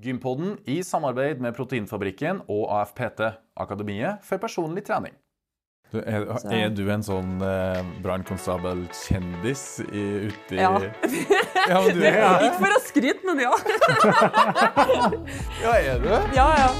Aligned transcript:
Gympodden 0.00 0.54
i 0.64 0.80
samarbeid 0.86 1.42
med 1.44 1.52
Proteinfabrikken 1.56 2.44
og 2.48 2.70
AFPT, 2.72 3.20
Akademiet 3.60 4.22
for 4.24 4.40
personlig 4.40 4.86
trening. 4.86 5.12
Du, 5.90 5.98
er, 5.98 6.22
er, 6.54 6.68
du 6.70 6.84
en 6.94 7.02
sånn 7.02 7.40
eh, 7.42 7.80
brannkonstabel-kjendis 8.04 9.64
ute 9.90 10.54
i 10.54 10.60
Ja. 10.60 10.70
ja 10.78 11.80
du 11.90 11.98
ja. 12.04 12.30
Ikke 12.46 12.60
for 12.60 12.76
å 12.76 12.78
skryte, 12.86 13.26
men 13.26 13.42
ja. 13.42 13.50
ja, 15.64 15.74
er 15.74 16.00
du? 16.06 16.14
Ja, 16.38 16.48
ja. 16.62 16.70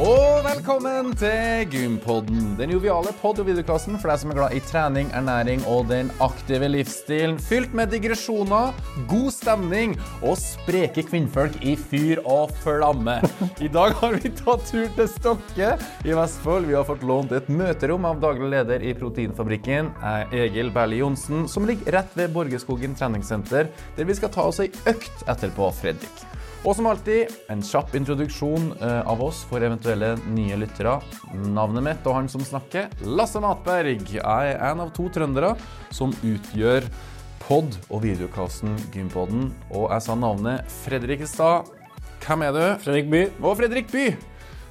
Og 0.00 0.38
velkommen 0.46 1.10
til 1.20 1.66
Gympodden, 1.68 2.54
den 2.56 2.70
joviale 2.72 3.10
pod- 3.20 3.42
og 3.42 3.44
videoklassen 3.50 3.98
for 4.00 4.08
deg 4.08 4.22
som 4.22 4.30
er 4.32 4.38
glad 4.38 4.54
i 4.56 4.62
trening, 4.64 5.10
ernæring 5.12 5.60
og 5.68 5.90
den 5.90 6.08
aktive 6.24 6.70
livsstilen. 6.72 7.36
Fylt 7.44 7.74
med 7.76 7.92
digresjoner, 7.92 8.72
god 9.10 9.28
stemning 9.36 9.98
og 10.22 10.38
spreke 10.40 11.04
kvinnfolk 11.04 11.60
i 11.60 11.76
fyr 11.76 12.24
og 12.24 12.54
flamme. 12.62 13.18
I 13.60 13.68
dag 13.68 13.92
har 14.00 14.16
vi 14.16 14.32
tatt 14.40 14.64
tur 14.72 14.88
til 14.96 15.12
Stokke 15.18 15.74
i 16.08 16.16
Vestfold. 16.16 16.70
Vi 16.70 16.78
har 16.78 16.88
fått 16.88 17.04
lånt 17.04 17.36
et 17.36 17.52
møterom 17.52 18.08
av 18.08 18.24
daglig 18.24 18.54
leder 18.56 18.80
i 18.80 18.96
Proteinfabrikken, 18.96 19.92
eh, 20.00 20.36
Egil 20.46 20.72
Berli 20.72 21.04
Johnsen, 21.04 21.44
som 21.44 21.68
ligger 21.68 22.00
rett 22.00 22.16
ved 22.16 22.32
Borgeskogen 22.32 22.96
treningssenter, 22.96 23.68
der 24.00 24.08
vi 24.08 24.16
skal 24.16 24.32
ta 24.32 24.48
oss 24.48 24.64
ei 24.64 24.72
økt 24.88 25.28
etterpå, 25.28 25.74
Fredrik. 25.84 26.29
Og 26.60 26.74
som 26.76 26.84
alltid, 26.90 27.30
en 27.48 27.62
kjapp 27.64 27.94
introduksjon 27.96 28.66
eh, 28.84 28.98
av 29.08 29.22
oss 29.24 29.38
for 29.48 29.64
eventuelle 29.64 30.10
nye 30.28 30.58
lyttere. 30.60 30.98
Navnet 31.48 31.86
mitt 31.86 32.04
og 32.10 32.18
han 32.18 32.28
som 32.28 32.42
snakker, 32.44 32.90
Lasse 33.08 33.40
Matberg. 33.40 34.02
Jeg 34.12 34.20
er 34.52 34.60
en 34.68 34.82
av 34.84 34.90
to 34.96 35.06
trøndere 35.12 35.54
som 35.96 36.12
utgjør 36.20 36.84
pod- 37.46 37.78
og 37.88 38.02
videokassen 38.04 38.76
Gympodden. 38.92 39.48
Og 39.72 39.88
jeg 39.88 40.04
sa 40.04 40.18
navnet 40.20 40.68
Fredrikstad. 40.82 41.70
Hvem 42.26 42.44
er 42.50 42.52
du? 42.52 42.64
Fredrik 42.84 43.08
By. 43.14 43.22
Og 43.40 43.56
Fredrik 43.62 43.88
By. 43.94 44.04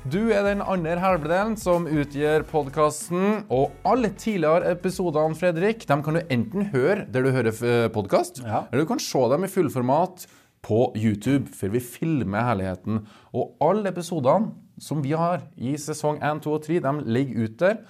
Du 0.09 0.29
er 0.31 0.45
den 0.45 0.61
andre 0.61 0.93
halvdelen 1.01 1.57
som 1.59 1.89
utgjør 1.89 2.45
podkasten. 2.53 3.47
Og 3.51 3.73
alle 3.81 4.13
tidligere 4.13 4.75
episodene 4.77 5.35
Fredrik, 5.35 5.87
de 5.89 5.97
kan 6.05 6.19
du 6.19 6.21
enten 6.21 6.69
høre 6.69 7.07
der 7.09 7.25
du 7.25 7.33
hører 7.33 7.89
podkast, 7.97 8.43
Ja. 8.45 8.67
eller 8.69 8.85
du 8.85 8.91
kan 8.93 9.01
se 9.01 9.25
dem 9.33 9.43
i 9.43 9.49
fullformat 9.51 10.29
på 10.65 10.89
YouTube, 10.97 11.47
for 11.55 11.71
vi 11.73 11.81
filmer 11.83 12.45
herligheten. 12.49 13.03
Og 13.33 13.55
alle 13.63 13.91
episodene 13.93 14.53
som 14.79 15.01
vi 15.03 15.15
har 15.17 15.43
i 15.59 15.75
sesong 15.79 16.21
1, 16.23 16.43
2 16.45 16.53
og 16.55 16.63
3, 16.67 16.79
de 16.85 16.93
ligger 17.07 17.47
ute 17.47 17.65
der. 17.65 17.81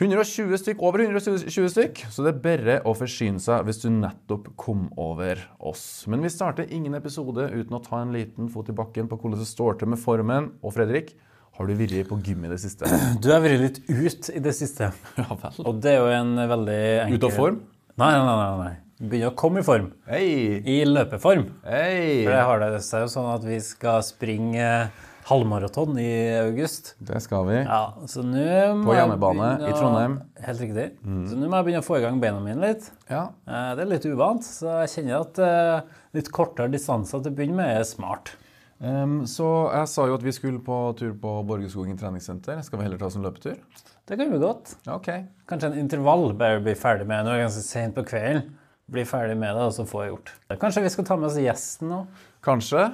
120 0.00 0.56
stykk, 0.56 0.80
over 0.82 1.02
120 1.04 1.68
stykk, 1.68 1.98
så 2.10 2.24
det 2.24 2.30
er 2.32 2.38
bare 2.42 2.76
å 2.88 2.94
forsyne 2.96 3.42
seg 3.42 3.66
hvis 3.68 3.82
du 3.82 3.90
nettopp 3.92 4.48
kom 4.58 4.86
over 4.98 5.42
oss. 5.60 6.06
Men 6.10 6.24
vi 6.24 6.30
starter 6.32 6.70
ingen 6.72 6.96
episode 6.96 7.44
uten 7.52 7.76
å 7.76 7.82
ta 7.84 8.00
en 8.00 8.14
liten 8.14 8.48
fot 8.50 8.70
i 8.72 8.76
bakken 8.76 9.10
på 9.10 9.18
hvordan 9.20 9.42
det 9.42 9.50
står 9.50 9.78
til 9.82 9.92
med 9.92 10.00
formen. 10.00 10.48
Og 10.64 10.72
Fredrik, 10.74 11.12
har 11.58 11.68
du 11.68 11.74
vært 11.76 12.08
på 12.08 12.18
gym 12.24 12.48
i 12.48 12.54
det 12.54 12.62
siste? 12.64 12.88
Du 13.22 13.28
har 13.34 13.44
vært 13.44 13.60
litt 13.60 13.82
ut 13.90 14.32
i 14.32 14.40
det 14.42 14.56
siste. 14.56 14.88
Ja 15.20 15.28
vel. 15.44 15.60
Og 15.60 15.82
det 15.84 15.92
er 15.92 16.00
jo 16.00 16.08
en 16.16 16.32
veldig 16.56 16.80
enkel 17.04 17.20
Ut 17.20 17.28
av 17.28 17.36
form? 17.36 17.60
Nei, 18.00 18.14
nei, 18.16 18.24
nei. 18.24 18.36
nei, 18.40 18.56
nei. 18.64 18.74
Begynner 19.02 19.32
å 19.32 19.34
komme 19.34 19.62
i 19.62 19.66
form. 19.66 19.88
Hei! 20.06 20.26
I 20.62 20.82
løpeform. 20.86 21.48
Hei! 21.66 22.20
For 22.22 22.30
det 22.36 22.42
har 22.46 22.60
det 22.62 22.82
seg 22.86 23.02
jo 23.02 23.08
sånn 23.10 23.32
at 23.32 23.42
vi 23.42 23.56
skal 23.64 23.98
springe 24.06 24.68
halvmaraton 25.26 25.98
i 25.98 26.12
august. 26.38 26.92
Det 27.02 27.18
skal 27.24 27.48
vi. 27.48 27.56
Ja, 27.64 27.80
så 28.10 28.22
nå 28.22 28.44
På 28.86 28.94
hjemmebane 28.94 29.48
å... 29.58 29.66
i 29.66 29.74
Trondheim. 29.74 30.14
Helt 30.46 30.62
riktig. 30.62 30.86
Så 31.02 31.34
nå 31.38 31.48
må 31.50 31.58
jeg 31.58 31.66
begynne 31.68 31.82
å 31.82 31.88
få 31.88 31.98
i 31.98 32.04
gang 32.04 32.22
beina 32.22 32.38
mine 32.44 32.62
litt. 32.62 32.86
Ja. 33.10 33.24
Eh, 33.42 33.72
Det 33.74 33.82
er 33.88 33.90
litt 33.96 34.06
uvant, 34.06 34.46
så 34.46 34.78
jeg 34.84 34.94
kjenner 34.94 35.26
at 35.26 35.42
eh, 35.48 35.98
litt 36.20 36.30
kortere 36.38 36.70
distanser 36.70 37.26
til 37.26 37.34
å 37.34 37.40
begynne 37.42 37.58
med 37.58 37.80
er 37.82 37.88
smart. 37.90 38.36
Um, 38.82 39.20
så 39.30 39.50
jeg 39.80 39.90
sa 39.90 40.08
jo 40.10 40.16
at 40.18 40.24
vi 40.26 40.32
skulle 40.34 40.62
på 40.62 40.78
tur 40.98 41.12
på 41.18 41.36
Borgeskogen 41.46 41.98
treningssenter. 41.98 42.62
Skal 42.66 42.78
vi 42.78 42.86
heller 42.86 43.02
ta 43.02 43.10
oss 43.10 43.18
en 43.18 43.26
løpetur? 43.26 43.58
Det 44.06 44.18
kan 44.18 44.30
vi 44.30 44.38
godt. 44.42 44.76
Ja, 44.86 44.96
OK. 44.98 45.10
Kanskje 45.50 45.70
en 45.74 45.82
intervall 45.84 46.32
bare 46.38 46.62
bli 46.62 46.74
ferdig 46.78 47.06
med. 47.10 47.26
Nå 47.26 47.34
er 47.34 47.42
det 47.42 47.48
ganske 47.50 47.66
sent 47.66 47.94
på 47.98 48.06
kvelden. 48.06 48.50
Bli 48.92 49.04
ferdig 49.08 49.38
med 49.40 49.56
det, 49.56 49.64
og 49.70 49.72
så 49.72 49.86
få 49.88 50.04
gjort. 50.10 50.34
Kanskje 50.60 50.82
vi 50.84 50.90
skal 50.92 51.06
ta 51.08 51.16
med 51.16 51.30
oss 51.30 51.38
gjesten 51.40 51.88
nå? 51.88 52.02
Kanskje. 52.42 52.88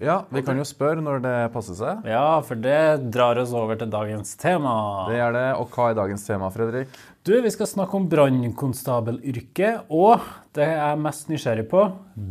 Ja, 0.00 0.16
vi 0.32 0.40
kan 0.42 0.56
jo 0.56 0.64
spørre 0.64 1.02
når 1.04 1.20
det 1.22 1.34
passer 1.52 1.76
seg. 1.76 2.06
Ja, 2.08 2.40
for 2.46 2.56
det 2.58 3.10
drar 3.12 3.36
oss 3.42 3.52
over 3.54 3.76
til 3.78 3.90
dagens 3.92 4.32
tema. 4.40 4.72
Det 5.10 5.18
er 5.20 5.34
det. 5.36 5.44
Og 5.60 5.68
hva 5.76 5.90
er 5.92 5.98
dagens 5.98 6.24
tema, 6.26 6.48
Fredrik? 6.54 6.88
Du, 7.22 7.34
vi 7.44 7.52
skal 7.52 7.68
snakke 7.70 7.98
om 8.00 8.08
brannkonstabelyrket, 8.10 9.84
og 9.92 10.24
det 10.56 10.66
jeg 10.72 10.80
er 10.88 10.98
mest 11.04 11.28
nysgjerrig 11.30 11.68
på, 11.70 11.84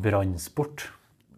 brannsport. 0.04 0.88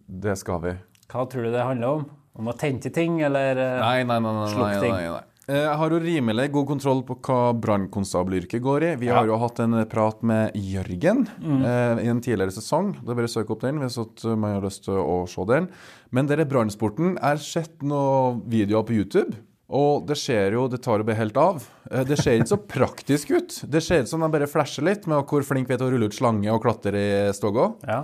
Det 0.07 0.37
skal 0.39 0.61
vi. 0.63 0.73
Hva 1.11 1.27
tror 1.29 1.45
du 1.45 1.51
det 1.53 1.67
handler 1.67 1.99
om? 1.99 2.07
Om 2.33 2.49
å 2.49 2.55
tente 2.57 2.89
ting, 2.89 3.19
eller 3.21 3.59
eh, 3.61 3.77
Nei, 3.83 3.99
nei, 4.09 4.17
nei. 4.23 4.33
nei, 4.33 4.71
ting? 4.81 4.89
nei, 4.95 5.03
nei, 5.03 5.11
nei. 5.19 5.21
Eh, 5.47 5.57
Jeg 5.59 5.75
har 5.75 5.91
jo 5.91 5.99
rimelig 5.99 6.45
god 6.53 6.67
kontroll 6.69 7.01
på 7.03 7.17
hva 7.19 7.39
brannkonstabelyrket 7.59 8.61
går 8.63 8.83
i. 8.87 8.91
Vi 9.01 9.09
har 9.11 9.27
jo 9.27 9.35
hatt 9.41 9.59
en 9.59 9.75
prat 9.91 10.21
med 10.23 10.53
Jørgen 10.55 11.25
eh, 11.43 12.03
i 12.05 12.07
en 12.07 12.21
tidligere 12.23 12.53
sesong. 12.55 12.93
Det 13.01 13.11
er 13.11 13.17
bare 13.19 13.27
å 13.27 13.33
søke 13.33 13.51
opp 13.55 13.65
den 13.65 13.81
hvis 13.83 13.97
at 13.99 14.23
man 14.39 14.55
har 14.55 14.63
lyst 14.63 14.85
til 14.87 14.95
å 15.01 15.23
se 15.27 15.43
den. 15.49 15.67
Men 16.15 16.29
denne 16.31 16.47
brannsporten 16.47 17.17
Jeg 17.17 17.25
har 17.27 17.43
sett 17.43 17.83
noen 17.83 18.39
videoer 18.47 18.87
på 18.87 18.95
YouTube. 18.95 19.35
Og 19.73 20.03
det 20.05 20.17
ser 20.19 20.53
jo, 20.53 20.67
det 20.69 20.81
tar 20.85 20.99
jo 21.01 21.05
bare 21.07 21.17
helt 21.17 21.37
av. 21.39 21.63
Eh, 21.91 22.03
Det 22.07 22.17
ser 22.19 22.37
ikke 22.39 22.53
så 22.55 22.61
praktisk 22.63 23.31
ut. 23.35 23.59
Det 23.67 23.81
ser 23.83 24.03
ut 24.03 24.07
som 24.11 24.21
de 24.23 24.29
bare 24.31 24.47
flasher 24.47 24.83
litt 24.85 25.07
med 25.07 25.25
hvor 25.27 25.43
flink 25.43 25.67
vi 25.67 25.73
er 25.75 25.81
til 25.81 25.87
å 25.89 25.93
rulle 25.95 26.07
ut 26.07 26.15
slange 26.15 26.51
og 26.53 26.61
klatre 26.63 26.95
i 27.27 27.33
stoga. 27.35 27.73
Ja. 27.87 28.03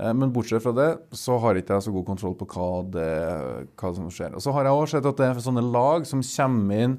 Eh, 0.00 0.14
Men 0.14 0.32
bortsett 0.32 0.62
fra 0.62 0.72
det, 0.72 0.90
så 1.12 1.38
har 1.42 1.58
ikke 1.60 1.76
jeg 1.76 1.86
så 1.86 1.94
god 1.94 2.06
kontroll 2.08 2.36
på 2.40 2.48
hva, 2.54 2.68
det, 2.96 3.08
hva 3.80 3.94
som 3.96 4.10
skjer. 4.12 4.36
Og 4.36 4.44
så 4.44 4.54
har 4.56 4.66
jeg 4.66 4.76
også 4.76 4.98
sett 4.98 5.10
at 5.10 5.20
det 5.20 5.28
er 5.28 5.42
sånne 5.44 5.66
lag 5.66 6.06
som 6.08 6.24
kommer 6.24 6.84
inn 6.86 6.98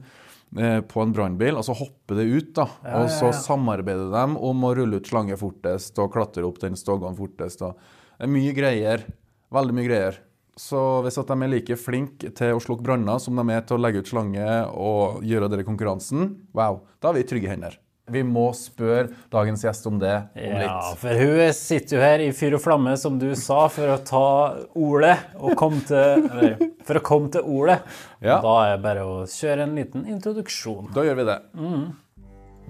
eh, 0.57 0.79
på 0.85 1.03
en 1.03 1.16
brannbil, 1.16 1.57
og 1.57 1.66
så 1.67 1.75
hopper 1.78 2.22
det 2.22 2.28
ut. 2.29 2.51
da. 2.62 2.67
og 3.01 3.09
så 3.13 3.31
samarbeider 3.35 4.12
de 4.13 4.25
om 4.38 4.67
å 4.67 4.75
rulle 4.78 5.01
ut 5.01 5.09
slange 5.09 5.38
fortest 5.39 5.97
og 6.01 6.12
klatre 6.13 6.45
opp 6.47 6.62
den 6.62 6.78
stogene 6.79 7.17
fortest. 7.17 7.63
Det 7.66 8.28
er 8.28 8.31
mye 8.31 8.53
greier. 8.57 9.07
Veldig 9.51 9.75
mye 9.75 9.88
greier. 9.89 10.22
Så 10.59 10.78
hvis 11.06 11.18
at 11.18 11.29
de 11.31 11.45
er 11.45 11.50
like 11.50 11.75
flinke 11.79 12.29
til 12.35 12.53
å 12.53 12.62
slukke 12.62 12.83
branner 12.85 13.22
som 13.23 13.38
de 13.39 13.44
er 13.56 13.63
til 13.66 13.79
å 13.79 13.81
legge 13.81 14.03
ut 14.03 14.09
slange 14.12 14.47
og 14.75 15.23
gjøre 15.25 15.47
denne 15.50 15.66
konkurransen, 15.66 16.35
wow, 16.53 16.83
da 17.01 17.09
er 17.09 17.18
vi 17.18 17.23
i 17.23 17.29
trygge 17.31 17.50
hender. 17.50 17.79
Vi 18.12 18.24
må 18.28 18.50
spørre 18.58 19.10
dagens 19.32 19.64
gjest 19.66 19.88
om 19.90 19.98
det 20.02 20.14
om 20.36 20.58
litt. 20.60 20.68
Ja, 20.68 20.94
for 21.00 21.24
hun 21.24 21.56
sitter 21.58 21.98
jo 21.98 22.04
her 22.04 22.24
i 22.26 22.30
fyr 22.36 22.58
og 22.58 22.64
flamme, 22.64 22.98
som 23.00 23.18
du 23.22 23.30
sa, 23.40 23.64
for 23.72 23.96
å 23.96 23.98
ta 24.06 24.28
ordet 24.76 25.18
og 25.40 25.56
komme 25.60 25.82
til 25.88 26.28
Eller 26.32 26.56
for 26.86 27.00
å 27.00 27.04
komme 27.06 27.32
til 27.34 27.46
ordet. 27.48 27.82
Ja. 28.20 28.40
Da 28.44 28.56
er 28.66 28.76
det 28.76 28.84
bare 28.86 29.08
å 29.08 29.18
kjøre 29.30 29.68
en 29.68 29.76
liten 29.78 30.08
introduksjon. 30.10 30.92
Da 30.96 31.06
gjør 31.08 31.22
vi 31.22 31.28
det. 31.30 31.40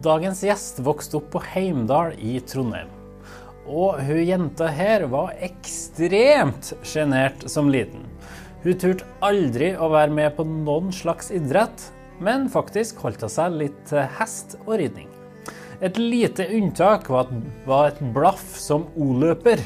Dagens 0.01 0.41
gjest 0.45 0.81
vokste 0.85 1.19
opp 1.19 1.29
på 1.35 1.43
Heimdal 1.51 2.15
i 2.17 2.39
Trondheim. 2.47 2.89
Og 3.69 3.99
hun 4.01 4.23
jenta 4.25 4.69
her 4.73 5.05
var 5.11 5.35
ekstremt 5.45 6.73
sjenert 6.87 7.45
som 7.51 7.69
liten. 7.71 8.07
Hun 8.63 8.77
turte 8.81 9.07
aldri 9.25 9.71
å 9.77 9.89
være 9.93 10.13
med 10.13 10.35
på 10.37 10.45
noen 10.45 10.91
slags 10.93 11.31
idrett, 11.33 11.87
men 12.21 12.49
faktisk 12.51 12.99
holdt 13.01 13.23
hun 13.25 13.33
seg 13.33 13.57
litt 13.57 13.79
til 13.89 14.05
hest 14.19 14.57
og 14.65 14.75
ridning. 14.81 15.09
Et 15.81 15.97
lite 15.97 16.45
unntak 16.53 17.09
var, 17.09 17.27
var 17.65 17.87
et 17.87 18.01
blaff 18.13 18.57
som 18.61 18.85
O-løper. 18.95 19.63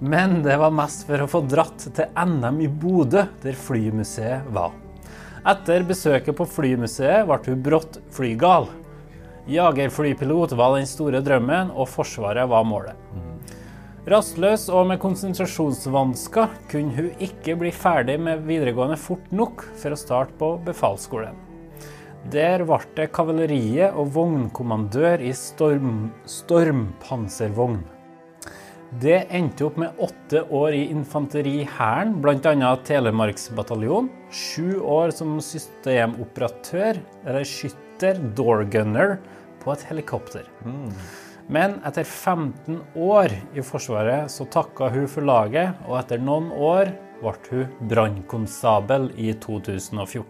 Men 0.00 0.38
det 0.42 0.56
var 0.56 0.72
mest 0.72 1.04
for 1.04 1.20
å 1.20 1.28
få 1.28 1.42
dratt 1.44 1.84
til 1.96 2.16
NM 2.16 2.62
i 2.64 2.68
Bodø, 2.68 3.26
der 3.42 3.58
flymuseet 3.66 4.48
var. 4.56 4.72
Etter 5.44 5.84
besøket 5.84 6.38
på 6.38 6.48
flymuseet 6.48 7.28
ble 7.28 7.38
hun 7.44 7.62
brått 7.66 8.00
flygal. 8.16 8.70
Jagerflypilot 9.52 10.56
var 10.56 10.78
den 10.78 10.88
store 10.88 11.20
drømmen, 11.20 11.74
og 11.76 11.90
Forsvaret 11.92 12.48
var 12.48 12.64
målet. 12.64 12.96
Rastløs 14.08 14.70
og 14.72 14.88
med 14.88 15.00
konsentrasjonsvansker 15.00 16.56
kunne 16.72 16.96
hun 16.96 17.24
ikke 17.24 17.56
bli 17.60 17.72
ferdig 17.72 18.16
med 18.20 18.48
videregående 18.48 18.96
fort 19.00 19.28
nok 19.32 19.68
for 19.76 19.92
å 19.92 20.00
starte 20.00 20.36
på 20.40 20.54
befalsskolen. 20.64 21.43
Der 22.32 22.62
ble 22.64 22.78
det 22.96 23.10
kavaleriet 23.12 23.92
og 24.00 24.14
vognkommandør 24.14 25.20
i 25.20 25.32
storm, 25.36 26.06
stormpanservogn. 26.24 27.82
Det 29.02 29.24
endte 29.34 29.66
opp 29.66 29.76
med 29.82 29.98
åtte 30.00 30.44
år 30.54 30.76
i 30.76 30.84
infanteri 30.92 31.52
i 31.64 31.66
Hæren, 31.68 32.14
bl.a. 32.22 32.70
Telemarksbataljonen. 32.86 34.08
Sju 34.30 34.80
år 34.80 35.12
som 35.16 35.34
systemoperatør, 35.42 37.00
eller 37.26 37.44
skytter, 37.48 38.22
doorgunner, 38.38 39.18
på 39.60 39.74
et 39.74 39.84
helikopter. 39.90 40.48
Men 41.52 41.76
etter 41.84 42.06
15 42.06 42.80
år 42.96 43.34
i 43.52 43.64
Forsvaret 43.66 44.32
så 44.32 44.46
takka 44.48 44.88
hun 44.94 45.08
for 45.10 45.26
laget, 45.26 45.76
og 45.88 45.98
etter 46.00 46.22
noen 46.22 46.48
år 46.54 46.94
ble 47.20 47.36
hun 47.50 47.88
brannkonstabel 47.90 49.10
i 49.20 49.34
2014. 49.44 50.24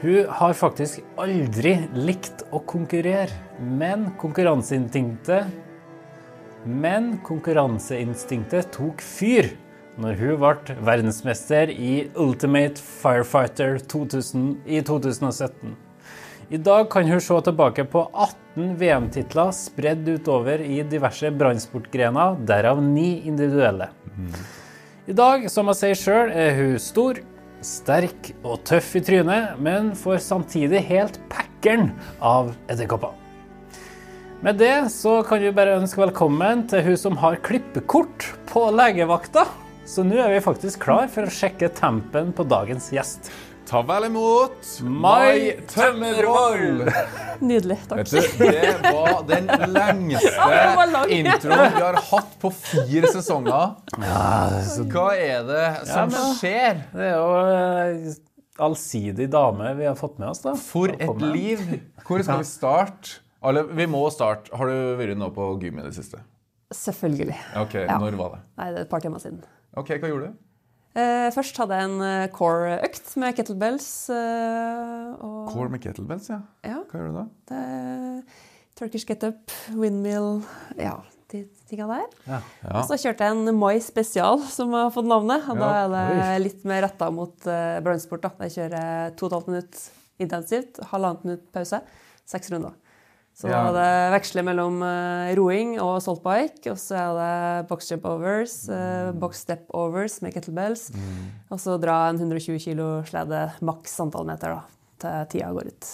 Hun 0.00 0.26
har 0.28 0.52
faktisk 0.52 1.00
aldri 1.16 1.70
likt 1.96 2.42
å 2.52 2.58
konkurrere, 2.68 3.32
men 3.56 4.10
konkurranseinstinktet 4.20 5.46
Men 6.66 7.14
konkurranseinstinktet 7.24 8.72
tok 8.74 9.00
fyr 9.00 9.48
når 9.96 10.18
hun 10.20 10.40
ble 10.42 10.76
verdensmester 10.84 11.70
i 11.72 12.10
Ultimate 12.12 12.82
Firefighter 12.82 13.78
2000, 13.88 14.50
i 14.66 14.82
2017. 14.84 15.76
I 16.52 16.58
dag 16.60 16.90
kan 16.92 17.08
hun 17.08 17.22
se 17.22 17.38
tilbake 17.46 17.86
på 17.88 18.02
18 18.12 18.74
VM-titler 18.82 19.54
spredd 19.56 20.04
utover 20.10 20.60
i 20.60 20.82
diverse 20.84 21.30
brannsportgrener, 21.32 22.36
derav 22.44 22.82
ni 22.84 23.22
individuelle. 23.30 23.88
I 25.06 25.16
dag, 25.16 25.48
som 25.50 25.72
jeg 25.72 25.80
sier 25.80 25.98
sjøl, 26.02 26.34
er 26.34 26.52
hun 26.58 26.76
stor, 26.82 27.22
sterk 27.66 28.32
og 28.46 28.60
tøff 28.68 28.94
i 28.98 29.02
trynet, 29.04 29.58
men 29.58 29.92
får 29.98 30.22
samtidig 30.22 30.84
helt 30.86 31.18
packeren 31.32 31.90
av 32.22 32.52
edderkopper. 32.70 33.14
Med 34.44 34.58
det 34.60 34.90
så 34.92 35.22
kan 35.26 35.40
vi 35.42 35.54
bare 35.54 35.78
ønske 35.80 36.02
velkommen 36.02 36.66
til 36.70 36.84
hun 36.86 36.98
som 37.00 37.16
har 37.18 37.40
klippekort 37.42 38.28
på 38.50 38.66
legevakta. 38.74 39.46
Så 39.86 40.04
nå 40.06 40.18
er 40.18 40.34
vi 40.34 40.42
faktisk 40.44 40.82
klar 40.82 41.06
for 41.10 41.26
å 41.26 41.32
sjekke 41.32 41.70
tempen 41.74 42.32
på 42.36 42.44
dagens 42.46 42.90
gjest. 42.94 43.30
Ta 43.66 43.80
vel 43.82 44.04
imot 44.06 44.66
Mai 44.86 45.56
Tømmervoll! 45.72 46.84
Nydelig. 47.42 47.78
Takk. 47.90 47.98
Vet 47.98 48.12
du, 48.14 48.44
det 48.46 48.76
var 48.84 49.24
den 49.26 49.48
lengste 49.74 50.44
introen 51.16 51.74
vi 51.74 51.82
har 51.82 51.98
hatt 52.12 52.36
på 52.42 52.52
fire 52.54 53.10
sesonger. 53.10 53.74
Hva 53.98 55.08
er 55.18 55.42
det 55.50 55.64
som 55.90 56.14
men- 56.14 56.38
skjer? 56.38 56.78
Det 56.94 57.08
er 57.10 57.18
jo 57.18 57.26
eh, 57.42 58.14
allsidig 58.68 59.28
dame 59.34 59.74
vi 59.80 59.90
har 59.90 59.98
fått 59.98 60.22
med 60.22 60.30
oss, 60.30 60.44
da. 60.46 60.54
For 60.54 60.94
et 60.94 61.26
liv! 61.26 61.66
Hvor 62.06 62.22
skal 62.22 62.44
vi 62.44 62.48
starte? 62.52 63.18
Alle, 63.46 63.66
vi 63.76 63.90
må 63.90 64.06
starte. 64.14 64.54
Har 64.56 64.70
du 64.70 64.94
vært 65.02 65.18
nå 65.18 65.28
på 65.34 65.50
gym 65.62 65.82
i 65.82 65.88
det 65.90 65.94
siste? 65.98 66.22
Selvfølgelig. 66.74 67.36
Ok, 67.66 67.76
Ja. 67.82 67.98
Når 67.98 68.14
var 68.18 68.38
det? 68.38 68.44
Nei, 68.62 68.70
det 68.72 68.78
er 68.80 68.86
et 68.86 68.94
par 68.94 69.02
timer 69.02 69.22
siden. 69.22 69.42
Ok, 69.76 69.90
Hva 69.98 70.08
gjorde 70.14 70.30
du? 70.30 70.42
Eh, 70.96 71.28
først 71.34 71.58
hadde 71.60 71.76
jeg 71.76 71.88
en 71.90 72.02
eh, 72.04 72.28
core-økt 72.32 73.10
med 73.20 73.36
kettlebells. 73.36 73.88
Eh, 74.12 75.10
og 75.20 75.50
Core 75.50 75.72
med 75.74 75.82
kettlebells, 75.84 76.30
ja. 76.32 76.38
Ja, 76.64 76.78
Hva 76.88 77.02
gjør 77.02 77.10
du 77.10 77.18
da? 77.18 77.26
det 77.50 77.58
er 77.66 78.46
Turkish 78.76 79.08
get-up, 79.08 79.52
windmill 79.76 80.42
Ja, 80.76 80.98
de 81.32 81.42
tinga 81.68 81.88
der. 81.90 82.08
Ja. 82.28 82.40
Så 82.88 82.98
kjørte 83.00 83.28
jeg 83.28 83.36
en 83.36 83.52
Moi 83.56 83.76
spesial, 83.84 84.40
som 84.52 84.72
har 84.76 84.90
fått 84.94 85.08
navnet. 85.08 85.44
Og 85.52 85.60
da 85.60 85.70
er 85.82 85.92
det 85.92 86.40
litt 86.44 86.66
mer 86.68 86.84
retta 86.84 87.08
mot 87.12 87.48
uh, 87.48 87.78
brannsport. 87.84 88.26
da. 88.26 88.32
Jeg 88.44 88.56
kjører 88.58 89.16
to 89.16 89.30
og 89.30 89.32
et 89.32 89.48
halvt 89.48 89.80
intensivt, 90.26 90.82
halvannet 90.92 91.24
minutt 91.24 91.48
pause, 91.56 91.80
seks 92.28 92.52
runder. 92.52 92.76
Så 93.36 93.50
Ja. 93.50 93.58
da 93.68 93.68
er 93.68 93.74
det 93.76 94.14
veksle 94.16 94.42
mellom 94.46 94.78
eh, 94.82 95.34
roing 95.36 95.74
og 95.78 95.98
saltbike, 96.00 96.70
og 96.72 96.78
så 96.80 96.96
er 96.96 97.10
det 97.18 97.68
box 97.68 97.90
jump 97.90 98.06
overs, 98.08 98.54
uh, 98.72 99.12
box 99.12 99.42
step 99.44 99.66
overs 99.76 100.22
med 100.22 100.32
kettlebells, 100.32 100.88
Mm. 100.94 101.26
og 101.50 101.58
så 101.60 101.76
dra 101.78 102.08
en 102.08 102.16
120 102.16 102.58
kilo 102.58 103.02
slede 103.04 103.52
maks 103.60 104.00
antall 104.00 104.24
meter 104.24 104.54
da, 104.56 104.62
til 104.98 105.26
tida 105.36 105.52
går 105.52 105.66
ut. 105.68 105.86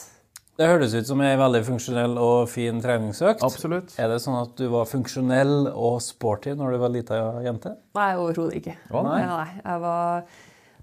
Det 0.57 0.69
høres 0.69 0.95
ut 0.95 1.07
som 1.09 1.21
ei 1.25 1.35
veldig 1.35 1.65
funksjonell 1.65 2.15
og 2.21 2.47
fin 2.53 2.79
treningsøkt. 2.81 3.43
Absolutt. 3.43 3.99
Er 3.99 4.07
det 4.13 4.21
sånn 4.23 4.37
at 4.41 4.55
du 4.55 4.69
var 4.71 4.85
funksjonell 4.87 5.67
og 5.75 5.99
sporty 6.05 6.55
når 6.55 6.73
du 6.77 6.79
var 6.79 6.91
lita 6.93 7.19
jente? 7.43 7.73
Nei, 7.97 8.13
overhodet 8.21 8.61
ikke. 8.61 8.77
Å, 8.93 9.03
nei. 9.03 9.23
nei, 9.27 9.49
jeg 9.65 9.81
var, 9.81 10.23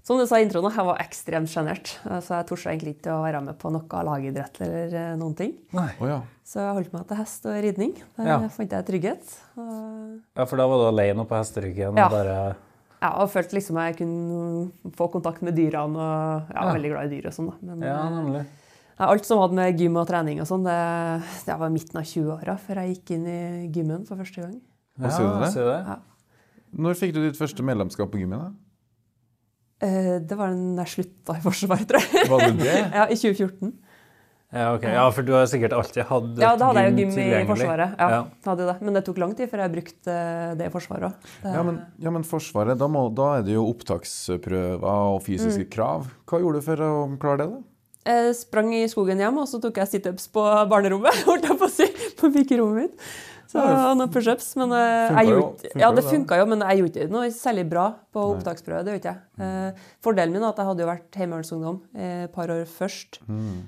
som 0.02 0.18
du 0.18 0.26
sa 0.26 0.38
i 0.40 0.44
introen, 0.46 0.72
jeg 0.72 0.84
var 0.86 0.98
ekstremt 1.02 1.48
sjenert. 1.52 1.92
Så 2.24 2.34
jeg 2.38 2.46
torde 2.48 2.70
egentlig 2.72 2.94
ikke 2.96 3.12
å 3.12 3.22
være 3.22 3.42
med 3.44 3.58
på 3.60 3.70
noe 3.70 4.02
lagidrett 4.08 4.60
eller 4.64 4.94
eh, 4.96 5.16
noen 5.20 5.34
ting. 5.36 5.52
Nei. 5.76 5.90
Å 6.00 6.08
ja. 6.08 6.20
Så 6.44 6.58
jeg 6.64 6.74
holdt 6.78 6.92
meg 6.96 7.06
til 7.08 7.16
hest 7.20 7.46
og 7.46 7.58
ridning. 7.62 7.92
Der 8.16 8.26
Ja. 8.26 8.38
fant 8.48 8.70
jeg 8.70 8.86
trygghet. 8.86 9.36
Og, 9.56 10.20
Ja, 10.36 10.44
for 10.46 10.56
da 10.56 10.66
var 10.66 10.78
du 10.78 10.88
alene 10.96 11.24
på 11.26 11.36
hesteryggen 11.36 11.96
Ja. 11.96 12.06
og 12.06 12.10
bare 12.10 12.56
ja, 13.02 13.10
og 13.22 13.30
følte 13.32 13.54
liksom 13.56 13.76
jeg 13.80 13.96
kunne 13.96 14.72
få 14.92 15.10
kontakt 15.10 15.40
med 15.42 15.54
dyrene. 15.56 15.96
Og 15.96 16.48
jeg 16.48 16.56
var 16.56 16.66
Ja. 16.66 16.74
veldig 16.74 16.90
glad 16.92 17.04
i 17.12 17.14
dyr 17.20 17.26
og 17.26 17.32
sånn. 17.32 17.50
da. 17.50 17.56
Men 17.62 17.80
Ja, 17.82 18.06
eh, 18.06 18.10
nemlig. 18.10 18.46
ja, 18.98 19.06
alt 19.06 19.24
som 19.24 19.38
hadde 19.38 19.54
med 19.54 19.78
gym 19.78 19.96
og 19.96 20.06
trening 20.08 20.40
og 20.40 20.46
sånn, 20.46 20.64
det, 20.64 21.22
det 21.46 21.58
var 21.58 21.68
midten 21.70 21.96
av 21.96 22.04
20-åra 22.04 22.58
før 22.58 22.74
jeg 22.84 22.96
gikk 22.96 23.10
inn 23.12 23.26
i 23.26 23.68
gymmen 23.72 24.06
for 24.06 24.16
første 24.16 24.42
gang. 24.42 24.60
Det? 24.98 25.84
Ja. 25.86 25.96
Når 26.76 26.94
fikk 26.94 27.12
du 27.14 27.22
ditt 27.30 27.38
første 27.38 27.62
medlemskap 27.62 28.10
på 28.10 28.18
gymmen? 28.20 28.38
da? 28.38 28.50
Eh, 29.82 30.18
Det 30.20 30.36
var 30.36 30.48
den 30.52 30.76
jeg 30.76 30.86
slutta 30.96 31.36
i 31.38 31.44
Forsvaret, 31.44 31.86
tror 31.88 32.00
jeg. 32.04 32.28
Var 32.28 32.40
det 32.46 32.58
det? 32.64 32.80
Ja, 32.98 33.06
I 33.08 33.16
2014. 33.16 33.72
Ja, 34.52 34.72
okay. 34.74 34.90
Ja, 34.96 35.04
for 35.14 35.22
du 35.22 35.30
har 35.30 35.44
sikkert 35.46 35.70
alltid 35.76 36.02
hatt 36.08 36.24
et 36.34 36.40
Ja, 36.42 36.56
da 36.58 36.66
hadde 36.72 36.82
jeg 36.82 36.90
jo 36.90 36.96
gym 37.04 37.18
i. 37.22 37.26
Forsvaret. 37.46 37.92
Ja, 38.00 38.08
Ja. 38.10 38.16
hadde 38.48 38.64
det. 38.66 38.74
Men 38.82 38.94
det 38.98 39.04
tok 39.06 39.18
lang 39.22 39.34
tid 39.38 39.48
før 39.52 39.62
jeg 39.62 39.72
brukte 39.76 40.16
det 40.58 40.66
i 40.66 40.72
Forsvaret 40.74 41.06
òg. 41.06 41.28
Ja, 41.44 41.62
men, 41.62 41.78
ja, 42.02 42.10
men 42.10 42.24
Forsvaret, 42.26 42.76
da, 42.76 42.88
må, 42.90 43.04
da 43.14 43.28
er 43.38 43.42
det 43.46 43.54
jo 43.54 43.68
opptaksprøver 43.70 44.82
og 45.14 45.22
fysiske 45.22 45.66
Mm. 45.68 45.70
krav. 45.70 46.06
Hva 46.26 46.40
gjorde 46.42 46.58
du 46.58 46.66
for 46.66 46.76
å 46.76 47.18
klare 47.22 47.38
det? 47.38 47.50
da? 47.50 47.62
Jeg 48.10 48.34
sprang 48.34 48.72
i 48.74 48.86
skogen 48.88 49.18
hjem, 49.18 49.38
og 49.38 49.46
så 49.46 49.60
tok 49.62 49.76
jeg 49.76 49.86
situps 50.02 50.26
på 50.32 50.42
barnerommet. 50.68 51.14
holdt 51.28 51.46
jeg 51.46 51.58
på 51.60 51.66
å 51.66 51.70
si, 51.70 51.86
på 52.18 52.32
pikerommet 52.34 52.82
mitt. 52.90 52.98
Så 53.50 53.58
Ja, 53.58 53.94
noen 53.98 54.10
pushups. 54.14 54.52
Men 54.60 54.70
eh, 54.76 55.10
jeg 55.16 55.26
gjorde, 55.32 55.70
ja, 55.80 55.88
det 55.96 56.04
funka 56.06 56.36
jo, 56.38 56.44
men 56.46 56.60
jeg 56.62 56.78
gjorde 56.84 57.00
ikke 57.02 57.10
noe 57.16 57.30
særlig 57.34 57.64
bra 57.68 57.88
på 58.14 58.22
opptaksprøve. 58.36 58.84
det 58.86 58.92
gjorde 58.94 59.10
jeg. 59.10 59.18
Eh, 59.42 59.72
Fordelen 60.04 60.32
min 60.36 60.42
er 60.44 60.52
at 60.52 60.60
jeg 60.62 60.68
hadde 60.68 60.84
jo 60.84 60.90
vært 60.90 61.18
heimevernsungdom 61.18 61.80
eh, 61.96 62.24
et 62.28 62.32
par 62.32 62.52
år 62.54 62.62
først. 62.70 63.18
Mm. 63.28 63.60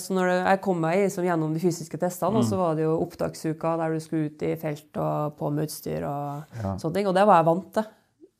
Så 0.00 0.14
når 0.16 0.30
jeg 0.32 0.60
kom 0.64 0.78
meg 0.80 1.02
liksom 1.04 1.24
gjennom 1.26 1.52
de 1.52 1.60
fysiske 1.60 1.98
testene, 2.00 2.38
og 2.38 2.44
Mm. 2.46 2.48
så 2.48 2.56
var 2.56 2.74
det 2.78 2.84
jo 2.86 2.94
opptaksuka 3.04 3.74
der 3.76 3.92
du 3.92 4.00
skulle 4.00 4.30
ut 4.30 4.42
i 4.42 4.54
felt 4.56 4.96
og 4.96 5.36
på 5.36 5.50
med 5.52 5.68
utstyr 5.68 6.00
og 6.08 6.44
Ja. 6.62 6.76
sånne 6.80 6.94
ting. 6.94 7.06
Og 7.06 7.14
det 7.14 7.26
var 7.26 7.42
jeg 7.42 7.44
vant 7.44 7.72
til. 7.74 7.84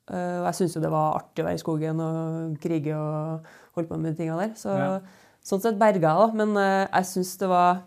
Og 0.08 0.44
jeg 0.46 0.54
syntes 0.54 0.74
jo 0.76 0.80
det 0.80 0.90
var 0.90 1.18
artig 1.20 1.44
å 1.44 1.46
være 1.50 1.58
i 1.58 1.60
skogen 1.60 2.00
og 2.00 2.56
krige 2.58 2.96
og 2.96 3.44
holde 3.74 3.88
på 3.90 3.98
med 4.00 4.16
de 4.16 4.22
tinga 4.24 4.38
der. 4.40 4.54
Så 4.56 4.72
Ja. 4.78 5.00
sånn 5.44 5.60
sett 5.60 5.78
berga 5.78 6.00
jeg, 6.00 6.16
da. 6.16 6.26
Men 6.32 6.54
jeg 6.56 7.04
syns 7.04 7.36
det 7.38 7.48
var 7.50 7.82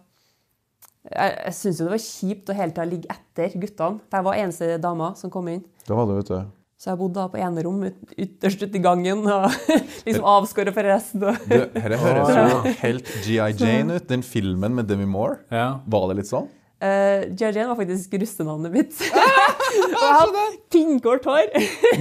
jeg, 1.10 1.34
jeg 1.46 1.58
syns 1.58 1.80
jo 1.82 1.88
det 1.90 1.94
var 1.96 2.06
kjipt 2.06 2.50
å 2.52 2.56
hele 2.58 2.76
tida 2.76 2.88
ligge 2.90 3.10
etter 3.16 3.58
guttene. 3.60 4.00
For 4.10 4.20
jeg 4.20 4.28
var 4.30 4.40
eneste 4.44 4.72
dama 4.84 5.12
som 5.20 5.34
kom 5.34 5.50
inn. 5.52 5.64
Da 5.88 5.98
var 5.98 6.10
det, 6.10 6.20
vet 6.22 6.32
du. 6.34 6.56
Så 6.80 6.94
jeg 6.94 7.00
bodde 7.02 7.20
da 7.20 7.26
på 7.28 7.40
enerom 7.44 7.82
ut, 7.90 8.14
ytterst 8.16 8.62
ute 8.64 8.78
i 8.80 8.84
gangen 8.84 9.26
og 9.28 9.50
liksom 10.06 10.28
avskåret 10.32 10.72
fra 10.78 10.86
resten. 10.88 11.26
Og 11.28 11.50
dette 11.52 11.82
høres 12.00 12.30
jo 12.32 12.72
helt 12.86 13.10
GI 13.26 13.50
Jane 13.60 13.98
ut. 13.98 14.06
Den 14.08 14.24
filmen 14.24 14.78
med 14.78 14.88
Demi 14.88 15.10
Moore. 15.10 15.42
Ja. 15.52 15.82
Var 15.84 16.08
det 16.12 16.22
litt 16.22 16.30
sånn? 16.32 16.48
Uh, 16.80 17.26
Jane 17.36 17.66
var 17.68 17.76
faktisk 17.76 18.14
russenavnet 18.22 18.72
mitt. 18.72 18.96
og 19.92 19.98
jeg 20.00 20.14
hadde 20.22 20.46
pinnkort 20.72 21.28
hår. 21.28 21.50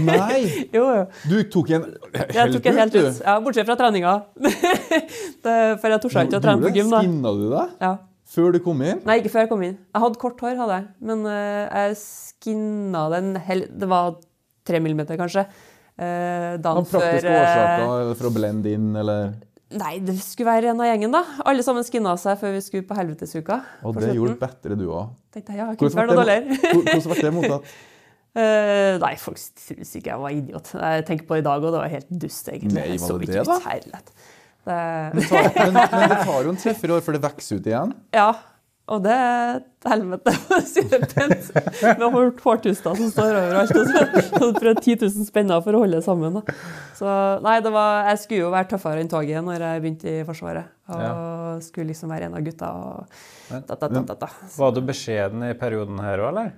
Nei! 0.06 0.68
jo, 0.70 0.84
jo. 0.84 1.00
Du 1.26 1.34
tok 1.50 1.72
en 1.74 1.88
Jeg 2.36 2.52
tok 2.54 2.68
en 2.70 2.78
helt 2.84 2.94
du. 2.94 3.00
ut. 3.02 3.18
Ja, 3.24 3.34
bortsett 3.42 3.66
fra 3.66 3.74
treninga. 3.80 4.12
det, 4.38 5.56
for 5.82 5.90
jeg 5.90 6.04
torde 6.04 6.24
ikke 6.28 6.38
å 6.38 6.44
trene 6.44 6.62
på 6.68 6.72
gym, 6.76 6.94
da. 6.94 7.02
Skinna 7.02 7.34
du 7.34 7.48
deg 7.50 7.82
Ja. 7.82 7.96
Før 8.28 8.54
du 8.54 8.60
kom 8.64 8.82
inn? 8.84 9.02
Nei, 9.08 9.18
ikke 9.22 9.32
før 9.32 9.46
jeg 9.46 9.50
kom 9.52 9.64
inn. 9.66 9.76
Jeg 9.80 10.04
hadde 10.04 10.20
kort 10.20 10.44
hår, 10.44 10.56
hadde 10.60 10.78
jeg. 10.78 10.86
Men 11.10 11.24
uh, 11.26 11.64
jeg 11.66 11.98
skinna 12.02 13.08
den 13.14 13.34
hel 13.48 13.66
Det 13.72 13.88
var 13.90 14.16
tre 14.68 14.80
millimeter, 14.84 15.18
kanskje. 15.20 15.46
Uh, 15.98 16.54
dagen 16.62 16.86
før 16.86 17.02
praktiske 17.02 17.30
eh, 17.32 17.42
årsaker 17.42 18.18
for 18.20 18.28
å 18.28 18.34
blende 18.36 18.70
inn, 18.70 18.92
eller 19.00 19.32
Nei, 19.68 19.98
det 20.00 20.14
skulle 20.22 20.48
være 20.48 20.70
en 20.70 20.78
av 20.80 20.86
gjengen, 20.88 21.12
da. 21.12 21.20
Alle 21.48 21.60
sammen 21.64 21.84
skinna 21.84 22.14
seg 22.20 22.38
før 22.40 22.54
vi 22.54 22.62
skulle 22.64 22.86
på 22.88 22.96
Helvetesuka. 22.96 23.58
Og 23.84 23.92
det 23.92 24.06
slutten. 24.06 24.16
gjorde 24.16 24.36
bedre, 24.40 24.78
du 24.80 24.86
òg. 24.86 25.10
Tenkte 25.34 25.52
jeg, 25.52 25.60
ja, 25.60 25.66
kunne 25.76 26.06
noe 26.08 26.16
dårligere. 26.22 26.56
Hvordan 26.70 27.04
ble 27.04 27.18
det 27.20 27.32
mottatt? 27.36 27.74
Uh, 28.38 28.94
nei, 29.04 29.12
folk 29.20 29.40
syntes 29.40 29.92
ikke 29.98 30.14
jeg 30.14 30.22
var 30.22 30.38
idiot. 30.38 30.72
Jeg 30.72 31.04
tenker 31.10 31.28
på 31.28 31.40
i 31.40 31.44
dag, 31.44 31.60
og 31.60 31.74
det 31.74 31.82
var 31.82 31.92
helt 31.92 32.08
dust, 32.24 32.48
egentlig. 32.48 32.78
Nei, 32.78 32.86
Jeg 32.94 33.02
var 33.02 33.10
så 33.10 33.18
det 33.20 33.28
det, 33.34 33.44
da? 33.50 33.58
Herlighet. 33.66 34.14
Det, 34.68 34.78
Men, 35.16 35.72
men 35.74 36.08
det 36.12 36.20
tar 36.28 36.44
jo 36.44 36.52
en 36.52 36.60
treffer 36.60 36.92
år 36.98 37.02
før 37.06 37.16
det 37.18 37.24
vokser 37.24 37.58
ut 37.62 37.66
igjen. 37.72 37.92
ja, 38.16 38.30
og 38.88 39.02
det 39.04 39.12
er 39.12 39.58
et 39.58 39.84
helvete, 39.90 40.32
for 40.46 40.56
å 40.56 40.64
si 40.64 40.80
det 40.88 40.98
pent. 41.10 41.48
Med 42.00 42.04
hår- 42.14 42.38
hårtuster 42.40 42.94
som 42.96 43.10
står 43.12 43.34
overalt. 43.36 43.74
Og 43.76 43.90
så 43.90 44.48
så 44.56 44.72
10 44.80 44.94
000 45.02 45.26
spenner 45.28 45.60
for 45.64 45.76
å 45.76 45.82
holde 45.82 45.98
det 46.00 46.06
sammen. 46.06 46.38
Da. 46.38 46.54
Så 46.96 47.16
nei, 47.44 47.58
det 47.64 47.72
var, 47.74 48.06
jeg 48.08 48.22
skulle 48.22 48.46
jo 48.46 48.52
være 48.54 48.70
tøffere 48.72 49.02
enn 49.04 49.10
toget 49.12 49.44
når 49.44 49.66
jeg 49.66 49.82
begynte 49.84 50.08
i 50.14 50.24
Forsvaret. 50.24 50.70
Og 50.88 51.60
skulle 51.66 51.90
liksom 51.92 52.08
være 52.16 52.30
en 52.30 52.38
av 52.40 52.46
gutta. 52.48 52.70
Og 52.72 53.20
Men- 53.52 53.66
da, 53.68 53.76
da, 53.76 53.90
da, 53.92 54.04
da, 54.08 54.16
da. 54.24 54.30
Var 54.56 54.72
du 54.72 54.80
beskjeden 54.88 55.44
i 55.50 55.52
perioden 55.60 56.00
her 56.08 56.24
òg, 56.24 56.30
eller? 56.32 56.50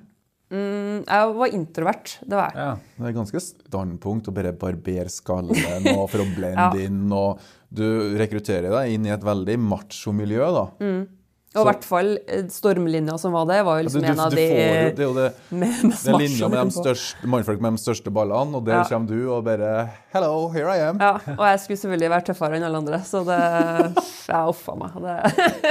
Mm, 0.50 1.04
jeg 1.06 1.34
var 1.38 1.52
introvert, 1.54 2.16
det 2.26 2.34
var 2.38 2.48
jeg. 2.54 2.62
Ja. 2.62 2.70
Det 2.98 3.10
er 3.10 3.18
ganske 3.18 3.42
standpunkt 3.42 4.26
å 4.30 4.32
bare 4.34 4.50
barbere 4.58 5.10
skallen 5.10 5.54
og 5.96 6.06
for 6.10 6.22
å 6.24 6.26
blende 6.34 6.70
Ja. 6.78 6.86
inn. 6.86 7.04
og 7.14 7.42
Du 7.70 7.86
rekrutterer 8.18 8.70
deg 8.72 8.96
inn 8.96 9.06
i 9.06 9.14
et 9.14 9.24
veldig 9.24 9.56
macho 9.62 10.12
miljø. 10.16 10.42
da. 10.54 10.66
Og 11.50 11.64
i 11.64 11.66
hvert 11.66 11.82
fall 11.82 12.12
eh, 12.30 12.44
stormlinja 12.52 13.16
som 13.18 13.32
var 13.34 13.46
det, 13.50 13.56
var 13.66 13.80
jo 13.80 13.86
liksom 13.88 14.04
du, 14.04 14.08
en 14.12 14.20
av 14.22 14.34
de 14.34 14.42
jo, 14.44 14.58
det 14.94 15.02
er 15.02 15.08
jo 15.08 15.14
det, 15.16 15.24
er 16.12 16.18
linja 16.20 16.46
med 16.52 16.60
de 16.60 16.74
største, 16.76 17.30
mannfolk 17.32 17.64
med 17.64 17.74
de 17.74 17.82
største 17.82 18.12
ballene, 18.14 18.54
og 18.54 18.68
der 18.68 18.76
Ja. 18.78 18.84
kommer 18.86 19.10
du 19.10 19.32
og 19.34 19.42
bare 19.48 19.72
Hello, 20.14 20.46
here 20.54 20.70
I 20.70 20.84
am. 20.92 21.00
Ja, 21.02 21.16
og 21.34 21.42
jeg 21.48 21.58
skulle 21.64 21.80
selvfølgelig 21.82 22.12
være 22.14 22.26
tøffere 22.30 22.60
enn 22.60 22.66
alle 22.68 22.82
andre, 22.84 23.00
så 23.02 23.24
det 23.26 23.40
Ja, 24.30 24.44
uff 24.46 24.62
meg. 24.78 24.94
Det 25.02 25.16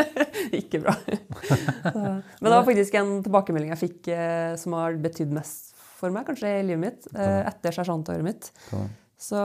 ikke 0.60 0.84
bra. 0.84 0.98
Så, 1.00 2.03
men 2.03 2.50
det 2.51 2.56
var 2.58 2.68
faktisk 2.68 3.00
en 3.00 3.15
tilbakemelding 3.24 3.72
jeg 3.72 3.84
fikk 3.86 4.12
eh, 4.12 4.56
som 4.60 4.75
har 4.75 5.00
betydd 5.00 5.32
mest 5.32 5.72
for 6.00 6.12
meg, 6.15 6.27
kanskje, 6.27 6.58
i 6.60 6.65
livet 6.68 6.84
mitt, 6.84 7.08
eh, 7.15 7.39
etter 7.48 7.79
sersjantåret 7.79 8.24
mitt. 8.27 8.51
Så 9.20 9.40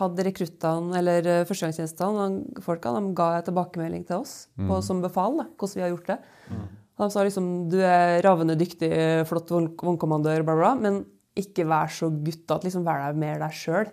hadde 0.00 0.24
rekruttene, 0.24 0.96
eller 1.00 1.26
eh, 1.28 1.42
førstegangstjenestene, 1.48 2.60
folka, 2.64 2.92
de 2.96 3.14
ga 3.16 3.26
en 3.36 3.46
tilbakemelding 3.46 4.06
til 4.08 4.22
oss 4.22 4.34
på, 4.56 4.78
som 4.84 5.02
befal, 5.04 5.36
da, 5.42 5.46
hvordan 5.60 5.76
vi 5.76 5.84
har 5.84 5.92
gjort 5.92 6.06
det. 6.08 6.18
Mm. 6.50 6.62
de 7.00 7.08
sa 7.12 7.24
liksom 7.24 7.50
du 7.72 7.78
er 7.84 8.22
ravende 8.24 8.56
dyktig, 8.60 8.90
flott 9.28 9.52
vogn- 9.52 9.74
vognkommandør, 9.76 10.42
bla, 10.44 10.56
bla, 10.56 10.74
men 10.76 11.02
ikke 11.36 11.64
vær 11.68 11.88
så 11.92 12.08
guttete. 12.10 12.64
Liksom, 12.66 12.84
vær 12.84 13.04
deg 13.06 13.20
mer 13.20 13.38
deg 13.40 13.52
sjøl. 13.54 13.92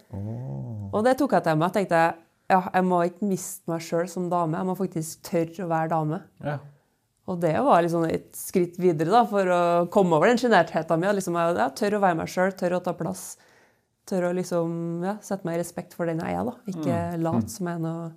Og 0.92 1.04
det 1.06 1.18
tok 1.20 1.36
jeg 1.38 1.46
til 1.46 1.60
meg. 1.60 1.70
Jeg 1.70 1.76
tenkte 1.86 2.02
ja, 2.48 2.62
jeg 2.74 2.84
må 2.88 3.02
ikke 3.04 3.28
miste 3.28 3.68
meg 3.72 3.84
sjøl 3.84 4.08
som 4.12 4.30
dame. 4.32 4.58
Jeg 4.58 4.68
må 4.68 4.76
faktisk 4.80 5.22
tørre 5.28 5.66
å 5.66 5.70
være 5.72 5.92
dame. 5.92 6.22
Ja. 6.44 6.58
Og 7.28 7.40
det 7.44 7.54
var 7.60 7.84
liksom 7.84 8.06
et 8.08 8.30
skritt 8.40 8.78
videre 8.80 9.12
da, 9.12 9.26
for 9.28 9.52
å 9.52 9.60
komme 9.92 10.16
over 10.16 10.32
den 10.32 10.40
sjenertheten 10.40 11.00
min. 11.00 11.12
Liksom, 11.16 11.36
jeg 11.36 11.58
jeg 11.60 11.76
tør 11.82 11.98
å 11.98 12.04
være 12.06 12.20
meg 12.22 12.32
sjøl, 12.32 12.54
tør 12.56 12.78
å 12.80 12.84
ta 12.84 12.94
plass. 12.96 13.26
Tør 14.08 14.30
å 14.30 14.34
liksom, 14.38 14.72
ja, 15.04 15.18
sette 15.22 15.44
meg 15.48 15.58
i 15.58 15.62
respekt 15.62 15.94
for 15.98 16.08
den 16.08 16.22
jeg 16.24 16.34
er. 16.40 16.46
da. 16.48 16.54
Ikke 16.72 17.00
late 17.20 17.50
som 17.52 17.68
jeg 17.68 17.76
er 17.76 17.84
noe 17.84 18.12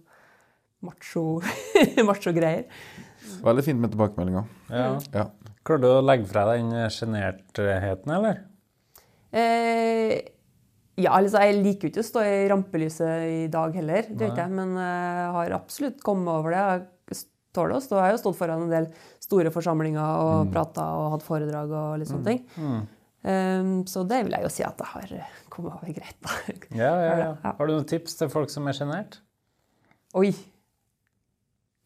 macho- 0.87 1.43
macho-greier. 2.11 2.65
Veldig 3.45 3.65
fint 3.67 3.81
med 3.83 3.91
tilbakemeldinger. 3.95 4.45
ja. 4.71 4.93
Ja. 5.15 5.27
Klarer 5.67 5.83
du 5.83 5.89
å 5.93 6.05
legge 6.07 6.25
fra 6.31 6.47
deg 6.49 6.63
den 6.63 6.87
sjenertheten, 6.95 8.13
eller? 8.17 8.39
Eh, 9.31 10.15
ja, 11.01 11.13
altså, 11.19 11.43
jeg 11.45 11.59
liker 11.63 11.87
jo 11.89 11.93
ikke 11.93 12.03
å 12.05 12.07
stå 12.09 12.23
i 12.27 12.39
rampelyset 12.51 13.27
i 13.29 13.43
dag 13.53 13.77
heller, 13.77 14.09
det 14.09 14.25
gjør 14.25 14.33
ikke 14.33 14.47
jeg, 14.47 14.55
men 14.57 14.73
jeg 14.81 15.29
har 15.37 15.55
absolutt 15.59 16.01
kommet 16.05 16.33
over 16.33 16.57
det. 16.57 16.63
Jeg 17.13 17.21
tåler 17.57 17.77
å 17.77 17.83
stå. 17.83 17.97
Jeg 17.99 18.07
har 18.07 18.15
jo 18.17 18.23
stått 18.23 18.39
foran 18.39 18.65
en 18.65 18.71
del 18.73 18.89
store 19.23 19.51
forsamlinger 19.51 20.01
og 20.23 20.47
Mm. 20.47 20.53
prata 20.55 20.85
og 20.97 21.07
hatt 21.17 21.25
foredrag 21.27 21.73
og 21.75 21.99
litt 21.99 22.09
sånne 22.09 22.25
ting. 22.31 22.43
Um, 23.21 23.83
så 23.85 24.03
det 24.09 24.23
vil 24.25 24.33
jeg 24.33 24.47
jo 24.47 24.53
si 24.53 24.63
at 24.65 24.79
jeg 24.81 24.93
har 24.95 25.11
kommet 25.53 25.75
over 25.75 25.93
greit. 25.93 26.17
da. 26.25 26.37
Ja, 26.73 26.93
ja, 26.95 27.11
ja. 27.11 27.33
Ja. 27.45 27.53
Har 27.59 27.69
du 27.69 27.75
noen 27.75 27.89
tips 27.91 28.17
til 28.17 28.31
folk 28.33 28.53
som 28.53 28.69
er 28.71 28.77
sjenert? 28.79 29.19
Oi! 30.17 30.31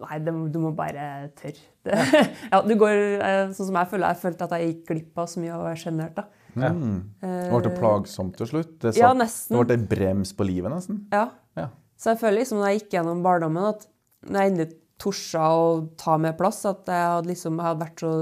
Nei, 0.04 0.18
det, 0.26 0.32
du 0.52 0.58
må 0.62 0.72
bare 0.74 1.30
tørre. 1.38 1.62
Det, 1.86 1.98
ja, 2.52 2.60
du 2.66 2.74
går, 2.78 3.00
eh, 3.22 3.42
sånn 3.54 3.68
som 3.70 3.78
jeg 3.78 3.90
føler, 3.92 4.08
jeg 4.10 4.20
følte 4.24 4.46
at 4.48 4.54
jeg 4.56 4.70
gikk 4.70 4.80
glipp 4.90 5.20
av 5.22 5.28
så 5.30 5.42
mye 5.42 5.54
å 5.54 5.62
være 5.64 5.80
sjenert. 5.84 6.22
Ja. 6.54 6.70
Mm. 6.74 6.98
Det 7.22 7.60
ble 7.62 7.72
plagsomt 7.78 8.36
til 8.38 8.50
slutt. 8.50 8.74
Det, 8.82 8.94
Ja, 8.98 9.12
nesten. 9.16 9.56
det 9.58 9.66
ble 9.66 9.78
en 9.78 9.86
brems 9.90 10.34
på 10.38 10.46
livet, 10.46 10.70
nesten. 10.74 11.04
Ja. 11.14 11.28
Ja. 11.58 11.68
Så 11.98 12.12
jeg 12.12 12.20
føler 12.22 12.40
liksom 12.42 12.60
når 12.60 12.72
jeg 12.72 12.82
gikk 12.82 12.96
gjennom 12.98 13.22
barndommen, 13.26 13.70
at 13.70 13.86
når 14.26 14.40
jeg 14.40 14.52
endelig 14.52 14.68
torsa 15.02 15.46
å 15.58 15.70
ta 16.00 16.16
mer 16.22 16.34
plass, 16.38 16.62
at 16.68 16.90
jeg 16.90 17.08
hadde 17.14 17.30
liksom 17.30 17.58
jeg 17.58 17.66
hadde 17.68 17.84
vært 17.86 18.02
så 18.04 18.12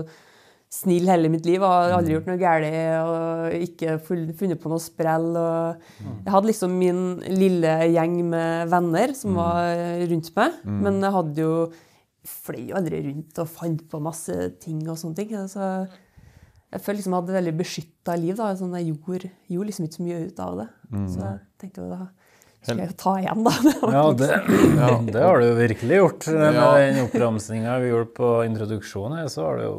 snill 0.73 1.09
hele 1.11 1.29
mitt 1.29 1.45
liv 1.45 1.61
Jeg 1.61 1.69
har 1.69 1.93
aldri 1.99 2.15
gjort 2.17 2.29
noe 2.31 2.41
galt 2.41 2.67
og 3.03 3.57
ikke 3.67 3.97
funnet 4.07 4.61
på 4.63 4.73
noe 4.73 4.81
sprell. 4.83 5.29
Og 5.37 6.07
jeg 6.25 6.33
hadde 6.33 6.49
liksom 6.49 6.77
min 6.81 7.03
lille 7.29 7.75
gjeng 7.93 8.15
med 8.33 8.71
venner 8.73 9.13
som 9.19 9.37
var 9.37 9.75
rundt 10.09 10.31
meg, 10.39 10.63
men 10.65 11.03
jeg 11.05 11.17
hadde 11.19 11.45
jo 11.45 11.57
fløy 12.23 12.71
jo 12.71 12.79
aldri 12.79 13.03
rundt 13.09 13.43
og 13.43 13.51
fant 13.51 13.85
på 13.91 14.01
masse 14.01 14.35
ting 14.63 14.81
og 14.89 14.97
sånne 15.01 15.19
ting. 15.19 15.35
Så 15.51 15.69
jeg 16.73 16.81
føler 16.81 17.01
liksom 17.01 17.13
jeg 17.13 17.21
hadde 17.21 17.33
et 17.35 17.41
veldig 17.41 17.55
beskytta 17.59 18.17
liv. 18.17 18.37
da, 18.39 18.53
sånn 18.57 18.77
Jeg 18.79 18.95
gjorde, 18.95 19.31
gjorde 19.53 19.69
liksom 19.69 19.87
ikke 19.89 19.99
så 19.99 20.09
mye 20.09 20.21
ut 20.25 20.43
av 20.47 20.59
det. 20.63 20.69
Så 21.13 21.21
jeg 21.27 21.41
tenkte 21.61 21.85
jo 21.85 21.93
da 21.93 22.03
skal 22.63 22.79
jeg 22.79 22.93
jo 22.93 22.95
ta 22.95 23.13
igjen, 23.19 23.41
da. 23.43 23.53
Ja, 23.97 24.03
det, 24.15 24.27
det 25.11 25.23
har 25.27 25.41
du 25.43 25.49
jo 25.49 25.55
virkelig 25.59 25.97
gjort. 25.99 26.27
Med 26.31 26.55
den 26.55 27.01
oppramsinga 27.09 27.73
vi 27.83 27.89
gjorde 27.91 28.13
på 28.15 28.29
introduksjonen, 28.47 29.27
så 29.35 29.49
har 29.49 29.59
du 29.59 29.65
jo 29.67 29.73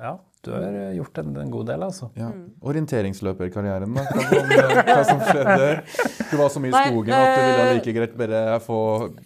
Ja, 0.00 0.14
du 0.44 0.50
har 0.54 0.76
gjort 0.96 1.18
en, 1.20 1.34
en 1.42 1.50
god 1.52 1.66
del, 1.68 1.82
altså. 1.84 2.06
Ja. 2.16 2.30
Orienteringsløperkarrieren, 2.64 3.92
da? 3.96 4.04
Hva 4.08 4.22
som, 4.30 4.54
hva 4.88 5.02
som 5.04 5.20
skjedde? 5.26 5.66
Du 6.30 6.36
var 6.40 6.48
så 6.54 6.62
mye 6.62 6.70
i 6.72 6.74
Nei, 6.76 6.86
skogen 6.88 7.12
at 7.16 7.34
du 7.34 7.42
ville 7.44 7.66
eh, 7.66 7.74
like 7.76 7.94
greit 7.98 8.16
bare 8.22 8.40
få 8.64 8.78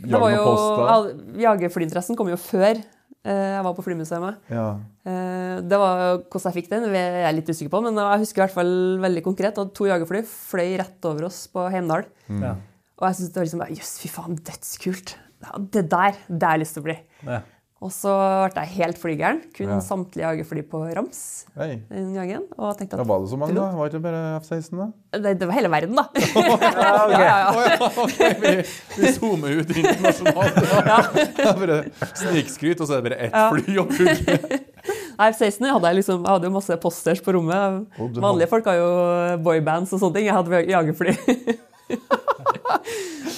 jage 0.02 0.18
noen 0.18 0.34
jo, 0.34 1.38
Jagerflyinteressen 1.44 2.18
kom 2.18 2.32
jo 2.32 2.38
før 2.40 2.72
eh, 2.80 3.46
jeg 3.54 3.62
var 3.68 3.76
på 3.78 3.84
Flymuseet. 3.86 4.42
Ja. 4.50 4.66
Eh, 5.06 5.56
Det 5.62 5.78
var 5.80 6.02
Hvordan 6.24 6.48
jeg 6.50 6.56
fikk 6.58 6.70
den, 6.74 6.88
det 6.90 6.98
er 7.04 7.20
jeg 7.28 7.38
litt 7.38 7.54
usikker 7.54 7.72
på, 7.76 7.82
men 7.86 8.02
jeg 8.02 8.24
husker 8.26 8.42
i 8.42 8.46
hvert 8.48 8.58
fall 8.58 8.74
veldig 9.06 9.24
konkret 9.30 9.62
at 9.62 9.74
to 9.78 9.86
jagerfly 9.90 10.24
fløy 10.26 10.74
rett 10.82 11.10
over 11.10 11.28
oss 11.30 11.44
på 11.54 11.68
Heimdal. 11.70 12.08
Ja. 12.42 12.56
Og 12.98 13.08
jeg 13.08 13.20
syntes 13.20 13.32
det 13.34 13.40
var 13.40 13.48
liksom 13.50 13.64
Jøss, 13.78 13.94
fy 14.02 14.10
faen, 14.10 14.36
dødskult. 14.50 15.16
Det 15.74 15.82
der, 15.92 16.16
det 16.30 16.46
har 16.46 16.56
jeg 16.56 16.62
lyst 16.64 16.76
til 16.78 16.82
å 16.82 16.86
bli. 16.88 16.98
Ja. 17.26 17.42
Og 17.84 17.90
så 17.92 18.08
ble 18.54 18.62
jeg 18.64 18.70
helt 18.78 18.96
flygeren. 18.96 19.42
Kun 19.52 19.68
Ja. 19.68 19.76
samtlige 19.84 20.24
jagerfly 20.24 20.62
på 20.70 20.78
rams 20.96 21.18
Hei. 21.58 21.82
den 21.90 22.14
gangen. 22.16 22.46
Og 22.56 22.78
tenkte 22.78 22.96
at 22.96 23.06
var 23.06 23.20
det 23.20 23.28
så 23.28 23.36
mange, 23.36 23.52
da? 23.58 23.66
Var 23.76 23.90
det 23.90 23.98
ikke 23.98 24.06
bare 24.06 24.22
F-16, 24.40 24.78
da? 24.80 24.86
det, 25.20 25.32
det 25.42 25.48
var 25.50 25.54
hele 25.58 25.68
verden, 25.68 25.94
da. 25.98 26.06
Ja, 26.14 26.94
okay. 27.04 27.20
ja, 27.28 27.36
ja. 27.42 27.50
Oh, 27.52 27.60
ja, 27.68 27.90
ok, 28.06 28.20
vi, 28.40 28.52
vi 29.02 29.12
zoomer 29.18 29.58
ut 29.60 29.74
internasjonalt. 29.76 30.56
Ja. 30.88 30.96
Det 31.12 31.44
er 31.44 31.60
bare 31.60 31.78
snikskryt, 32.16 32.80
og 32.80 32.88
så 32.88 32.96
er 32.96 33.02
det 33.02 33.10
bare 33.10 33.20
ett 33.28 33.36
Ja. 33.36 33.50
fly 33.52 33.76
og 33.84 33.92
full. 33.92 34.08
Nei, 35.20 35.28
F-16 35.30 35.68
hadde 35.68 35.90
jeg 35.92 35.98
liksom, 36.00 36.24
jeg 36.24 36.32
hadde 36.38 36.48
jo 36.48 36.54
masse 36.56 36.78
posters 36.82 37.20
på 37.22 37.36
rommet. 37.36 37.84
Oh, 38.00 38.08
Vanlige 38.24 38.48
folk 38.50 38.64
har 38.72 38.80
jo 38.80 38.88
boybands 39.44 39.92
og 39.92 40.00
sånne 40.02 40.16
ting. 40.16 40.26
Jeg 40.30 40.34
hadde 40.40 40.64
jagerfly. 40.72 41.14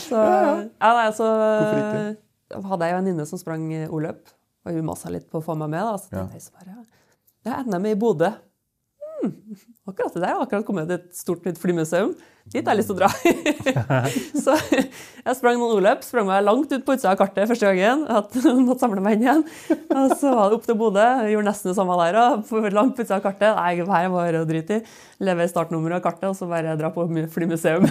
så 0.06 0.22
ja, 0.22 0.92
nei, 0.94 1.10
så 1.18 1.26
Hvorfor 2.46 2.76
hadde 2.76 2.86
jeg 2.86 2.94
en 2.94 3.00
venninne 3.02 3.24
som 3.26 3.40
sprang 3.40 3.64
o-løp, 3.90 4.20
og 4.66 4.74
hun 4.74 4.86
masa 4.88 5.12
litt 5.14 5.28
på 5.30 5.40
å 5.40 5.44
få 5.44 5.54
meg 5.58 5.70
med. 5.72 5.86
Da, 5.86 5.96
så 6.00 6.12
tenkte 6.12 6.38
jeg 6.38 6.46
så 6.48 6.56
bare, 6.58 6.76
jeg 7.46 7.54
er 7.54 7.68
NM 7.70 7.90
i 7.92 7.98
Bodø. 7.98 8.32
Hmm, 9.06 9.36
akkurat 9.86 10.16
det 10.16 10.22
der 10.24 10.34
har 10.34 10.42
akkurat 10.42 10.66
kommet 10.66 10.90
et 10.92 11.12
stort 11.16 11.46
nytt 11.46 11.60
flymuseum. 11.62 12.16
Dit 12.54 12.62
har 12.62 12.76
jeg 12.76 12.78
lyst 12.78 12.90
til 12.92 12.94
å 12.94 13.00
dra. 13.00 13.08
så 14.44 14.54
jeg 15.26 15.34
sprang 15.34 15.56
noen 15.58 15.80
o-løp, 15.80 16.04
sprang 16.06 16.28
meg 16.28 16.44
langt 16.46 16.70
ut 16.70 16.84
på 16.86 16.94
utsida 16.94 17.10
av 17.10 17.18
kartet 17.18 17.48
første 17.50 17.72
gangen. 17.72 18.04
At 18.06 18.36
måtte 18.68 18.84
samle 18.84 19.02
meg 19.02 19.16
inn 19.16 19.24
igjen. 19.24 19.40
Og 19.90 20.12
så 20.20 20.30
var 20.30 20.52
det 20.52 20.58
opp 20.60 20.68
til 20.68 20.76
Bodø. 20.78 21.06
Gjorde 21.32 21.48
nesten 21.48 21.72
det 21.72 21.76
samme 21.78 21.96
der 21.98 22.18
òg. 22.22 22.52
Langt 22.76 22.94
på 22.94 23.02
utsida 23.02 23.18
av 23.18 23.24
kartet. 23.24 23.50
Nei, 23.58 23.72
det 23.80 23.88
her 23.90 24.10
var 24.14 24.38
å 24.38 24.44
drite 24.46 24.78
i. 24.78 24.84
Leve 25.26 25.48
startnummeret 25.50 25.98
av 25.98 26.04
kartet, 26.04 26.28
og 26.30 26.36
så 26.38 26.46
bare 26.50 26.76
dra 26.78 26.92
på 26.94 27.06
flymuseum. 27.34 27.88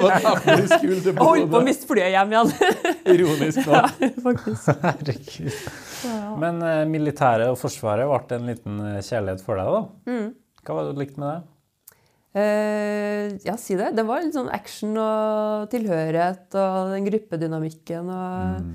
Og 0.00 1.24
holdt 1.24 1.48
på 1.52 1.60
å 1.60 1.64
miste 1.64 1.88
flyet 1.88 2.12
hjem 2.12 2.34
igjen. 2.34 2.52
Ironisk 3.14 3.62
ja, 3.64 3.86
faktisk. 4.24 4.68
Herregud. 4.82 5.62
Men 6.42 6.60
eh, 6.66 6.82
militæret 6.90 7.48
og 7.52 7.56
forsvaret 7.60 8.10
ble 8.10 8.36
en 8.36 8.50
liten 8.50 8.82
eh, 8.90 9.00
kjærlighet 9.04 9.46
for 9.46 9.60
deg, 9.60 9.72
da. 9.72 10.20
Hva 10.66 10.76
var 10.76 10.88
det 10.88 10.96
du 10.96 11.02
likte 11.04 11.22
med 11.22 11.30
det? 11.30 11.40
Eh, 12.30 13.32
ja, 13.42 13.56
si 13.58 13.74
det. 13.74 13.90
Det 13.96 14.04
var 14.06 14.22
litt 14.22 14.36
sånn 14.36 14.52
action 14.54 14.94
og 15.02 15.66
tilhørighet 15.72 16.54
og 16.60 16.92
den 16.94 17.08
gruppedynamikken 17.08 18.12
og 18.14 18.70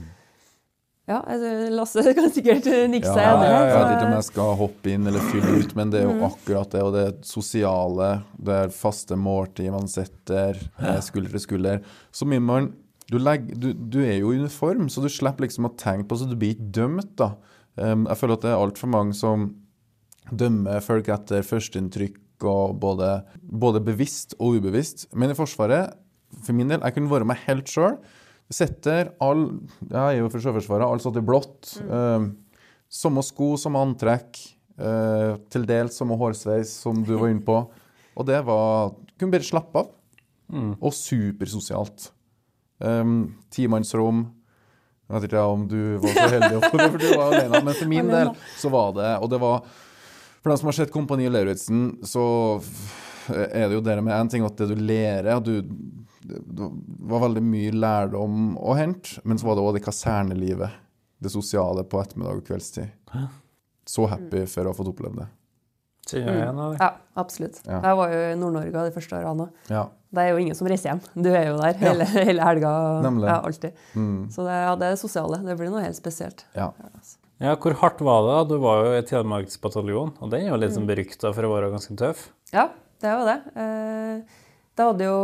Ja, 1.06 1.20
altså, 1.22 1.50
Lasse 1.72 2.02
kan 2.18 2.32
sikkert 2.34 2.66
nikke 2.90 3.12
seg 3.12 3.22
Ja, 3.22 3.36
enig. 3.38 3.50
jeg 3.54 3.76
vet 3.78 3.92
ikke 3.94 4.08
om 4.08 4.16
jeg 4.18 4.28
skal 4.28 4.56
hoppe 4.60 4.92
inn 4.96 5.06
eller 5.12 5.28
fylle 5.30 5.60
ut, 5.62 5.76
men 5.78 5.92
det 5.94 6.02
er 6.02 6.08
jo 6.10 6.16
akkurat 6.28 6.74
det. 6.74 6.82
Og 6.82 6.96
det 6.98 7.06
sosiale, 7.30 8.10
det 8.42 8.58
er 8.64 8.74
faste 8.74 9.16
måltid 9.20 9.70
man 9.72 9.88
setter 9.92 10.58
eh, 10.82 10.98
skulder 11.06 11.38
til 11.38 11.46
skulder. 11.46 11.86
Så 12.12 12.28
mye 12.28 12.42
man 12.44 12.72
du, 13.06 13.20
legger, 13.22 13.54
du, 13.62 13.70
du 13.78 14.00
er 14.02 14.18
jo 14.18 14.32
i 14.34 14.40
uniform, 14.42 14.90
så 14.90 15.04
du 15.04 15.12
slipper 15.14 15.46
liksom 15.46 15.70
å 15.70 15.76
tenke 15.78 16.10
på 16.10 16.18
så 16.18 16.26
du 16.26 16.34
blir 16.42 16.56
ikke 16.56 16.72
dømt, 16.80 17.14
da. 17.22 17.36
Um, 17.78 18.08
jeg 18.10 18.18
føler 18.18 18.40
at 18.40 18.46
det 18.48 18.50
er 18.50 18.62
altfor 18.66 18.90
mange 18.90 19.14
som 19.14 19.50
dømmer 20.34 20.82
folk 20.82 21.10
etter 21.14 21.46
førsteinntrykk, 21.46 22.18
og 22.44 22.76
både, 22.82 23.24
både 23.42 23.82
bevisst 23.86 24.36
og 24.40 24.58
ubevisst. 24.60 25.08
Men 25.16 25.32
i 25.32 25.38
Forsvaret, 25.38 25.96
for 26.44 26.54
min 26.58 26.70
del, 26.72 26.82
jeg 26.84 26.96
kunne 26.96 27.12
vært 27.12 27.30
meg 27.30 27.44
helt 27.48 27.70
sjøl. 27.72 27.96
Setter 28.54 29.14
all 29.24 29.48
Jeg 29.90 30.02
er 30.02 30.20
jo 30.20 30.28
fra 30.30 30.42
Sjøforsvaret, 30.44 30.86
alt 30.86 31.02
satt 31.02 31.18
i 31.18 31.24
blått. 31.26 31.72
Um, 31.90 32.28
samme 32.92 33.24
sko, 33.26 33.56
samme 33.58 33.82
antrekk. 33.82 34.38
eh, 34.78 35.38
til 35.50 35.64
dels 35.66 35.96
samme 35.96 36.18
hårsveis 36.20 36.68
som 36.84 37.00
du 37.04 37.16
var 37.16 37.30
inne 37.32 37.46
på. 37.46 37.62
Og 38.20 38.28
det 38.28 38.42
var 38.46 38.94
Kunne 39.16 39.32
bare 39.32 39.48
slappe 39.48 39.80
av. 39.80 39.92
Og 40.82 40.92
supersosialt. 40.94 42.12
Um, 42.84 43.38
Timannsrom. 43.50 44.26
Jeg 45.06 45.16
vet 45.16 45.28
ikke 45.30 45.42
om 45.48 45.64
du 45.70 45.80
var 46.04 46.16
så 46.18 46.28
heldig 46.34 46.60
for 46.66 46.98
du 47.00 47.08
var 47.16 47.32
alene. 47.32 47.62
Men 47.64 47.78
for 47.78 47.90
min 47.96 48.12
del 48.12 48.32
så 48.60 48.72
var 48.74 48.92
det 48.98 49.12
Og 49.24 49.30
det 49.32 49.40
var 49.42 49.64
For 50.46 50.54
dem 50.54 50.58
som 50.62 50.68
har 50.70 50.76
sett 50.78 50.92
Kompani 50.94 51.26
Lauritzen, 51.26 52.04
så 52.06 52.22
er 53.34 53.64
det 53.66 53.74
jo 53.80 53.82
det 53.82 53.96
med 54.06 54.14
én 54.14 54.28
ting 54.30 54.44
at 54.46 54.60
det 54.62 54.68
du 54.70 54.76
lærer 54.78 55.32
at 55.34 55.48
du, 55.48 55.56
Det 56.22 56.68
var 57.10 57.24
veldig 57.24 57.42
mye 57.42 57.72
lærdom 57.74 58.52
å 58.62 58.76
hente, 58.78 59.24
men 59.26 59.42
så 59.42 59.48
var 59.50 59.58
det 59.58 59.64
òg 59.66 59.74
det 59.80 59.82
kasernelivet. 59.88 60.70
det 61.18 61.32
sosiale 61.34 61.82
på 61.90 61.98
ettermiddag 61.98 62.44
og 62.44 62.46
kveldstid. 62.46 62.94
Så 63.90 64.06
happy 64.06 64.46
for 64.46 64.68
å 64.68 64.76
ha 64.76 64.78
fått 64.78 64.94
opplevd 64.94 65.24
det. 65.24 65.28
Igjen. 66.14 66.62
Ja, 66.78 66.92
absolutt. 67.18 67.64
Ja. 67.66 67.82
Jeg 67.82 67.98
var 67.98 68.14
jo 68.14 68.22
i 68.22 68.38
Nord-Norge 68.38 68.86
de 68.92 68.94
første 68.94 69.18
årene 69.18 69.48
òg. 69.48 69.60
Ja. 69.74 69.88
Det 70.14 70.22
er 70.28 70.30
jo 70.36 70.46
ingen 70.46 70.62
som 70.62 70.70
reiser 70.70 70.92
hjem. 70.92 71.02
Du 71.18 71.32
er 71.34 71.48
jo 71.50 71.58
der 71.58 71.82
hele, 71.82 72.06
hele 72.30 72.46
helga. 72.46 72.78
Nemlig. 73.02 73.34
Ja, 73.34 73.42
alltid. 73.42 73.82
Mm. 73.98 74.28
Så 74.30 74.46
det, 74.46 74.62
ja, 74.62 74.76
det 74.78 74.92
er 74.92 74.94
det 74.94 75.02
sosiale. 75.02 75.42
Det 75.42 75.58
blir 75.58 75.74
noe 75.74 75.82
helt 75.82 75.98
spesielt. 75.98 76.46
ja. 76.54 76.70
Ja, 77.44 77.56
Hvor 77.60 77.74
hardt 77.82 78.00
var 78.06 78.22
det? 78.24 78.32
da? 78.32 78.44
Du 78.48 78.58
var 78.64 78.86
jo 78.86 78.92
i 78.96 79.04
Telemarksbataljonen, 79.04 80.14
og 80.24 80.30
den 80.32 80.46
er 80.46 80.54
jo 80.54 80.60
litt 80.62 80.78
mm. 80.80 80.86
berykta 80.88 81.34
for 81.36 81.44
å 81.48 81.52
være 81.52 81.72
ganske 81.74 81.96
tøff. 82.00 82.30
Ja, 82.56 82.70
det 83.04 83.10
er 83.12 83.18
jo 83.20 83.26
det. 83.28 83.38
Eh, 83.60 84.40
da 84.76 84.88
hadde 84.90 85.08
jo, 85.08 85.18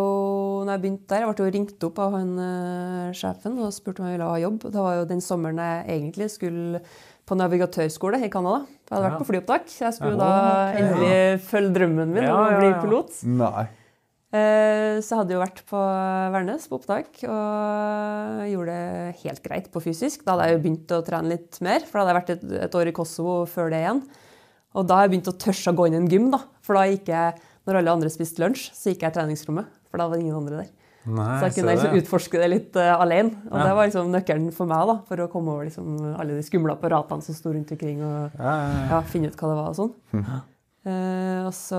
når 0.68 0.74
jeg 0.76 0.82
begynte 0.84 1.08
der, 1.12 1.24
jeg 1.24 1.32
ble 1.32 1.46
jo 1.48 1.54
ringt 1.56 1.86
opp 1.88 2.02
av 2.04 2.14
han 2.20 2.34
eh, 2.44 3.08
sjefen 3.16 3.58
og 3.64 3.72
spurte 3.76 4.04
om 4.04 4.10
jeg 4.10 4.18
ville 4.18 4.28
ha 4.28 4.38
jobb. 4.44 4.60
Det 4.68 4.84
var 4.84 5.00
jo 5.00 5.08
den 5.10 5.24
sommeren 5.24 5.60
jeg 5.64 5.88
egentlig 5.96 6.30
skulle 6.36 6.84
på 7.28 7.38
navigatørskole 7.40 8.20
i 8.26 8.32
Canada. 8.32 8.66
Jeg 8.88 8.92
hadde 8.98 9.04
Ja. 9.06 9.10
vært 9.10 9.22
på 9.24 9.30
flyopptak. 9.32 9.70
Jeg 9.80 9.94
skulle 9.96 10.18
Ja, 10.18 10.20
da 10.20 10.80
endelig 10.82 11.42
følge 11.48 11.74
drømmen 11.80 12.12
min 12.12 12.24
Ja, 12.28 12.36
ja, 12.52 12.58
bli 12.60 12.72
ja. 12.74 12.82
pilot. 12.84 13.22
Nei. 13.24 13.68
Eh, 14.32 15.00
Så 15.04 15.12
jeg 15.12 15.20
hadde 15.22 15.34
jo 15.36 15.42
vært 15.42 15.62
på 15.68 15.80
Værnes 16.32 16.68
på 16.72 16.78
opptak 16.80 17.20
og 17.28 18.44
gjorde 18.48 18.72
det 18.76 19.16
helt 19.26 19.42
greit 19.44 19.70
på 19.74 19.82
fysisk. 19.84 20.24
Da 20.24 20.36
hadde 20.36 20.48
jeg 20.48 20.56
jo 20.58 20.64
begynt 20.66 20.94
å 20.96 21.02
trene 21.08 21.34
litt 21.34 21.60
mer, 21.66 21.84
for 21.84 22.00
da 22.00 22.06
hadde 22.06 22.14
jeg 22.14 22.20
vært 22.22 22.34
et, 22.38 22.46
et 22.68 22.78
år 22.80 22.92
i 22.92 22.96
Kosovo 22.96 23.42
før 23.50 23.72
det 23.74 23.82
igjen. 23.84 24.04
Og 24.78 24.88
da 24.88 25.00
har 25.02 25.08
jeg 25.08 25.16
begynt 25.18 25.32
å 25.34 25.38
tørre 25.42 25.74
å 25.74 25.78
gå 25.82 25.88
inn 25.90 25.98
i 25.98 26.02
en 26.04 26.12
gym, 26.12 26.30
da. 26.32 26.40
For 26.64 26.78
da 26.80 26.86
gikk 26.88 27.10
jeg, 27.12 27.42
når 27.68 27.82
alle 27.82 27.96
andre 27.98 28.12
spiste 28.14 28.40
lunsj, 28.44 28.70
så 28.72 28.94
gikk 28.94 29.04
jeg 29.04 29.12
i 29.12 29.18
treningsrommet. 29.20 29.68
For 29.92 30.00
da 30.00 30.08
var 30.08 30.16
det 30.16 30.24
ingen 30.24 30.38
andre 30.40 30.62
der. 30.62 30.70
Nei, 31.02 31.26
Så 31.42 31.48
jeg 31.50 31.56
kunne 31.58 31.74
liksom 31.74 31.96
utforske 31.98 32.40
det 32.40 32.48
litt 32.54 32.76
uh, 32.78 32.94
alene. 33.02 33.34
Og 33.50 33.58
Ja. 33.58 33.64
det 33.68 33.74
var 33.76 33.88
liksom 33.90 34.12
nøkkelen 34.14 34.52
for 34.54 34.70
meg, 34.70 34.86
da, 34.88 34.96
for 35.10 35.18
å 35.26 35.28
komme 35.34 35.52
over 35.52 35.66
liksom 35.68 35.98
alle 36.14 36.38
de 36.38 36.46
skumle 36.46 36.76
apparatene 36.78 37.26
som 37.26 37.36
sto 37.36 37.52
rundt 37.52 37.74
omkring. 37.74 38.00
og 38.06 38.38
ja. 38.40 38.54
ja, 38.94 39.02
finne 39.10 39.28
ut 39.34 39.36
hva 39.36 39.50
det 39.52 39.58
var 39.60 39.74
og 39.74 39.80
sånn. 39.82 39.94
Eh, 40.82 41.42
og 41.46 41.54
så 41.54 41.78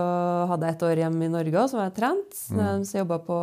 hadde 0.52 0.68
jeg 0.68 0.76
et 0.76 0.84
år 0.86 1.00
hjemme 1.02 1.26
i 1.26 1.32
Norge 1.32 1.58
også, 1.64 1.80
var 1.80 1.88
jeg 1.90 1.96
trent. 1.98 2.38
Mm. 2.54 2.84
Så 2.86 3.00
jobba 3.00 3.18
på 3.26 3.40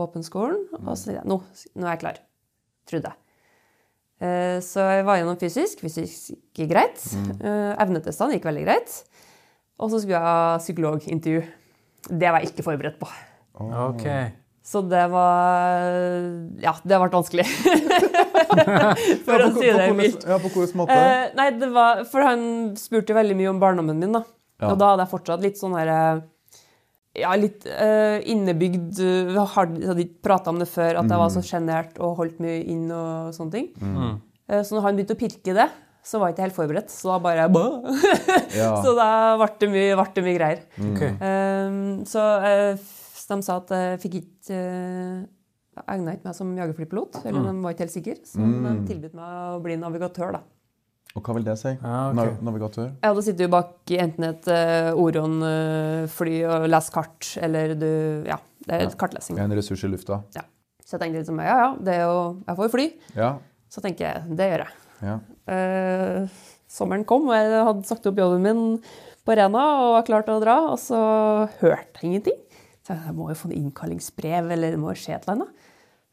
våpenskolen. 0.00 0.64
Og 0.80 0.92
så 0.94 1.10
tenkte 1.10 1.20
jeg 1.20 1.30
nå, 1.32 1.40
nå 1.76 1.86
er 1.86 1.94
jeg 1.94 2.02
klar. 2.06 2.20
Trodde 2.88 3.12
jeg. 3.12 3.22
Uh, 4.16 4.62
så 4.64 4.80
jeg 4.94 5.04
var 5.04 5.18
gjennom 5.20 5.36
fysisk. 5.36 5.82
Fysisk 5.84 6.32
gikk 6.56 6.70
greit. 6.72 7.02
Eh, 7.36 7.72
evnetestene 7.84 8.38
gikk 8.38 8.48
veldig 8.48 8.64
greit. 8.64 8.96
Og 9.76 9.92
så 9.92 10.00
skulle 10.00 10.16
jeg 10.16 10.24
ha 10.24 10.56
psykologintervju. 10.62 11.44
Det 12.06 12.32
var 12.32 12.40
jeg 12.40 12.54
ikke 12.54 12.64
forberedt 12.64 12.96
på. 13.02 13.08
Okay. 13.56 14.30
Så 14.66 14.82
det 14.82 15.04
var 15.12 15.84
Ja, 16.62 16.72
det 16.82 16.98
ble 16.98 17.10
vanskelig. 17.12 17.44
For 19.26 19.42
å 19.42 19.50
på, 19.52 19.60
si 19.60 19.68
det 19.68 19.88
på, 19.90 19.96
mildt. 19.98 20.24
ja, 20.26 20.38
på 20.40 20.50
hvilken 20.50 20.80
måte? 20.80 20.96
Eh, 20.96 21.34
nei, 21.38 21.50
det 21.60 21.68
var 21.74 22.02
For 22.08 22.24
han 22.24 22.40
spurte 22.80 23.16
veldig 23.16 23.36
mye 23.38 23.52
om 23.52 23.60
barndommen 23.62 24.00
min, 24.00 24.16
da. 24.16 24.24
Ja. 24.60 24.70
Og 24.72 24.78
da 24.80 24.92
hadde 24.94 25.04
jeg 25.04 25.12
fortsatt 25.12 25.42
litt 25.44 25.58
sånn 25.60 25.74
her 25.76 25.90
Ja, 27.16 27.32
litt 27.36 27.64
uh, 27.68 28.18
innebygd 28.28 28.98
uh, 29.00 29.32
Jeg 29.32 29.46
hadde 29.56 30.02
ikke 30.04 30.22
prata 30.24 30.52
om 30.52 30.58
det 30.60 30.68
før, 30.68 30.98
at 31.00 31.08
jeg 31.12 31.20
var 31.22 31.30
så 31.32 31.42
sjenert 31.44 31.98
og 32.00 32.16
holdt 32.20 32.40
mye 32.44 32.62
inn 32.68 32.86
og 32.92 33.32
sånne 33.36 33.52
ting. 33.54 33.68
Mm. 33.80 34.14
Uh, 34.48 34.60
så 34.64 34.76
når 34.76 34.84
han 34.86 34.98
begynte 34.98 35.16
å 35.16 35.20
pirke 35.20 35.52
i 35.52 35.56
det, 35.56 35.68
så 36.06 36.20
var 36.20 36.28
jeg 36.30 36.36
ikke 36.36 36.44
helt 36.46 36.56
forberedt. 36.56 36.92
Så 36.92 37.08
da 37.10 37.16
bare 37.24 37.46
ja. 38.60 38.68
Så 38.84 38.92
da 38.96 39.08
ble 39.40 39.48
det 39.60 39.70
mye, 39.72 39.94
ble 39.98 40.06
det 40.14 40.24
mye 40.26 40.36
greier. 40.38 40.60
Okay. 40.92 41.16
Um, 41.18 42.04
så 42.06 42.26
eh, 42.46 42.84
de 43.26 43.38
sa 43.42 43.56
at 43.58 43.72
jeg 43.74 44.02
fikk 44.04 44.18
ikke 44.20 44.60
uh, 44.60 45.24
egna 45.90 46.14
ikke 46.14 46.28
meg 46.30 46.36
som 46.38 46.52
jagerflypilot. 46.56 47.18
Eller 47.24 47.40
Mm. 47.42 47.48
de 47.48 47.64
var 47.64 47.74
ikke 47.74 47.84
helt 47.88 47.96
sikre. 47.96 48.14
Så 48.28 48.38
de 48.38 48.76
tilbød 48.92 49.16
meg 49.18 49.56
å 49.56 49.58
bli 49.64 49.76
navigatør, 49.82 50.36
da. 50.38 50.44
Og 51.16 51.22
hva 51.24 51.34
vil 51.38 51.44
det 51.46 51.54
si? 51.58 51.70
Ja, 51.72 52.00
ok. 52.10 52.16
Nav 52.18 52.32
navigatør? 52.44 52.90
Ja, 53.02 53.12
Da 53.16 53.22
sitter 53.24 53.46
du 53.46 53.52
bak 53.54 53.70
i 53.94 53.96
enten 54.02 54.26
et 54.28 54.48
uh, 54.52 54.90
Orion-fly 55.00 56.34
og 56.44 56.66
leser 56.68 56.92
kart, 56.92 57.30
eller 57.42 57.72
du 57.78 57.88
Ja, 58.28 58.36
det 58.66 58.74
er 58.76 58.84
Ja. 58.84 58.90
kartlesing. 59.00 59.38
En 59.40 59.50
ressurs 59.56 59.84
i 59.84 59.88
lufta? 59.88 60.22
Ja. 60.36 60.42
Så 60.84 60.94
jeg 60.96 61.00
tenkte 61.02 61.18
liksom 61.24 61.40
ja, 61.42 61.56
ja, 61.64 61.70
det 61.82 61.94
er 61.96 62.02
jo 62.06 62.42
Jeg 62.46 62.56
får 62.56 62.68
jo 62.68 62.74
fly. 62.76 62.86
Ja. 63.16 63.30
Så 63.72 63.80
tenker 63.82 64.06
jeg 64.06 64.36
det 64.36 64.50
gjør 64.52 64.64
jeg. 64.66 64.74
ja. 65.02 65.16
Uh, 65.48 66.28
sommeren 66.68 67.04
kom, 67.06 67.28
og 67.30 67.34
jeg 67.34 67.64
hadde 67.64 67.86
sagt 67.88 68.06
opp 68.10 68.16
jobben 68.18 68.42
min 68.42 68.62
på 69.26 69.34
Rena 69.36 69.62
og 69.82 69.92
var 69.96 70.04
klar 70.06 70.22
til 70.26 70.34
å 70.36 70.42
dra, 70.42 70.56
og 70.72 70.78
så 70.78 70.98
hørte 71.60 72.02
jeg 72.02 72.10
ingenting. 72.10 72.38
Så 72.86 72.94
jeg 72.94 73.14
må 73.16 73.28
jo 73.30 73.34
få 73.38 73.48
en 73.50 73.56
innkallingsbrev, 73.58 74.50
eller 74.54 74.70
det 74.74 74.78
må 74.78 74.92
jo 74.92 74.98
skje 75.00 75.14
et 75.16 75.24
eller 75.26 75.40
annet. 75.40 75.64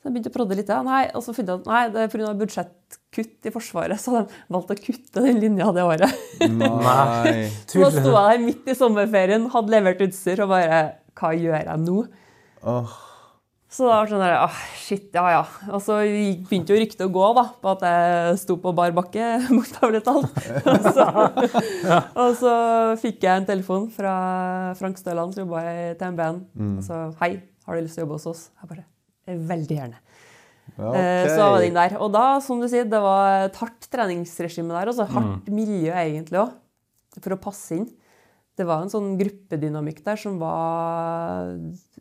Så 0.04 0.10
jeg 0.10 0.18
begynte 0.18 0.32
å 0.34 0.36
prodde 0.36 0.56
litt, 0.60 0.68
ja. 0.68 0.82
Nei, 0.84 1.06
og 1.16 1.24
så 1.24 1.32
funnet 1.32 1.54
jeg 1.54 1.62
at 1.62 1.68
nei, 1.70 1.84
det 1.94 2.02
er 2.02 2.10
pga. 2.12 2.32
budsjettkutt 2.42 3.48
i 3.48 3.54
Forsvaret, 3.56 4.02
så 4.04 4.12
hadde 4.12 4.26
de 4.28 4.42
valgt 4.52 4.74
å 4.74 4.76
kutte 4.76 5.24
den 5.24 5.40
linja 5.40 5.70
det 5.72 5.86
året. 5.88 6.18
Nei. 6.44 7.46
Så 7.72 7.80
da 7.80 7.88
sto 7.94 8.12
jeg 8.12 8.26
der 8.28 8.44
midt 8.44 8.68
i 8.68 8.76
sommerferien, 8.76 9.48
hadde 9.54 9.72
levert 9.72 10.04
utstyr, 10.04 10.44
og 10.44 10.52
bare 10.52 10.84
Hva 11.16 11.32
gjør 11.40 11.56
jeg 11.56 11.80
nå? 11.86 12.04
Oh. 12.68 13.00
Så 13.72 13.88
da 13.88 13.96
var 13.96 14.06
det 14.06 14.12
sånn 14.12 14.26
der, 14.26 14.36
ah, 14.44 14.62
shit, 14.84 15.08
ja 15.16 15.24
ja. 15.38 15.42
Og 15.72 15.80
så 15.88 16.02
begynte 16.04 16.76
jo 16.76 16.84
ryktet 16.84 17.08
å 17.08 17.12
gå 17.16 17.30
da, 17.40 17.48
på 17.64 17.72
at 17.72 17.88
jeg 17.88 18.38
sto 18.44 18.60
på 18.60 18.76
bar 18.76 18.92
bakke, 19.00 19.32
bokstavelig 19.56 20.04
talt. 20.04 20.36
Og 20.76 20.90
så, 20.92 21.08
og 22.12 22.36
så 22.44 22.54
fikk 23.02 23.24
jeg 23.24 23.40
en 23.40 23.48
telefon 23.48 23.88
fra 23.96 24.14
Frank 24.84 25.00
Støland, 25.00 25.32
som 25.32 25.48
jobba 25.48 25.64
i 25.72 25.94
TMB-en. 25.98 26.44
Og 26.74 26.84
så 26.92 27.06
hei, 27.24 27.38
har 27.64 27.80
du 27.80 27.88
lyst 27.88 27.96
til 27.96 28.04
å 28.04 28.10
jobbe 28.10 28.20
hos 28.20 28.34
oss? 28.36 28.50
Jeg 28.60 28.76
bare 28.76 28.84
«Eh, 28.84 28.93
veldig 29.28 29.78
gjerne. 29.80 30.00
Ja, 30.78 30.94
Eh. 30.96 31.28
Så 31.30 31.38
var 31.38 31.60
det 31.60 31.68
inn 31.68 31.76
der. 31.78 31.98
Og 32.02 32.12
da, 32.14 32.40
som 32.42 32.62
du 32.62 32.68
sier, 32.72 32.86
det 32.90 33.00
var 33.04 33.46
et 33.50 33.56
hardt 33.60 33.88
treningsregime 33.92 34.72
der. 34.74 34.88
Altså 34.90 35.06
hardt 35.06 35.50
miljø 35.52 35.92
egentlig 35.92 36.40
òg, 36.40 36.54
for 37.20 37.36
å 37.36 37.40
passe 37.42 37.76
inn. 37.78 37.90
Det 38.58 38.66
var 38.66 38.84
en 38.84 38.90
sånn 38.90 39.18
gruppedynamikk 39.18 40.04
der 40.06 40.16
som 40.16 40.38
var 40.40 41.58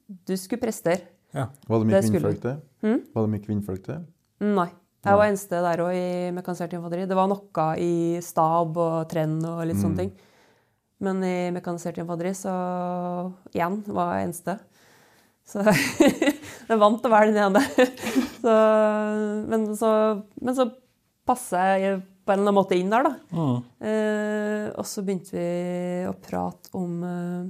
Du 0.06 0.34
skulle 0.36 0.60
prestere. 0.60 1.00
Ja. 1.32 1.48
Var 1.66 1.80
det 1.80 1.88
mye 1.88 2.02
kvinnfolk 2.04 2.40
der? 2.42 2.58
Mm? 2.84 2.98
Var 3.14 3.22
det 3.26 3.30
mye 3.32 3.44
kvinnfolk 3.46 3.86
der? 3.86 4.02
Nei. 4.40 4.68
Jeg 5.02 5.18
var 5.18 5.26
eneste 5.26 5.58
der 5.64 5.80
òg 5.82 5.94
i 5.98 6.30
mekanisert 6.30 6.72
infanteri. 6.76 7.06
Det 7.10 7.16
var 7.18 7.26
noe 7.26 7.64
i 7.80 8.20
stab 8.22 8.76
og 8.78 9.08
trenn 9.10 9.40
og 9.44 9.64
litt 9.66 9.80
sånne 9.80 9.98
ting. 9.98 10.12
Men 11.02 11.24
i 11.26 11.50
mekanisert 11.50 11.98
infanteri 11.98 12.30
så 12.38 12.52
igjen 13.50 13.80
var 13.88 14.12
jeg 14.20 14.28
eneste. 14.28 14.58
Så 15.42 15.64
jeg 16.74 16.80
vant 16.82 17.00
til 17.02 17.10
å 17.10 17.14
være 17.14 17.32
den 17.32 17.42
ene. 17.46 17.62
Så, 18.42 18.52
men, 19.52 19.68
så, 19.78 19.88
men 20.42 20.56
så 20.58 20.64
passa 21.28 21.60
jeg 21.78 22.00
på 22.26 22.32
en 22.32 22.40
eller 22.40 22.48
annen 22.50 22.56
måte 22.56 22.74
inn 22.78 22.90
der, 22.90 23.06
da. 23.06 23.12
Mm. 23.30 23.60
Eh, 23.86 24.64
og 24.78 24.86
så 24.90 25.04
begynte 25.06 25.36
vi 25.36 25.44
å 26.10 26.14
prate 26.22 26.72
om 26.78 26.96
eh, 27.06 27.44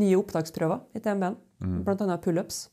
nye 0.00 0.18
opptaksprøver 0.20 0.82
i 0.96 1.00
TMB-en, 1.04 1.38
blant 1.86 2.04
annet 2.04 2.20
pullups. 2.24 2.66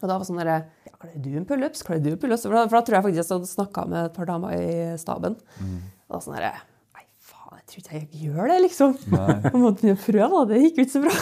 Og 0.00 0.06
da 0.08 0.18
var 0.20 0.24
sånn 0.28 0.38
derre 0.40 0.58
Ja, 0.88 0.92
klarer 0.96 1.24
du 1.24 1.30
en 1.40 1.48
pullups? 1.48 1.82
Klarer 1.88 2.04
du 2.04 2.10
en 2.14 2.20
pullups? 2.20 2.44
For, 2.44 2.56
da- 2.56 2.66
for 2.68 2.78
da 2.78 2.84
tror 2.84 2.98
jeg 2.98 3.06
faktisk 3.08 3.32
jeg 3.34 3.48
snakka 3.54 3.86
med 3.92 4.06
et 4.10 4.14
par 4.20 4.28
damer 4.30 4.54
i 4.56 4.76
staben. 5.00 5.36
Og 5.60 6.14
da 6.18 6.20
sånn 6.24 6.36
derre 6.38 6.52
Nei, 6.96 7.04
faen, 7.32 7.58
jeg 7.62 7.66
tror 7.72 7.82
ikke 7.82 7.98
jeg 7.98 8.24
gjør 8.28 8.52
det, 8.52 8.60
liksom. 8.68 8.96
Jeg 9.08 9.56
måtte 9.64 9.82
begynne 9.82 9.96
å 9.96 10.04
prøve, 10.04 10.30
da. 10.36 10.44
Det 10.52 10.62
gikk 10.66 10.80
jo 10.80 10.86
ikke 10.86 10.96
så 10.98 11.04
bra. 11.08 11.18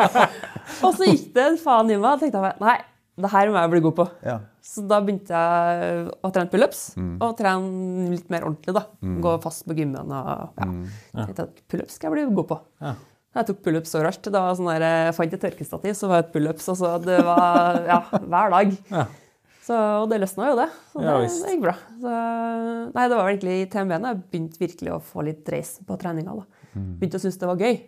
og 0.86 0.96
så 0.96 1.08
gikk 1.10 1.28
det 1.36 1.48
en 1.54 1.60
faen 1.60 1.92
i 1.92 2.00
meg, 2.00 2.12
og 2.16 2.24
tenkte 2.24 2.44
jeg 2.48 2.60
Nei, 2.64 2.78
det 3.20 3.30
her 3.32 3.50
må 3.50 3.58
jeg 3.58 3.70
bli 3.74 3.80
god 3.84 3.96
på. 3.98 4.04
Ja. 4.24 4.38
Så 4.64 4.84
da 4.88 5.00
begynte 5.02 5.34
jeg 5.34 6.10
å 6.22 6.30
trene 6.32 6.50
pullups, 6.52 6.82
og 7.20 7.36
trene 7.38 8.10
litt 8.14 8.30
mer 8.30 8.46
ordentlig. 8.46 8.74
da. 8.76 8.84
Gå 9.24 9.32
fast 9.42 9.66
på 9.66 9.74
gymmen. 9.76 10.10
og 10.12 10.60
ja. 10.60 10.68
Tenkte 11.26 11.48
at 11.48 11.62
Pullups 11.68 11.96
skal 11.98 12.10
jeg 12.14 12.16
bli 12.28 12.36
god 12.38 12.48
på. 12.52 12.60
Ja. 12.80 12.94
Jeg 13.36 13.46
tok 13.46 13.60
pullups 13.62 13.92
overalt. 13.94 14.22
Det 14.26 14.32
var 14.34 14.56
sånn 14.58 14.70
der, 14.72 14.82
jeg 14.82 15.14
fant 15.14 15.34
et 15.36 15.42
tørkestativ, 15.44 15.94
så 15.94 16.08
var 16.10 16.20
det 16.22 16.28
et 16.28 16.32
pullups. 16.34 16.68
Altså, 16.72 16.96
det 17.04 17.18
var 17.26 17.80
ja, 17.86 18.00
hver 18.10 18.50
dag. 18.56 18.72
Ja. 18.90 19.04
Så, 19.60 19.76
og 19.76 20.08
det 20.10 20.18
løsna 20.22 20.48
jo, 20.48 20.56
det. 20.58 20.68
Så 20.90 20.98
det, 20.98 21.06
Ja, 21.06 21.18
det 21.20 21.52
gikk 21.54 21.62
bra. 21.62 21.74
Så, 22.00 22.14
nei, 22.96 23.04
det 23.06 23.14
var 23.18 23.26
vel 23.28 23.34
egentlig 23.36 23.54
i 23.60 23.68
TMB-en 23.70 24.08
jeg 24.08 24.22
begynte 24.32 24.62
virkelig 24.64 24.94
å 24.96 25.02
få 25.12 25.22
litt 25.28 25.44
dreis 25.46 25.76
på 25.86 25.98
treninga. 26.00 26.34
da. 26.40 26.70
Begynte 26.74 27.20
å 27.20 27.22
synes 27.22 27.38
det 27.38 27.50
var 27.50 27.60
gøy. 27.60 27.78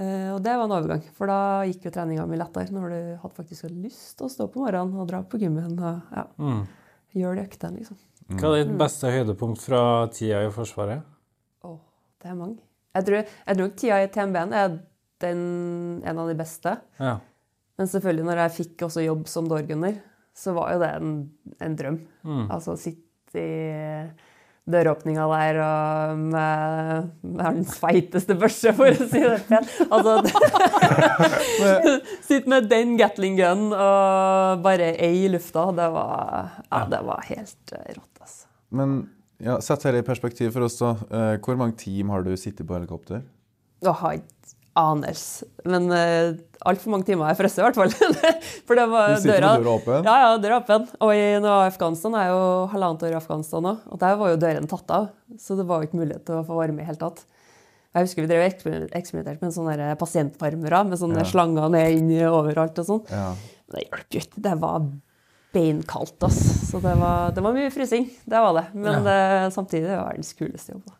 Eh, 0.00 0.30
og 0.32 0.38
det 0.44 0.54
var 0.56 0.64
en 0.64 0.72
overgang, 0.78 1.02
for 1.16 1.28
da 1.28 1.38
gikk 1.68 1.84
jo 1.88 1.92
treninga 1.92 2.24
mi 2.30 2.38
lettere 2.40 2.72
når 2.72 2.92
du 2.94 3.00
hadde 3.20 3.36
faktisk 3.36 3.66
lyst 3.74 4.14
til 4.16 4.26
å 4.28 4.32
stå 4.32 4.46
på 4.52 4.62
morgenen 4.62 4.96
og 5.02 5.08
dra 5.10 5.20
på 5.28 5.40
gymmen 5.42 5.74
og 5.76 6.14
ja, 6.16 6.24
Mm. 6.40 6.62
gjøre 7.20 7.36
de 7.36 7.44
øktene, 7.50 7.76
liksom. 7.82 7.98
Hva 8.30 8.52
er 8.54 8.64
ditt 8.64 8.76
beste 8.78 9.10
høydepunkt 9.10 9.58
fra 9.60 9.80
tida 10.14 10.44
i 10.46 10.50
Forsvaret? 10.54 11.02
Åh, 11.66 11.76
det 12.22 12.30
er 12.30 12.38
mange. 12.38 12.60
Jeg 12.94 13.04
tror, 13.06 13.26
jeg 13.46 13.56
tror 13.58 13.72
tida 13.76 13.98
i 14.04 14.08
TMB-en 14.14 14.52
er 14.54 14.78
den, 15.20 15.40
en 16.06 16.18
av 16.22 16.28
de 16.30 16.34
beste. 16.38 16.76
Ja. 16.98 17.16
Men 17.76 17.86
selvfølgelig, 17.90 18.24
når 18.24 18.40
jeg 18.44 18.54
fikk 18.56 18.86
også 18.86 19.04
jobb 19.04 19.26
som 19.28 19.48
dårgunner, 19.50 19.98
så 20.36 20.54
var 20.54 20.72
jo 20.72 20.78
det 20.80 20.90
en, 20.96 21.10
en 21.60 21.76
drøm. 21.76 21.98
Mm. 22.24 22.46
Altså 22.54 22.76
sitte 22.78 23.34
i 23.34 24.10
døråpninga 24.72 25.26
der 25.30 25.58
og 25.64 26.18
med, 26.20 27.10
med 27.22 27.44
den 27.44 27.64
sveiteste 27.68 28.36
børse, 28.40 28.72
for 28.76 28.90
å 28.90 29.08
si 29.10 29.22
det 29.24 29.38
pent. 29.48 29.70
Altså, 29.90 30.16
Sitte 32.28 32.50
med 32.50 32.68
den 32.70 32.96
Gatling 33.00 33.38
gun 33.38 33.68
og 33.72 34.62
bare 34.64 34.92
ei 34.96 35.24
i 35.24 35.30
lufta, 35.32 35.68
det 35.76 35.88
var, 35.94 36.52
ja, 36.70 36.84
det 36.90 37.00
var 37.06 37.24
helt 37.28 37.74
eh, 37.76 37.90
rått, 37.96 38.14
altså. 38.22 38.46
Men 38.70 39.00
Ja, 39.40 39.54
Sett 39.64 39.80
dette 39.86 40.02
i 40.02 40.04
perspektiv 40.04 40.50
for 40.52 40.66
oss, 40.66 40.74
da. 40.80 40.90
Eh, 41.08 41.34
Hvor 41.40 41.56
mange 41.56 41.78
team 41.80 42.10
har 42.12 42.24
du 42.26 42.34
sittet 42.36 42.66
på 42.68 42.76
helikopter? 42.76 43.22
Jeg 43.80 43.94
har 43.96 44.18
ikke 44.18 44.39
anelse. 44.80 45.46
Men 45.68 45.86
uh, 45.92 46.36
altfor 46.68 46.92
mange 46.94 47.06
timer 47.08 47.26
har 47.26 47.34
jeg 47.34 47.40
frosset, 47.40 47.60
i 47.60 47.66
hvert 47.66 47.78
fall. 47.80 47.92
For 48.68 48.78
det 48.78 48.86
var 48.90 49.14
Du 49.14 49.22
sitter 49.22 49.40
døra 49.44 49.52
med 49.56 49.66
døra 49.66 49.74
åpen? 49.80 50.08
Ja, 50.08 50.14
ja, 50.24 50.30
døra 50.42 50.56
er 50.58 50.64
åpen. 50.64 50.86
Og 51.06 51.12
i 51.16 51.26
Afghanistan 51.54 52.16
er 52.18 52.28
jeg 52.28 52.34
jo 52.36 52.46
halvannet 52.74 53.04
år 53.08 53.14
i 53.14 53.18
Afghanistan 53.20 53.66
nå, 53.68 53.74
og 53.90 54.00
der 54.02 54.16
var 54.22 54.32
jo 54.32 54.40
døren 54.46 54.70
tatt 54.70 54.94
av. 54.96 55.10
Så 55.40 55.58
det 55.58 55.66
var 55.68 55.80
jo 55.82 55.90
ikke 55.90 56.00
mulighet 56.02 56.24
til 56.28 56.40
å 56.40 56.46
få 56.48 56.58
varme 56.58 56.80
i 56.80 56.84
det 56.84 56.88
hele 56.92 57.02
tatt. 57.04 57.24
Jeg 57.90 58.06
husker 58.06 58.22
vi 58.22 58.30
drev 58.30 58.44
eksperimenterte 58.46 59.42
med 59.42 59.54
sånne 59.56 59.72
der 59.80 59.96
pasientvarmere 59.98 60.84
med 60.86 61.00
sånne 61.00 61.24
Ja. 61.24 61.26
slanger 61.26 61.72
ned 61.74 61.96
inn 61.98 62.10
overalt 62.28 62.78
og 62.78 62.86
sånn. 62.86 63.00
Ja. 63.10 63.32
Men 63.66 63.74
det 63.80 63.86
hjalp 63.88 64.14
jo 64.14 64.20
ikke. 64.22 64.42
Det 64.46 64.52
var 64.62 64.84
beinkaldt, 65.50 66.22
altså. 66.22 66.52
Så 66.70 66.80
det 66.84 66.92
var, 67.00 67.32
det 67.34 67.42
var 67.42 67.56
mye 67.56 67.72
frysing. 67.74 68.06
Det 68.30 68.42
var 68.44 68.54
det. 68.60 68.64
Men 68.78 69.02
det, 69.06 69.18
samtidig 69.56 69.88
det 69.88 69.96
var 69.98 70.12
verdens 70.12 70.32
kuleste 70.38 70.76
jobb, 70.76 70.84
da. 70.86 70.99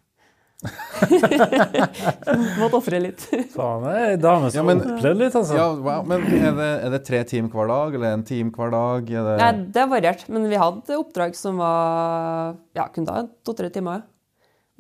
Måtte 2.61 2.77
ofre 2.79 3.01
litt. 3.03 3.23
Faen, 3.55 3.85
det 3.87 3.95
er 3.97 4.11
ei 4.11 4.19
dame 4.21 4.49
Ja, 4.49 4.53
som 4.59 4.67
men- 4.69 4.83
har 4.85 4.95
opplevd 4.97 5.21
litt, 5.23 5.37
altså. 5.41 5.57
ja 5.57 5.69
wow. 5.77 6.05
Men 6.07 6.25
er 6.29 6.53
det, 6.59 6.69
er 6.87 6.95
det 6.97 7.03
tre 7.07 7.23
team 7.25 7.49
hver 7.53 7.71
dag, 7.71 7.95
eller 7.97 8.17
en 8.19 8.25
team 8.29 8.53
hver 8.55 8.73
dag? 8.75 9.11
Er 9.11 9.29
det... 9.31 9.37
Nei, 9.41 9.51
det 9.75 9.83
er 9.85 9.91
variert, 9.91 10.25
men 10.29 10.49
vi 10.51 10.61
hadde 10.61 10.99
oppdrag 11.01 11.37
som 11.39 11.61
var 11.63 12.57
Ja, 12.77 12.89
kunne 12.93 13.09
ta 13.09 13.25
to-tre 13.47 13.71
timer. 13.75 14.05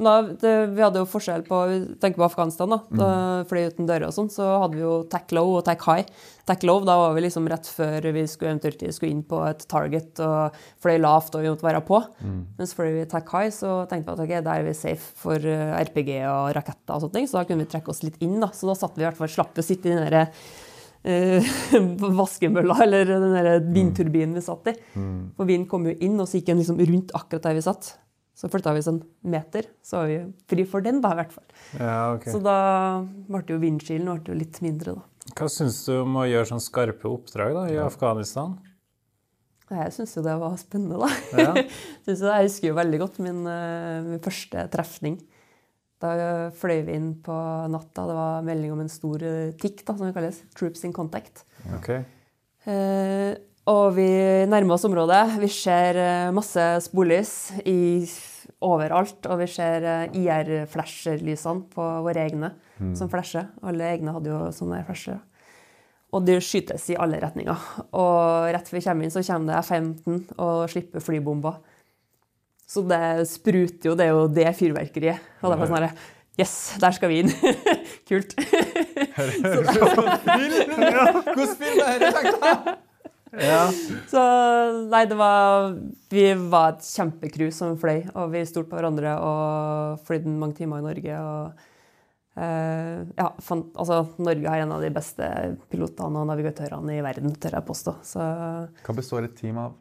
Da, 0.00 0.14
det, 0.40 0.50
vi 0.72 0.80
hadde 0.80 1.02
jo 1.02 1.08
forskjell 1.08 1.42
på 1.44 1.58
Tenk 2.00 2.16
på 2.16 2.24
Afghanistan, 2.24 2.72
da. 2.72 2.78
da 2.96 3.08
Fløy 3.50 3.66
uten 3.68 3.88
dører 3.88 4.08
og 4.08 4.14
sånn. 4.16 4.30
Så 4.32 4.46
hadde 4.62 4.78
vi 4.78 4.84
jo 4.84 4.94
tack 5.12 5.32
low 5.36 5.58
og 5.58 5.64
tack 5.66 5.84
high. 5.84 6.06
Tack 6.48 6.64
low, 6.66 6.80
da 6.88 6.96
var 6.98 7.12
vi 7.16 7.24
liksom 7.26 7.48
rett 7.52 7.68
før 7.68 8.08
vi 8.16 8.24
skulle 8.30 8.54
eventuelt 8.54 8.82
skulle 8.96 9.12
inn 9.12 9.22
på 9.28 9.42
et 9.46 9.66
target 9.70 10.22
og 10.24 10.56
fløy 10.82 10.96
lavt 11.02 11.36
og 11.36 11.44
vi 11.44 11.52
måtte 11.52 11.68
være 11.68 11.84
på. 11.86 12.00
Mens 12.58 12.72
fløy 12.76 12.94
vi 12.96 13.04
tack 13.12 13.28
high, 13.36 13.52
så 13.54 13.84
tenkte 13.90 14.08
vi 14.08 14.16
at 14.16 14.24
ok, 14.24 14.34
der 14.48 14.54
er 14.56 14.66
vi 14.66 14.74
safe 14.78 15.12
for 15.20 15.36
eh, 15.36 15.76
RPG 15.84 16.10
og 16.24 16.50
raketter 16.56 16.96
og 16.96 17.04
sånne 17.04 17.18
ting. 17.20 17.30
Så 17.30 17.38
da 17.38 17.44
kunne 17.48 17.66
vi 17.66 17.70
trekke 17.76 17.92
oss 17.92 18.02
litt 18.06 18.18
inn, 18.24 18.40
da. 18.42 18.50
Så 18.56 18.70
da 18.70 18.78
satt 18.78 18.96
vi 18.96 19.04
i 19.04 19.08
hvert 19.10 19.20
fall 19.20 19.32
slapp 19.36 19.60
å 19.60 19.66
sitte 19.66 19.90
i 19.90 19.94
den 19.94 20.06
derre 20.08 20.26
eh, 21.04 21.54
vaskemølla, 22.22 22.80
eller 22.88 23.04
den 23.12 23.36
der 23.36 23.52
vindturbinen 23.68 24.36
vi 24.40 24.48
satt 24.48 24.72
i. 24.72 24.78
For 25.36 25.44
vinden 25.48 25.68
kom 25.70 25.86
jo 25.86 25.94
inn, 26.00 26.16
og 26.18 26.26
så 26.28 26.40
gikk 26.40 26.54
den 26.54 26.64
liksom 26.64 26.80
rundt 26.80 27.14
akkurat 27.20 27.50
der 27.50 27.60
vi 27.60 27.68
satt. 27.68 27.98
Så 28.40 28.48
flytta 28.48 28.72
vi 28.72 28.80
oss 28.80 28.88
en 28.88 29.02
meter, 29.28 29.66
så 29.84 29.98
var 30.00 30.06
vi 30.08 30.18
fri 30.48 30.64
for 30.68 30.84
den, 30.84 31.02
da, 31.04 31.12
i 31.12 31.18
hvert 31.18 31.32
fall. 31.34 31.44
Ja, 31.76 31.96
okay. 32.14 32.32
Så 32.32 32.40
da 32.40 32.56
ble 33.28 33.42
jo 33.50 33.58
vindskilen 33.60 34.08
ble 34.08 34.32
jo 34.32 34.38
litt 34.38 34.62
mindre, 34.64 34.96
da. 34.96 35.34
Hva 35.36 35.48
syns 35.52 35.82
du 35.84 35.98
om 36.00 36.16
å 36.16 36.24
gjøre 36.24 36.48
sånne 36.48 36.64
skarpe 36.64 37.10
oppdrag 37.10 37.52
da, 37.58 37.64
i 37.68 37.76
Afghanistan? 37.82 38.56
Jeg 39.70 39.92
syns 39.94 40.16
jo 40.16 40.22
det 40.24 40.38
var 40.40 40.56
spennende, 40.58 40.96
da. 40.98 41.10
Ja. 41.36 41.52
Synes 42.06 42.24
jo, 42.24 42.30
jeg 42.32 42.48
husker 42.48 42.70
jo 42.72 42.78
veldig 42.80 43.02
godt 43.04 43.20
min, 43.22 43.44
eh, 43.46 44.00
min 44.08 44.24
første 44.24 44.64
trefning. 44.72 45.20
Da 46.00 46.14
fløy 46.56 46.80
vi 46.88 46.96
inn 46.96 47.12
på 47.22 47.36
natta. 47.70 48.08
Det 48.08 48.16
var 48.16 48.48
melding 48.48 48.72
om 48.72 48.80
en 48.82 48.90
stor 48.90 49.22
tikk, 49.60 49.84
da, 49.84 49.94
som 49.94 50.08
det 50.08 50.16
kalles. 50.16 50.40
Troops 50.56 50.82
in 50.88 50.96
Contact. 50.96 51.44
Okay. 51.76 52.02
Eh, 52.64 53.36
og 53.70 53.92
vi 53.94 54.08
nærmer 54.48 54.74
oss 54.74 54.86
området. 54.88 55.36
Vi 55.40 55.48
ser 55.52 55.98
eh, 56.00 56.32
masse 56.34 56.64
sporlys 56.86 57.34
i, 57.68 58.02
overalt. 58.64 59.26
Og 59.30 59.40
vi 59.40 59.48
ser 59.50 59.86
IR-flasher-lysene 60.16 61.66
på 61.72 61.88
våre 62.06 62.26
egne 62.26 62.52
som 62.96 63.10
flasher. 63.12 63.50
Alle 63.66 63.90
egne 63.94 64.14
hadde 64.16 64.32
jo 64.32 64.44
sånne 64.56 64.82
flasher. 64.88 65.18
Og 66.10 66.24
det 66.26 66.40
skytes 66.42 66.88
i 66.90 66.96
alle 66.98 67.20
retninger. 67.22 67.66
Og 67.94 68.48
rett 68.50 68.68
før 68.68 68.80
vi 68.80 68.84
kommer 68.86 69.06
inn, 69.06 69.12
så 69.14 69.22
kommer 69.22 69.52
det 69.52 69.60
F-15 69.62 70.40
og 70.42 70.64
slipper 70.72 71.04
flybomber. 71.04 71.60
Så 72.70 72.82
det 72.86 73.28
spruter 73.30 73.90
jo, 73.90 73.96
det 73.98 74.06
er 74.06 74.14
jo 74.14 74.26
det 74.30 74.48
fyrverkeriet. 74.58 75.30
Og 75.42 75.52
det 75.52 75.60
var 75.60 75.70
sånn 75.70 75.80
herre 75.80 75.94
Yes, 76.40 76.52
der 76.80 76.94
skal 76.96 77.10
vi 77.10 77.18
inn. 77.20 77.32
Kult. 78.08 78.32
Hvordan 81.26 81.56
film 81.58 81.82
er 81.84 81.98
det? 82.00 82.76
Ja. 83.38 83.64
Så 84.12 84.20
nei, 84.90 85.04
det 85.06 85.16
var 85.18 85.74
Vi 86.10 86.24
var 86.50 86.74
et 86.74 86.86
kjempecrew 86.86 87.50
som 87.54 87.76
fløy, 87.78 88.04
og 88.14 88.32
vi 88.34 88.44
stolte 88.48 88.72
på 88.72 88.78
hverandre 88.80 89.16
og 89.22 90.06
fløy 90.06 90.24
mange 90.30 90.58
timer 90.62 90.82
i 90.82 90.88
Norge. 90.90 91.18
og 91.18 91.66
Uh, 92.40 93.02
ja, 93.18 93.26
fant, 93.42 93.72
altså, 93.74 94.04
Norge 94.22 94.48
har 94.48 94.62
en 94.62 94.70
av 94.72 94.80
de 94.80 94.88
beste 94.94 95.26
pilotene 95.68 96.22
og 96.22 96.28
navigatørene 96.30 96.94
i 96.94 97.02
verden, 97.04 97.34
tør 97.36 97.56
jeg 97.58 97.66
påstå. 97.66 97.94
Så, 98.06 98.26
Hva 98.86 98.94
består 98.96 99.26
et 99.26 99.34
team 99.36 99.58
av? 99.60 99.74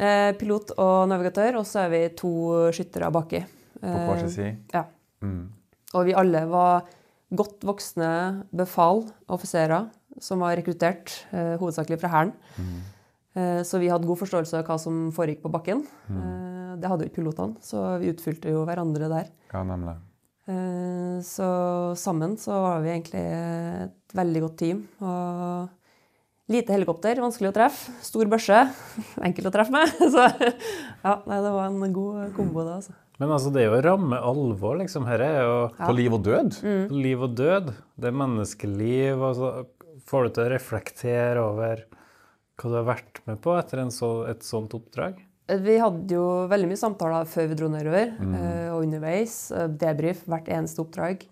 Uh, 0.00 0.32
pilot 0.40 0.72
og 0.80 1.04
navigatør, 1.12 1.60
og 1.60 1.68
så 1.68 1.84
er 1.84 1.92
vi 1.92 2.00
to 2.18 2.32
skyttere 2.74 3.12
baki. 3.14 3.44
På 3.76 3.92
hver 4.08 4.22
sin 4.24 4.32
side? 4.32 4.54
Ja. 4.72 4.86
Mm. 5.22 5.44
Og 5.92 6.08
vi 6.08 6.16
alle 6.16 6.42
var 6.50 6.88
godt 7.36 7.68
voksne 7.68 8.10
befal, 8.56 9.04
offiserer, 9.30 9.90
som 10.18 10.42
var 10.42 10.56
rekruttert 10.58 11.12
eh, 11.30 11.54
hovedsakelig 11.60 12.00
fra 12.02 12.10
Hæren. 12.12 12.34
Eh, 13.38 13.62
så 13.62 13.78
vi 13.78 13.90
hadde 13.92 14.08
god 14.08 14.18
forståelse 14.18 14.58
av 14.58 14.66
hva 14.66 14.76
som 14.80 15.08
foregikk 15.14 15.44
på 15.44 15.52
bakken. 15.54 15.84
Eh, 16.10 16.76
det 16.80 16.90
hadde 16.90 17.06
jo 17.06 17.10
ikke 17.10 17.20
pilotene, 17.20 17.60
så 17.62 17.98
vi 18.02 18.10
utfylte 18.10 18.50
jo 18.50 18.64
hverandre 18.66 19.10
der. 19.12 19.28
Ja, 19.52 19.62
nemlig. 19.66 19.98
Eh, 20.50 21.18
så 21.26 21.50
sammen 22.00 22.34
så 22.40 22.56
var 22.64 22.80
vi 22.82 22.94
egentlig 22.94 23.22
et 23.22 24.16
veldig 24.16 24.42
godt 24.46 24.56
team. 24.64 24.80
Og 25.04 25.68
lite 26.50 26.74
helikopter, 26.74 27.20
vanskelig 27.22 27.52
å 27.52 27.54
treffe. 27.54 27.94
Stor 28.02 28.30
børse, 28.32 28.64
enkelt 29.28 29.50
å 29.52 29.54
treffe 29.54 29.74
med. 29.76 29.94
Så 30.14 30.26
ja, 30.26 31.14
nei, 31.30 31.38
det 31.38 31.54
var 31.54 31.68
en 31.68 31.94
god 31.94 32.34
kombo, 32.34 32.64
det, 32.66 32.80
altså. 32.80 32.96
Men 33.20 33.34
altså, 33.36 33.52
det 33.52 33.62
er 33.62 33.68
jo 33.68 33.82
ramme 33.84 34.16
alvor, 34.16 34.78
liksom. 34.80 35.04
Her 35.06 35.22
er 35.22 35.38
jo 35.44 35.56
På 35.76 35.92
liv 35.92 36.14
og 36.16 36.22
død? 36.24 36.54
På 36.88 37.02
liv 37.04 37.22
og 37.26 37.34
død. 37.36 37.70
Det 38.00 38.08
er 38.08 38.16
menneskeliv. 38.16 39.22
Altså, 39.28 39.50
får 40.10 40.26
du 40.26 40.36
til 40.36 40.44
å 40.46 40.52
reflektere 40.52 41.42
over 41.46 41.86
hva 42.60 42.68
du 42.70 42.76
har 42.76 42.88
vært 42.90 43.20
med 43.24 43.40
på 43.40 43.54
etter 43.56 43.80
en 43.80 43.92
så, 43.94 44.10
et 44.28 44.42
sånt 44.44 44.74
oppdrag? 44.76 45.20
Vi 45.50 45.76
hadde 45.82 46.14
jo 46.14 46.24
veldig 46.50 46.68
mye 46.70 46.78
samtaler 46.78 47.26
før 47.26 47.48
vi 47.50 47.56
dro 47.58 47.68
nedover, 47.72 48.12
mm. 48.20 48.34
og 48.74 48.84
underveis. 48.84 49.36
eh, 49.50 49.66
Debrief 49.80 50.22
hvert 50.30 50.50
eneste 50.52 50.82
oppdrag. 50.84 51.24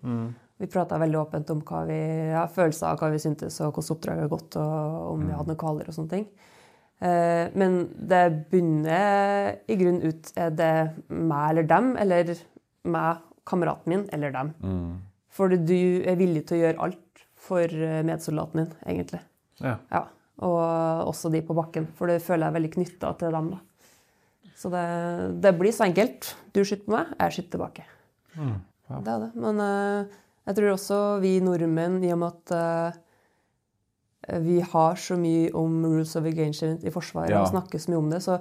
Vi 0.59 0.67
prata 0.67 0.97
veldig 0.99 1.19
åpent 1.21 1.51
om 1.53 1.61
hva 1.63 1.85
vi, 1.87 1.99
ja, 2.33 2.41
følelser 2.51 2.89
av 2.89 2.99
hva 2.99 3.07
vi 3.13 3.21
syntes, 3.23 3.61
og 3.63 3.77
hvordan 3.77 3.95
oppdraget 3.95 4.25
har 4.25 4.31
gått, 4.33 4.57
og 4.59 5.13
om 5.13 5.21
vi 5.23 5.31
hadde 5.37 5.53
noen 5.53 5.61
kvaler 5.61 5.87
og 5.87 5.95
sånne 5.95 6.11
ting. 6.17 6.25
Eh, 6.99 7.45
Men 7.55 7.77
det 7.95 8.23
bunner 8.51 9.53
i 9.71 9.77
grunnen 9.79 10.03
ut 10.03 10.33
er 10.35 10.51
det 10.51 10.73
meg 11.07 11.45
eller 11.53 11.69
dem, 11.69 11.93
eller 12.03 12.33
meg, 12.83 13.21
kameraten 13.47 13.93
min, 13.93 14.03
eller 14.11 14.35
dem. 14.35 14.51
For 15.31 15.47
du 15.55 16.03
er 16.03 16.19
villig 16.19 16.43
til 16.49 16.57
å 16.57 16.61
gjøre 16.65 16.83
alt 16.89 16.99
for 17.49 17.65
eh, 17.89 17.99
medsoldaten 18.07 18.63
din, 18.63 18.71
egentlig. 18.93 19.21
Ja. 19.63 19.75
Ja, 19.91 20.05
og 20.45 21.09
også 21.09 21.31
de 21.33 21.41
på 21.43 21.57
bakken, 21.57 21.89
for 21.97 22.07
det 22.11 22.21
føler 22.23 22.45
jeg 22.47 22.53
er 22.53 22.57
veldig 22.59 22.71
knytta 22.77 23.11
til 23.19 23.35
dem. 23.35 23.49
da. 23.57 23.59
Så 24.59 24.71
det, 24.71 24.85
det 25.43 25.53
blir 25.59 25.71
så 25.75 25.85
enkelt. 25.87 26.33
Du 26.55 26.61
skyter 26.63 26.85
på 26.87 26.95
meg, 26.97 27.11
jeg 27.19 27.35
skyter 27.37 27.53
tilbake. 27.57 27.85
Det 28.35 29.11
er 29.13 29.21
det. 29.25 29.29
Men 29.39 29.59
uh, 29.63 30.17
jeg 30.49 30.57
tror 30.57 30.73
også 30.73 30.97
vi 31.23 31.35
nordmenn, 31.43 31.99
i 32.03 32.11
og 32.15 32.19
med 32.23 32.33
at 32.33 32.55
uh, 32.55 34.39
vi 34.43 34.59
har 34.61 34.97
så 34.99 35.15
mye 35.19 35.49
om 35.57 35.77
rules 35.87 36.15
of 36.19 36.27
engagement 36.27 36.83
i 36.85 36.91
Forsvaret 36.93 37.31
Ja. 37.33 37.41
og 37.43 37.51
snakker 37.53 37.79
så 37.81 37.91
mye 37.93 38.01
om 38.01 38.09
det, 38.11 38.19
så 38.25 38.39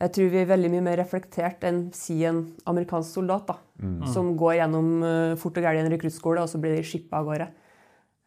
jeg 0.00 0.12
tror 0.12 0.30
vi 0.32 0.38
er 0.42 0.48
veldig 0.50 0.70
mye 0.74 0.84
mer 0.84 0.98
reflektert 1.00 1.62
enn 1.64 1.86
si 1.96 2.18
en 2.28 2.42
amerikansk 2.68 3.16
soldat, 3.16 3.46
da, 3.48 3.56
som 4.12 4.34
går 4.38 4.58
gjennom 4.60 4.90
uh, 5.02 5.36
fort 5.40 5.56
og 5.58 5.64
gærent 5.66 5.82
i 5.82 5.86
en 5.86 5.92
rekruttskole, 5.94 6.42
og 6.44 6.50
så 6.52 6.60
blir 6.62 6.76
de 6.76 6.84
skippa 6.86 7.22
av 7.22 7.30
gårde. 7.30 7.48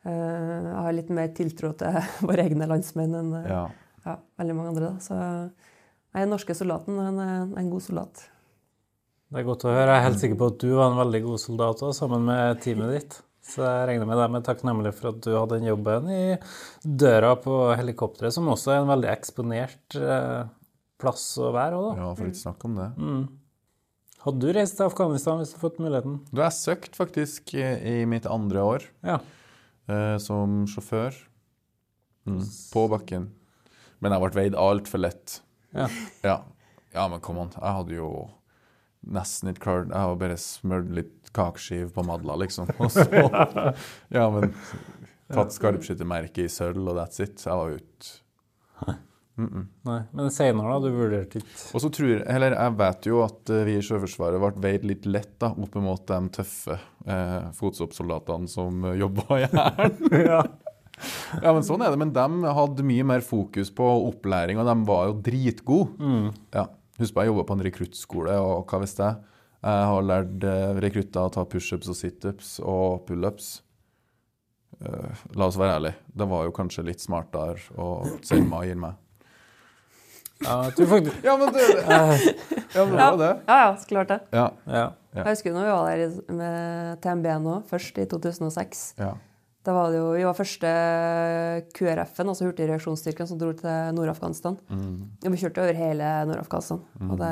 Eh, 0.08 0.66
jeg 0.70 0.80
har 0.86 0.96
litt 0.96 1.10
mer 1.14 1.32
tiltro 1.36 1.74
til 1.80 2.00
våre 2.30 2.46
egne 2.48 2.68
landsmenn 2.70 3.16
enn 3.20 3.32
eh, 3.42 3.50
Ja. 3.52 3.64
ja, 4.06 4.18
veldig 4.40 4.56
mange 4.58 4.74
andre. 4.74 4.92
Da. 4.94 5.06
Så 5.06 5.18
nei, 5.20 6.22
den 6.24 6.32
norske 6.34 6.56
soldaten 6.58 7.00
er 7.04 7.58
en 7.60 7.72
god 7.74 7.84
soldat. 7.86 8.28
Det 9.30 9.42
er 9.44 9.46
godt 9.46 9.66
å 9.68 9.74
høre. 9.74 9.90
Jeg 9.94 10.00
er 10.02 10.06
helt 10.08 10.22
sikker 10.24 10.38
på 10.40 10.48
at 10.54 10.62
du 10.64 10.70
var 10.74 10.88
en 10.90 11.02
veldig 11.04 11.20
god 11.28 11.42
soldat 11.44 11.84
også, 11.86 12.00
sammen 12.06 12.24
med 12.26 12.62
teamet 12.64 12.96
ditt. 12.96 13.20
Så 13.50 13.62
jeg 13.66 13.86
regner 13.90 14.08
med 14.10 14.18
deg 14.20 14.32
med 14.34 14.46
takknemlig 14.46 14.92
for 14.98 15.12
at 15.12 15.20
du 15.26 15.30
hadde 15.36 15.58
den 15.58 15.68
jobben 15.70 16.10
i 16.14 16.24
døra 16.84 17.36
på 17.42 17.54
helikopteret, 17.78 18.34
som 18.36 18.50
også 18.52 18.74
er 18.74 18.82
en 18.84 18.90
veldig 18.92 19.10
eksponert 19.12 19.98
eh, 19.98 20.42
plass 21.02 21.24
å 21.42 21.52
være 21.56 21.78
òg, 21.80 21.86
da. 21.92 22.04
ja, 22.04 22.10
for 22.18 22.30
ikke 22.30 22.42
snakk 22.42 22.66
om 22.68 22.76
det. 22.78 22.90
Hadde 24.26 24.44
du 24.44 24.52
reist 24.58 24.76
til 24.78 24.90
Afghanistan 24.90 25.40
hvis 25.40 25.54
du 25.54 25.56
hadde 25.56 25.64
fått 25.64 25.80
muligheten? 25.82 26.18
Du 26.36 26.42
har 26.44 26.54
søkt 26.54 26.98
faktisk 27.00 27.54
eh, 27.58 27.78
i 28.02 28.06
mitt 28.10 28.28
andre 28.30 28.66
år 28.76 28.88
Ja. 29.08 29.20
Eh, 29.90 30.16
som 30.22 30.64
sjåfør 30.70 31.16
mm. 32.30 32.42
på 32.74 32.88
bakken. 32.94 33.30
Men 34.00 34.16
jeg 34.16 34.24
ble 34.24 34.36
veid 34.38 34.58
altfor 34.60 35.04
lett. 35.04 35.40
Ja. 35.76 35.90
Ja. 36.26 36.38
ja, 36.96 37.08
men 37.12 37.22
kom 37.24 37.42
on. 37.42 37.52
Jeg 37.56 37.78
hadde 37.80 37.98
jo 37.98 38.12
nesten 39.00 39.52
ikke 39.52 39.62
klart 39.64 39.92
Jeg 39.94 40.02
har 40.02 40.16
bare 40.20 40.38
smørt 40.42 40.90
litt 40.92 41.30
kakeskive 41.36 41.92
på 41.96 42.04
madla, 42.08 42.38
liksom. 42.42 42.72
Og 42.82 42.92
så 42.94 43.06
Ja, 44.14 44.26
men 44.34 44.54
tatt 45.30 45.54
skarpskyttermerket 45.54 46.48
i 46.48 46.50
sølv, 46.52 46.82
og 46.90 46.98
that's 46.98 47.22
it. 47.24 47.38
Jeg 47.46 47.60
var 47.60 47.78
ute. 47.78 49.00
Nei, 49.88 50.00
Men 50.16 50.32
senere, 50.34 50.74
da? 50.74 50.80
Du 50.84 50.96
vurderte 50.96 51.40
ikke 51.40 51.76
Og 51.78 51.84
så 51.84 51.92
tror 51.94 52.24
eller 52.24 52.56
jeg 52.56 52.76
vet 52.82 53.10
jo 53.10 53.22
at 53.24 53.52
eh, 53.54 53.66
vi 53.68 53.76
i 53.80 53.84
Sjøforsvaret 53.86 54.42
ble 54.42 54.64
veid 54.66 54.88
litt 54.90 55.08
lett 55.10 55.36
da, 55.42 55.52
opp 55.54 55.78
mot 55.80 56.04
de 56.12 56.20
tøffe 56.40 56.76
eh, 57.06 57.52
fotsoppsoldatene 57.58 58.50
som 58.52 58.84
uh, 58.88 58.96
jobba 59.00 59.40
i 59.40 59.48
Hæren. 59.54 60.02
ja. 60.32 60.42
ja, 61.40 61.54
men 61.54 61.64
sånn 61.66 61.86
er 61.86 61.94
det. 61.94 62.02
Men 62.02 62.14
de 62.16 62.54
hadde 62.60 62.88
mye 62.88 63.08
mer 63.14 63.26
fokus 63.26 63.72
på 63.76 63.88
opplæring, 64.10 64.60
og 64.60 64.68
de 64.68 64.78
var 64.90 65.08
jo 65.10 65.18
dritgode. 65.30 66.12
Ja. 66.56 66.68
Husk 67.00 67.16
på, 67.16 67.24
jeg 67.24 67.32
jobba 67.32 67.48
på 67.48 67.56
en 67.56 67.64
rekruttskole, 67.64 68.36
og 68.44 68.68
hva 68.68 68.82
visste 68.84 69.08
jeg? 69.08 69.36
Jeg 69.60 69.88
har 69.92 70.06
lært 70.08 70.46
eh, 70.48 70.78
rekrutter 70.80 71.26
å 71.28 71.32
ta 71.36 71.44
pushups 71.48 71.90
og 71.92 71.98
situps 72.00 72.54
og 72.64 73.04
pullups. 73.08 73.58
Uh, 74.80 75.12
la 75.36 75.50
oss 75.50 75.58
være 75.60 75.76
ærlige. 75.76 76.00
Det 76.16 76.28
var 76.32 76.46
jo 76.48 76.54
kanskje 76.56 76.86
litt 76.88 77.04
smartere 77.04 77.60
å 77.76 77.90
sende 78.24 78.48
meg 78.48 78.62
og 78.62 78.70
gi 78.70 78.78
meg. 78.80 79.00
Ja, 80.46 80.58
faktisk 80.72 81.24
Ja, 81.26 81.36
men 81.38 81.54
det, 81.54 81.66
ja, 81.86 82.00
men 82.86 82.94
det 82.96 83.06
var 83.06 83.18
det. 83.22 83.32
Ja, 83.48 83.58
ja, 83.66 83.72
så 83.82 83.90
klart 83.90 84.12
det. 84.14 84.20
Ja. 84.32 84.46
Ja. 84.66 84.86
Ja. 85.10 85.24
Jeg 85.26 85.34
husker 85.34 85.56
når 85.56 85.66
vi 85.66 85.72
var 85.74 85.98
der 85.98 86.36
med 86.38 87.00
TMB 87.02 87.26
nå, 87.44 87.56
først 87.70 87.98
i 87.98 88.06
2006. 88.12 88.86
ja. 89.02 89.16
Da 89.68 89.74
var 89.76 89.90
det 89.92 89.98
jo, 90.00 90.06
Vi 90.16 90.24
var 90.24 90.34
første 90.38 90.70
QRF-en, 91.76 92.30
altså 92.32 92.46
hurtigreaksjonsstyrken, 92.48 93.28
som 93.28 93.38
dro 93.42 93.50
til 93.54 93.90
Nord-Afghanistan. 93.98 94.56
Og 94.72 95.34
Vi 95.34 95.42
kjørte 95.42 95.60
over 95.66 95.76
hele 95.76 96.12
Nord-Afghanistan. 96.30 96.80
Og 97.10 97.18
det 97.20 97.32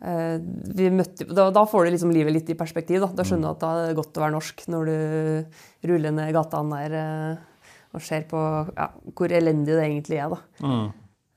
eh, 0.00 0.38
vi 0.72 0.88
møtte, 0.90 1.26
da, 1.28 1.50
da 1.54 1.62
får 1.68 1.84
du 1.86 1.92
liksom 1.94 2.14
livet 2.16 2.34
litt 2.34 2.50
i 2.50 2.56
perspektiv. 2.58 3.04
Da, 3.04 3.10
da 3.20 3.26
skjønner 3.28 3.52
du 3.52 3.52
at 3.52 3.62
det 3.62 3.92
er 3.92 3.98
godt 4.00 4.16
å 4.18 4.24
være 4.24 4.34
norsk 4.34 4.64
når 4.72 4.88
du 4.88 5.86
ruller 5.92 6.16
ned 6.16 6.32
gatene 6.34 6.80
der 6.80 6.96
eh, 7.02 7.44
og 7.92 8.02
ser 8.08 8.24
på 8.30 8.40
ja, 8.72 8.88
hvor 9.12 9.36
elendig 9.36 9.76
det 9.76 9.84
egentlig 9.84 10.18
er. 10.24 10.32
da. 10.32 10.40
Mm. 10.64 10.86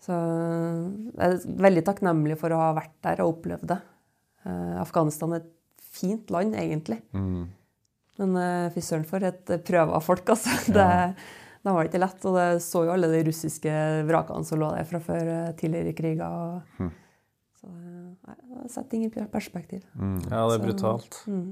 Så 0.06 0.16
jeg 0.16 1.26
er 1.26 1.60
veldig 1.66 1.84
takknemlig 1.88 2.38
for 2.42 2.54
å 2.54 2.62
ha 2.62 2.72
vært 2.78 2.96
der 3.06 3.24
og 3.24 3.38
opplevd 3.40 3.70
det. 3.72 3.80
Eh, 4.46 4.76
Afghanistan 4.82 5.34
er 5.34 5.42
et 5.42 5.88
fint 5.96 6.30
land, 6.34 6.58
egentlig. 6.60 7.00
Mm. 7.16 7.48
Men 8.20 8.38
uh, 8.40 8.68
fy 8.72 8.84
søren 8.84 9.08
for 9.08 9.24
et 9.28 9.50
uh, 9.52 9.60
prøve 9.66 9.96
av 9.98 10.04
folk, 10.06 10.30
altså. 10.32 10.54
Det, 10.72 10.86
det 11.66 11.74
var 11.74 11.88
ikke 11.90 12.00
lett. 12.04 12.28
Og 12.30 12.38
det 12.38 12.46
så 12.64 12.86
jo 12.88 12.94
alle 12.94 13.10
de 13.12 13.24
russiske 13.28 13.74
vrakene 14.08 14.48
som 14.48 14.62
lå 14.62 14.70
der 14.76 14.88
fra 14.88 15.02
før 15.04 15.32
uh, 15.32 15.54
tidligere 15.60 15.96
kriger. 15.98 16.30
Og, 16.30 16.84
mm. 16.86 16.92
Så 17.60 17.72
uh, 17.72 18.12
nei, 18.30 18.38
det 18.52 18.72
setter 18.72 18.92
ting 18.94 19.08
i 19.08 19.30
perspektiv. 19.32 19.84
Mm. 19.98 20.20
ja, 20.30 20.46
det 20.46 20.46
er 20.46 20.60
Så- 20.60 20.66
brutalt. 20.68 21.24
Mm. 21.32 21.48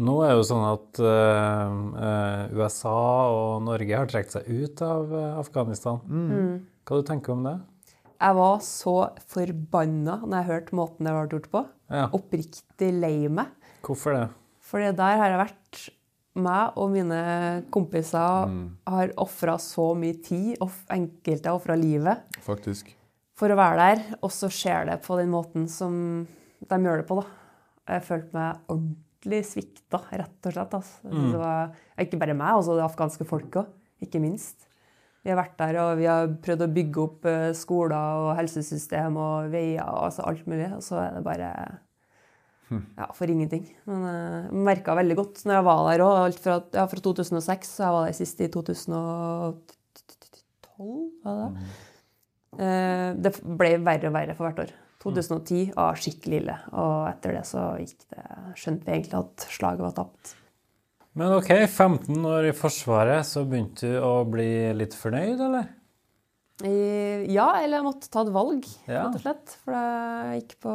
Nå 0.00 0.14
er 0.24 0.30
det 0.32 0.38
jo 0.40 0.44
sånn 0.48 0.62
at 0.64 1.00
eh, 1.04 1.72
eh, 2.00 2.52
USA 2.56 2.94
og 3.28 3.58
Norge 3.66 3.98
har 3.98 4.08
trukket 4.08 4.38
seg 4.38 4.46
ut 4.48 4.80
av 4.86 5.10
eh, 5.12 5.34
Afghanistan. 5.42 5.98
Mm. 6.08 6.54
Hva 6.88 7.00
du 7.00 7.04
tenker 7.10 7.34
om 7.34 7.42
det? 7.44 7.58
Jeg 8.22 8.36
var 8.38 8.60
så 8.62 8.92
forbanna 9.32 10.20
når 10.22 10.36
jeg 10.38 10.48
hørte 10.52 10.76
måten 10.78 11.08
det 11.08 11.14
ble 11.16 11.24
gjort 11.34 11.48
på. 11.50 11.62
Ja. 11.90 12.04
Oppriktig 12.14 12.92
lei 12.94 13.16
meg. 13.28 13.50
Hvorfor 13.82 14.14
det? 14.14 14.28
For 14.62 14.78
der 14.94 15.18
har 15.18 15.32
jeg 15.34 15.40
vært 15.42 15.80
meg 16.42 16.78
og 16.80 16.92
mine 16.94 17.18
kompiser 17.74 18.46
Mm. 18.48 18.76
har 18.88 19.10
ofra 19.20 19.58
så 19.60 19.90
mye 19.98 20.16
tid, 20.24 20.56
og 20.62 20.70
enkelte 20.88 21.50
har 21.50 21.58
ofra 21.58 21.76
livet, 21.76 22.22
Faktisk. 22.40 22.94
for 23.36 23.48
å 23.52 23.56
være 23.58 23.76
der. 23.76 24.16
Og 24.22 24.30
så 24.30 24.48
skjer 24.48 24.86
det 24.86 25.02
på 25.02 25.18
den 25.18 25.30
måten 25.30 25.68
som 25.68 26.26
de 26.62 26.78
gjør 26.78 27.02
det 27.02 27.06
på, 27.08 27.20
da. 27.20 27.26
Jeg 27.88 28.02
følte 28.06 28.32
meg 28.32 28.56
ordentlig 28.68 29.44
svikta, 29.44 30.00
rett 30.12 30.46
og 30.46 30.52
slett. 30.52 30.74
Altså. 30.78 31.04
Mm. 31.04 31.32
Det 31.32 31.38
var, 31.42 31.74
ikke 31.98 32.18
bare 32.18 32.34
meg, 32.38 32.54
også 32.54 32.76
det 32.78 32.86
afghanske 32.86 33.26
folket 33.26 33.64
òg, 33.66 33.66
ikke 34.00 34.20
minst. 34.22 34.68
Vi 35.22 35.30
har 35.30 35.38
vært 35.38 35.54
der 35.60 35.76
og 35.84 35.92
vi 36.00 36.06
har 36.10 36.32
prøvd 36.42 36.64
å 36.66 36.70
bygge 36.74 37.02
opp 37.04 37.26
eh, 37.30 37.52
skoler 37.54 38.22
og 38.24 38.32
helsesystem 38.40 39.16
og 39.22 39.52
veier 39.52 39.84
og 39.86 40.08
altså 40.08 40.24
alt 40.26 40.46
mulig, 40.50 40.66
og 40.74 40.82
så 40.82 40.98
er 41.04 41.12
det 41.14 41.22
bare 41.26 41.50
ja, 42.72 43.06
for 43.14 43.28
ingenting. 43.30 43.66
Men 43.86 44.04
eh, 44.08 44.48
jeg 44.48 44.64
merka 44.66 44.96
veldig 44.98 45.16
godt 45.20 45.42
når 45.46 45.58
jeg 45.58 45.66
var 45.68 45.82
der 45.90 46.04
òg. 46.06 46.16
Alt 46.24 46.40
fra, 46.42 46.58
ja, 46.74 46.86
fra 46.90 47.04
2006, 47.06 47.72
så 47.76 47.84
jeg 47.86 47.96
var 47.98 48.06
der 48.08 48.18
sist 48.18 48.40
i 48.42 48.48
2012, 48.50 49.56
var 51.22 51.38
det 51.38 51.48
det? 51.56 51.66
Eh, 52.58 53.08
Det 53.22 53.32
ble 53.60 53.70
verre 53.86 54.10
og 54.10 54.16
verre 54.16 54.34
for 54.38 54.48
hvert 54.48 54.64
år. 54.66 54.72
2010 55.02 55.72
var 55.74 55.98
skikkelig 55.98 56.36
ille, 56.44 56.54
og 56.78 57.08
etter 57.10 57.34
det 57.34 57.42
så 57.48 57.62
gikk 57.80 58.04
det 58.12 58.26
Skjønte 58.60 58.86
vi 58.86 58.92
egentlig 58.94 59.18
at 59.18 59.46
slaget 59.50 59.82
var 59.82 59.94
tapt. 59.96 60.34
Men 61.18 61.32
OK, 61.36 61.50
15 61.68 62.24
år 62.24 62.46
i 62.48 62.52
Forsvaret, 62.56 63.26
så 63.28 63.42
begynte 63.44 63.90
du 63.90 63.98
å 64.00 64.12
bli 64.28 64.72
litt 64.78 64.94
fornøyd, 64.96 65.40
eller? 65.44 65.66
Ja, 66.62 67.48
eller 67.58 67.78
jeg 67.80 67.84
måtte 67.86 68.08
ta 68.12 68.22
et 68.22 68.30
valg, 68.32 68.64
Ja. 68.86 69.02
rett 69.08 69.16
og 69.18 69.20
slett. 69.24 69.54
For 69.64 69.74
jeg 69.74 70.42
gikk 70.42 70.54
på 70.62 70.72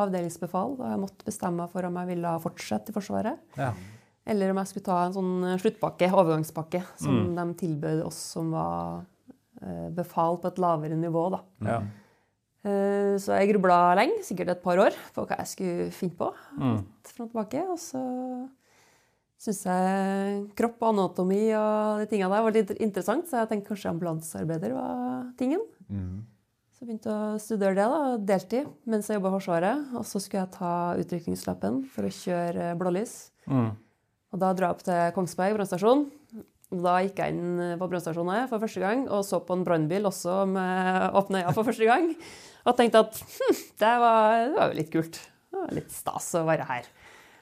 avdelingsbefal, 0.00 0.76
og 0.78 0.86
jeg 0.90 0.98
måtte 1.02 1.24
bestemme 1.28 1.60
meg 1.62 1.70
for 1.70 1.84
om 1.86 1.94
jeg 2.00 2.06
ville 2.14 2.32
fortsette 2.42 2.90
i 2.90 2.96
Forsvaret. 2.96 3.38
Ja. 3.58 3.72
Eller 4.26 4.50
om 4.50 4.56
jeg 4.58 4.66
skulle 4.72 4.84
ta 4.88 5.04
en 5.06 5.12
sånn 5.14 5.58
sluttpakke, 5.60 6.08
overgangspakke, 6.10 6.82
som 6.98 7.34
de 7.36 7.44
tilbød 7.60 8.02
oss 8.06 8.16
som 8.34 8.50
var 8.50 9.04
eh, 9.62 9.88
befal 9.94 10.38
på 10.42 10.48
et 10.50 10.58
lavere 10.58 10.96
nivå. 10.98 11.28
da. 11.36 11.40
ja. 11.62 11.78
Eh, 12.66 13.14
Så 13.22 13.36
jeg 13.38 13.52
grubla 13.54 13.94
lenge, 13.94 14.24
sikkert 14.26 14.48
et 14.56 14.62
par 14.64 14.78
år, 14.82 14.90
på 15.14 15.26
hva 15.26 15.36
jeg 15.38 15.46
skulle 15.52 15.90
finne 15.92 16.16
på. 16.18 16.32
Mm. 16.58 16.80
frem 17.04 17.26
og 17.28 17.30
tilbake. 17.30 17.62
Og 17.70 17.78
så 17.78 18.02
syns 19.40 19.64
jeg 19.68 20.38
kropp 20.58 20.80
og 20.80 20.94
anatomi 20.94 21.42
og 21.58 22.02
de 22.02 22.08
tingene 22.10 22.32
der 22.32 22.46
var 22.46 22.56
litt 22.56 22.72
interessant, 22.78 23.28
så 23.28 23.42
jeg 23.42 23.50
tenkte 23.50 23.72
kanskje 23.72 23.92
ambulansearbeider 23.92 24.74
var 24.76 25.28
tingen. 25.40 25.62
Mm. 25.90 26.24
Så 26.76 26.84
jeg 26.84 26.90
begynte 26.90 27.12
å 27.12 27.36
studere 27.40 27.76
det, 27.78 27.84
da, 27.88 28.00
deltid, 28.32 28.66
mens 28.84 29.06
jeg 29.08 29.16
jobba 29.16 29.30
i 29.30 29.36
Forsvaret. 29.38 29.84
Og 29.96 30.02
så 30.04 30.20
skulle 30.20 30.42
jeg 30.42 30.56
ta 30.58 30.72
utrykningslappen 31.00 31.78
for 31.88 32.04
å 32.04 32.12
kjøre 32.12 32.74
blålys. 32.76 33.14
Mm. 33.48 33.70
Og 34.34 34.42
da 34.42 34.50
dro 34.52 34.68
jeg 34.68 34.76
opp 34.76 34.82
til 34.84 35.14
Kongsberg 35.16 35.56
brannstasjon. 35.56 36.04
Da 36.84 36.98
gikk 37.00 37.22
jeg 37.22 37.32
inn 37.32 37.78
på 37.80 37.88
brannstasjonen 37.88 38.50
for 38.50 38.60
første 38.60 38.82
gang 38.82 39.06
og 39.06 39.22
så 39.24 39.38
på 39.46 39.54
en 39.54 39.64
brannbil 39.64 40.08
også 40.10 40.40
med 40.50 41.16
åpne 41.16 41.44
øyne 41.46 41.54
for 41.56 41.68
første 41.70 41.88
gang. 41.88 42.10
Og 42.66 42.76
tenkte 42.76 43.04
at 43.06 43.20
hm, 43.22 43.60
det, 43.80 43.94
var, 44.02 44.36
det 44.42 44.58
var 44.58 44.72
jo 44.72 44.78
litt 44.82 44.92
kult. 44.92 45.20
Det 45.46 45.62
var 45.62 45.76
litt 45.78 45.94
stas 45.94 46.32
å 46.36 46.44
være 46.44 46.66
her. 46.68 46.90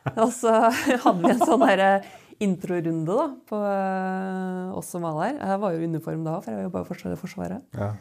Og 0.22 0.30
så 0.36 0.52
hadde 0.68 1.20
vi 1.22 1.32
en 1.32 1.40
sånn 1.40 1.64
eh, 1.72 2.08
introrunde 2.44 3.14
da, 3.14 3.28
på 3.48 3.60
eh, 3.68 4.74
oss 4.76 4.90
som 4.92 5.06
var 5.06 5.16
der. 5.22 5.38
Jeg 5.40 5.62
var 5.62 5.74
jo 5.74 5.80
i 5.80 5.88
uniform 5.88 6.26
da, 6.26 6.40
for 6.44 6.52
jeg 6.52 6.66
jobba 6.66 6.82
i 6.84 7.16
Forsvaret. 7.20 7.64
Ja. 7.78 7.94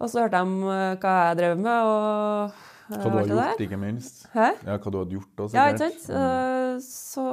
Og 0.00 0.10
så 0.10 0.24
hørte 0.24 0.40
de 0.40 0.74
eh, 0.74 0.96
hva 1.02 1.14
jeg 1.28 1.38
drev 1.40 1.60
med. 1.60 1.90
og 1.90 2.96
Hva 2.96 3.04
du 3.04 3.18
har 3.18 3.30
gjort, 3.30 3.62
ikke 3.66 3.80
minst. 3.80 4.24
Hæ? 4.34 4.48
Ja, 4.64 4.78
hva 4.78 4.92
du 4.92 4.98
hadde 5.02 5.18
gjort 5.18 5.44
også, 5.44 5.58
Ja, 5.58 5.68
ikke 5.70 5.84
sant? 5.84 6.08
Eh, 6.10 6.72
Så 6.86 7.26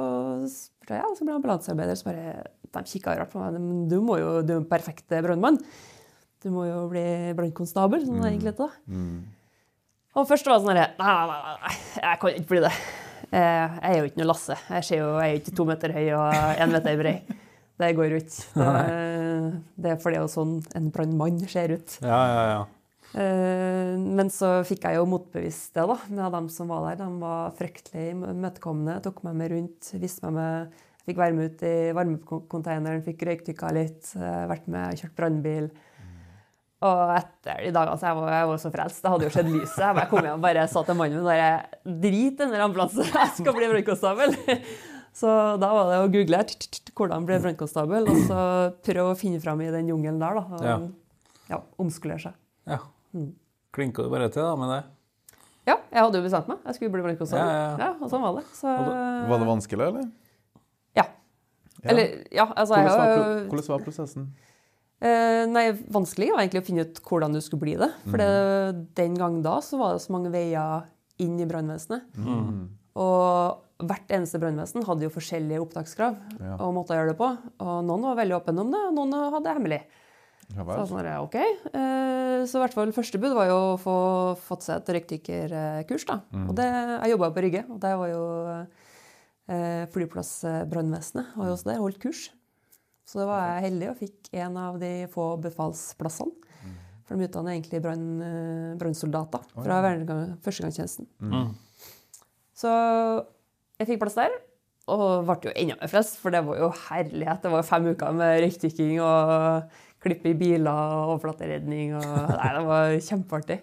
spurte 0.52 0.94
jeg, 0.94 1.02
ja, 1.02 1.10
så 1.16 1.26
ble 1.26 1.38
ambulansearbeider, 1.38 1.98
så 1.98 2.10
bare 2.10 2.36
de 2.68 2.84
kikka 2.92 3.16
rart 3.16 3.32
på 3.32 3.40
meg. 3.40 3.58
Men 3.58 3.88
du 3.90 3.98
må 4.04 4.20
jo, 4.20 4.38
du 4.44 4.52
er 4.52 4.58
jo 4.58 4.62
en 4.62 4.70
perfekt 4.70 5.08
brannmann. 5.10 5.58
Du 6.44 6.52
må 6.54 6.68
jo 6.68 6.84
bli 6.92 7.02
brannkonstabel, 7.34 8.04
sånn 8.06 8.20
mm. 8.20 8.28
egentlig 8.30 8.54
da. 8.60 8.68
Mm. 8.86 9.18
Og 10.18 10.26
først 10.28 10.46
var 10.46 10.58
det 10.58 10.64
sånn 10.64 10.74
herre 10.74 10.88
nei, 10.98 11.12
nei, 11.30 11.54
nei, 11.64 11.76
jeg 12.04 12.20
kan 12.22 12.36
ikke 12.36 12.50
bli 12.52 12.62
det. 12.64 12.74
Eh, 13.32 13.78
Jeg 13.82 13.90
er 13.90 13.98
jo 13.98 14.08
ikke 14.08 14.20
noe 14.22 14.28
Lasse. 14.30 14.56
Jeg, 14.70 14.84
ser 14.88 14.98
jo, 15.02 15.10
jeg 15.18 15.28
er 15.28 15.34
jo 15.36 15.42
ikke 15.42 15.56
to 15.58 15.64
meter 15.68 15.94
høy 15.96 16.06
og 16.16 16.62
én 16.64 16.72
meter 16.72 16.98
brei. 17.00 17.14
Det 17.78 17.92
går 17.94 18.10
jo 18.14 18.18
ikke. 18.18 18.42
Det, 18.58 19.60
det 19.84 19.90
er 19.92 20.00
fordi 20.02 20.16
det 20.18 20.24
er 20.24 20.32
sånn 20.32 20.56
en 20.78 20.88
brannmann 20.94 21.38
ser 21.48 21.76
ut. 21.76 21.98
ja, 22.02 22.20
ja, 22.32 22.42
ja. 22.54 22.64
Eh, 23.18 23.94
Men 23.96 24.28
så 24.34 24.58
fikk 24.68 24.82
jeg 24.84 24.98
jo 24.98 25.06
motbevist 25.08 25.72
det, 25.78 25.84
da. 25.88 25.96
Med 26.10 26.32
dem 26.34 26.48
som 26.52 26.68
var 26.68 26.88
der. 26.90 26.98
De 27.04 27.20
var 27.22 27.54
fryktelig 27.56 28.10
imøtekommende. 28.16 28.98
Tok 29.06 29.22
meg 29.24 29.38
med 29.40 29.52
rundt. 29.54 29.92
Viste 30.02 30.26
meg 30.28 30.36
med 30.40 30.84
Fikk 31.08 31.16
være 31.22 31.32
med 31.32 31.54
ut 31.54 31.62
i 31.64 31.70
varmekonteineren, 31.96 33.00
fikk 33.06 33.22
røykdykka 33.24 33.68
litt. 33.72 34.10
eh, 34.20 34.42
Vært 34.50 34.66
med, 34.68 34.90
og 34.92 34.98
kjørt 35.00 35.14
brannbil. 35.16 35.70
Og 36.78 37.10
etter 37.16 37.64
de 37.64 37.70
dagene 37.74 37.96
så 37.98 38.06
jeg 38.06 38.16
var 38.20 38.28
jeg 38.36 38.48
var 38.52 38.60
så 38.62 38.70
frelst. 38.70 39.00
Det 39.02 39.10
hadde 39.10 39.26
jo 39.26 39.32
skjedd 39.34 39.48
lyset. 39.50 39.80
Jeg 39.82 39.96
bare 39.98 40.08
kom 40.12 40.22
hjem 40.22 40.36
og 40.38 40.44
bare 40.44 40.66
sa 40.70 40.82
til 40.86 40.94
mannen 41.00 41.18
min 41.18 41.26
bare 41.26 41.48
Drit 42.04 42.36
i 42.36 42.36
den 42.38 42.52
der 42.54 42.62
ambulansen, 42.68 43.08
jeg 43.18 43.32
skal 43.40 43.56
bli 43.56 43.70
brannkonstabel. 43.72 44.36
Så 45.18 45.26
da 45.58 45.70
var 45.74 45.88
det 45.90 45.96
å 46.04 46.10
google 46.14 46.38
t- 46.46 46.54
t- 46.62 46.78
t- 46.78 46.92
hvordan 46.94 47.24
bli 47.26 47.38
brannkonstabel, 47.42 48.04
og 48.06 48.18
så 48.28 48.42
prøve 48.86 49.10
å 49.10 49.16
finne 49.18 49.40
fram 49.42 49.58
i 49.64 49.70
den 49.74 49.88
jungelen 49.90 50.20
der. 50.22 50.36
da. 50.38 50.44
Og, 50.54 50.62
Ja. 50.62 50.76
ja, 51.50 51.58
omskolere 51.82 52.20
seg. 52.28 52.36
ja. 52.70 52.78
Mm. 53.16 53.32
Klinka 53.74 54.04
du 54.06 54.10
bare 54.12 54.28
til 54.30 54.44
da 54.46 54.52
med 54.60 54.70
det? 54.70 54.78
Ja, 55.66 55.74
jeg 55.90 56.00
hadde 56.04 56.20
jo 56.20 56.22
bestemt 56.28 56.46
meg. 56.52 56.60
Jeg 56.68 56.76
skulle 56.78 56.92
bli 56.94 57.02
brannkonstabel. 57.08 57.50
Ja, 57.50 57.56
ja, 57.58 57.88
ja. 57.88 57.90
og 57.98 58.12
sånn 58.12 58.22
var 58.22 58.36
det. 58.38 58.44
Så, 58.60 58.70
Var 59.32 59.42
det 59.42 59.48
vanskelig, 59.50 59.88
eller? 59.90 60.06
Ja. 60.94 61.04
Ja. 61.82 61.90
Eller, 61.90 62.14
ja, 62.30 62.46
altså 62.54 62.78
hvordan, 62.78 63.02
var, 63.02 63.42
hvordan 63.50 63.68
var 63.74 63.84
prosessen? 63.88 64.28
Eh, 65.00 65.44
Nei, 65.50 65.66
vanskelig 65.94 66.32
var 66.32 66.42
egentlig 66.42 66.64
å 66.64 66.68
finne 66.68 66.86
ut 66.86 67.00
hvordan 67.04 67.36
du 67.36 67.40
skulle 67.44 67.64
bli 67.66 67.76
det. 67.80 67.90
For 68.08 68.22
mm. 68.22 68.82
den 68.98 69.16
gang 69.18 69.40
da 69.44 69.58
så 69.64 69.80
var 69.80 69.96
det 69.96 70.04
så 70.04 70.14
mange 70.14 70.32
veier 70.34 70.88
inn 71.22 71.38
i 71.42 71.48
brannvesenet. 71.48 72.06
Mm. 72.18 72.66
Og 72.98 73.86
hvert 73.88 74.10
eneste 74.10 74.40
brannvesen 74.42 74.86
hadde 74.86 75.06
jo 75.06 75.14
forskjellige 75.14 75.62
opptakskrav 75.62 76.18
Ja. 76.40 76.56
og 76.58 76.74
måter 76.74 76.96
å 76.96 77.00
gjøre 77.00 77.12
det 77.12 77.20
på. 77.20 77.30
Og 77.62 77.78
noen 77.86 78.06
var 78.10 78.18
veldig 78.18 78.38
åpne 78.40 78.64
om 78.64 78.74
det, 78.74 78.82
og 78.88 78.94
noen 78.96 79.16
hadde 79.18 79.44
det 79.46 79.56
hemmelig. 79.58 79.82
Ja 80.48 80.64
Så, 80.64 80.86
sånn 80.88 80.96
var 80.96 81.04
sånn, 81.04 81.26
ok. 81.26 81.36
Eh, 81.76 82.46
så 82.48 82.56
i 82.56 82.62
hvert 82.62 82.74
fall 82.74 82.94
første 82.96 83.20
bud 83.20 83.34
var 83.36 83.50
jo 83.50 83.58
å 83.74 83.78
få 83.80 83.96
fått 84.40 84.64
seg 84.64 84.80
et 84.80 84.92
røykdykkerkurs. 84.96 86.06
da. 86.08 86.22
Og 86.46 86.54
det, 86.56 86.66
jeg 86.66 87.12
jobba 87.12 87.30
på 87.34 87.44
Rygge, 87.44 87.64
og 87.68 87.78
der 87.82 87.98
var 88.00 88.08
jo 88.08 88.22
eh, 89.52 89.84
flyplassbrannvesenet 89.92 91.36
var 91.36 91.50
jo 91.50 91.56
også 91.58 91.70
der, 91.70 91.82
holdt 91.82 92.00
kurs. 92.00 92.30
Så 93.08 93.22
da 93.22 93.24
var 93.30 93.44
jeg 93.54 93.70
heldig 93.70 93.86
og 93.94 93.96
fikk 94.02 94.28
en 94.36 94.56
av 94.60 94.76
de 94.82 94.90
få 95.12 95.30
befalsplassene. 95.40 96.34
For 97.08 97.16
de 97.16 97.24
utdanner 97.24 97.54
egentlig 97.56 97.80
brann- 97.80 98.20
eh, 98.20 98.74
brannsoldater 98.76 99.40
fra 99.54 99.78
vernegang- 99.80 100.34
førstegangstjenesten. 100.44 101.06
Så 102.58 102.68
jeg 103.80 103.86
fikk 103.88 104.00
plass 104.02 104.18
der, 104.18 104.34
og 104.92 105.24
ble 105.24 105.48
jo 105.48 105.54
enda 105.56 105.76
mer 105.80 105.88
frelst, 105.88 106.18
for 106.20 106.34
det 106.34 106.42
var 106.44 106.58
jo 106.60 106.68
herlighet. 106.88 107.40
Det 107.44 107.50
var 107.54 107.62
fem 107.64 107.86
uker 107.94 108.12
med 108.12 108.42
røykdykking 108.44 109.00
og 109.00 109.70
klippe 110.04 110.30
i 110.32 110.36
biler 110.38 110.68
og 110.68 111.14
overflateredning. 111.14 111.94
Og, 111.96 112.04
nei, 112.38 112.50
det 112.58 112.64
var 112.68 112.92
kjempeartig. 113.08 113.60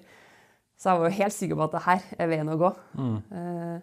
Så 0.75 0.89
jeg 0.89 0.99
var 0.99 1.09
jo 1.11 1.17
helt 1.21 1.33
sikker 1.37 1.59
på 1.59 1.67
at 1.69 1.75
det 1.77 1.83
her 1.85 2.01
er 2.25 2.27
veien 2.33 2.49
å 2.49 2.57
gå. 2.59 2.71
Eh, 3.31 3.77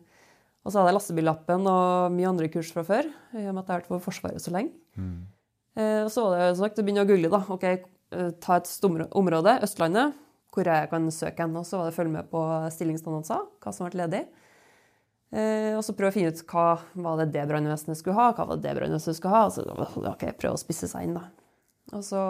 og 0.63 0.71
så 0.71 0.79
hadde 0.79 0.91
jeg 0.93 0.99
lastebillappen 0.99 1.65
og 1.71 2.13
mye 2.15 2.29
andre 2.31 2.51
kurs 2.53 2.73
fra 2.75 2.83
før, 2.87 3.07
i 3.35 3.47
og 3.47 3.55
med 3.55 3.63
at 3.63 3.69
jeg 3.69 3.75
har 3.77 3.81
vært 3.81 3.91
på 3.95 4.03
Forsvaret 4.05 4.43
så 4.43 4.53
lenge. 4.55 4.75
Eh, 4.99 5.32
og 5.79 6.11
så 6.13 6.27
var 6.27 6.37
det 6.37 6.51
som 6.57 6.67
sagt 6.67 6.81
å 6.81 6.85
begynne 6.85 7.05
å 7.07 7.09
google. 7.09 7.31
da. 7.33 7.43
Ok, 7.49 7.65
eh, 7.65 8.31
Ta 8.41 8.57
et 8.57 8.69
område, 9.17 9.59
Østlandet, 9.65 10.15
hvor 10.53 10.69
jeg 10.69 10.91
kan 10.91 11.11
søke 11.11 11.47
hen. 11.47 11.57
Og 11.57 11.65
så 11.65 11.79
var 11.79 11.89
det 11.89 11.95
å 11.95 11.97
følge 11.97 12.13
med 12.13 12.31
på 12.31 12.43
stillingsannonser, 12.71 13.47
hva 13.63 13.73
som 13.73 13.89
ble 13.89 14.05
ledig. 14.05 14.27
Eh, 15.33 15.73
og 15.79 15.81
så 15.85 15.95
prøve 15.97 16.13
å 16.13 16.17
finne 16.19 16.33
ut 16.33 16.43
hva 16.45 16.67
var 16.93 17.23
det 17.23 17.33
det 17.33 17.47
brannvesenet 17.49 17.97
skulle 17.97 18.19
ha, 18.19 18.33
hva 18.37 18.45
var 18.51 18.59
det 18.61 18.69
det 18.69 18.77
brannvesenet 18.77 19.17
skulle 19.17 19.33
ha. 19.33 19.47
Og 19.49 19.55
så 19.57 19.65
ok, 20.13 20.27
prøve 20.37 20.59
å 20.59 20.61
spisse 20.61 20.91
seg 20.91 21.09
inn, 21.09 21.17
da. 21.17 21.31
Og 21.97 22.05
så 22.05 22.21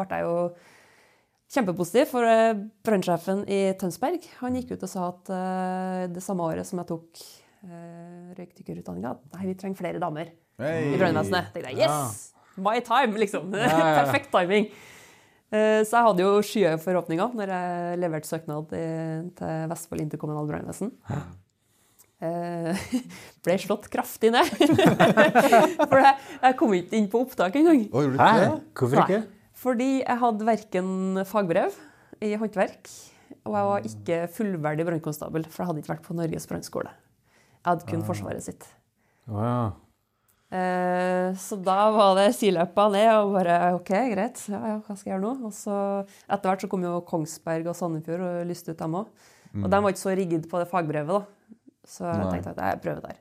ble 0.00 0.18
jeg 0.18 0.26
jo 0.26 0.40
kjempepositiv, 1.54 2.10
for 2.10 2.26
eh, 2.26 2.58
brannsjefen 2.84 3.44
i 3.46 3.60
Tønsberg 3.78 4.26
han 4.40 4.58
gikk 4.58 4.74
ut 4.74 4.88
og 4.88 4.90
sa 4.90 5.06
at 5.12 5.30
eh, 5.32 6.08
det 6.10 6.24
samme 6.24 6.50
året 6.50 6.66
som 6.66 6.82
jeg 6.82 6.90
tok 6.90 7.28
røykdykkerutdanninga, 8.38 9.16
nei, 9.34 9.46
vi 9.48 9.54
trenger 9.58 9.80
flere 9.80 9.98
damer 10.02 10.30
hey. 10.62 10.92
i 10.92 10.98
brannvesenet. 11.00 11.58
Yes! 11.58 11.80
Ja. 11.80 11.86
Yes! 11.90 12.37
My 12.64 12.78
time, 12.84 13.16
liksom. 13.20 13.50
Perfekt 13.54 14.30
timing. 14.34 14.68
Eh, 15.50 15.80
Så 15.88 15.96
jeg 15.96 16.04
hadde 16.10 16.24
jo 16.26 16.38
skyhøye 16.44 16.78
forhåpninger 16.82 17.34
når 17.38 17.52
jeg 17.54 17.98
leverte 18.02 18.28
søknad 18.28 18.68
til 18.72 19.68
Vestfold 19.70 20.02
interkommunal 20.04 20.48
brannvesen. 20.50 20.90
Eh, 22.20 22.74
ble 23.46 23.56
slått 23.62 23.86
kraftig 23.92 24.32
ned. 24.34 24.48
For 25.90 25.98
jeg, 26.02 26.14
jeg 26.42 26.56
kom 26.58 26.74
ikke 26.76 26.98
inn 26.98 27.06
på 27.12 27.22
opptak 27.24 27.56
engang. 27.60 27.84
Hvorfor 28.74 29.04
ikke? 29.06 29.20
Fordi 29.58 29.90
jeg 30.04 30.18
hadde 30.22 30.46
verken 30.46 30.90
fagbrev 31.26 31.74
i 32.22 32.32
håndverk, 32.38 32.90
og 33.46 33.54
jeg 33.56 33.66
var 33.70 33.86
ikke 33.88 34.18
fullverdig 34.34 34.84
brannkonstabel, 34.86 35.46
for 35.50 35.62
jeg 35.62 35.68
hadde 35.70 35.82
ikke 35.82 35.92
vært 35.94 36.04
på 36.06 36.14
Norges 36.18 36.46
brannskole. 36.50 36.92
Jeg 37.58 37.66
hadde 37.72 37.88
kun 37.88 38.04
Forsvaret 38.06 38.44
sitt. 38.46 38.66
Ja. 39.30 39.72
Eh, 40.48 41.34
Så 41.36 41.58
da 41.60 41.90
var 41.92 42.14
det 42.16 42.30
siløpa 42.38 42.86
ned 42.92 43.10
og 43.18 43.34
bare 43.36 43.56
OK, 43.76 43.90
greit, 44.14 44.40
ja, 44.48 44.60
ja, 44.72 44.76
hva 44.80 44.94
skal 44.96 45.10
jeg 45.10 45.14
gjøre 45.18 45.24
nå? 45.26 45.32
Og 45.50 45.52
så 45.52 45.74
etter 46.24 46.48
hvert 46.48 46.64
så 46.64 46.70
kom 46.72 46.86
jo 46.86 46.94
Kongsberg 47.08 47.68
og 47.68 47.76
Sandefjord 47.76 48.24
og 48.24 48.46
lyste 48.48 48.72
ut 48.72 48.80
dem 48.80 48.96
òg. 49.02 49.10
Og 49.58 49.68
de 49.72 49.80
var 49.84 49.92
ikke 49.92 50.00
så 50.06 50.14
rigid 50.16 50.48
på 50.48 50.58
det 50.60 50.68
fagbrevet, 50.70 51.08
da. 51.20 51.54
Så 51.88 52.04
jeg 52.04 52.18
Nei. 52.20 52.32
tenkte 52.34 52.50
at 52.52 52.58
jeg 52.64 52.80
prøver 52.84 53.04
der. 53.10 53.20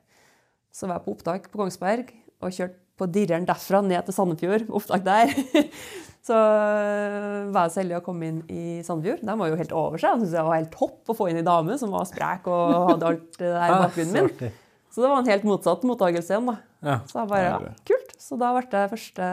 Så 0.76 0.88
var 0.88 0.98
jeg 1.00 1.06
på 1.08 1.14
opptak 1.16 1.46
på 1.52 1.60
Kongsberg 1.62 2.12
og 2.44 2.52
kjørte 2.54 2.80
på 2.98 3.06
dirreren 3.14 3.46
derfra 3.48 3.80
ned 3.86 4.04
til 4.08 4.16
Sandefjord. 4.18 4.66
Opptak 4.80 5.04
der. 5.06 5.32
så 6.28 6.36
øh, 6.36 7.48
var 7.56 7.68
jeg 7.68 7.74
så 7.76 7.82
heldig 7.84 7.98
å 8.00 8.04
komme 8.06 8.28
inn 8.32 8.40
i 8.52 8.64
Sandefjord. 8.88 9.24
De 9.28 9.36
var 9.40 9.52
jo 9.52 9.60
helt 9.60 9.76
over 9.78 9.98
seg. 10.02 10.10
Jeg 10.16 10.24
syntes 10.24 10.36
det 10.36 10.46
var 10.48 10.58
helt 10.60 10.74
topp 10.76 11.12
å 11.14 11.18
få 11.18 11.30
inn 11.32 11.40
ei 11.42 11.46
dame 11.48 11.78
som 11.80 11.92
var 11.96 12.08
sprek 12.10 12.48
og 12.52 12.92
hadde 12.94 13.12
alt 13.12 13.28
det 13.40 13.52
der 13.52 13.60
i 13.64 13.76
Ah, 13.76 13.84
bakgrunnen 13.86 14.16
min. 14.18 14.54
Så 14.98 15.04
det 15.04 15.10
var 15.12 15.20
en 15.22 15.28
helt 15.30 15.44
motsatt 15.46 15.84
mottakelse 15.86 16.34
igjen, 16.34 16.48
da. 16.50 16.56
Ja. 16.82 16.94
Så 17.06 17.20
jeg 17.20 17.30
bare, 17.30 17.42
ja, 17.46 17.74
kult. 17.86 18.07
Så 18.28 18.36
da 18.36 18.50
ble 18.52 18.66
jeg 18.68 18.90
første 18.92 19.26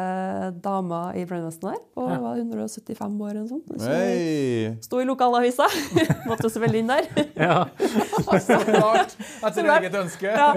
dama 0.63 1.01
i 1.19 1.25
brannvesenet 1.27 1.65
der. 1.73 1.79
Og 1.99 2.11
Ja. 2.13 2.19
var 2.23 2.37
175 2.39 3.17
år 3.25 3.31
eller 3.33 3.41
noe 3.43 3.49
sånt. 3.51 3.73
Så 3.83 3.89
Hei! 3.91 4.77
Sto 4.87 5.01
i 5.03 5.07
lokalavisa. 5.09 5.67
Måtte 6.31 6.47
selvfølgelig 6.47 6.83
inn 6.85 6.93
der. 6.93 7.09
Ja. 7.45 7.65
Så 8.45 8.59
klart! 8.69 9.17
Etter 9.43 9.67
eget 9.75 9.97
ønske. 9.99 10.31
Ja, 10.31 10.53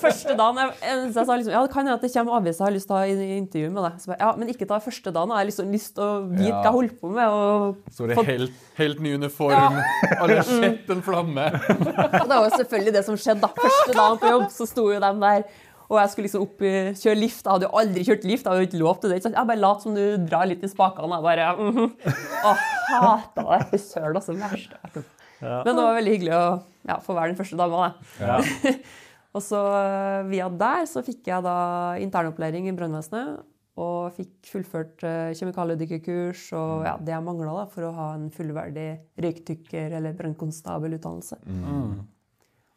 første 0.00 0.32
dagen 0.38 0.56
jeg, 0.62 0.70
jeg, 0.80 1.02
jeg 1.12 1.12
sa 1.28 1.36
liksom, 1.36 1.52
ja, 1.52 1.60
det 1.66 1.72
kan 1.74 1.82
hende 1.84 1.96
at 1.98 2.06
det 2.06 2.10
kommer 2.14 2.38
aviser 2.38 2.62
jeg 2.64 2.68
har 2.70 2.76
lyst 2.78 2.88
til 2.88 2.96
å 2.96 3.00
ha 3.02 3.10
in- 3.12 3.34
intervju 3.42 3.70
med 3.74 3.84
deg. 3.86 3.98
Så 4.00 4.10
jeg, 4.14 4.18
ja, 4.24 4.30
men 4.40 4.52
ikke 4.54 4.68
ta 4.70 4.78
første 4.80 5.12
dagen, 5.12 5.34
jeg 5.34 5.42
har 5.42 5.48
liksom 5.50 5.74
lyst 5.76 5.92
til 5.98 6.06
å 6.06 6.12
vite 6.30 6.48
Ja. 6.48 6.62
hva 6.62 6.70
jeg 6.70 6.76
holdt 6.78 6.96
på 7.02 7.10
med. 7.12 7.28
Og, 7.28 7.82
Så 7.92 8.08
det 8.08 8.16
er 8.16 8.30
helt, 8.32 8.62
helt 8.80 9.02
ny 9.04 9.12
uniform. 9.20 9.76
Alle 10.16 10.38
har 10.40 10.48
sett 10.48 10.88
en 10.96 11.02
flamme. 11.04 11.44
og 11.52 12.24
det 12.24 12.32
var 12.32 12.48
jo 12.48 12.56
selvfølgelig 12.56 12.96
det 12.96 13.04
som 13.10 13.20
skjedde 13.20 13.44
da. 13.44 13.52
Første 13.60 13.92
dagen 14.00 14.18
på 14.24 14.32
jobb, 14.32 14.48
så 14.56 14.66
sto 14.72 14.88
jo 14.94 14.96
de 15.04 15.12
der. 15.26 15.44
Og 15.92 15.98
jeg 16.00 16.08
skulle 16.08 16.24
liksom 16.24 16.44
opp 16.46 16.62
kjøre 16.64 17.18
lift. 17.18 17.42
Jeg 17.44 17.52
hadde 17.52 17.66
jo 17.68 17.78
aldri 17.82 18.04
kjørt 18.06 18.22
lift. 18.24 18.46
Jeg 18.46 18.48
hadde 18.48 18.64
jo 18.64 18.68
ikke 18.70 18.80
lov 18.80 19.00
til 19.02 19.12
det. 19.12 19.18
Så? 19.20 19.32
Jeg 19.34 19.48
bare 19.50 19.60
lot 19.60 19.84
som 19.84 19.96
du 19.96 20.04
drar 20.24 20.48
litt 20.48 20.64
i 20.64 20.70
spakene. 20.72 21.18
Jeg 21.18 21.26
bare, 21.26 21.50
mhm. 21.60 22.14
Åh, 22.48 22.62
hata 22.88 23.44
det. 23.50 23.60
Fy 23.74 23.80
søren, 23.82 24.16
altså. 24.16 24.36
Verste. 24.40 24.80
jeg 24.80 25.04
har. 25.50 25.66
Men 25.66 25.76
det 25.76 25.84
var 25.84 25.98
veldig 25.98 26.14
hyggelig 26.14 26.34
å 26.38 26.44
ja, 26.88 26.96
få 27.04 27.16
være 27.18 27.32
den 27.34 27.40
første 27.42 27.58
dama. 27.60 27.90
Da. 28.16 28.24
Ja. 28.24 28.74
Og 29.36 29.40
så 29.44 29.60
øh, 29.60 30.28
via 30.28 30.48
der 30.60 30.84
så 30.88 31.00
fikk 31.04 31.28
jeg 31.28 31.44
da 31.44 31.56
internopplæring 32.00 32.68
i 32.68 32.76
brannvesenet. 32.76 33.42
Og 33.80 34.12
fikk 34.12 34.50
fullført 34.52 35.00
uh, 35.00 35.30
kjemikaliedykkerkurs 35.32 36.42
og 36.58 36.82
ja, 36.84 36.92
det 37.00 37.14
jeg 37.14 37.24
mangla 37.24 37.62
for 37.72 37.86
å 37.88 37.92
ha 37.96 38.08
en 38.18 38.26
fullverdig 38.34 38.90
røykdykker- 39.24 39.94
eller 39.96 40.12
brannkonstabelutdannelse. 40.18 41.38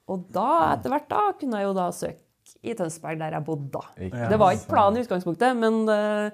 Og 0.07 0.23
da, 0.31 0.47
etter 0.69 0.93
hvert, 0.93 1.09
da 1.11 1.25
kunne 1.35 1.59
jeg 1.59 1.67
jo 1.67 1.75
da 1.75 1.89
søke 1.91 2.24
i 2.63 2.73
Tønsberg, 2.77 3.19
der 3.19 3.31
jeg 3.37 3.45
bodde. 3.45 3.69
da. 3.73 3.79
Ja, 3.97 4.29
Det 4.29 4.39
var 4.39 4.51
ikke 4.55 4.69
planen 4.73 4.97
i 4.97 5.05
utgangspunktet, 5.05 5.55
men 5.57 5.89
øh, 5.89 6.31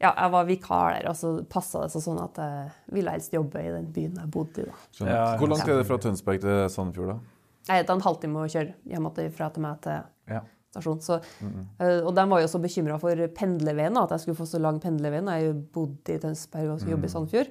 ja, 0.00 0.10
jeg 0.16 0.32
var 0.32 0.44
vikar 0.48 0.94
der, 0.96 1.08
og 1.10 1.16
så 1.16 1.44
passa 1.48 1.82
det 1.84 1.92
seg 1.92 2.02
sånn 2.02 2.22
at 2.22 2.40
jeg 2.42 2.70
ville 2.96 3.10
helst 3.14 3.32
jobbe 3.36 3.60
i 3.62 3.70
den 3.70 3.90
byen 3.94 4.16
jeg 4.18 4.30
bodde 4.34 4.64
i. 4.64 4.66
da. 4.66 5.06
Ja, 5.06 5.36
Hvor 5.38 5.48
langt 5.52 5.68
er 5.68 5.78
det 5.78 5.86
fra 5.86 5.98
Tønsberg 6.02 6.40
til 6.40 6.64
Sandefjord, 6.70 7.14
da? 7.14 7.18
Jeg 7.76 7.86
tar 7.86 7.94
en 7.94 8.02
halvtime 8.02 8.42
å 8.42 8.48
kjøre 8.50 8.74
hjemmefra 8.90 9.52
til 9.54 9.62
meg 9.62 9.80
til 9.84 10.00
Ja. 10.28 10.40
stasjon. 10.72 11.00
Så, 11.04 11.20
eh, 11.78 12.00
og 12.02 12.14
de 12.16 12.24
var 12.30 12.40
jo 12.40 12.46
så 12.48 12.58
bekymra 12.58 12.98
for 12.98 13.14
pendlerveien, 13.36 13.96
at 14.02 14.10
jeg 14.10 14.20
skulle 14.20 14.36
få 14.40 14.46
så 14.48 14.58
lang 14.60 14.80
pendlervei 14.80 15.20
når 15.22 15.38
jeg 15.38 15.54
bodde 15.72 16.14
i 16.14 16.18
Tønsberg 16.18 16.70
og 16.72 16.80
skulle 16.80 16.96
jobbe 16.96 17.04
i 17.04 17.12
Sandefjord. 17.12 17.50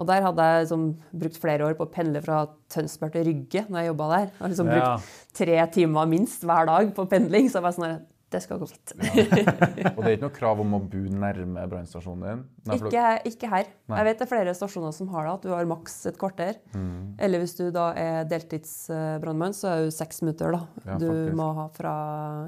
Og 0.00 0.06
der 0.08 0.22
hadde 0.24 0.44
jeg 0.48 0.62
liksom 0.64 0.84
brukt 1.20 1.36
flere 1.42 1.66
år 1.68 1.74
på 1.76 1.84
å 1.84 1.90
pendle 1.92 2.22
fra 2.24 2.46
Tønsberg 2.72 3.12
til 3.18 3.26
Rygge 3.28 3.66
når 3.68 3.82
jeg 3.84 3.90
jobba 3.92 4.06
der. 4.14 4.30
Har 4.40 4.48
liksom 4.54 4.70
Ja. 4.72 4.78
brukt 4.96 5.34
tre 5.36 5.58
timer 5.74 6.06
minst 6.08 6.46
hver 6.48 6.64
dag 6.70 6.94
på 6.96 7.04
pendling. 7.10 7.50
Så 7.52 7.60
jeg 7.60 7.66
var 7.68 7.74
sånn 7.76 7.84
her, 7.90 7.98
det 8.30 8.40
skal 8.44 8.60
gå 8.62 8.68
fint. 8.70 8.92
Og 9.98 10.00
det 10.04 10.06
er 10.06 10.14
ikke 10.16 10.22
noe 10.28 10.34
krav 10.38 10.60
om 10.62 10.74
å 10.78 10.80
bo 10.88 11.00
nærme 11.20 11.64
brannstasjonen 11.68 12.22
din? 12.28 12.44
Nei, 12.70 12.76
Ikke, 12.78 13.04
ikke 13.26 13.48
her. 13.50 13.64
Nei. 13.90 13.96
Jeg 13.98 14.06
vet 14.08 14.18
det 14.20 14.26
er 14.28 14.30
flere 14.30 14.54
stasjoner 14.54 14.92
som 14.94 15.08
har 15.12 15.26
det, 15.26 15.32
at 15.34 15.42
du 15.42 15.50
har 15.50 15.64
maks 15.68 15.96
et 16.06 16.18
kvarter. 16.20 16.60
Mm. 16.72 17.16
Eller 17.18 17.42
hvis 17.42 17.56
du 17.58 17.64
da 17.74 17.88
er 17.98 18.24
deltidsbrannmann, 18.30 19.52
så 19.56 19.68
er 19.72 19.76
det 19.82 19.88
jo 19.90 19.96
seks 19.98 20.22
minutter 20.22 20.54
da. 20.54 20.62
Ja, 20.86 20.96
du 21.02 21.08
faktisk. 21.10 21.34
må 21.42 21.48
ha 21.58 21.66
fra 21.74 21.94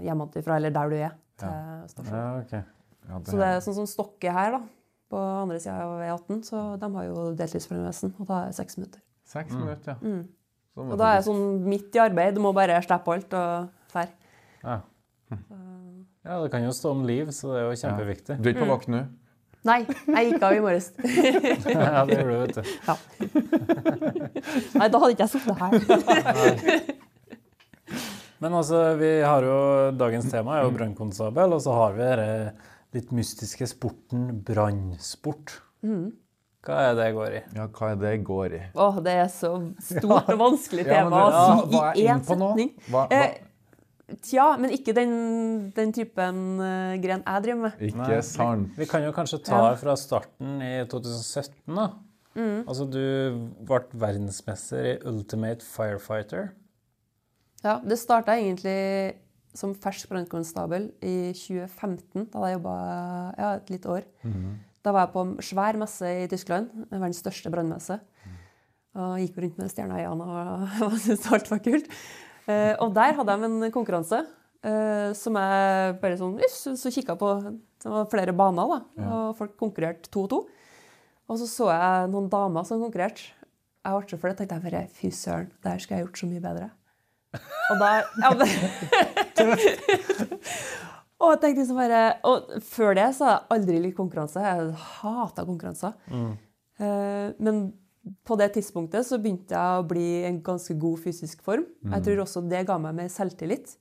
hjemmefra, 0.06 0.56
eller 0.56 0.70
der 0.70 0.88
du 0.94 0.96
er, 1.02 1.16
til 1.42 1.58
stasjonen. 1.92 2.14
Ja, 2.14 2.38
ok. 2.38 2.54
Ja, 3.02 3.18
det 3.18 3.26
Så 3.32 3.36
det 3.42 3.48
er 3.50 3.60
sånn 3.66 3.74
som 3.82 3.86
Stokke 3.90 4.32
her, 4.32 4.52
da. 4.54 4.62
På 5.12 5.20
andre 5.20 5.58
sida 5.60 5.74
av 5.84 6.00
E18, 6.00 6.38
så 6.48 6.60
de 6.80 6.88
har 6.96 7.04
jo 7.10 7.26
deltidsbrannvesen, 7.36 8.14
og 8.18 8.24
da 8.30 8.38
er 8.42 8.46
det 8.52 8.56
seks 8.56 8.78
minutter. 8.80 9.00
Seks 9.28 9.52
minutter, 9.52 9.92
ja. 9.92 9.96
Mm. 10.00 10.22
Og 10.80 10.94
da 10.96 11.10
er 11.10 11.18
jeg 11.18 11.26
sånn 11.28 11.42
midt 11.68 11.96
i 11.98 12.00
arbeid, 12.00 12.32
du 12.38 12.40
må 12.40 12.54
bare 12.56 12.78
slippe 12.84 13.12
alt 13.12 13.34
og 13.36 13.68
fær. 13.92 14.08
Ja. 14.62 14.78
ja, 16.24 16.38
det 16.40 16.48
kan 16.54 16.64
jo 16.64 16.72
stå 16.72 16.94
om 16.96 17.02
liv, 17.08 17.28
så 17.36 17.52
det 17.52 17.58
er 17.60 17.66
jo 17.68 17.76
kjempeviktig. 17.82 18.38
Du 18.40 18.48
er 18.48 18.52
Mm. 18.52 18.56
ikke 18.56 18.64
på 18.64 18.70
vakt 18.72 18.88
nå? 18.94 19.02
Nei, 19.68 19.76
jeg 19.86 20.32
gikk 20.32 20.42
av 20.48 20.52
i 20.56 20.62
morges. 20.64 20.88
Ja, 21.76 22.02
det 22.08 22.16
gjorde 22.18 22.32
du, 22.32 22.38
vet 22.40 22.56
du. 22.56 22.62
Ja. 22.88 22.96
Nei, 24.80 24.88
da 24.90 24.98
hadde 24.98 25.12
ikke 25.12 25.26
jeg 25.28 25.32
sittet 25.36 25.56
her. 25.60 25.70
Men 28.42 28.56
altså, 28.58 28.80
vi 28.98 29.10
har 29.22 29.44
jo 29.46 29.58
Dagens 29.94 30.26
tema 30.32 30.56
er 30.58 30.64
jo 30.66 30.72
brannkonstabel, 30.74 31.54
og 31.54 31.60
så 31.62 31.76
har 31.76 31.92
vi 31.94 32.08
denne 32.08 32.54
litt 32.94 33.12
mystiske 33.14 33.66
sporten 33.70 34.42
brannsport. 34.46 35.54
Hva 36.62 36.76
er 36.88 36.92
det 36.98 37.06
jeg 37.08 37.14
går 37.16 37.32
i? 37.38 37.40
Ja, 37.56 37.64
hva 37.74 37.88
er 37.92 37.96
det 38.02 38.10
jeg 38.14 38.24
går 38.28 38.52
i? 38.58 38.60
Åh, 38.78 38.98
det 39.02 39.14
er 39.24 39.30
så 39.32 39.54
stort 39.82 40.28
og 40.30 40.38
vanskelig 40.44 40.84
tema 40.92 41.22
ja, 41.24 41.30
å 41.56 41.80
er 41.80 41.96
si 41.96 42.04
i 42.04 42.10
én 42.12 42.22
på 42.26 42.36
nå? 42.38 42.52
setning. 42.52 42.70
Hva, 42.90 43.06
hva? 43.10 43.16
Eh, 43.22 43.48
Tja, 44.20 44.44
men 44.60 44.74
ikke 44.74 44.92
den, 44.92 45.12
den 45.72 45.92
typen 45.96 46.40
uh, 46.60 46.92
gren 47.00 47.22
jeg 47.24 47.44
driver 47.46 47.60
med. 47.62 47.78
Ikke 47.86 47.96
Nei, 48.02 48.18
sant? 48.26 48.74
Vi 48.76 48.84
kan 48.90 49.06
jo 49.06 49.12
kanskje 49.16 49.38
ta 49.46 49.60
Ja. 49.70 49.70
fra 49.80 49.94
starten 49.96 50.58
i 50.60 50.72
2017, 50.90 51.62
da. 51.72 51.86
Altså, 52.66 52.84
du 52.92 52.98
ble 53.68 53.78
verdensmester 54.02 54.84
i 54.90 54.92
Ultimate 55.08 55.64
Firefighter. 55.64 56.50
Ja, 57.64 57.78
det 57.84 57.96
starta 58.02 58.36
egentlig 58.36 59.16
som 59.56 59.74
fersk 59.76 60.08
brannkonstabel 60.10 60.90
i 61.04 61.32
2015, 61.36 62.28
da 62.32 62.48
jeg 62.48 62.58
jobba 62.58 62.74
ja, 63.36 63.50
et 63.56 63.72
lite 63.72 63.90
år. 63.98 64.06
Da 64.82 64.94
var 64.94 65.06
jeg 65.06 65.12
på 65.14 65.24
en 65.26 65.34
svær 65.44 65.78
messe 65.78 66.08
i 66.24 66.28
Tyskland. 66.30 66.70
Verdens 66.90 67.20
største 67.22 67.52
brannmesse. 67.52 68.00
Og 68.98 69.18
gikk 69.22 69.38
rundt 69.40 69.58
med 69.60 69.70
stjerna 69.72 70.00
i 70.00 70.06
øynene 70.08 70.46
og 70.88 70.96
syntes 71.00 71.28
alt 71.32 71.50
var 71.52 71.62
kult. 71.64 71.86
Eh, 72.50 72.74
og 72.82 72.90
der 72.96 73.14
hadde 73.16 73.36
de 73.38 73.48
en 73.48 73.72
konkurranse 73.72 74.18
eh, 74.66 75.12
som 75.16 75.38
jeg 75.38 75.94
bare 76.02 76.18
sånn 76.18 76.34
så, 76.50 76.74
så 76.76 76.92
kikka 76.92 77.16
på. 77.20 77.30
Det 77.82 77.92
var 77.92 78.10
flere 78.10 78.34
baner, 78.36 78.74
da, 78.74 79.06
og 79.06 79.38
folk 79.38 79.54
konkurrerte 79.58 80.10
to 80.12 80.26
og 80.26 80.32
to. 80.34 80.42
Og 81.30 81.38
så 81.40 81.48
så 81.48 81.70
jeg 81.72 82.10
noen 82.12 82.28
damer 82.30 82.66
som 82.68 82.82
konkurrerte. 82.82 83.30
Jeg 83.82 83.96
ble 83.96 84.10
så 84.10 84.18
flau. 84.20 84.34
tenkte 84.36 84.58
jeg 84.58 84.66
bare 84.66 84.84
fy 84.94 85.10
søren, 85.10 85.50
det 85.62 85.72
her 85.72 85.82
skulle 85.82 85.98
jeg 85.98 86.06
gjort 86.06 86.20
så 86.20 86.28
mye 86.30 86.42
bedre. 86.44 86.68
Og 87.72 87.80
da 87.80 87.88
ja, 87.96 88.30
Og 91.22 91.36
jeg 91.36 91.38
tenkte 91.38 91.60
liksom 91.62 91.78
bare, 91.78 92.00
og 92.26 92.48
før 92.66 92.96
det 92.98 93.04
så 93.14 93.28
har 93.28 93.36
jeg 93.36 93.54
aldri 93.54 93.76
likt 93.84 93.94
konkurranse. 93.94 94.42
Jeg 94.42 94.72
hata 94.98 95.44
konkurranser. 95.46 95.94
Mm. 96.10 96.32
men 97.38 97.60
på 98.26 98.34
det 98.34 98.48
tidspunktet 98.56 99.06
så 99.06 99.20
begynte 99.22 99.54
jeg 99.54 99.78
å 99.78 99.84
bli 99.86 100.02
i 100.02 100.24
en 100.26 100.40
ganske 100.42 100.74
god 100.82 100.98
fysisk 101.04 101.44
form. 101.46 101.68
Jeg 101.92 102.02
tror 102.08 102.24
også 102.24 102.42
det 102.50 102.64
ga 102.66 102.78
meg 102.82 102.96
mer 102.98 103.12
selvtillit 103.12 103.76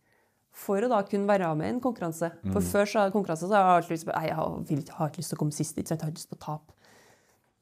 for 0.52 0.84
å 0.84 0.90
da 0.92 1.00
kunne 1.08 1.30
være 1.30 1.50
med 1.58 1.70
i 1.70 1.74
en 1.74 1.82
konkurranse. 1.82 2.30
For 2.52 2.62
før 2.62 2.86
så 2.86 3.02
hadde 3.02 3.16
konkurranse 3.16 3.48
så 3.48 3.56
har 3.56 3.64
jeg 3.64 3.80
alltid 3.80 3.96
lyst 3.96 4.08
på, 4.10 4.14
jeg 4.28 4.38
har, 4.38 5.10
ikke 5.10 5.24
lyst 5.24 5.34
til 5.34 5.40
å 5.40 5.42
komme 5.42 5.56
sist. 5.56 5.80
Ikke 5.80 5.90
sant? 5.94 6.04
Jeg 6.04 6.06
har 6.06 6.14
ikke 6.14 6.22
lyst 6.22 6.30
til 6.30 6.38
å 6.38 6.46
tape. 6.46 6.78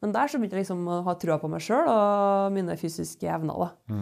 Men 0.04 0.16
der 0.16 0.32
så 0.32 0.40
begynte 0.40 0.56
jeg 0.58 0.66
liksom 0.66 0.84
å 0.88 1.00
ha 1.08 1.16
trua 1.20 1.40
på 1.40 1.52
meg 1.52 1.64
sjøl 1.64 1.88
og 1.92 2.52
mine 2.56 2.76
fysiske 2.80 3.32
evner. 3.32 3.64
da. 3.64 3.96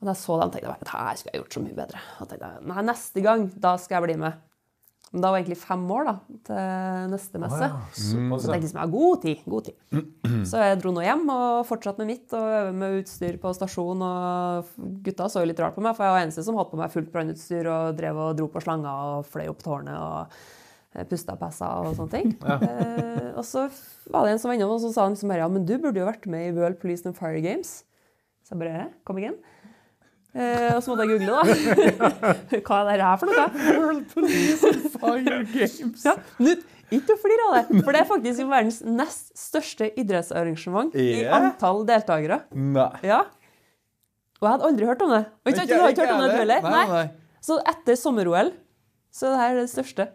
Og 0.00 0.08
da 0.08 0.14
jeg 0.14 0.22
så 0.22 0.36
dem, 0.40 0.52
tenkte 0.52 0.68
jeg 0.70 0.86
at 0.86 0.92
her 0.94 1.18
skulle 1.20 1.34
jeg 1.34 1.42
gjort 1.42 1.56
så 1.56 1.64
mye 1.64 1.76
bedre. 1.76 2.04
Og 2.20 2.30
tenkte 2.30 2.48
jeg, 2.48 2.68
nei, 2.70 2.84
neste 2.88 3.24
gang, 3.24 3.50
da 3.60 3.74
skal 3.80 3.98
jeg 3.98 4.08
bli 4.08 4.20
med. 4.22 4.46
Men 5.10 5.24
da 5.24 5.30
var 5.32 5.40
egentlig 5.40 5.58
fem 5.58 5.82
år 5.90 6.04
da, 6.06 6.12
til 6.46 7.08
neste 7.10 7.40
messe. 7.42 7.68
Så 7.98 8.12
tenkte 8.14 8.30
jeg 8.30 8.42
tenkte 8.44 8.58
liksom, 8.62 8.78
har 8.78 8.92
god 8.92 9.24
tid, 9.24 9.40
god 9.50 9.66
tid. 9.66 10.04
Så 10.50 10.62
jeg 10.62 10.78
dro 10.78 10.92
nå 10.94 11.02
hjem 11.02 11.24
og 11.34 11.64
fortsatte 11.66 12.04
med 12.04 12.12
mitt 12.12 12.36
og 12.38 12.46
øvde 12.46 12.76
med 12.78 13.00
utstyr 13.00 13.40
på 13.42 13.52
stasjon. 13.58 14.04
Og 14.06 14.70
gutta 15.02 15.26
så 15.26 15.42
jo 15.42 15.50
litt 15.50 15.60
rart 15.62 15.74
på 15.74 15.82
meg, 15.82 15.98
for 15.98 16.06
jeg 16.06 16.14
var 16.14 16.22
eneste 16.22 16.46
som 16.46 16.60
hadde 16.60 16.70
på 16.70 16.78
meg 16.78 16.94
fullt 16.94 17.10
brannutstyr 17.10 17.68
og 17.72 17.98
drev 17.98 18.22
og 18.22 18.38
dro 18.38 18.46
på 18.54 18.62
slanger 18.62 19.18
og 19.18 19.28
fløy 19.32 19.50
opp 19.50 19.66
tårnet 19.66 19.98
og 19.98 20.38
eh, 20.94 21.04
pusta 21.10 21.34
pessa 21.42 21.74
og 21.82 21.90
sånne 21.98 22.14
ting. 22.14 22.36
Eh, 22.46 23.30
og 23.34 23.42
så 23.46 23.66
var 24.14 24.28
det 24.28 24.36
en 24.36 24.42
som 24.42 24.52
var 24.52 24.60
innom 24.60 24.76
og 24.78 24.82
så 24.84 24.94
sa 24.94 25.08
han 25.08 25.18
liksom 25.18 25.34
bare, 25.34 25.42
ja, 25.42 25.50
men 25.50 25.66
du 25.66 25.74
burde 25.74 25.98
jo 25.98 26.06
vært 26.06 26.30
med 26.30 26.52
i 26.52 26.54
World 26.54 26.78
Police 26.78 27.02
and 27.10 27.18
Fire 27.18 27.42
Games. 27.42 27.80
Så 28.46 28.54
jeg 28.54 28.62
bare, 28.62 28.92
kom 29.02 29.18
igjen. 29.18 29.40
Eh, 30.30 30.68
og 30.76 30.82
så 30.84 30.92
måtte 30.92 31.06
jeg 31.06 31.18
google, 31.18 31.32
da. 31.34 31.42
Hva 32.66 32.76
er 32.92 33.00
det 33.00 33.06
her 33.06 33.16
for 33.18 33.30
noe? 33.30 33.46
World 33.80 34.04
Police 34.12 34.68
and 34.70 34.84
Fire 34.94 35.40
Games. 35.50 36.04
Ja, 36.06 36.14
nytt 36.38 36.66
ikke 36.90 37.14
flir 37.22 37.40
av 37.48 37.52
det, 37.56 37.80
for 37.86 37.94
det 37.94 38.00
er 38.02 38.06
faktisk 38.08 38.46
verdens 38.50 38.80
nest 38.82 39.28
største 39.38 39.86
idrettsarrangement 40.00 40.94
i 40.98 41.24
antall 41.30 41.84
deltakere. 41.86 42.40
Nei. 42.50 42.88
Ja. 43.06 43.20
Og 44.40 44.46
jeg 44.48 44.54
hadde 44.56 44.66
aldri 44.70 44.88
hørt 44.88 45.02
om 45.04 45.12
det. 45.14 45.20
Og 45.44 45.52
ikke, 45.52 45.66
du 45.70 45.74
har 45.78 45.92
ikke 45.94 46.06
hørt 46.06 46.14
om 46.16 46.22
det, 46.24 46.30
du 46.32 46.38
heller? 46.40 46.66
Nei, 46.66 46.84
nei. 46.90 47.04
Så 47.46 47.58
etter 47.74 47.98
sommer-OL 48.00 48.50
så 49.14 49.28
er 49.28 49.34
det 49.34 49.40
her 49.44 49.58
det 49.60 49.68
største. 49.70 50.08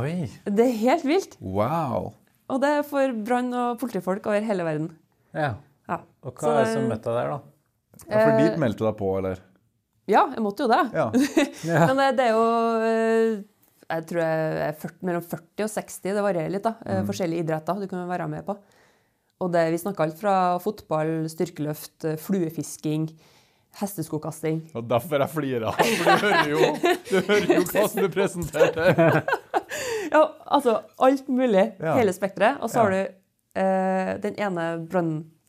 Oi. 0.00 0.12
Det 0.48 0.66
er 0.66 0.76
helt 0.82 1.04
vilt. 1.08 1.36
Wow. 1.40 2.10
Og 2.52 2.60
det 2.62 2.70
er 2.78 2.84
for 2.86 3.12
brann- 3.26 3.52
og 3.56 3.80
politifolk 3.80 4.26
over 4.28 4.44
hele 4.44 4.64
verden. 4.68 4.90
Ja. 5.36 5.54
Ja. 5.88 6.00
Og 6.26 6.36
Så 6.40 6.48
hva 6.50 6.60
er 6.60 6.64
det- 6.64 6.74
som 6.76 6.88
møtte 6.90 7.08
deg 7.12 7.18
der, 7.22 7.32
da? 7.36 7.40
Ja, 8.04 8.18
for 8.20 8.32
Eh, 8.36 8.40
dit 8.44 8.58
meldte 8.60 8.84
du 8.84 8.86
deg 8.90 8.96
på, 8.98 9.10
eller? 9.18 9.40
Ja, 10.06 10.26
jeg 10.34 10.42
måtte 10.44 10.66
jo 10.66 10.70
det. 10.70 10.82
Ja. 10.94 11.06
Men 11.88 11.96
det, 11.98 12.08
det 12.20 12.26
er 12.28 12.34
jo 12.36 12.44
eh, 12.86 13.30
Jeg 13.90 14.06
tror 14.10 14.20
jeg 14.22 14.58
er 14.66 14.76
40, 14.82 14.96
mellom 15.08 15.22
40 15.22 15.64
og 15.66 15.70
60, 15.72 16.02
det 16.14 16.22
varierer 16.26 16.52
litt. 16.56 16.62
da, 16.66 16.74
Mm. 16.84 17.06
Forskjellige 17.08 17.44
idretter 17.46 17.80
du 17.80 17.86
kan 17.90 18.06
være 18.10 18.28
med 18.30 18.44
på. 18.46 18.56
Og 19.44 19.50
det, 19.52 19.66
Vi 19.74 19.78
snakker 19.82 20.06
alt 20.06 20.18
fra 20.20 20.34
fotball, 20.62 21.26
styrkeløft, 21.30 22.04
eh, 22.08 22.16
fluefisking, 22.16 23.08
hesteskokasting. 23.76 24.62
Og 24.74 24.86
derfor 24.88 25.20
jeg 25.20 25.28
flirer. 25.34 25.72
For 25.76 26.04
du 26.06 26.24
hører 26.24 26.48
jo, 26.48 26.70
du 27.10 27.16
hører 27.26 27.50
jo 27.58 27.64
som 27.88 28.00
du 28.02 28.08
presenterte. 28.14 28.86
Ja, 30.06 30.20
altså 30.54 30.76
alt 31.02 31.26
mulig. 31.28 31.64
Ja. 31.82 31.96
Hele 31.98 32.12
spekteret. 32.14 32.60
Og 32.62 32.70
så 32.70 32.84
har 32.84 32.92
du 32.94 33.00
eh, 33.58 34.12
den 34.22 34.36
ene 34.38 34.66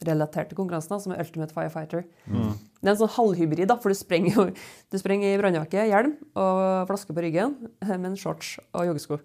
brannrelaterte 0.04 0.56
konkurransen, 0.58 1.00
som 1.02 1.12
er 1.14 1.20
Ultimate 1.24 1.54
Firefighter. 1.56 2.04
Det 2.28 2.86
er 2.86 2.92
en 2.94 3.00
sånn 3.00 3.16
halvhybrid, 3.16 3.68
da, 3.68 3.76
for 3.82 3.90
du 3.90 3.96
sprenger, 3.98 4.36
jo- 4.36 4.52
du 4.92 4.98
sprenger 5.02 5.34
i 5.34 5.40
brannjakke, 5.42 5.88
hjelm 5.90 6.14
og 6.38 6.88
flaske 6.92 7.14
på 7.18 7.24
ryggen, 7.26 7.56
eh, 7.82 7.96
med 7.98 8.12
en 8.12 8.16
shorts 8.16 8.60
og 8.74 8.86
joggesko. 8.92 9.20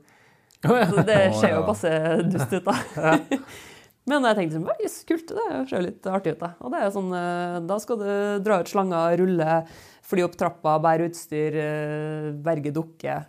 Så 0.63 1.05
det 1.05 1.19
ser 1.41 1.51
jo 1.57 1.61
ja. 1.61 1.67
passe 1.67 1.93
dust 2.31 2.53
ut, 2.55 2.65
da. 2.65 2.77
Men 4.09 4.25
jeg 4.27 4.35
tenkte 4.39 4.57
sånn, 4.57 4.67
«Oi, 4.73 4.77
jøss, 4.83 4.97
kult, 5.07 5.29
det 5.31 5.45
ser 5.71 5.77
jo 5.77 5.83
litt 5.85 6.07
artig 6.11 6.33
ut. 6.35 6.41
Da 6.41 6.49
Og 6.65 6.73
det 6.75 6.81
er 6.83 6.91
sånn, 6.95 7.13
eh, 7.15 7.59
da 7.69 7.77
skal 7.83 7.99
du 8.01 8.09
dra 8.43 8.61
ut 8.63 8.71
slanger, 8.71 9.17
rulle, 9.21 9.59
fly 10.03 10.25
opp 10.27 10.35
trappa, 10.41 10.79
bære 10.83 11.07
utstyr, 11.11 11.55
eh, 11.63 12.31
berge 12.43 12.73
dukker. 12.75 13.27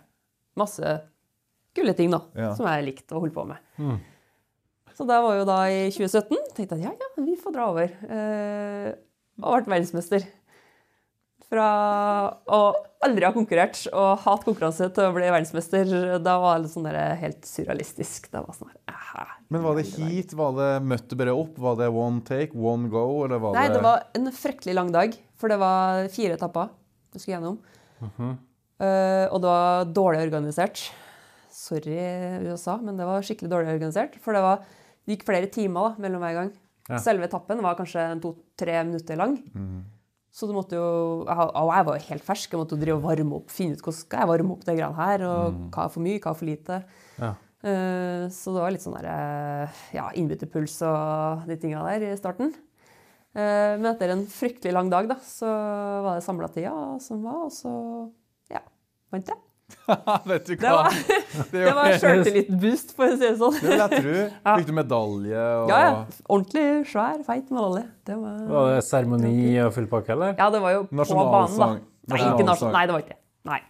Masse 0.58 0.96
kule 1.74 1.94
ting 1.94 2.10
da, 2.10 2.20
Ja. 2.34 2.54
som 2.54 2.66
jeg 2.66 2.86
likte 2.88 3.14
å 3.14 3.20
holde 3.20 3.34
på 3.34 3.46
med. 3.46 3.58
Så 4.94 5.06
det 5.08 5.18
var 5.24 5.40
jo 5.40 5.44
da 5.48 5.58
i 5.70 5.82
2017. 5.90 6.38
tenkte 6.54 6.78
jeg, 6.78 6.86
ja, 6.86 6.94
ja, 6.94 7.26
vi 7.26 7.34
får 7.40 7.54
dra 7.56 7.68
over. 7.72 7.90
Eh, 8.06 8.90
og 9.42 9.66
ble 9.66 9.74
verdensmester. 9.74 10.26
Fra 11.50 11.66
å 12.46 12.60
aldri 13.04 13.26
ha 13.26 13.32
konkurrert 13.34 13.82
og 13.92 14.22
hatt 14.24 14.46
konkurranse 14.46 14.88
til 14.94 15.08
å 15.10 15.14
bli 15.14 15.26
verdensmester, 15.26 15.90
da 16.24 16.36
var 16.42 16.62
det 16.62 16.70
sånn 16.72 16.88
helt 16.88 17.44
surrealistisk. 17.46 18.30
Det 18.32 18.42
var 18.46 18.56
sånn 18.56 18.72
her. 18.90 19.34
Men 19.52 19.66
var 19.66 19.78
det 19.78 19.86
heat? 19.92 20.32
Var 20.34 20.56
det 20.56 20.70
møtte 20.88 21.18
bare 21.18 21.34
opp? 21.36 21.58
Var 21.60 21.78
det 21.82 21.90
one 21.92 22.24
take, 22.26 22.56
one 22.56 22.88
go? 22.92 23.04
Eller 23.26 23.42
var 23.42 23.58
Nei, 23.58 23.68
det 23.68 23.78
det 23.78 23.84
var 23.84 24.06
en 24.16 24.32
fryktelig 24.34 24.78
lang 24.78 24.90
dag, 24.94 25.14
for 25.38 25.52
det 25.52 25.60
var 25.62 26.08
fire 26.14 26.38
etapper 26.38 26.72
du 27.14 27.20
skulle 27.20 27.36
gjennom. 27.36 27.58
Eh, 28.82 29.26
og 29.30 29.38
det 29.42 29.50
var 29.50 29.90
dårlig 29.94 30.24
organisert. 30.24 30.88
Sorry, 31.54 31.94
USA, 32.48 32.78
men 32.82 32.98
det 32.98 33.06
var 33.06 33.22
skikkelig 33.22 33.52
dårlig 33.52 33.76
organisert. 33.76 34.16
For 34.24 34.34
det, 34.34 34.42
var, 34.42 34.64
det 35.06 35.16
gikk 35.18 35.26
flere 35.28 35.50
timer 35.52 35.90
da, 35.90 36.02
mellom 36.04 36.20
hver 36.24 36.34
gang. 36.38 36.52
Ja. 36.88 36.98
Selve 37.00 37.24
etappen 37.28 37.60
var 37.64 37.76
kanskje 37.78 38.06
to-tre 38.20 38.82
minutter 38.84 39.16
lang. 39.16 39.38
Så 40.34 40.48
du 40.48 40.52
måtte 40.52 40.74
jo, 40.74 41.24
jeg- 41.28 41.52
Og 41.54 41.70
jeg 41.72 41.84
var 41.86 41.98
jo 41.98 42.06
helt 42.08 42.24
fersk. 42.24 42.50
Jeg 42.50 42.58
måtte 42.60 42.74
jo 42.76 42.82
drive 42.84 42.96
og 42.96 43.02
varme 43.04 43.34
opp, 43.36 43.48
finne 43.50 43.72
ut 43.76 43.82
hvordan 43.82 43.94
skal 44.00 44.18
jeg 44.18 44.28
varme 44.28 44.50
opp 44.52 44.64
det 44.64 44.76
greiene 44.78 44.94
her, 44.96 45.22
og 45.24 45.52
hva 45.70 45.84
er 45.84 45.88
for 45.94 46.00
mye, 46.00 46.18
hva 46.20 46.30
er 46.30 46.34
for 46.34 46.46
lite. 46.46 46.84
Ja. 47.18 47.34
Eh, 47.62 48.28
Så 48.28 48.52
det 48.52 48.60
var 48.60 48.70
litt 48.72 48.80
sånn 48.82 49.00
der, 49.00 49.06
eh, 49.06 49.68
ja, 49.94 50.10
innbytterpuls 50.10 50.82
og 50.82 51.46
de 51.46 51.56
tinga 51.56 51.82
der 51.86 52.12
i 52.12 52.16
starten. 52.16 52.52
Eh, 53.34 53.76
Men 53.78 53.94
etter 53.94 54.10
en 54.10 54.26
fryktelig 54.26 54.72
lang 54.72 54.90
dag, 54.90 55.08
da, 55.08 55.14
så 55.16 55.46
var 56.02 56.14
det 56.16 56.24
samla 56.24 56.48
tida 56.52 57.00
som 57.00 57.22
var, 57.22 57.44
og 57.46 57.50
så 57.52 58.10
ja, 58.50 58.60
vant 59.12 59.26
jeg. 59.26 59.38
Vet 60.28 60.46
du 60.46 60.54
Det 60.60 60.70
var, 60.70 60.90
Det 61.52 61.62
det 61.64 61.72
var 61.76 61.94
sjøltillitsboost, 62.02 62.92
for 62.96 63.08
å 63.08 63.16
si 63.16 63.24
det 63.24 63.32
sånn. 63.40 63.56
Det 63.58 63.70
vil 63.70 63.82
jeg 63.82 64.02
tro. 64.04 64.16
Fikk 64.58 64.68
du 64.68 64.74
medalje 64.76 65.44
og 65.62 65.72
Ja, 65.72 65.78
ja. 65.86 65.94
Ordentlig 66.28 66.64
svær, 66.90 67.22
feit 67.26 67.50
medalje. 67.54 67.84
Det 68.06 68.18
var, 68.20 68.38
Var 68.52 68.70
det 68.74 68.82
seremoni 68.86 69.34
og 69.64 69.72
full 69.76 69.88
pakke, 69.90 70.12
eller? 70.16 70.36
ja, 70.38 70.50
det 70.52 70.60
var 70.64 70.76
jo 70.76 70.84
på 70.90 71.08
banen, 71.16 71.58
da. 71.64 71.70
Nei, 72.12 72.20
ikke 72.20 72.46
nasjonal... 72.50 72.76
Nei, 72.76 72.84
det 72.90 72.96
var 72.96 73.04
ikke 73.06 73.14
det. 73.16 73.20
Nei. 73.48 73.60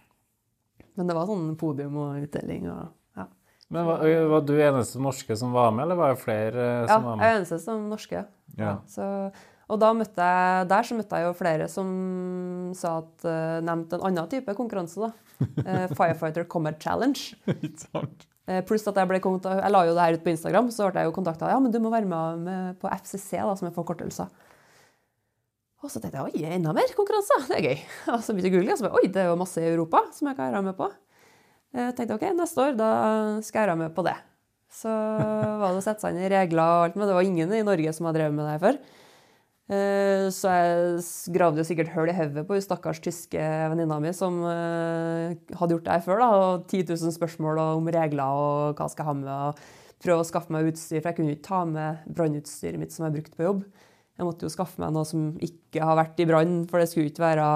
Men 0.95 1.09
det 1.11 1.15
var 1.17 1.27
sånn 1.31 1.47
podium 1.59 1.97
og 2.03 2.21
utdeling 2.23 2.67
og 2.71 2.83
ja. 3.19 3.25
Men 3.75 3.87
var, 3.87 4.03
var 4.35 4.43
du 4.47 4.53
eneste 4.59 5.01
norske 5.03 5.35
som 5.39 5.55
var 5.55 5.71
med, 5.75 5.87
eller 5.87 5.99
var 5.99 6.13
det 6.13 6.21
flere 6.21 6.65
som 6.87 6.91
Ja, 6.91 6.99
med? 7.07 7.11
Ja, 7.15 7.23
jeg 7.23 7.31
er 7.33 7.39
eneste 7.41 7.59
som 7.63 7.87
norske. 7.91 8.21
Ja. 8.59 8.75
Så, 8.91 9.07
og 9.65 9.81
da 9.81 9.89
møtte 9.97 10.29
jeg, 10.29 10.69
der 10.69 10.85
så 10.85 10.97
møtte 10.97 11.19
jeg 11.19 11.25
jo 11.25 11.35
flere 11.37 11.67
som 11.71 11.89
sa 12.77 12.99
at, 13.01 13.13
uh, 13.25 13.57
nevnte 13.65 13.97
en 13.97 14.07
annen 14.11 14.29
type 14.29 14.53
konkurranse. 14.57 15.01
da. 15.01 15.11
Uh, 15.65 15.85
Firefighter 15.97 16.45
Combat 16.49 16.77
Challenge. 16.81 17.33
uh. 17.49 18.59
Pluss 18.69 18.85
at 18.85 18.99
jeg 19.01 19.09
ble 19.09 19.17
jeg 19.17 19.71
la 19.73 19.85
jo 19.87 19.95
det 19.97 20.03
her 20.03 20.17
ut 20.19 20.25
på 20.25 20.33
Instagram, 20.35 20.69
så 20.69 20.91
ble 20.91 21.01
jeg 21.01 21.09
jo 21.09 21.15
kontakta 21.15 21.49
ja, 21.49 21.57
men 21.57 21.73
du 21.73 21.79
må 21.81 21.89
være 21.89 22.05
med, 22.05 22.43
med 22.45 22.75
på 22.81 22.91
FCC, 22.93 23.39
da, 23.41 23.55
som 23.57 23.71
er 23.71 23.73
forkortelser. 23.73 24.29
Og 25.85 25.89
så 25.89 26.01
tenkte 26.01 26.17
jeg 26.17 26.29
oi, 26.29 26.53
enda 26.55 26.73
mer 26.73 26.93
konkurranser, 26.97 27.47
det 27.49 27.57
er 27.57 27.65
gøy. 27.71 27.81
Og 28.13 28.21
så 28.25 28.33
begynte 28.33 28.51
jeg 28.51 28.53
å 28.53 28.57
google, 28.59 28.75
og 28.75 28.79
så 28.79 28.85
bare 28.87 29.01
oi, 29.01 29.09
det 29.13 29.21
er 29.21 29.27
jo 29.31 29.41
masse 29.41 29.61
i 29.61 29.67
Europa 29.69 30.01
som 30.15 30.29
jeg 30.29 30.37
kan 30.37 30.53
være 30.53 30.65
med 30.65 30.77
på. 30.77 30.87
Jeg 31.75 31.97
tenkte 31.97 32.15
ok, 32.15 32.29
neste 32.37 32.63
år 32.63 32.77
da 32.79 32.89
skal 33.43 33.61
jeg 33.61 33.69
være 33.69 33.81
med 33.83 33.93
på 33.97 34.05
det. 34.05 34.15
Så 34.71 34.91
var 35.61 35.73
det 35.73 35.81
å 35.81 35.85
sette 35.85 36.05
seg 36.05 36.15
inn 36.15 36.25
i 36.25 36.31
regler 36.31 36.63
og 36.63 36.85
alt, 36.87 36.97
men 36.97 37.09
det 37.09 37.17
var 37.17 37.27
ingen 37.27 37.53
i 37.53 37.65
Norge 37.67 37.93
som 37.97 38.07
hadde 38.07 38.21
drevet 38.21 38.37
med 38.37 38.47
det 38.47 38.55
her 38.55 38.63
før. 38.63 38.79
Eh, 39.65 40.27
Så 40.29 40.45
jeg 40.51 41.33
gravde 41.33 41.57
jo 41.57 41.65
sikkert 41.65 41.89
hull 41.95 42.11
i 42.11 42.13
hodet 42.13 42.43
på 42.45 42.53
hun 42.53 42.61
stakkars 42.61 42.99
tyske 43.01 43.41
venninna 43.71 43.97
mi 44.03 44.11
som 44.13 44.37
eh, 44.45 45.33
hadde 45.57 45.73
gjort 45.73 45.87
det 45.87 45.95
her 45.95 46.03
før. 46.05 46.21
da, 46.21 46.27
og 46.37 46.67
10 46.69 46.83
000 46.93 47.15
spørsmål 47.15 47.61
om 47.63 47.89
regler 47.89 48.21
og 48.29 48.77
hva 48.77 48.89
skal 48.91 49.03
jeg 49.03 49.09
ha 49.09 49.17
med. 49.23 49.31
og 49.33 49.65
Prøve 50.05 50.21
å 50.21 50.27
skaffe 50.27 50.53
meg 50.53 50.67
utstyr, 50.69 50.99
for 51.01 51.09
jeg 51.09 51.17
kunne 51.17 51.31
jo 51.31 51.37
ikke 51.39 51.47
ta 51.49 51.63
med 51.65 52.03
brannutstyret 52.13 52.77
mitt 52.77 52.93
som 52.93 53.07
jeg 53.07 53.15
brukte 53.15 53.39
på 53.39 53.47
jobb. 53.47 53.63
Jeg 54.15 54.27
måtte 54.27 54.45
jo 54.45 54.51
skaffe 54.53 54.79
meg 54.79 54.93
noe 54.95 55.03
som 55.07 55.23
ikke 55.43 55.81
har 55.83 55.97
vært 55.97 56.19
i 56.21 56.27
brann, 56.29 56.53
for 56.69 56.79
det 56.79 56.87
skulle 56.91 57.09
ikke 57.09 57.23
være 57.25 57.47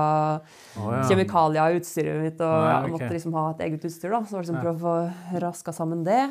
oh, 0.82 0.90
ja. 0.92 1.04
kjemikalier 1.08 1.76
i 1.76 1.78
utstyret 1.80 2.24
mitt. 2.24 2.42
og 2.42 2.56
Nei, 2.66 2.74
Jeg 2.74 2.94
måtte 2.96 3.14
liksom 3.14 3.38
ha 3.38 3.46
et 3.54 3.62
eget 3.68 3.86
utstyr. 3.86 4.10
da, 4.12 4.24
Så 4.26 4.34
var 4.36 4.42
det 4.42 4.50
liksom 4.50 4.64
prøve 4.66 4.76
å 4.76 4.84
få 4.88 5.40
raska 5.46 5.76
sammen 5.78 6.02
det. 6.08 6.24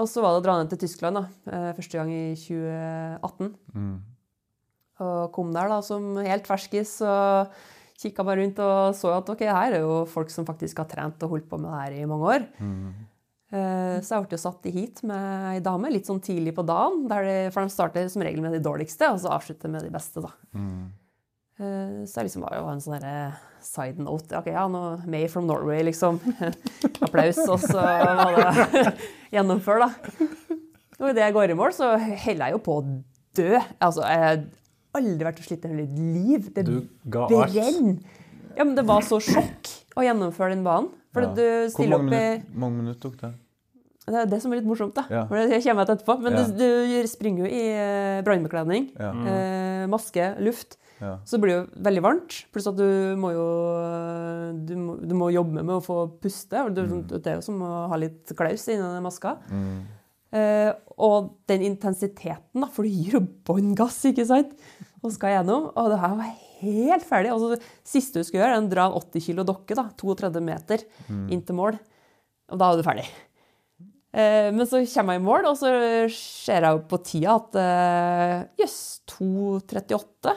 Og 0.00 0.08
så 0.10 0.24
var 0.24 0.32
det 0.34 0.40
å 0.40 0.46
dra 0.48 0.56
ned 0.58 0.72
til 0.72 0.80
Tyskland, 0.86 1.20
da. 1.20 1.24
eh, 1.52 1.72
Første 1.76 2.00
gang 2.00 2.10
i 2.10 2.24
2018. 2.40 3.52
Mm. 3.76 3.96
Og 5.04 5.32
kom 5.34 5.50
der 5.52 5.68
da 5.68 5.80
som 5.84 6.14
helt 6.24 6.46
ferskis 6.48 6.94
og 7.04 7.50
kikka 8.00 8.24
meg 8.28 8.38
rundt 8.42 8.58
og 8.60 8.94
så 8.96 9.10
at 9.16 9.28
ok, 9.32 9.42
her 9.48 9.74
er 9.78 9.82
jo 9.84 10.02
folk 10.08 10.28
som 10.32 10.44
faktisk 10.48 10.82
har 10.82 10.88
trent 10.90 11.22
og 11.24 11.30
holdt 11.34 11.46
på 11.48 11.58
med 11.60 11.70
det 11.72 11.78
her 11.82 11.98
i 12.02 12.08
mange 12.08 12.26
år. 12.34 12.46
Mm. 12.60 12.90
Eh, 13.56 13.96
Så 14.04 14.16
jeg 14.18 14.28
ble 14.28 14.38
satt 14.42 14.66
i 14.68 14.72
heat 14.74 15.02
med 15.06 15.48
ei 15.54 15.60
dame 15.64 15.90
litt 15.92 16.08
sånn 16.08 16.20
tidlig 16.20 16.52
på 16.56 16.64
dagen. 16.66 17.06
Der 17.08 17.24
de, 17.28 17.36
for 17.54 17.62
de 17.64 17.72
starter 17.72 18.08
som 18.12 18.24
regel 18.24 18.42
med 18.44 18.52
de 18.56 18.60
dårligste, 18.64 19.08
og 19.12 19.20
så 19.22 19.32
avslutter 19.36 19.72
med 19.72 19.84
de 19.86 19.92
beste, 19.94 20.20
da. 20.24 20.32
Mm. 20.56 20.86
Eh, 21.60 22.04
Så 22.04 22.20
jeg 22.20 22.28
liksom 22.28 22.44
var 22.44 22.56
jo 22.58 22.66
en 22.72 22.80
sånn 22.84 22.98
derre 22.98 23.14
side 23.64 23.98
note. 24.02 24.36
Ok, 24.36 24.50
ja, 24.52 24.66
nå 24.68 24.82
May 25.08 25.28
from 25.32 25.46
Norway, 25.48 25.82
liksom. 25.88 26.20
Applaus, 27.06 27.38
og 27.48 27.60
så 27.64 27.80
var 27.80 28.36
det 28.36 28.92
gjennomfør, 29.36 29.86
da. 29.86 30.18
Og 31.00 31.10
idet 31.10 31.24
jeg 31.26 31.34
går 31.36 31.52
i 31.52 31.56
mål, 31.58 31.72
så 31.76 31.94
holder 31.96 32.44
jeg 32.48 32.56
jo 32.56 32.62
på 32.64 32.76
å 32.80 32.86
dø. 33.36 33.50
Altså, 33.84 34.04
jeg 34.08 34.46
aldri 34.98 35.26
vært 35.28 35.40
så 35.42 35.48
sliten 35.50 35.70
i 35.70 35.74
hele 35.74 35.86
mitt 35.86 35.98
liv. 36.16 36.52
Det 36.54 36.64
Du 36.66 36.76
ga 37.10 37.26
brenner. 37.30 37.98
Ja, 38.56 38.64
men 38.64 38.74
det 38.78 38.86
var 38.88 39.02
så 39.04 39.18
sjokk 39.20 39.72
å 39.96 40.04
gjennomføre 40.06 40.54
den 40.54 40.64
banen. 40.64 40.88
For 41.12 41.22
Ja. 41.22 41.34
du 41.34 41.42
Hvor 41.42 41.70
stiller 41.74 41.98
mange 41.98 42.12
opp 42.12 42.46
i 42.54 42.58
mange 42.58 42.76
minutter 42.82 43.00
tok 43.00 43.20
det? 43.20 43.34
Det 44.06 44.14
er 44.14 44.26
det 44.30 44.40
som 44.40 44.52
er 44.52 44.60
litt 44.60 44.66
morsomt, 44.68 44.94
da. 44.94 45.02
Ja. 45.10 45.24
For 45.26 45.34
det 45.34 45.58
kommer 45.64 45.82
jeg 45.82 45.86
til 45.88 45.96
etterpå. 45.96 46.14
Men 46.22 46.32
Ja. 46.32 46.44
du, 46.46 47.02
du 47.02 47.06
springer 47.10 47.42
jo 47.42 47.48
i 47.50 47.62
eh, 47.74 48.22
brannbekledning, 48.22 48.92
Ja. 48.98 49.10
eh, 49.12 49.86
maske, 49.90 50.36
luft. 50.40 50.76
Ja. 51.00 51.18
Så 51.26 51.38
blir 51.42 51.50
det 51.52 51.56
jo 51.58 51.82
veldig 51.82 52.02
varmt. 52.02 52.36
Pluss 52.52 52.66
at 52.70 52.76
du 52.76 53.16
må 53.20 53.32
jo 53.34 53.46
du 54.66 54.74
må, 54.76 54.94
du 55.06 55.14
må 55.14 55.28
jobbe 55.32 55.60
med 55.62 55.74
å 55.74 55.82
få 55.84 55.96
puste. 56.22 56.62
Det, 56.72 56.86
det 57.10 57.26
er 57.26 57.34
jo 57.40 57.44
som 57.44 57.60
å 57.60 57.88
ha 57.90 57.96
litt 57.96 58.32
klaus 58.38 58.66
inni 58.68 58.80
den 58.80 59.02
maska. 59.04 59.36
Mm. 59.50 59.82
Eh, 60.36 60.70
og 60.96 61.32
den 61.50 61.64
intensiteten, 61.66 62.62
da, 62.62 62.68
for 62.72 62.86
du 62.86 62.92
gir 62.92 63.18
jo 63.18 63.22
bånn 63.46 63.74
gass, 63.78 63.98
ikke 64.08 64.26
sant? 64.28 64.54
Og 65.02 65.12
skal 65.14 65.36
gjennom. 65.36 65.70
Og 65.74 65.92
det 65.92 66.00
her 66.02 66.16
var 66.18 66.32
helt 66.62 67.06
ferdig. 67.06 67.34
Og 67.34 67.54
det 67.54 67.60
siste 67.86 68.20
du 68.20 68.28
skal 68.28 68.42
gjøre, 68.42 68.56
er 68.56 68.64
å 68.64 68.72
dra 68.72 68.88
en 68.88 68.98
80 69.02 69.26
kilo 69.28 69.46
dokke, 69.46 69.76
da, 69.78 69.88
32 70.00 70.42
meter, 70.44 70.84
inn 71.28 71.44
til 71.46 71.58
mål. 71.58 71.78
Og 72.52 72.60
da 72.60 72.70
er 72.70 72.80
du 72.80 72.86
ferdig. 72.86 73.06
Eh, 74.16 74.50
men 74.54 74.64
så 74.68 74.80
kommer 74.94 75.16
jeg 75.16 75.22
i 75.22 75.26
mål, 75.26 75.48
og 75.50 75.58
så 75.60 75.70
ser 76.14 76.64
jeg 76.64 76.76
jo 76.78 76.84
på 76.88 77.00
tida 77.04 77.36
at 77.36 77.58
eh, 77.60 78.36
yes, 78.64 78.78
2.38. 79.12 80.36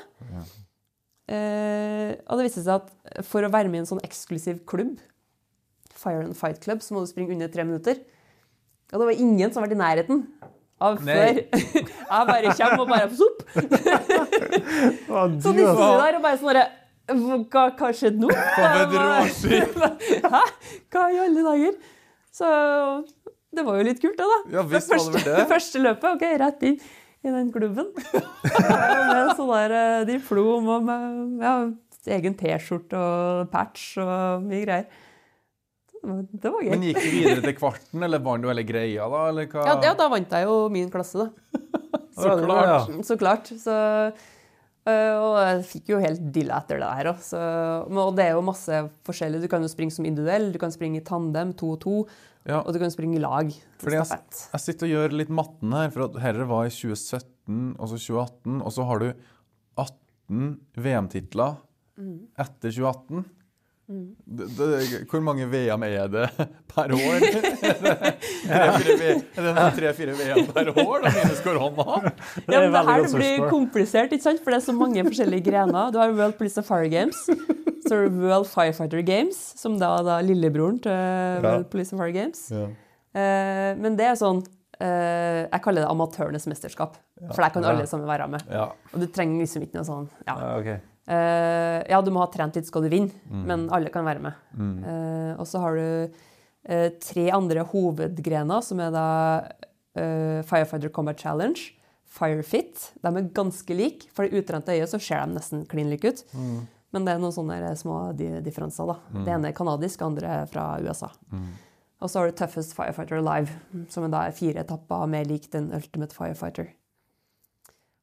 Eh, 1.29 2.11
og 2.25 2.39
det 2.39 2.47
viste 2.47 2.65
seg 2.65 2.81
at 2.81 3.23
for 3.29 3.45
å 3.45 3.51
være 3.53 3.71
med 3.71 3.79
i 3.79 3.83
en 3.85 3.91
sånn 3.93 4.03
eksklusiv 4.03 4.65
klubb, 4.69 4.97
Fire 5.99 6.23
and 6.25 6.37
Fight 6.37 6.61
Club, 6.63 6.83
så 6.83 6.95
må 6.95 7.03
du 7.03 7.09
springe 7.11 7.35
under 7.35 7.51
tre 7.51 7.65
minutter. 7.67 7.99
Og 8.89 8.97
det 8.97 9.05
var 9.11 9.21
ingen 9.21 9.51
som 9.51 9.61
har 9.61 9.69
vært 9.69 9.77
i 9.77 9.83
nærheten 9.83 10.17
av 10.79 10.93
Nei. 11.05 11.15
før. 11.15 11.33
jeg 12.09 12.23
bare 12.31 12.49
kommer 12.59 12.81
og 12.83 12.89
bare 12.89 13.09
sopp. 13.19 13.39
Så 15.43 15.49
de 15.55 15.63
sto 15.67 15.87
der 15.99 16.13
og 16.19 16.23
bare 16.25 16.39
sånn 16.41 16.59
hva, 17.49 17.63
hva 17.73 17.89
skjedde 17.95 18.19
nå? 18.21 18.29
Hæ? 20.35 20.43
Hva 20.93 21.03
i 21.09 21.17
alle 21.23 21.41
dager? 21.45 21.73
Så 22.39 22.47
det 23.49 23.63
var 23.65 23.73
jo 23.79 23.83
litt 23.87 24.01
kult, 24.01 24.17
det, 24.19 24.27
da. 24.29 24.37
Ja, 24.53 24.61
visst 24.69 24.91
var 24.93 24.99
det 25.01 25.05
vel 25.15 25.23
det. 25.25 25.47
Første 25.49 25.77
løpet, 25.81 26.07
ok, 26.13 26.23
rett 26.43 26.61
inn 26.69 26.77
i 27.25 27.29
den 27.33 27.49
klubben. 27.51 27.87
med 27.97 29.33
sånn 29.35 29.51
der 29.51 29.71
eh, 29.79 30.05
diplom 30.07 30.69
og 30.75 30.81
med 30.87 31.01
ja, 31.43 31.53
egen 32.15 32.35
T-skjorte 32.39 32.95
og 32.99 33.49
patch 33.53 33.83
og 34.03 34.45
mye 34.45 34.63
greier. 34.63 34.85
Det 36.01 36.49
var, 36.51 36.61
gøy. 36.63 36.69
Men 36.71 36.83
gikk 36.87 36.99
du 37.03 37.09
videre 37.11 37.41
til 37.43 37.55
kvarten, 37.57 38.03
eller 38.05 38.21
vant 38.23 38.41
du 38.45 38.47
hele 38.47 38.63
greia, 38.63 39.07
da? 39.11 39.23
Eller 39.33 39.47
hva? 39.51 39.65
Ja, 39.67 39.73
ja, 39.89 39.93
da 39.99 40.07
vant 40.11 40.31
jeg 40.31 40.45
jo 40.47 40.57
min 40.71 40.89
klasse, 40.93 41.25
da. 41.25 41.59
Så 42.19 42.35
klart. 42.45 42.93
Så 43.07 43.17
klart. 43.19 43.49
Så, 43.59 43.75
øh, 44.87 45.13
og 45.19 45.35
jeg 45.43 45.61
fikk 45.69 45.91
jo 45.93 45.99
helt 46.03 46.23
dilla 46.35 46.57
etter 46.63 46.79
det 46.81 46.89
her 46.99 47.09
òg. 47.13 47.27
Og 47.91 48.15
det 48.17 48.25
er 48.29 48.33
jo 48.37 48.41
masse 48.47 48.79
forskjellig. 49.07 49.41
Du 49.43 49.47
kan 49.51 49.63
jo 49.63 49.69
springe 49.71 49.91
som 49.95 50.07
individuell, 50.07 50.49
du 50.55 50.59
kan 50.61 50.71
springe 50.75 50.99
i 51.01 51.05
tandem, 51.07 51.53
to 51.59 51.73
og 51.75 51.79
to, 51.83 51.95
Ja. 52.47 52.61
og 52.63 52.71
du 52.73 52.79
kan 52.79 52.91
springe 52.91 53.19
i 53.19 53.23
lag. 53.23 53.51
Fordi 53.83 53.99
jeg, 53.99 54.19
jeg 54.55 54.61
sitter 54.63 54.87
og 54.87 54.93
gjør 54.95 55.17
litt 55.19 55.29
matten 55.35 55.75
her, 55.75 55.91
for 55.93 56.07
dette 56.15 56.47
var 56.49 56.65
i 56.67 56.71
2017, 56.73 57.75
og 57.77 57.91
så 57.91 57.99
2018, 57.99 58.61
og 58.63 58.71
så 58.75 58.87
har 58.89 58.99
du 59.03 59.09
18 59.77 60.53
VM-titler 60.79 61.57
Mm. 61.99 62.29
etter 62.39 62.71
2018. 62.71 63.25
Det, 63.89 64.45
det, 64.53 64.97
hvor 65.09 65.21
mange 65.25 65.47
VM 65.49 65.83
er 65.87 66.09
det 66.13 66.25
per 66.69 66.91
år? 66.93 67.23
Er 68.49 68.83
det 68.85 69.63
tre-fire 69.79 70.13
VM 70.13 70.45
per 70.53 70.69
år, 70.75 71.05
da, 71.05 71.13
minus 71.15 71.41
korona? 71.41 72.11
Ja, 72.45 72.59
men 72.61 72.75
det 72.75 72.83
her 72.85 73.07
blir 73.15 73.47
komplisert, 73.49 74.13
ikke 74.13 74.27
sant? 74.27 74.43
for 74.43 74.53
det 74.53 74.59
er 74.59 74.65
så 74.67 74.75
mange 74.77 75.01
forskjellige 75.07 75.47
grener. 75.49 75.89
Du 75.93 75.97
har 76.01 76.13
World 76.13 76.37
Police 76.37 76.61
and 76.61 76.67
Fire 76.67 76.89
Games, 76.91 77.23
så 77.87 77.95
har 77.95 78.05
du 78.05 78.21
World 78.21 78.49
Firefighter 78.51 79.01
Games, 79.05 79.39
som 79.57 79.79
da 79.81 79.95
er 80.19 80.27
lillebroren 80.27 80.77
til 80.85 81.41
World 81.47 81.69
Police 81.73 81.95
and 81.95 82.03
Fire 82.03 82.13
Games. 82.13 82.45
Eh, 82.53 83.71
men 83.81 83.97
det 83.97 84.05
er 84.05 84.17
sånn 84.19 84.43
eh, 84.77 85.47
Jeg 85.49 85.63
kaller 85.65 85.81
det 85.81 85.89
amatørenes 85.89 86.45
mesterskap. 86.51 86.99
For 87.33 87.41
der 87.41 87.51
kan 87.55 87.65
alle 87.65 87.89
sammen 87.89 88.05
være 88.07 88.29
med. 88.31 88.45
Ja. 88.53 88.69
Og 88.93 89.01
du 89.01 89.09
trenger 89.11 89.41
liksom 89.41 89.65
ikke 89.65 89.81
noe 89.81 89.87
sånn 89.87 90.05
Ja, 90.29 90.37
Ja, 90.37 90.77
Eh, 91.09 91.79
ja 91.89 92.01
du 92.05 92.11
må 92.13 92.21
ha 92.21 92.27
trent 92.29 92.55
litt, 92.59 92.67
skal 92.69 92.83
du 92.85 92.89
vinne, 92.91 93.11
Mm. 93.31 93.45
men 93.49 93.69
alle 93.73 93.89
kan 93.89 94.05
være 94.05 94.21
med. 94.21 94.33
Eh, 94.85 95.33
og 95.39 95.47
så 95.49 95.59
har 95.63 95.75
du 95.75 96.11
uh, 96.69 96.89
tre 97.01 97.29
andre 97.33 97.63
hovedgrener, 97.65 98.61
som 98.61 98.79
er 98.79 98.91
da 98.93 99.07
Firefighter 100.45 100.89
Combat 100.93 101.17
Challenge, 101.19 101.59
Firefit. 102.09 102.91
De 103.03 103.07
er 103.09 103.29
ganske 103.35 103.75
like. 103.75 104.07
For 104.13 104.25
det 104.27 104.37
utrente 104.43 104.71
øyet 104.71 104.89
så 104.89 104.99
ser 105.01 105.25
de 105.25 105.33
nesten 105.35 105.65
klin 105.67 105.89
like 105.89 106.07
ut. 106.07 106.23
Men 106.93 107.05
det 107.05 107.13
er 107.15 107.19
noen 107.19 107.33
sånne 107.35 107.75
små 107.77 108.13
differanser. 108.45 108.87
da. 108.87 108.95
Det 109.25 109.33
ene 109.33 109.49
er 109.49 109.53
kanadisk, 109.57 109.99
det 109.99 110.05
andre 110.07 110.27
er 110.43 110.45
fra 110.49 110.79
USA. 110.81 111.09
Og 112.01 112.09
så 112.09 112.19
har 112.21 112.27
du 112.31 112.37
Toughest 112.37 112.73
Firefighter 112.77 113.17
Alive, 113.19 113.49
som 113.89 114.05
er 114.05 114.09
da 114.13 114.31
fire 114.31 114.61
etapper 114.63 115.07
mer 115.09 115.25
lik 115.25 115.49
den 115.51 115.71
Ultimate 115.73 116.15
Firefighter. 116.15 116.69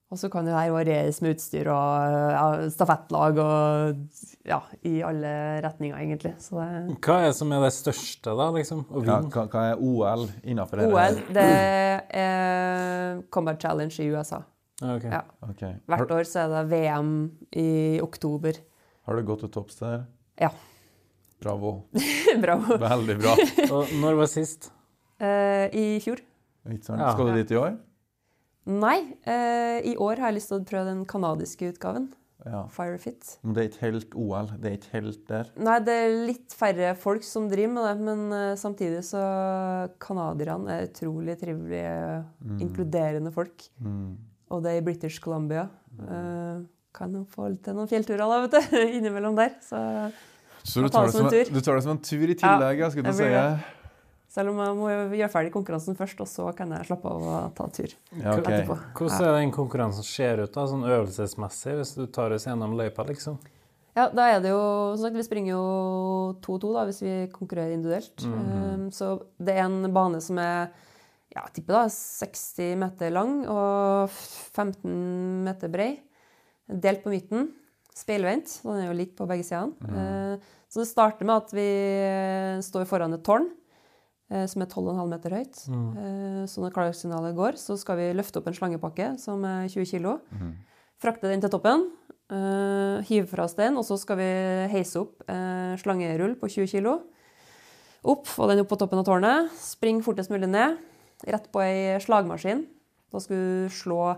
Og 0.07 0.21
så 0.21 0.29
kan 0.31 0.47
det 0.47 0.55
her 0.55 0.71
varieres 0.71 1.19
med 1.23 1.35
utstyr 1.35 1.67
og 1.73 2.13
ja, 2.31 2.43
stafettlag 2.71 3.41
og 3.43 3.97
ja, 4.47 4.61
i 4.87 5.01
alle 5.03 5.33
retninger, 5.65 5.97
egentlig. 5.99 6.37
Så 6.39 6.61
det 6.63 6.99
Hva 7.03 7.17
er 7.25 7.33
det 7.33 7.39
som 7.41 7.55
er 7.57 7.65
det 7.65 7.73
største, 7.75 8.35
da, 8.39 8.47
liksom? 8.55 8.85
Å 8.87 9.03
Ja, 9.03 9.17
hva, 9.25 9.47
hva 9.51 9.65
er 9.73 9.83
OL 9.83 10.29
innenfor 10.45 10.79
dette? 10.79 10.93
OL, 10.95 11.19
det 11.35 11.49
er 12.23 13.19
Combat 13.35 13.59
Challenge 13.59 13.99
i 14.05 14.07
USA. 14.15 14.45
Okay. 14.77 15.11
Ja. 15.11 15.25
Okay. 15.49 15.75
Hvert 15.89 16.15
år 16.15 16.29
så 16.29 16.45
er 16.45 16.55
det 16.55 16.63
VM 16.71 17.13
i 17.57 17.69
oktober. 18.05 18.61
har 19.07 19.17
du 19.17 19.27
gått 19.27 19.43
til 19.43 19.51
topps 19.51 19.81
der? 19.81 20.05
Ja. 20.39 20.53
Bravo. 21.43 21.89
Bravo. 22.45 22.79
Veldig 22.79 23.19
bra. 23.25 23.35
Og 23.73 23.93
når 24.03 24.21
var 24.23 24.31
sist? 24.31 24.71
Uh, 25.19 25.67
I 25.73 25.99
fjor. 26.05 26.23
Ja. 26.67 27.11
Skal 27.11 27.31
du 27.31 27.35
dit 27.39 27.51
i 27.51 27.59
år? 27.59 27.75
Nei, 28.67 28.99
eh, 29.23 29.81
i 29.93 29.97
år 30.03 30.19
har 30.19 30.33
jeg 30.33 30.41
lyst 30.41 30.51
til 30.51 30.59
å 30.59 30.67
prøve 30.67 30.89
den 30.91 31.05
kanadiske 31.09 31.73
utgaven. 31.73 32.09
Ja. 32.47 32.61
Firefit. 32.71 33.39
Men 33.43 33.55
det 33.57 33.63
er 33.63 33.69
ikke 33.71 33.83
helt 33.83 34.13
OL. 34.23 34.51
Det 34.61 34.69
er 34.71 34.75
ikke 34.77 34.93
helt 34.93 35.23
der. 35.27 35.49
Nei, 35.67 35.77
det 35.83 35.95
er 35.99 36.13
litt 36.29 36.55
færre 36.55 36.93
folk 36.99 37.25
som 37.27 37.49
driver 37.51 37.73
med 37.75 37.87
det, 37.89 37.95
men 38.07 38.37
eh, 38.37 38.53
samtidig 38.61 39.03
så 39.07 39.23
Canadierne 40.03 40.77
er 40.77 40.87
utrolig 40.87 41.35
trivelige, 41.41 41.97
inkluderende 42.63 43.33
folk. 43.35 43.67
Mm. 43.83 44.15
Og 44.55 44.63
det 44.63 44.75
er 44.75 44.83
i 44.83 44.87
British 44.87 45.19
Columbia. 45.23 45.67
Eh, 45.97 46.63
kan 46.97 47.13
jo 47.19 47.25
få 47.29 47.51
til 47.63 47.77
noen 47.77 47.91
fjellturer 47.91 48.23
da, 48.23 48.43
vet 48.47 48.55
du, 48.71 48.79
innimellom 49.01 49.39
der. 49.39 49.57
Så 49.65 49.81
Så 50.67 50.83
du 50.83 50.89
tar, 50.91 51.07
det 51.07 51.15
som 51.15 51.27
en 51.27 51.33
tur. 51.33 51.51
du 51.55 51.61
tar 51.61 51.79
det 51.79 51.83
som 51.87 51.97
en 51.97 52.03
tur 52.03 52.27
i 52.31 52.35
tillegg, 52.35 52.79
ja, 52.83 52.91
skulle 52.91 53.11
blir 53.11 53.19
si. 53.19 53.75
Selv 54.37 54.53
om 54.53 54.61
jeg 54.61 54.77
må 54.77 54.89
gjøre 55.17 55.33
ferdig 55.33 55.53
konkurransen 55.55 55.97
først, 55.97 56.21
og 56.21 56.29
så 56.29 56.51
kan 56.57 56.75
jeg 56.77 56.89
slappe 56.91 57.09
av 57.09 57.23
og 57.25 57.53
ta 57.57 57.67
tur 57.73 57.89
Ja, 57.89 58.35
okay. 58.35 58.43
etterpå. 58.45 58.77
Hvordan 58.99 59.25
er 59.25 59.37
den 59.39 59.53
konkurransen 59.55 60.05
ser 60.05 60.43
ut, 60.45 60.53
da, 60.53 60.67
sånn 60.69 60.85
øvelsesmessig, 60.85 61.77
hvis 61.79 61.95
du 61.97 62.05
tar 62.13 62.35
oss 62.37 62.45
gjennom 62.49 62.77
løypa, 62.77 63.07
liksom? 63.09 63.39
Ja, 63.97 64.11
da 64.13 64.27
er 64.29 64.43
det 64.45 64.53
jo 64.53 64.61
som 64.93 65.07
sagt, 65.07 65.17
Vi 65.17 65.25
springer 65.25 65.55
jo 65.55 65.63
2-2 66.45 66.73
da, 66.75 66.85
hvis 66.91 67.01
vi 67.01 67.15
konkurrerer 67.33 67.73
individuelt. 67.73 68.27
Um, 68.29 68.91
så 68.93 69.15
det 69.41 69.57
er 69.57 69.65
en 69.65 69.89
bane 69.95 70.21
som 70.21 70.37
er 70.43 70.69
ja, 71.33 71.43
jeg 71.47 71.57
tipper 71.59 71.79
da 71.79 71.87
60 71.93 72.77
meter 72.81 73.13
lang 73.13 73.39
og 73.53 74.13
15 74.13 74.93
meter 75.49 75.73
brei. 75.73 75.91
Delt 76.69 77.03
på 77.05 77.13
midten. 77.13 77.51
Speilvendt. 77.97 78.59
Den 78.65 78.83
er 78.83 78.91
jo 78.91 78.97
litt 78.97 79.17
på 79.17 79.27
begge 79.29 79.45
sidene. 79.45 79.77
Eh, 79.89 80.55
så 80.69 80.81
det 80.83 80.89
starter 80.89 81.29
med 81.29 81.45
at 81.45 81.53
vi 81.57 81.69
står 82.65 82.89
foran 82.89 83.17
et 83.17 83.25
tårn 83.25 83.49
som 84.27 84.63
er 84.65 84.67
12,5 84.67 85.03
meter 85.07 85.35
høyt. 85.37 85.59
Mm. 85.71 86.47
så 86.51 86.63
når 86.63 86.73
klarsignalet 86.75 87.37
går, 87.37 87.59
så 87.63 87.77
skal 87.79 88.01
vi 88.01 88.07
løfte 88.19 88.41
opp 88.41 88.49
en 88.51 88.57
slangepakke 88.57 89.13
som 89.23 89.45
er 89.47 89.69
20 89.71 89.87
kg. 89.87 90.17
Frakte 90.99 91.31
den 91.31 91.45
til 91.45 91.53
toppen. 91.53 91.85
Uh, 92.27 92.99
hive 93.07 93.29
fra 93.31 93.45
oss 93.47 93.55
den, 93.55 93.77
og 93.79 93.87
så 93.87 93.95
skal 94.03 94.19
vi 94.19 94.27
heise 94.73 94.99
opp 95.05 95.23
slangerull 95.79 96.35
på 96.41 96.51
20 96.57 96.73
kg. 96.75 96.97
Opp, 98.07 98.27
få 98.27 98.47
den 98.51 98.63
opp 98.63 98.71
på 98.71 98.79
toppen 98.79 99.01
av 99.01 99.07
tårnet. 99.07 99.55
Spring 99.63 100.03
fortest 100.03 100.31
mulig 100.31 100.51
ned. 100.51 100.79
rett 101.27 101.47
på 101.51 101.63
ei 101.63 101.99
slagmaskin. 102.03 102.67
Da 103.11 103.23
skulle 103.23 103.67
du 103.67 103.73
slå 103.73 104.17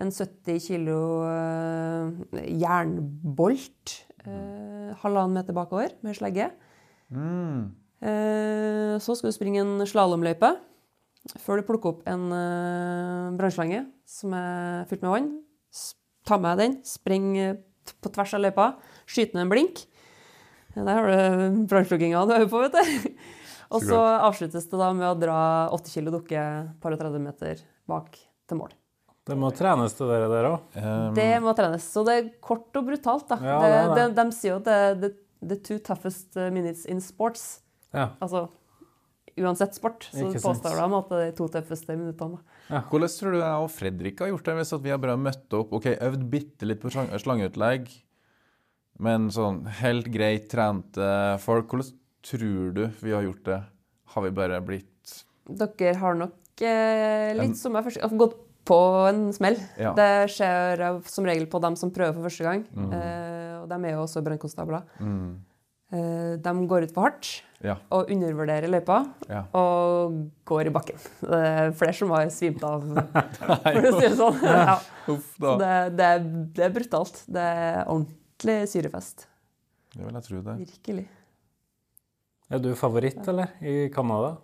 en 0.00 0.12
70 0.12 0.60
kilo 0.60 1.00
eh, 1.24 2.44
jernbolt 2.60 3.96
eh, 4.24 4.92
halvannen 5.02 5.38
meter 5.38 5.56
bakover 5.56 5.96
med 6.04 6.16
slegge. 6.18 6.50
Eh, 7.10 7.64
så 8.00 9.14
skal 9.16 9.30
du 9.30 9.34
springe 9.34 9.62
en 9.62 9.86
slalåmløype 9.88 10.50
før 11.42 11.60
du 11.60 11.66
plukker 11.66 11.94
opp 11.94 12.06
en 12.10 12.28
uh, 12.30 13.34
brannslange 13.38 13.82
som 14.08 14.34
er 14.36 14.86
fylt 14.90 15.02
med 15.04 15.12
vann. 15.12 15.32
Ta 16.26 16.38
med 16.42 16.58
den, 16.58 16.78
spring 16.86 17.26
eh, 17.38 17.58
på 18.02 18.10
tvers 18.10 18.32
av 18.34 18.42
løypa, 18.42 18.70
skyte 19.06 19.36
ned 19.36 19.44
en 19.44 19.50
blink. 19.52 19.82
Der 20.74 20.88
har 20.90 21.06
du 21.06 21.60
brannslukkinga 21.70 22.24
du 22.26 22.32
øver 22.34 22.48
på, 22.50 22.62
vet 22.64 22.74
du. 22.74 23.12
Og 23.76 23.82
så 23.82 23.98
avsluttes 23.98 24.66
det 24.70 24.78
da 24.78 24.88
med 24.94 25.06
å 25.06 25.18
dra 25.18 25.36
80 25.74 25.94
kilo 25.94 26.14
dukke 26.14 26.42
par 26.82 26.94
og 26.94 27.00
30 27.02 27.22
meter 27.22 27.62
bak 27.90 28.18
til 28.46 28.60
mål. 28.60 28.74
Det 29.26 29.38
må 29.38 29.50
trenes 29.54 29.94
til 29.98 30.10
dere 30.10 30.28
der 30.30 30.48
òg. 30.52 30.76
Det 31.16 31.30
må 31.42 31.54
trenes. 31.58 31.86
Så 31.94 32.04
det 32.06 32.14
er 32.14 32.28
kort 32.42 32.78
og 32.78 32.90
brutalt, 32.90 33.26
da. 33.30 33.38
Ja, 33.42 33.56
det, 33.58 33.70
det 33.70 33.78
er 33.78 33.88
det. 33.90 34.08
De, 34.14 34.18
de 34.18 34.36
sier 34.38 34.52
jo 34.52 34.58
at 34.60 34.68
det 34.68 34.76
er 34.76 35.16
the, 35.46 35.58
two 35.58 35.78
toughest 35.82 36.38
minutes 36.54 36.86
in 36.86 37.02
sports. 37.02 37.64
Ja. 37.96 38.10
Altså 38.22 38.46
uansett 39.36 39.74
sport, 39.76 40.06
så 40.08 40.30
påstår 40.32 40.78
de 40.78 40.84
at 40.96 41.10
det 41.12 41.16
er 41.20 41.26
de 41.30 41.36
to 41.36 41.46
tøffeste 41.52 41.92
minuttene. 41.98 42.38
Ja. 42.70 42.80
Hvordan 42.88 43.10
tror 43.12 43.34
du 43.34 43.38
jeg 43.42 43.64
og 43.66 43.70
Fredrik 43.74 44.22
har 44.22 44.30
gjort 44.32 44.46
det 44.48 44.54
hvis 44.60 44.72
at 44.78 44.84
vi 44.86 44.92
har 44.94 45.00
bare 45.02 45.18
møtt 45.20 45.56
opp, 45.58 45.74
ok, 45.76 45.90
øvd 46.06 46.22
bitte 46.32 46.68
litt 46.68 46.80
på 46.80 46.92
slang- 46.94 47.12
slangeutlegg, 47.20 47.90
men 49.04 49.26
sånn 49.34 49.64
helt 49.82 50.08
greit 50.14 50.46
trente 50.48 51.10
folk, 51.44 51.68
hvordan 51.68 51.92
tror 52.26 52.72
du 52.78 52.82
vi 53.02 53.12
har 53.12 53.26
gjort 53.26 53.44
det? 53.44 53.58
Har 54.16 54.24
vi 54.24 54.32
bare 54.34 54.62
blitt 54.64 55.12
Dere 55.46 55.92
har 56.00 56.16
nok 56.18 56.64
eh, 56.64 57.34
litt 57.38 57.58
som 57.60 57.76
jeg 57.76 57.84
først, 57.90 58.16
gått 58.18 58.38
på 58.66 58.78
en 59.06 59.28
smell. 59.36 59.54
Ja. 59.78 59.92
Det 59.94 60.08
skjer 60.32 60.80
eh, 60.82 60.96
som 61.12 61.28
regel 61.28 61.44
på 61.52 61.60
dem 61.62 61.76
som 61.78 61.92
prøver 61.94 62.16
for 62.16 62.26
første 62.26 62.42
gang. 62.48 62.64
Eh, 62.72 63.52
og 63.60 63.68
de 63.70 63.76
er 63.84 63.92
jo 63.94 64.00
også 64.08 64.24
brannkonstabler. 64.26 64.88
Eh, 64.98 65.36
de 65.90 66.52
går 66.66 66.82
ut 66.88 66.92
for 66.94 67.06
hardt 67.06 67.28
Ja. 67.62 67.76
og 67.94 68.10
undervurderer 68.10 68.66
løypa 68.68 68.96
Ja. 69.30 69.44
og 69.54 70.16
går 70.44 70.66
i 70.66 70.72
bakken. 70.74 70.98
Det 71.22 71.38
er 71.46 71.70
flere 71.78 71.94
som 71.94 72.10
har 72.10 72.26
svimt 72.34 72.62
av, 72.66 72.82
for 73.62 73.86
å 73.86 73.92
si 73.94 74.02
det 74.08 74.16
sånn. 74.18 74.40
Ja. 74.42 74.74
Uff 75.14 75.28
Så 75.38 75.52
det, 75.62 75.70
det, 75.96 76.08
er, 76.16 76.26
det 76.58 76.64
er 76.66 76.74
brutalt. 76.74 77.22
Det 77.30 77.44
er 77.60 77.78
ordentlig 77.86 78.58
syrefest. 78.72 79.28
Det 79.94 80.02
vil 80.04 80.18
jeg 80.18 80.26
tro 80.26 80.42
det. 80.42 80.56
Virkelig. 80.64 81.06
Er 82.50 82.58
du 82.62 82.68
favoritt, 82.78 83.22
eller? 83.30 83.54
I 83.62 83.88
Canada? 83.94 84.34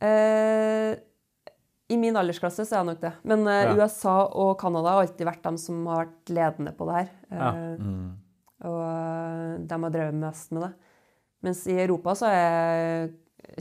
Eh, 0.00 0.96
I 1.92 1.96
min 2.00 2.16
aldersklasse 2.16 2.64
så 2.66 2.74
er 2.74 2.80
jeg 2.82 2.88
nok 2.90 3.00
det. 3.04 3.12
Men 3.28 3.46
eh, 3.48 3.62
Ja. 3.68 3.76
USA 3.76 4.16
og 4.32 4.56
Canada 4.60 4.96
har 4.96 5.04
alltid 5.04 5.28
vært 5.28 5.42
de 5.46 5.54
som 5.60 5.84
har 5.92 6.06
vært 6.06 6.32
ledende 6.34 6.72
på 6.76 6.88
det 6.88 6.98
her. 6.98 7.08
Ja. 7.30 7.52
Eh, 7.52 7.86
Og 8.68 8.80
eh, 8.84 9.58
de 9.64 9.82
har 9.84 9.94
drevet 9.94 10.20
mest 10.20 10.54
med 10.54 10.66
det. 10.66 10.72
Mens 11.46 11.64
i 11.70 11.76
Europa 11.80 12.14
så 12.18 12.28
er 12.28 12.40
jeg 12.40 13.10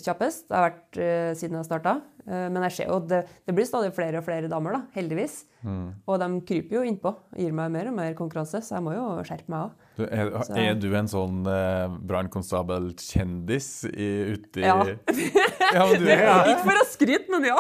kjappest. 0.04 0.50
Det 0.50 0.58
har 0.58 0.66
vært 0.68 0.97
uh, 1.00 1.30
siden 1.39 1.56
jeg 1.58 1.68
starta. 1.70 1.93
Uh, 2.28 2.47
men 2.52 2.66
jeg 2.68 2.76
ser 2.76 2.89
jo 2.91 2.97
det, 3.08 3.22
det 3.47 3.56
blir 3.56 3.66
stadig 3.66 3.93
flere 3.95 4.20
og 4.20 4.26
flere 4.28 4.50
damer, 4.52 4.76
da, 4.76 4.82
heldigvis. 4.97 5.45
Og 5.64 6.20
de 6.22 6.28
kryper 6.47 6.78
jo 6.78 6.84
innpå 6.88 7.12
og 7.12 7.39
gir 7.39 7.56
meg 7.56 7.72
mer 7.74 7.89
og 7.89 7.95
mer 7.97 8.14
konkurranse, 8.16 8.62
så 8.64 8.78
jeg 8.78 8.86
må 8.86 8.93
jo 8.95 9.08
skjerpe 9.28 9.52
meg 9.52 9.66
òg. 9.66 9.88
Er, 10.06 10.30
er 10.60 10.78
du 10.80 10.88
en 10.95 11.10
sånn 11.12 11.41
uh, 11.47 11.88
brannkonstabel-kjendis 12.12 13.72
ute 13.89 14.62
i 14.62 14.68
Ja. 14.68 14.78
ja, 14.84 15.89
du 15.95 16.06
ja. 16.12 16.38
Ikke 16.54 16.64
for 16.68 16.84
å 16.84 16.88
skryte, 16.91 17.28
men 17.32 17.50
ja. 17.50 17.60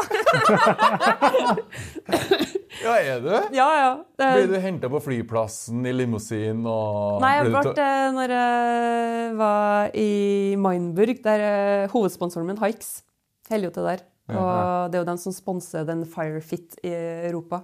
ja, 2.83 2.93
er 2.99 3.19
du? 3.23 3.29
Ja, 3.55 3.67
ja. 3.79 3.89
Det- 4.17 4.29
Blir 4.35 4.47
du 4.53 4.59
henta 4.63 4.89
på 4.91 5.01
flyplassen 5.03 5.85
i 5.85 5.91
limousin 5.95 6.61
og 6.69 7.19
Nei, 7.23 7.33
jeg 7.37 7.49
ble 7.51 7.73
det 7.75 7.89
når 8.15 8.33
jeg 8.35 9.35
var 9.39 9.91
i 9.93 10.09
Mainburg, 10.57 11.21
der 11.23 11.39
eh, 11.49 11.87
hovedsponsoren 11.91 12.45
min, 12.47 12.57
Hikes, 12.61 13.03
holder 13.49 13.69
jo 13.69 13.75
til 13.79 13.83
der. 13.91 14.05
Og 14.29 14.91
det 14.91 14.99
er 14.99 15.01
jo 15.03 15.09
den 15.09 15.17
som 15.17 15.33
sponser 15.33 15.85
den 15.87 16.03
Firefit 16.05 16.75
i 16.85 16.91
Europa. 17.29 17.63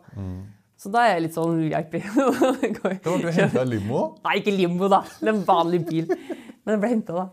Så 0.78 0.90
da 0.92 1.06
er 1.06 1.14
jeg 1.16 1.22
litt 1.28 1.36
sånn 1.38 1.60
VIP. 1.62 2.00
Da 3.06 3.14
ble 3.16 3.22
du 3.22 3.32
henta 3.32 3.62
i 3.64 3.70
limo? 3.70 4.00
Nei, 4.26 4.40
ikke 4.42 4.52
limo, 4.56 4.90
da. 4.92 5.04
Det 5.22 5.30
er 5.30 5.34
en 5.36 5.44
vanlig 5.48 5.84
bil. 5.88 6.08
Men 6.66 6.74
jeg 6.76 6.82
ble 6.82 6.90
henta, 6.96 7.14
da. 7.16 7.26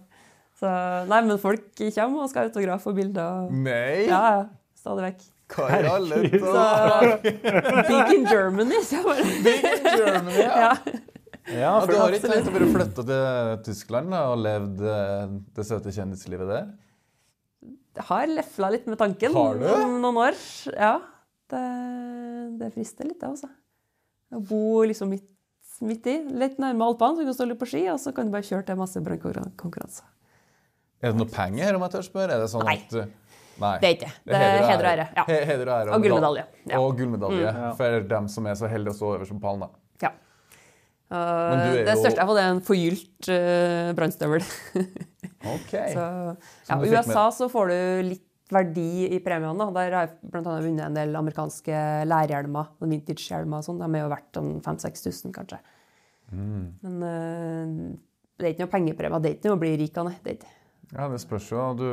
Så, 0.62 0.70
nei, 1.11 1.20
men 1.26 1.41
folk 1.43 1.64
kommer 1.74 2.22
og 2.22 2.30
skal 2.30 2.45
ha 2.45 2.51
autograf 2.53 2.85
og 2.87 2.95
bilder. 3.01 3.47
og- 3.49 3.57
Nei! 3.64 4.05
Ja, 4.07 4.20
ja. 4.37 4.45
Stadig 4.78 5.05
vekk. 5.09 5.24
Big 7.22 8.12
in 8.16 8.26
Germany, 8.28 8.78
så 8.84 8.98
jeg 8.98 9.05
bare 9.07 9.24
Big 9.44 9.66
in 9.68 9.88
Germany, 10.00 10.38
ja. 10.42 10.70
ja. 11.53 11.72
Du 11.86 11.94
har 11.98 12.14
ikke 12.16 12.30
tenkt 12.32 12.48
å 12.50 12.55
bare 12.55 12.68
flytte 12.76 13.05
til 13.09 13.62
Tyskland 13.68 14.12
da, 14.14 14.22
og 14.32 14.40
levd 14.44 14.82
eh, 14.86 15.26
det 15.59 15.66
søte 15.68 15.92
kjendislivet 15.94 16.48
der? 16.50 16.70
Jeg 17.98 18.07
har 18.09 18.30
lefla 18.30 18.70
litt 18.72 18.86
med 18.88 18.96
tanken 19.00 19.34
Har 19.36 19.59
du? 19.61 19.66
om 19.68 19.98
noen 20.00 20.20
år. 20.22 20.38
Ja. 20.72 20.94
Det, 21.53 21.64
det 22.62 22.70
frister 22.72 23.05
litt, 23.11 23.18
det, 23.20 23.28
altså. 23.28 23.50
Å 24.32 24.40
bo 24.48 24.80
liksom 24.88 25.11
midt, 25.12 25.26
midt 25.84 26.07
i. 26.09 26.14
Litt 26.40 26.57
nærme 26.62 26.86
Alpene, 26.88 27.18
så 27.18 27.20
du 27.20 27.28
kan 27.28 27.36
stå 27.36 27.48
litt 27.50 27.61
på 27.61 27.68
ski, 27.68 27.82
og 27.92 27.98
så 28.00 28.14
kan 28.16 28.30
du 28.30 28.32
bare 28.32 28.46
kjøre 28.48 28.64
til 28.70 28.78
masse 28.80 29.03
brannkonkurranser. 29.05 30.09
Er 31.03 31.12
det 31.12 31.18
noe 31.18 31.28
penger 31.28 31.66
her, 31.66 31.76
om 31.76 31.82
jeg 31.84 31.92
tør 31.98 32.07
spørre? 32.07 32.38
Er 32.38 32.44
det 32.46 32.48
sånn 32.55 32.64
Nei. 32.64 32.78
at 32.80 32.94
du- 32.94 33.11
Nei. 33.61 33.76
Det 33.82 33.88
er 33.88 33.94
ikke 33.96 34.09
det. 34.09 34.32
Det 34.32 34.38
er 34.38 34.64
heder 34.70 34.86
og 34.86 34.90
ære. 34.92 35.07
Ja. 35.16 35.24
Heder 35.50 35.68
og 35.68 35.74
ære. 35.74 35.94
Og 35.94 36.05
gullmedalje. 36.07 36.44
Ja. 36.66 36.72
Mm. 36.72 36.82
Og 36.82 36.98
gullmedalje 36.98 37.55
for 37.78 38.11
dem 38.14 38.28
som 38.32 38.48
er 38.48 38.59
så 38.59 38.70
heldige 38.72 38.94
å 38.94 38.98
stå 38.98 39.14
øverst 39.18 39.34
på 39.34 39.40
pallen. 39.42 39.66
da. 39.66 39.82
ja. 40.07 40.12
Uh, 41.12 41.84
det 41.84 41.96
største 42.00 42.16
jeg 42.16 42.22
har 42.22 42.30
fått, 42.30 42.40
er 42.40 42.50
en 42.55 42.62
forgylt 42.64 43.32
uh, 43.32 43.94
brannstøvel. 43.98 44.46
Ok. 45.42 45.72
Så, 45.74 46.03
ja, 46.68 46.76
I 46.78 46.90
USA 46.92 47.24
så 47.34 47.48
får 47.50 47.72
du 47.72 47.78
litt 48.12 48.28
verdi 48.55 49.09
i 49.11 49.18
premiene. 49.24 49.57
da. 49.59 49.72
Der 49.74 49.96
har 49.96 50.05
jeg 50.07 50.12
annet 50.38 50.66
vunnet 50.68 50.84
en 50.86 50.94
del 50.94 51.16
amerikanske 51.18 51.80
lærhjelmer. 52.07 52.68
sånn 52.78 52.92
Vintage-hjelmer 52.94 53.59
og 53.59 53.66
sånn. 53.66 53.80
De 53.82 53.88
er 53.88 54.05
jo 54.05 54.12
verdt 54.12 54.38
sånn 54.38 54.53
5000-6000, 54.62 55.34
kanskje. 55.34 55.59
Mm. 56.30 56.66
Men 56.84 57.03
uh, 57.03 57.96
det 58.38 58.46
er 58.46 58.55
ikke 58.55 58.66
noe 58.66 58.74
pengepremie. 58.76 59.22
Det 59.24 59.30
er 59.32 59.38
ikke 59.38 59.50
noe 59.50 59.59
å 59.59 59.62
bli 59.64 59.72
rik 59.82 59.98
av, 59.98 60.12
nei. 60.12 60.18
Det. 60.22 60.36
Ja, 60.92 61.09
det 61.11 61.20
spørs 61.22 61.50
jo. 61.50 61.66
Du, 61.78 61.88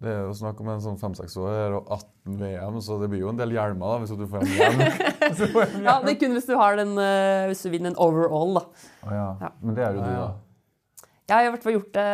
det 0.00 0.08
er 0.12 0.20
jo 0.24 0.34
snakk 0.36 0.60
om 0.62 0.68
en 0.72 0.80
sånn 0.80 0.98
fem-seks 1.00 1.34
år 1.42 1.74
og 1.80 1.90
18 1.92 2.36
VM, 2.40 2.76
så 2.84 2.96
det 3.02 3.08
blir 3.12 3.24
jo 3.24 3.32
en 3.32 3.40
del 3.40 3.52
hjelmer 3.52 3.90
da, 3.90 3.96
hvis 4.04 4.14
du 4.16 4.26
får 4.30 4.44
en 4.46 4.54
hjelm. 4.56 4.84
Ja, 5.86 5.98
det 6.04 6.14
er 6.14 6.20
kun 6.22 6.36
hvis 6.36 6.48
du 6.48 6.54
har 6.56 6.78
den, 6.78 6.94
eh, 6.98 7.48
hvis 7.50 7.64
du 7.66 7.68
vinner 7.72 7.92
en 7.92 7.98
overall, 8.00 8.60
da. 8.60 8.62
Oh, 9.04 9.12
ja. 9.12 9.26
Ja. 9.42 9.50
Men 9.60 9.76
det 9.76 9.84
er 9.84 9.98
jo 9.98 10.06
du, 10.06 10.08
da. 10.08 10.30
Ja, 11.30 11.36
jeg 11.38 11.46
har 11.46 11.46
i 11.46 11.50
hvert 11.54 11.66
fall 11.66 11.76
gjort 11.76 11.92
det 11.94 12.06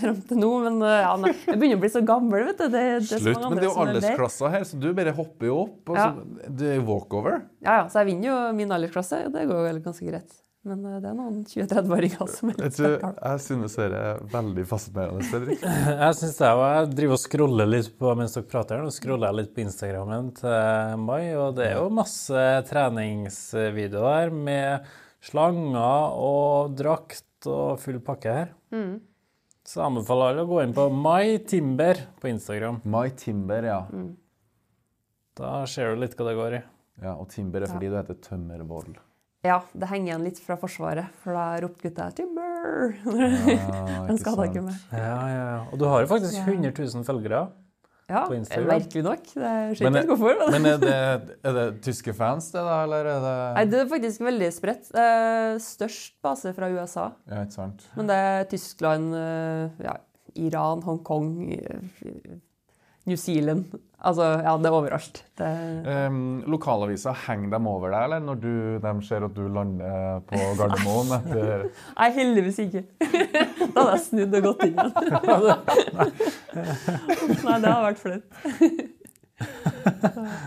fram 0.00 0.16
til 0.26 0.40
nå, 0.40 0.48
men 0.64 0.80
eh, 0.82 0.96
ja, 1.04 1.12
nei. 1.22 1.30
jeg 1.44 1.60
begynner 1.60 1.78
å 1.78 1.82
bli 1.84 1.90
så 1.94 2.02
gammel, 2.08 2.48
vet 2.48 2.58
du. 2.64 2.66
Det, 2.72 2.82
det 3.04 3.20
Slutt, 3.20 3.44
men 3.44 3.60
det 3.60 3.66
er 3.66 3.68
jo 3.68 3.76
er 3.76 3.92
aldersklasser 3.92 4.54
her, 4.56 4.64
så 4.66 4.80
du 4.82 4.88
bare 4.96 5.14
hopper 5.14 5.50
jo 5.50 5.60
opp. 5.66 5.92
Og 5.92 6.00
Ja. 6.00 6.08
så, 6.08 6.48
det 6.62 6.72
er 6.72 6.82
walkover. 6.88 7.38
Ja, 7.60 7.82
ja, 7.82 7.84
så 7.92 8.02
jeg 8.02 8.10
vinner 8.14 8.32
jo 8.32 8.40
min 8.58 8.74
aldersklasse, 8.74 9.20
og 9.28 9.36
det 9.36 9.46
går 9.52 9.68
jo 9.68 9.78
ganske 9.84 10.08
greit. 10.10 10.34
Men 10.66 10.82
eh, 10.90 10.96
det 11.02 11.08
er 11.12 11.16
noen 11.18 11.36
20-30-åringer 11.46 12.30
som 12.34 12.50
er 12.50 12.56
litt 12.60 12.80
jeg 12.82 13.42
synes 13.44 13.76
dere 13.78 14.00
er 14.10 14.22
veldig 14.32 14.64
fascinerende, 14.66 15.26
Fredrik. 15.30 15.62
Jeg 16.06 16.18
synes 16.18 16.36
det, 16.40 16.50
og 16.58 16.62
jeg 16.66 16.88
driver 16.98 17.16
og 17.16 17.22
scroller 17.22 17.70
litt 17.70 17.90
på 18.00 18.14
mens 18.18 18.34
dere 18.36 18.48
prater. 18.50 18.82
Nå 18.82 18.90
scroller 18.94 19.30
jeg 19.30 19.38
litt 19.40 19.52
på 19.56 19.62
Instagrammen 19.64 20.30
til 20.40 21.02
Mai, 21.06 21.22
og 21.38 21.54
det 21.58 21.68
er 21.70 21.76
jo 21.78 21.88
masse 21.94 22.44
treningsvideoer 22.70 24.26
der 24.26 24.34
med 24.34 24.90
slanger 25.26 26.16
og 26.22 26.74
drakt 26.78 27.46
og 27.50 27.78
full 27.82 27.98
pakke 28.04 28.34
her. 28.40 28.50
Så 29.66 29.80
jeg 29.80 29.86
anbefaler 29.88 30.32
alle 30.32 30.44
å 30.46 30.50
gå 30.50 30.60
inn 30.62 30.74
på 30.76 30.86
Mai 30.94 31.38
Timber 31.46 31.98
på 32.22 32.30
Instagram. 32.30 32.80
My 32.86 33.08
Timber, 33.18 33.66
ja. 33.66 33.80
Da 35.36 35.56
ser 35.70 35.94
du 35.94 36.02
litt 36.02 36.14
hva 36.18 36.28
det 36.30 36.36
går 36.38 36.58
i. 36.58 36.62
ja. 37.02 37.14
Og 37.18 37.28
Timber 37.32 37.62
er 37.66 37.70
fordi 37.72 37.90
du 37.92 37.96
heter 37.98 38.18
Tømmervoll. 38.24 38.94
Ja, 39.46 39.60
det 39.72 39.90
henger 39.90 40.12
igjen 40.12 40.24
litt 40.26 40.40
fra 40.42 40.56
Forsvaret, 40.60 41.12
for 41.22 41.36
da 41.36 41.44
ropte 41.62 41.86
gutta 41.86 42.08
'Timber'. 42.10 42.96
Ja, 43.06 44.06
Den 44.08 44.18
skada 44.18 44.48
ikke 44.48 44.64
meg. 44.66 44.80
Ja, 44.90 45.04
ja, 45.04 45.44
ja. 45.52 45.60
Og 45.70 45.78
du 45.80 45.86
har 45.90 46.02
jo 46.02 46.10
faktisk 46.10 46.40
100 46.42 46.74
000 46.74 47.06
følgere. 47.06 47.46
Ja, 48.06 48.22
merkelig 48.30 49.02
nok. 49.02 49.22
Det 49.34 49.52
skjer 49.78 49.88
ikke 49.90 50.14
hvorfor. 50.14 50.36
Men. 50.52 50.62
men 50.62 50.68
er, 50.70 50.76
det, 50.78 51.38
er 51.42 51.56
det 51.56 51.64
tyske 51.82 52.14
fans, 52.14 52.52
det, 52.54 52.62
da? 52.62 52.76
Eller 52.84 53.08
er 53.10 53.24
det 53.24 53.32
Nei, 53.56 53.64
det 53.72 53.80
er 53.80 53.88
faktisk 53.90 54.22
veldig 54.22 54.50
spredt. 54.54 54.90
Størst 55.64 56.14
base 56.22 56.52
fra 56.54 56.70
USA. 56.70 57.08
Ja, 57.26 57.42
ikke 57.42 57.56
sant? 57.56 57.82
Men 57.98 58.10
det 58.10 58.18
er 58.28 58.46
Tyskland, 58.52 59.16
eh, 59.18 59.82
ja, 59.88 59.96
Iran, 60.38 60.84
Hongkong, 60.86 61.32
eh, 61.56 62.38
New 63.10 63.18
Zealand 63.18 63.74
Altså, 64.06 64.22
ja, 64.44 64.52
det 64.62 64.68
er 64.70 64.74
overalt. 64.76 65.16
Det, 65.38 65.46
Um, 65.86 66.18
lokalavisa, 66.50 67.12
henger 67.26 67.50
de 67.56 67.60
over 67.70 67.88
deg, 67.90 68.02
eller 68.06 68.20
når 68.22 68.36
du, 68.42 68.52
de 68.82 68.92
ser 69.06 69.20
at 69.26 69.34
du 69.34 69.44
lander 69.50 70.20
på 70.28 70.36
Gardermoen 70.58 71.08
etter 71.18 71.64
nei, 71.98 72.08
heldigvis 72.14 72.58
ikke. 72.66 72.82
da 73.74 73.78
hadde 73.82 73.94
jeg 73.96 74.04
snudd 74.04 74.32
og 74.38 74.42
gått 74.46 74.62
inn 74.68 74.76
igjen. 74.76 74.92
nei, 77.46 77.56
det 77.58 77.68
hadde 77.72 77.86
vært 77.88 78.02
flaut. 78.04 78.24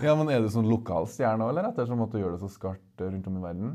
Ja, 0.02 0.14
men 0.18 0.28
Er 0.32 0.40
du 0.42 0.48
sånn 0.50 0.66
lokal 0.70 1.06
stjerne 1.10 1.44
òg, 1.46 1.50
eller 1.52 1.68
ettersom 1.70 2.02
at 2.06 2.12
du 2.14 2.18
gjør 2.22 2.32
det 2.34 2.40
så 2.42 2.48
skarpt 2.50 2.96
rundt 3.04 3.26
om 3.30 3.36
i 3.38 3.42
verden? 3.44 3.68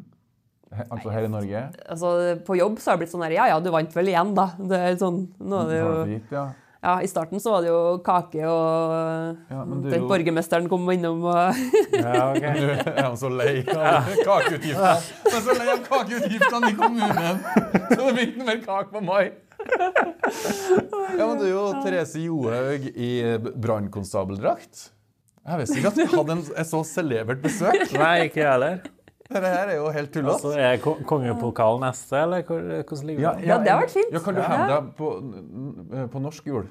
Altså 0.89 1.07
her 1.13 1.23
i 1.27 1.29
Norge? 1.31 1.61
Altså, 1.88 2.07
på 2.43 2.57
jobb 2.57 2.79
så 2.81 2.89
har 2.91 2.95
det 2.97 3.03
blitt 3.05 3.13
sånn 3.13 3.23
her 3.23 3.36
Ja 3.38 3.45
ja, 3.53 3.57
du 3.63 3.69
vant 3.71 3.93
vel 3.95 4.09
igjen, 4.11 4.31
da. 4.36 4.45
Det 4.59 4.77
er 4.89 4.97
sånn, 4.99 5.19
nå 5.39 5.55
er 5.61 5.67
det 5.71 5.77
jo 5.79 5.89
ja. 6.86 6.93
I 7.01 7.07
starten 7.09 7.41
så 7.41 7.51
var 7.55 7.63
det 7.65 7.71
jo 7.71 7.79
kake, 8.05 8.43
og 8.45 9.51
Ja, 9.51 9.63
men 9.65 9.81
du 9.83 9.89
den 9.89 10.03
jo- 10.05 10.09
borgermesteren 10.11 10.69
kom 10.71 10.86
innom 10.93 11.23
og 11.25 11.63
Ja, 11.97 12.29
ok. 12.31 12.45
Nå 12.61 12.69
er 12.93 13.01
han 13.01 13.17
så 13.19 13.31
lei 13.33 13.55
av 13.73 14.11
kakeutgiftene. 14.21 14.93
Han 15.25 15.39
er 15.39 15.45
så 15.49 15.57
lei 15.59 15.67
av 15.73 15.81
kakeutgiftene 15.89 16.69
i 16.71 16.77
kommunen! 16.79 17.41
Så 17.89 17.99
det 17.99 18.13
blir 18.13 18.27
ikke 18.29 18.47
mer 18.51 18.61
kake 18.65 18.93
på 18.93 19.03
mai. 19.05 19.23
Ja, 21.15 21.25
men 21.27 21.38
du 21.39 21.45
er 21.45 21.51
jo 21.53 21.63
Therese 21.83 22.21
Johaug 22.25 22.86
i 22.95 23.11
brannkonstabeldrakt. 23.65 24.89
Jeg 25.45 25.61
visste 25.61 25.77
ikke 25.79 25.91
at 25.93 25.99
vi 25.99 26.05
hadde 26.09 26.33
en, 26.39 26.43
et 26.57 26.67
så 26.69 26.79
celebert 26.89 27.41
besøk. 27.43 27.83
Nei, 28.01 28.13
ikke 28.29 28.41
jeg 28.41 28.49
heller. 28.49 28.79
Dette 29.26 29.49
her 29.49 29.69
er 29.73 29.76
jo 29.80 29.86
helt 29.89 30.17
Altså, 30.21 30.51
tullete. 30.51 30.61
er 30.61 30.78
kongepokalen 30.84 31.05
kongepokal 31.09 31.80
neste, 31.82 32.17
eller 32.21 32.43
hvordan 32.45 33.05
ligger 33.09 33.21
det? 33.39 33.45
Ja, 33.47 33.57
det 33.63 33.71
har 33.73 33.80
vært 33.82 33.93
fint. 33.95 34.11
Ja, 34.13 34.19
kan 34.21 34.36
du 34.38 34.41
Ja. 34.41 34.49
hevde 34.51 34.67
deg 34.76 34.91
på, 34.99 36.09
på 36.13 36.21
norsk 36.21 36.45
jul? 36.51 36.67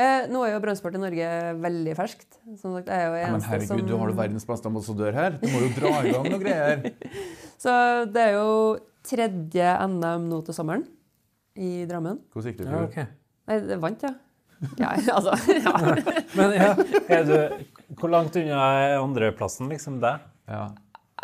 eh, 0.00 0.26
Nå 0.32 0.42
er 0.46 0.52
jo 0.56 0.60
Brannsport 0.64 0.94
i 0.96 0.98
Norge 0.98 1.28
veldig 1.62 1.94
ferskt. 1.96 2.38
Som 2.58 2.74
sagt, 2.74 2.88
jeg 2.88 2.96
er 2.98 3.06
jo 3.06 3.14
Ja, 3.20 3.30
men 3.36 3.40
herregud, 3.46 3.68
som 3.68 3.86
du 3.86 3.96
har 3.96 4.08
jo 4.10 4.16
verdens 4.18 4.46
beste 4.48 4.66
ambassadør 4.66 5.12
her. 5.14 5.30
Du 5.38 5.46
må 5.52 5.60
jo 5.62 5.70
dra 5.78 5.92
i 6.02 6.10
gang 6.12 6.24
noe 6.30 6.40
greier. 6.42 6.92
Så 7.64 7.70
det 8.10 8.22
er 8.30 8.32
jo 8.40 8.78
tredje 9.06 9.70
NM 9.86 10.26
nå 10.28 10.42
til 10.44 10.54
sommeren 10.56 10.86
i 11.56 11.84
Drammen. 11.86 12.18
Hvordan 12.32 12.50
gikk 12.50 12.58
det 12.64 12.66
i 12.66 12.70
Ja, 12.72 12.82
okay. 12.88 13.06
Nei, 13.50 13.60
det 13.70 13.78
vant, 13.82 14.02
ja. 14.02 14.14
Ja, 14.76 14.90
altså 15.16 15.32
ja. 15.54 15.72
Men 16.36 16.52
ja, 16.52 16.74
er 17.08 17.24
du, 17.24 17.64
hvor 17.96 18.10
langt 18.12 18.34
unna 18.36 18.58
er 18.90 18.98
andreplassen, 19.00 19.70
liksom, 19.72 20.00
deg? 20.02 20.18
Ja. 20.50 20.66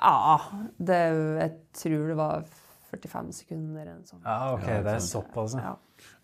Ja 0.02 0.38
det 0.78 1.00
Jeg 1.40 1.52
tror 1.80 2.08
det 2.08 2.16
var 2.18 2.44
45 2.90 3.32
sekunder 3.32 3.82
eller 3.82 3.96
noe 3.98 4.06
sånt. 4.08 4.22
Ja, 4.24 4.52
ok, 4.54 4.66
det 4.84 4.92
er 4.94 5.02
såpass. 5.04 5.56
ja. 5.58 5.72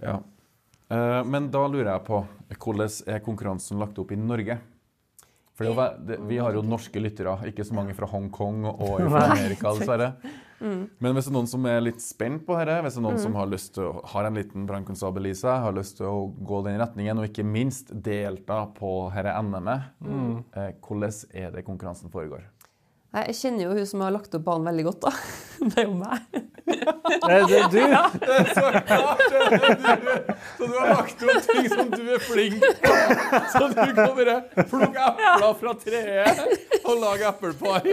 Ja. 0.00 0.08
Ja. 0.08 0.20
Eh, 0.92 1.22
men 1.24 1.50
da 1.50 1.64
lurer 1.66 1.94
jeg 1.94 2.04
på 2.06 2.22
hvordan 2.58 2.90
er 3.08 3.24
konkurransen 3.24 3.80
lagt 3.80 3.98
opp 3.98 4.12
i 4.12 4.16
Norge? 4.20 4.58
For 5.56 5.68
Vi 6.28 6.38
har 6.40 6.54
jo 6.56 6.62
norske 6.64 7.00
lyttere, 7.00 7.34
ikke 7.50 7.64
så 7.64 7.74
mange 7.76 7.94
fra 7.94 8.06
Hongkong 8.08 8.64
og 8.70 9.00
fra 9.12 9.26
Amerika. 9.32 9.74
dessverre. 9.76 10.14
Men 10.62 11.16
hvis 11.16 11.26
det 11.26 11.32
er 11.32 11.34
noen 11.34 11.48
som 11.50 11.64
er 11.66 11.80
litt 11.82 12.00
spent 12.00 12.44
på 12.46 12.54
dette, 12.56 12.76
hvis 12.84 12.94
det 12.94 13.00
er 13.02 13.04
noen 13.08 13.18
som 13.18 13.34
har 13.34 13.48
lyst 13.50 13.72
til 13.74 13.88
å, 13.88 14.04
har 14.12 14.28
en 14.28 14.36
liten 14.38 14.64
brannkonstabel 14.68 15.26
i 15.26 15.34
seg, 15.34 15.58
har 15.64 15.74
lyst 15.74 15.96
til 15.98 16.06
å 16.06 16.28
gå 16.38 16.60
den 16.68 16.78
retningen, 16.80 17.18
og 17.18 17.26
ikke 17.28 17.44
minst 17.44 17.90
delta 17.92 18.60
på 18.76 18.92
dette 19.12 19.34
NM-et, 19.42 19.88
eh, 20.54 20.70
hvordan 20.80 21.16
er 21.34 21.50
det 21.56 21.64
konkurransen 21.66 22.12
foregår? 22.14 22.46
Nei, 23.12 23.22
Jeg 23.28 23.36
kjenner 23.36 23.66
jo 23.66 23.72
hun 23.76 23.86
som 23.86 24.00
har 24.00 24.12
lagt 24.14 24.32
opp 24.38 24.44
banen 24.46 24.64
veldig 24.70 24.84
godt, 24.88 25.00
da. 25.04 25.10
Det 25.68 25.82
er 25.82 25.84
jo 25.84 25.94
meg. 25.94 26.20
Er 27.28 27.44
det 27.50 27.58
du? 27.70 27.82
Så 28.56 28.64
klart 28.88 29.20
er 29.28 30.00
du! 30.00 30.08
Så 30.56 30.68
du 30.70 30.72
har 30.78 30.88
lagt 30.94 31.22
opp 31.26 31.44
ting 31.50 31.68
som 31.70 31.90
du 31.92 32.00
er 32.16 32.24
flink 32.24 32.64
på. 32.82 32.94
Så 33.52 33.68
du 33.68 33.76
kan 33.76 34.16
bare 34.16 34.38
plukke 34.56 35.04
epler 35.10 35.54
fra 35.60 35.74
treet 35.84 36.80
og 36.82 36.98
lage 37.04 37.28
eplepai. 37.28 37.92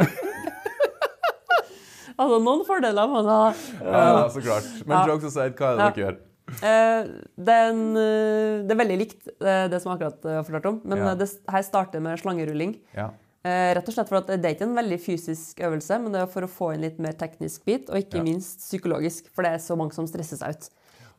Altså, 2.19 2.39
noen 2.43 2.65
fordeler 2.67 3.07
må 3.07 3.21
man 3.21 3.29
ha. 3.31 3.43
Ja, 3.83 4.25
så 4.33 4.41
klart. 4.43 4.65
Men 4.85 4.97
Ja. 4.97 5.05
jokes 5.13 5.29
aside, 5.29 5.53
hva 5.55 5.69
er 5.69 5.77
det 5.77 5.85
Ja. 5.85 5.91
dere 5.91 6.03
gjør? 6.03 6.17
Eh, 6.49 7.07
det, 7.37 7.53
er 7.53 7.69
en, 7.69 7.83
eh, 7.95 8.63
det 8.65 8.71
er 8.73 8.79
veldig 8.81 8.97
likt 8.99 9.27
eh, 9.39 9.67
det 9.69 9.79
som 9.83 9.91
jeg 9.93 9.99
akkurat 9.99 10.25
eh, 10.25 10.35
har 10.39 10.43
fortalt 10.47 10.65
om. 10.71 10.81
Men 10.83 10.97
Ja. 11.05 11.13
det 11.15 11.29
her 11.47 11.61
starter 11.63 12.01
med 12.01 12.19
slangerulling. 12.19 12.79
Ja. 12.95 13.11
Eh, 13.45 13.73
rett 13.73 13.87
og 13.87 13.93
slett 13.95 14.09
for 14.09 14.17
at 14.19 14.27
Det 14.27 14.43
er 14.43 14.55
ikke 14.57 14.67
en 14.67 14.75
veldig 14.75 14.97
fysisk 14.99 15.61
øvelse, 15.63 15.95
men 16.03 16.11
det 16.11 16.21
er 16.21 16.27
for 16.27 16.41
å 16.43 16.49
få 16.51 16.73
inn 16.75 16.81
litt 16.83 16.99
mer 16.99 17.13
teknisk 17.13 17.63
bit, 17.65 17.89
og 17.89 17.95
ikke 17.95 18.17
Ja. 18.19 18.23
minst 18.23 18.59
psykologisk. 18.59 19.29
For 19.31 19.43
det 19.43 19.53
er 19.53 19.57
så 19.63 19.77
mange 19.77 19.93
som 19.93 20.05
stresser 20.07 20.37
seg 20.37 20.49
ut 20.57 20.69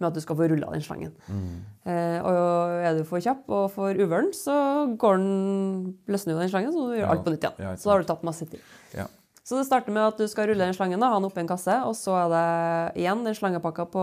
med 0.00 0.06
at 0.08 0.14
du 0.14 0.20
skal 0.20 0.36
få 0.36 0.48
rulla 0.48 0.70
den 0.72 0.80
slangen. 0.82 1.12
Mm. 1.28 1.60
Eh, 1.86 2.20
og 2.20 2.84
er 2.84 2.94
du 2.98 3.04
for 3.04 3.20
kjapp 3.20 3.48
og 3.48 3.70
for 3.72 3.92
uvøren, 3.94 4.32
så 4.32 4.96
går 4.98 5.16
den, 5.16 5.94
løsner 6.08 6.32
jo 6.34 6.38
den 6.40 6.48
slangen, 6.50 6.72
så 6.72 6.88
du 6.92 6.96
gjør 7.00 7.06
Ja. 7.08 7.10
alt 7.10 7.24
på 7.24 7.30
nytt 7.32 7.40
igjen. 7.40 7.58
Ja, 7.58 7.72
så 7.76 7.84
da 7.84 7.90
har 7.90 7.98
du 8.02 8.04
tatt 8.06 8.22
masse 8.22 8.46
tid. 8.50 8.60
Ja. 8.94 9.06
Så 9.50 9.56
det 9.58 9.64
starter 9.66 9.90
med 9.90 10.04
at 10.12 10.20
du 10.20 10.28
skal 10.30 10.46
rulle 10.46 10.62
den 10.62 10.76
slangen, 10.76 11.00
da, 11.02 11.08
ha 11.10 11.16
den 11.18 11.24
oppi 11.26 11.40
en 11.42 11.48
kasse, 11.50 11.74
og 11.82 11.96
så 11.98 12.12
er 12.20 12.28
det 12.30 13.00
igjen 13.02 13.24
den 13.26 13.34
slangepakka 13.34 13.82
på 13.90 14.02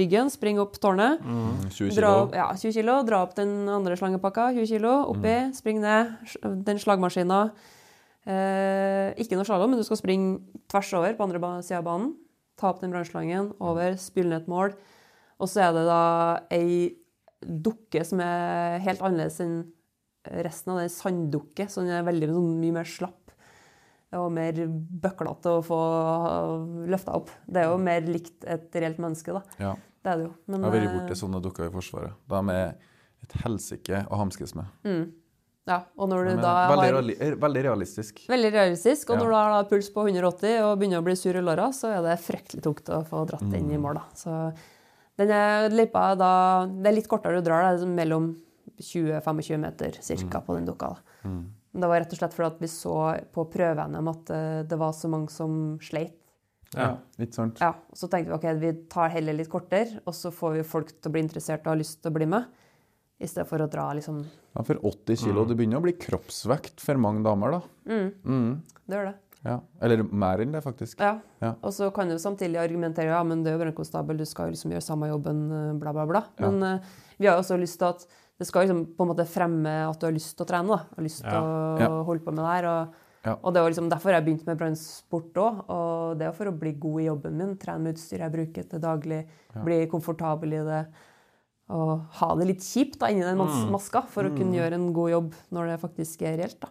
ryggen, 0.00 0.30
spring 0.32 0.56
opp 0.62 0.78
tårnet. 0.80 1.20
20 1.76 1.90
Dra, 1.92 2.12
kilo. 2.14 2.30
ja, 2.38 2.46
20 2.56 2.72
kilo, 2.78 2.94
dra 3.04 3.18
opp 3.26 3.34
den 3.36 3.68
andre 3.68 3.98
slangepakka, 4.00 4.46
20 4.56 4.70
kilo, 4.70 4.94
oppi, 5.12 5.34
spring 5.58 5.82
ned, 5.84 6.14
den 6.70 6.80
slagmaskina. 6.80 7.42
Eh, 8.24 9.10
ikke 9.20 9.36
noe 9.36 9.44
slalåm, 9.44 9.74
men 9.74 9.82
du 9.82 9.84
skal 9.84 10.00
springe 10.00 10.62
tvers 10.72 10.94
over 10.96 11.18
på 11.18 11.26
andre 11.28 11.52
sida 11.60 11.82
av 11.82 11.90
banen. 11.90 12.14
Ta 12.56 12.70
opp 12.72 12.80
den 12.80 12.96
brannslangen, 12.96 13.52
over, 13.60 13.98
spille 14.00 14.32
ned 14.32 14.46
et 14.46 14.48
mål. 14.48 14.72
Og 15.36 15.52
så 15.52 15.66
er 15.66 15.76
det 15.76 15.84
da 15.84 16.00
ei 16.56 16.94
dukke 17.44 18.06
som 18.08 18.24
er 18.24 18.80
helt 18.88 19.04
annerledes 19.04 19.36
enn 19.44 19.60
resten 20.44 20.72
av 20.72 20.80
den 20.80 20.90
sanddukke, 20.92 21.68
så 21.68 21.84
den 21.84 21.92
er 21.96 22.08
veldig 22.08 22.32
mye 22.32 22.74
mer 22.80 22.88
slapp 22.88 23.19
og 24.12 24.32
mer 24.32 24.52
bøklete 24.52 25.52
å 25.54 25.62
få 25.62 25.78
løfta 26.90 27.14
opp. 27.14 27.30
Det 27.46 27.62
er 27.62 27.68
jo 27.70 27.78
mer 27.78 28.00
likt 28.08 28.44
et 28.44 28.72
reelt 28.74 28.98
menneske, 28.98 29.32
da. 29.36 29.42
Ja. 29.62 29.74
Det 30.02 30.10
er 30.12 30.16
det 30.16 30.24
jo. 30.26 30.32
Men, 30.48 30.62
Jeg 30.62 30.70
har 30.70 30.76
vært 30.78 30.88
eh, 30.88 30.98
borti 30.98 31.16
sånne 31.20 31.40
dukker 31.44 31.66
i 31.68 31.72
Forsvaret. 31.74 32.12
De 32.28 32.40
er 32.56 32.74
et 33.22 33.32
helsike 33.44 34.06
å 34.10 34.16
hamskes 34.22 34.54
med. 34.56 34.66
Ja, 35.68 35.82
og 36.00 36.08
når 36.08 36.24
du 36.24 36.30
Men, 36.32 36.40
da 36.42 36.54
veldig, 36.70 36.86
har 36.88 36.94
reali 36.96 37.14
er 37.20 37.34
veldig 37.36 37.62
realistisk. 37.68 38.22
Veldig 38.32 38.50
realistisk, 38.54 39.10
og 39.10 39.16
Ja. 39.16 39.22
når 39.22 39.28
du 39.28 39.34
har 39.36 39.50
da 39.62 39.68
puls 39.68 39.90
på 39.92 40.06
180 40.08 40.62
og 40.64 40.78
begynner 40.80 40.98
å 40.98 41.04
bli 41.04 41.14
sur 41.14 41.36
i 41.36 41.40
låra, 41.44 41.68
så 41.70 41.92
er 41.98 42.02
det 42.02 42.18
fryktelig 42.24 42.62
tungt 42.64 42.88
å 42.88 43.04
få 43.06 43.26
dratt 43.28 43.42
inn 43.54 43.68
Mm. 43.68 43.74
i 43.74 43.78
mål. 43.78 43.94
da. 43.94 44.04
Så 44.14 44.54
denne 45.18 45.68
løypa 45.70 46.16
da 46.16 46.66
Det 46.66 46.86
er 46.86 46.96
litt 46.96 47.08
kortere 47.08 47.36
du 47.36 47.42
drar, 47.50 47.62
det 47.62 47.68
er 47.68 47.86
liksom 47.86 47.94
mellom 47.94 48.36
20-25 48.80 49.60
meter 49.60 49.90
cirka 50.00 50.40
på 50.40 50.54
den 50.56 50.66
dukka. 50.66 50.96
da. 50.96 51.30
Mm. 51.70 51.72
Men 51.72 51.84
det 51.84 51.90
var 51.92 52.02
rett 52.02 52.14
og 52.14 52.18
slett 52.18 52.34
fordi 52.34 52.48
at 52.50 52.62
vi 52.64 52.70
så 52.72 52.96
på 53.34 53.44
prøve-NM 53.52 54.10
at 54.10 54.32
eh, 54.34 54.62
det 54.66 54.78
var 54.80 54.94
så 54.96 55.10
mange 55.12 55.30
som 55.30 55.78
sleit. 55.82 56.16
Ja, 56.74 56.92
Litt 57.18 57.34
sant. 57.34 57.58
Ja, 57.58 57.72
og 57.90 57.98
Så 57.98 58.06
tenkte 58.06 58.30
vi 58.30 58.36
ok, 58.36 58.44
vi 58.62 58.72
tar 58.90 59.10
heller 59.10 59.34
litt 59.34 59.50
kortere, 59.50 59.98
og 60.06 60.14
så 60.14 60.30
får 60.34 60.60
vi 60.60 60.66
folk 60.66 60.92
til 60.92 61.10
å 61.10 61.14
bli 61.16 61.24
interessert 61.24 61.64
og 61.66 61.72
ha 61.72 61.80
lyst 61.80 61.98
til 62.02 62.12
å 62.12 62.14
bli 62.14 62.28
med. 62.30 62.46
I 63.20 63.28
stedet 63.28 63.48
for 63.50 63.60
å 63.60 63.66
dra 63.68 63.88
liksom 63.92 64.22
Ja, 64.54 64.62
for 64.64 64.78
80 64.86 65.18
kilo, 65.24 65.42
det 65.44 65.56
begynner 65.58 65.80
å 65.80 65.84
bli 65.84 65.92
kroppsvekt 65.98 66.80
for 66.80 67.00
mange 67.02 67.24
damer, 67.26 67.58
da. 67.58 67.60
Mm. 67.90 68.62
Det 68.86 68.96
gjør 68.96 69.10
det. 69.10 69.16
Ja. 69.44 69.56
Eller 69.80 70.02
mer 70.04 70.42
enn 70.44 70.54
det, 70.54 70.62
faktisk. 70.64 71.00
Ja. 71.00 71.18
Ja. 71.40 71.54
Og 71.64 71.74
så 71.76 71.90
kan 71.94 72.08
du 72.10 72.16
samtidig 72.20 72.60
argumentere 72.60 73.12
ja, 73.12 73.20
men 73.24 73.44
det 73.44 73.52
er 73.52 73.58
jo 73.58 73.62
brannkonstabel, 73.64 74.20
du 74.20 74.28
skal 74.28 74.48
jo 74.48 74.56
liksom 74.56 74.74
gjøre 74.74 74.84
samme 74.84 75.10
jobben, 75.10 75.44
eh, 75.50 75.70
bla, 75.80 75.94
bla, 75.96 76.06
bla. 76.08 76.24
Men 76.42 76.62
eh, 76.66 76.90
vi 77.18 77.28
har 77.28 77.38
jo 77.38 77.44
også 77.44 77.60
lyst 77.60 77.80
til 77.80 77.90
at 77.90 78.06
det 78.40 78.46
skal 78.48 78.64
liksom 78.64 78.86
på 78.96 79.04
en 79.04 79.10
måte 79.12 79.26
fremme 79.28 79.72
at 79.90 80.00
du 80.00 80.06
har 80.08 80.14
lyst 80.16 80.32
til 80.38 80.46
å 80.46 80.48
trene, 80.48 80.72
da. 80.72 80.78
Har 80.96 81.04
lyst 81.04 81.20
til 81.20 81.36
Ja. 81.36 81.42
å 81.44 81.78
Ja. 81.78 81.88
holde 82.08 82.24
på 82.24 82.32
med 82.32 82.40
det 82.40 82.52
her. 82.54 82.64
Og, 82.70 82.94
Ja. 83.26 83.34
og 83.44 83.52
det 83.52 83.60
var 83.60 83.68
liksom 83.70 83.90
derfor 83.90 84.10
jeg 84.16 84.24
begynte 84.24 84.46
med 84.46 84.58
brannsport 84.58 85.32
òg. 85.36 85.58
Og 85.68 86.18
det 86.18 86.26
er 86.26 86.32
for 86.32 86.46
å 86.46 86.58
bli 86.58 86.72
god 86.72 87.00
i 87.02 87.04
jobben 87.04 87.36
min, 87.36 87.56
trene 87.60 87.80
med 87.84 87.94
utstyr 87.96 88.18
jeg 88.24 88.32
bruker 88.32 88.64
til 88.70 88.80
daglig, 88.80 89.26
bli 89.62 89.86
komfortabel 89.86 90.54
i 90.54 90.64
det. 90.64 90.86
Og 91.68 92.00
ha 92.18 92.34
det 92.34 92.46
litt 92.48 92.64
kjipt 92.64 92.98
da, 92.98 93.06
inni 93.12 93.20
den 93.22 93.36
mas 93.38 93.64
maska 93.70 94.02
for 94.08 94.24
å 94.24 94.34
kunne 94.36 94.56
gjøre 94.56 94.72
en 94.74 94.92
god 94.92 95.10
jobb 95.10 95.34
når 95.52 95.66
det 95.68 95.80
faktisk 95.82 96.22
er 96.22 96.38
reelt. 96.38 96.60
da. 96.60 96.68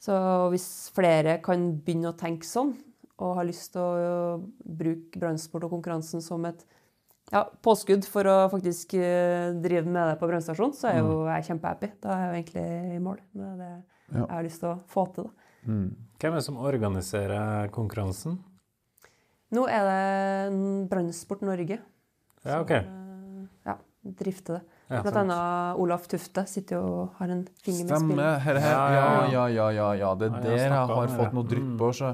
Så 0.00 0.50
hvis 0.50 0.90
flere 0.92 1.40
kan 1.40 1.78
begynne 1.80 2.12
å 2.12 2.18
tenke 2.18 2.42
sånn, 2.44 2.74
og 3.18 3.36
har 3.36 3.44
lyst 3.46 3.72
til 3.72 3.80
å 3.80 4.44
bruke 4.66 5.18
brannsport 5.18 5.64
og 5.64 5.70
konkurransen 5.70 6.20
som 6.20 6.44
et 6.44 6.64
ja, 7.32 7.44
påskudd 7.62 8.04
for 8.06 8.28
å 8.30 8.36
faktisk 8.52 8.94
eh, 8.94 9.52
drive 9.62 9.86
med 9.86 10.12
det 10.12 10.18
på 10.20 10.28
brannstasjonen, 10.30 10.74
så 10.78 10.90
er 10.92 11.00
jo 11.02 11.24
jeg 11.26 11.48
kjempehappy. 11.50 11.88
Da 12.02 12.12
er 12.14 12.20
jeg 12.20 12.28
jo 12.28 12.36
egentlig 12.40 12.94
i 12.96 13.02
mål 13.02 13.18
med 13.34 13.58
det 13.58 13.72
Ja. 14.12 14.20
jeg 14.20 14.30
har 14.36 14.42
lyst 14.46 14.60
til 14.62 14.68
å 14.70 14.78
få 14.86 15.06
til. 15.14 15.24
da. 15.24 15.30
Hvem 15.66 16.32
er 16.32 16.36
det 16.38 16.44
som 16.46 16.56
organiserer 16.62 17.68
konkurransen? 17.74 18.38
Nå 19.50 19.66
er 19.70 19.82
det 19.88 20.88
Brannsport 20.90 21.42
Norge 21.42 21.78
Ja, 22.44 22.60
ok. 22.60 22.70
ja, 23.66 23.74
drifter 24.04 24.54
det. 24.60 24.62
Ja, 24.88 25.00
Blant 25.02 25.16
annet 25.18 25.78
Olaf 25.82 26.06
Tufte 26.06 26.44
sitter 26.46 26.76
jo 26.78 26.82
og 27.02 27.14
har 27.18 27.28
en 27.34 27.40
finger 27.64 27.88
med 27.88 27.98
spillet. 27.98 28.06
Stemmer. 28.06 28.38
Her, 28.44 28.58
her. 28.62 28.70
Ja, 28.70 29.26
Ja, 29.32 29.46
ja, 29.48 29.70
ja, 29.74 29.88
ja. 29.98 30.14
Det 30.14 30.28
er 30.30 30.34
Ja, 30.36 30.40
der 30.42 30.56
jeg 30.56 30.70
har 30.70 31.08
fått 31.08 31.32
noe 31.34 31.42
drypp 31.50 31.72
på. 31.80 31.88
Så. 31.92 32.12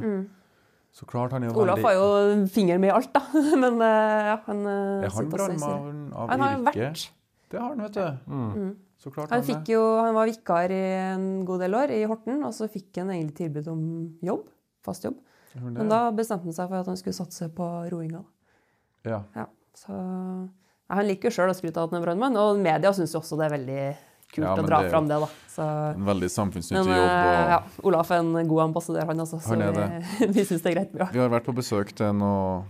Så 0.92 1.06
klart 1.08 1.32
han 1.32 1.44
er 1.46 1.50
jo 1.50 1.62
Olaf 1.62 1.80
veldig 1.80 1.88
har 1.88 1.96
jo 1.96 2.46
fingeren 2.52 2.82
med 2.82 2.90
i 2.90 2.94
alt, 2.94 3.10
da. 3.14 3.22
Men 3.64 3.80
eh, 3.80 4.28
ja, 4.28 4.36
han 4.46 4.62
eh, 4.68 5.06
Er 5.08 5.14
han 5.16 5.30
brannmann 5.32 6.00
av 6.12 6.32
Han 6.34 6.44
har 6.44 6.56
yrke? 6.58 6.64
vært. 6.68 7.04
Det 7.52 7.60
har 7.60 7.72
han, 7.72 7.84
vet 7.86 7.96
du. 7.96 8.74
Så 9.02 9.10
klart 9.10 9.32
Han, 9.34 9.42
han, 9.48 9.64
jo, 9.66 9.80
han 9.98 10.14
var 10.14 10.28
vikar 10.30 10.70
i 10.72 10.82
en 11.16 11.24
god 11.48 11.64
del 11.64 11.74
år 11.74 11.90
i 11.96 12.02
Horten, 12.06 12.38
og 12.46 12.52
så 12.54 12.68
fikk 12.70 13.00
han 13.00 13.10
egentlig 13.10 13.40
tilbud 13.40 13.70
om 13.72 13.80
jobb. 14.22 14.44
Fast 14.86 15.04
jobb. 15.08 15.18
Men 15.58 15.90
da 15.90 16.04
bestemte 16.14 16.46
han 16.48 16.54
seg 16.56 16.70
for 16.70 16.80
at 16.80 16.88
han 16.88 17.00
skulle 17.00 17.16
satse 17.16 17.48
på 17.52 17.66
roinga. 17.92 18.22
Ja. 19.08 19.24
Ja, 19.34 19.48
så 19.76 19.96
Han 20.92 21.06
liker 21.08 21.30
jo 21.30 21.34
sjøl 21.34 21.50
å 21.50 21.56
skryte 21.56 21.80
av 21.80 21.88
at 21.88 21.94
han 21.94 22.02
er 22.02 22.06
brannmann, 22.06 22.36
og 22.36 22.60
media 22.62 22.92
syns 22.94 23.14
jo 23.16 23.20
også 23.22 23.38
det 23.40 23.46
er 23.48 23.54
veldig 23.56 23.82
kult 24.32 24.46
Ja, 24.48 24.54
å 24.56 24.66
dra 24.66 24.82
det 24.82 24.90
fram 24.90 25.08
det, 25.10 25.18
da. 25.22 25.28
Så, 25.52 25.64
En 25.94 26.04
veldig 26.08 26.28
men 26.28 26.32
samfunnsnyttig 26.32 26.94
jobb. 26.96 27.08
eh, 27.08 27.40
Og 27.42 27.50
ja, 27.52 27.58
Olaf 27.90 28.10
er 28.10 28.22
en 28.22 28.48
god 28.48 28.62
ambassadør, 28.66 29.06
han 29.10 29.20
også, 29.26 29.40
Så 29.44 29.52
Han 29.52 29.64
vi, 29.76 30.28
vi 30.38 30.44
syns 30.48 30.62
det 30.64 30.70
er 30.72 30.76
greit, 30.78 30.92
vi 30.96 31.08
vi 31.12 31.18
har 31.20 31.28
vært 31.34 31.44
på 31.50 31.54
besøk 31.56 31.92
til 31.94 32.06
en 32.12 32.22
og 32.22 32.64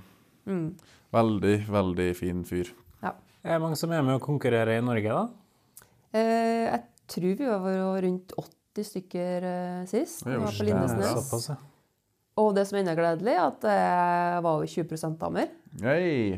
Mm. 0.46 0.74
veldig, 1.14 1.56
veldig 1.70 2.08
fin 2.18 2.42
fyr. 2.44 2.72
Er 3.02 3.56
det 3.56 3.60
mange 3.62 3.76
som 3.78 3.90
er 3.90 4.02
med 4.02 4.14
og 4.14 4.22
konkurrerer 4.22 4.76
i 4.78 4.82
Norge, 4.82 5.10
da? 5.10 5.28
Eh, 6.14 6.70
jeg 6.70 6.82
tror 7.08 7.36
vi 7.38 7.46
var 7.46 8.02
rundt 8.02 8.32
80 8.38 8.84
stykker 8.86 9.42
eh, 9.48 9.84
sist. 9.90 10.24
Det 10.24 10.38
var 10.38 10.50
på 10.54 10.66
Lindesnes. 10.66 11.50
Og 12.40 12.54
det 12.56 12.62
som 12.64 12.78
er 12.78 12.80
enda 12.86 12.94
gledelig, 12.96 13.34
at 13.36 13.58
det 13.60 13.78
var 14.44 14.54
over 14.56 14.66
20% 14.70 15.18
damer. 15.20 15.50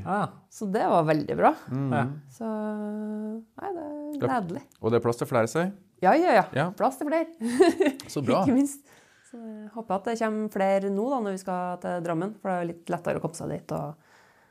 Ah, 0.06 0.26
Så 0.50 0.66
det 0.72 0.82
var 0.90 1.04
veldig 1.06 1.36
bra. 1.38 1.52
Mm. 1.70 1.92
Ja. 1.94 2.04
Så 2.34 2.48
Nei, 2.48 3.70
det 3.76 3.84
er 3.84 3.94
Ja. 4.14 4.26
gledelig. 4.26 4.62
Og 4.82 4.90
det 4.90 4.98
er 4.98 5.04
plass 5.04 5.16
til 5.20 5.26
flere, 5.30 5.46
sier 5.50 5.72
Ja, 6.02 6.12
ja, 6.18 6.32
ja. 6.34 6.44
Ja. 6.52 6.70
Plass 6.74 6.98
til 6.98 7.06
flere. 7.08 7.26
Så 8.10 8.22
bra. 8.26 8.42
Ikke 8.42 8.54
minst. 8.58 8.82
Så 9.30 9.38
jeg 9.38 9.70
håper 9.74 9.94
at 9.94 10.04
det 10.10 10.18
kommer 10.20 10.50
flere 10.52 10.90
nå 10.90 11.06
da, 11.10 11.20
når 11.24 11.30
vi 11.36 11.38
skal 11.42 11.78
til 11.82 12.02
Drammen, 12.04 12.34
for 12.42 12.50
det 12.50 12.58
er 12.58 12.68
litt 12.72 12.90
lettere 12.92 13.18
å 13.18 13.22
komme 13.22 13.34
seg 13.38 13.48
dit. 13.54 13.72
og 13.72 13.94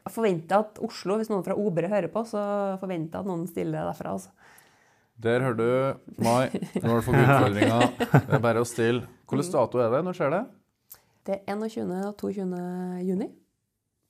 jeg 0.03 0.11
forventer 0.17 0.59
at 0.59 0.79
Oslo, 0.83 1.15
hvis 1.19 1.29
noen 1.31 1.43
fra 1.45 1.55
Obre 1.55 1.87
hører 1.87 2.09
på, 2.11 2.25
så 2.27 2.41
forventer 2.81 3.19
jeg 3.19 3.23
at 3.23 3.29
noen 3.29 3.45
stiller 3.47 3.85
derfra. 3.87 4.15
Altså. 4.17 4.31
Der 5.23 5.39
hører 5.45 5.55
du, 5.55 5.99
Mai. 6.23 6.49
Nå 6.81 6.89
har 6.89 6.99
du 6.99 7.05
fått 7.05 7.21
utfordringa. 7.21 7.77
Det 8.27 8.35
er 8.35 8.43
bare 8.43 8.63
å 8.63 8.67
stille. 8.67 9.05
Hvilken 9.29 9.51
dato 9.53 9.79
er 9.79 9.91
det? 9.93 10.01
Når 10.03 10.17
skjer 10.17 10.31
det? 10.35 10.41
Det 11.23 11.37
er 11.39 11.55
21. 11.55 11.91
og 12.09 12.17
22. 12.19 12.59
juni. 13.07 13.29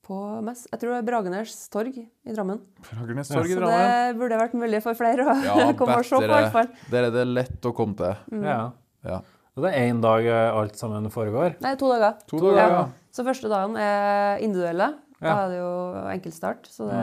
På 0.04 0.16
mest, 0.44 0.66
jeg 0.68 0.80
tror 0.82 0.90
det 0.92 0.96
er 1.00 1.06
Bragernes 1.08 1.52
torg 1.72 1.94
i 1.96 2.32
Drammen. 2.34 2.58
Bragernes 2.90 3.30
torg 3.32 3.48
i 3.48 3.54
Drammen. 3.56 3.78
Så 3.78 4.08
det 4.10 4.18
burde 4.20 4.40
vært 4.42 4.56
mulig 4.60 4.80
for 4.84 4.98
flere 4.98 5.24
å 5.24 5.36
Ja, 5.46 5.70
komme 5.78 5.96
og 5.96 6.04
se 6.04 6.18
på. 6.18 6.26
i 6.26 6.28
hvert 6.34 6.52
fall. 6.52 6.68
Der 6.92 7.06
er 7.08 7.14
det 7.14 7.22
lett 7.30 7.68
å 7.70 7.72
komme 7.76 7.96
til. 8.00 8.42
ja. 8.44 8.58
Ja. 9.04 9.20
Og 9.54 9.62
det 9.62 9.70
er 9.70 9.84
én 9.86 10.00
dag 10.02 10.24
eh, 10.26 10.50
alt 10.58 10.74
sammen 10.74 11.04
foregår? 11.14 11.52
Nei, 11.62 11.76
to 11.78 11.86
dager. 11.92 12.16
To 12.26 12.38
dager, 12.42 12.72
ja. 12.74 12.78
Så 13.14 13.22
første 13.22 13.46
dagen 13.52 13.76
er 13.78 14.40
individuelle. 14.42 14.88
Da 15.22 15.34
er 15.44 15.52
det 15.52 15.58
jo 15.60 15.68
enkeltstart, 16.10 16.66
så 16.72 16.88
det 16.90 17.02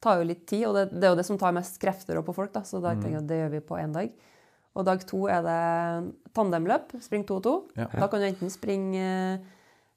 tar 0.00 0.22
jo 0.22 0.24
litt 0.30 0.46
tid. 0.48 0.64
Og 0.70 0.78
det, 0.78 0.86
det 0.94 1.04
er 1.04 1.12
jo 1.12 1.18
det 1.20 1.26
som 1.28 1.36
tar 1.38 1.52
mest 1.52 1.76
krefter 1.82 2.16
opp 2.22 2.30
på 2.30 2.34
folk, 2.38 2.54
da, 2.54 2.62
så 2.64 2.80
da 2.80 2.94
tenker 2.96 3.18
jeg 3.18 3.20
at 3.20 3.28
det 3.28 3.40
gjør 3.42 3.52
vi 3.52 3.60
på 3.68 3.76
én 3.82 3.92
dag. 3.92 4.08
Og 4.78 4.86
dag 4.86 5.02
to 5.08 5.24
er 5.26 5.42
det 5.42 5.60
tandemløp, 6.38 6.92
spring 7.02 7.24
to 7.26 7.40
og 7.40 7.42
to. 7.42 7.54
Ja. 7.78 7.88
Da 7.90 8.06
kan 8.10 8.22
du 8.22 8.28
enten 8.28 8.52
springe 8.52 9.06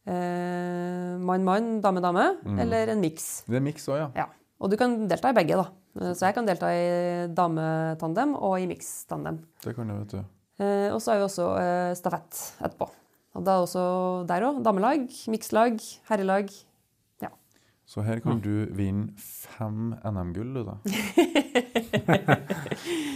eh, 0.09 1.11
mann-mann, 1.21 1.75
dame-dame, 1.83 2.25
eller 2.63 2.95
en 2.95 3.03
miks. 3.03 3.43
Det 3.45 3.59
er 3.59 3.65
miks 3.65 3.85
òg, 3.91 3.99
ja. 4.01 4.07
Ja. 4.23 4.27
Og 4.61 4.73
du 4.73 4.77
kan 4.77 5.03
delta 5.09 5.29
i 5.29 5.37
begge, 5.37 5.57
da. 5.61 5.69
Så 6.15 6.25
jeg 6.25 6.37
kan 6.37 6.47
delta 6.47 6.69
i 6.71 7.27
dametandem 7.35 8.33
og 8.39 8.57
i 8.61 8.67
mikstandem. 8.69 9.41
Det 9.61 9.75
kan 9.77 9.89
du, 9.89 9.97
vet 9.99 10.15
du. 10.15 10.21
Eh, 10.61 10.89
og 10.93 10.99
så 11.01 11.13
har 11.13 11.21
vi 11.21 11.27
også 11.27 11.47
eh, 11.61 11.93
stafett 11.97 12.41
etterpå. 12.61 12.89
Og 13.37 13.45
da 13.47 13.55
er 13.55 13.65
også 13.65 13.83
der 14.27 14.45
òg 14.49 14.59
damelag, 14.65 15.05
mikslag, 15.31 15.77
herrelag. 16.09 16.51
Så 17.91 17.99
her 18.07 18.21
kan 18.23 18.37
du 18.39 18.71
vinne 18.71 19.11
fem 19.19 19.91
NM-gull, 20.07 20.53
du, 20.55 20.61
da. 20.63 20.79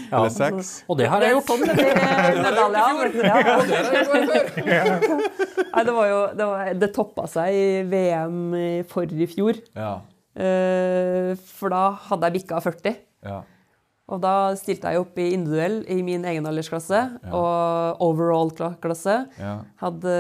Ja. 0.06 0.20
Eller 0.20 0.30
seks. 0.30 0.84
Og 0.92 1.00
det 1.00 1.08
har 1.10 1.24
jeg 1.26 1.32
gjort! 1.34 1.48
Sånn 1.50 1.64
det 1.66 1.74
blir 1.80 1.96
medaljer. 2.46 3.10
Nei, 5.74 5.84
det 5.88 5.94
var 5.96 6.06
jo 6.12 6.20
Det, 6.38 6.46
var, 6.52 6.60
det 6.84 6.90
toppa 6.96 7.24
seg 7.32 7.48
i 7.58 7.66
VM 7.90 8.38
i 8.60 8.84
fjor. 9.32 9.56
Ja. 9.74 9.94
Eh, 10.36 11.32
for 11.58 11.68
da 11.74 11.84
hadde 12.10 12.26
jeg 12.30 12.36
bikka 12.42 12.56
40. 12.64 12.96
ja. 13.32 13.40
Og 14.06 14.20
da 14.22 14.54
stilte 14.54 14.86
jeg 14.94 15.02
opp 15.02 15.16
i 15.18 15.32
individuell 15.34 15.80
i 15.90 15.96
min 16.06 16.22
egen 16.30 16.46
aldersklasse 16.46 17.00
og 17.34 17.98
overall-klasse. 18.06 19.16
ja. 19.42 19.56
Hadde 19.82 20.14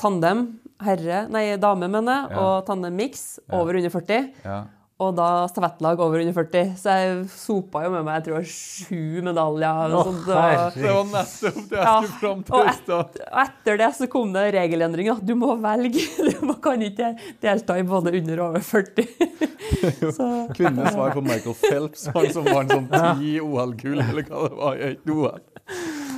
tandem, 0.00 0.56
herre, 0.84 1.24
nei, 1.32 1.56
dame, 1.56 1.88
mener 1.88 2.12
jeg, 2.22 2.30
Ja. 2.36 2.38
og 2.46 2.66
tandem 2.66 2.94
mix 2.96 3.38
over 3.50 3.76
under 3.80 3.90
40. 3.90 4.30
ja. 4.44 4.62
Og 5.02 5.16
da 5.16 5.48
stafettlag 5.50 5.98
over 5.98 6.20
under 6.20 6.32
40. 6.36 6.76
Så 6.78 6.92
jeg 6.94 7.24
sopa 7.34 7.80
jo 7.82 7.90
med 7.90 8.04
meg 8.06 8.20
jeg 8.20 8.26
tror, 8.28 8.44
sju 8.46 9.22
medaljer. 9.26 9.90
sånt. 10.04 10.20
Det 10.28 10.34
var-. 10.36 10.70
Det 10.76 10.92
var 10.94 11.08
nettopp 11.10 11.56
det 11.72 11.74
jeg 11.74 11.82
Ja, 11.82 11.94
skulle 12.02 12.20
fram 12.20 12.42
til 12.46 12.54
og 12.54 12.68
i 12.68 12.74
stad. 12.76 13.18
Og 13.32 13.40
etter 13.42 13.78
det 13.80 13.88
så 13.98 14.06
kom 14.12 14.32
det 14.32 14.44
regelendringer. 14.54 15.18
Du 15.26 15.34
må 15.34 15.56
velge. 15.58 16.04
Du 16.38 16.54
kan 16.62 16.78
ikke 16.86 17.16
delta 17.42 17.78
i 17.80 17.82
både 17.82 18.14
under 18.20 18.40
og 18.44 18.48
over 18.52 18.60
40. 18.60 19.08
Så, 20.14 20.28
Kvinnenes 20.54 20.92
svar 20.94 21.10
på 21.18 21.20
Michael 21.26 21.56
Phelps, 21.64 22.06
han 22.14 22.30
som 22.32 22.44
vant 22.46 22.70
sånn 22.70 22.86
ti 23.18 23.40
OL-gull, 23.42 23.98
eller 23.98 24.22
hva 24.30 24.46
det 24.46 24.56
var. 24.60 24.76
i 24.76 24.92
et 24.92 25.10
OL. 25.10 25.40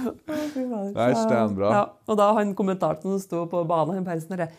Nei, 0.05 1.11
steinbra. 1.17 1.73
Ja, 1.73 1.83
og 2.09 2.21
da 2.21 2.31
han 2.39 2.55
kommentaren 2.59 3.03
som 3.03 3.19
sto 3.23 3.45
på 3.51 3.65
banen, 3.69 3.99
han 3.99 4.07
bare 4.07 4.23
sånn 4.23 4.37
derre 4.37 4.53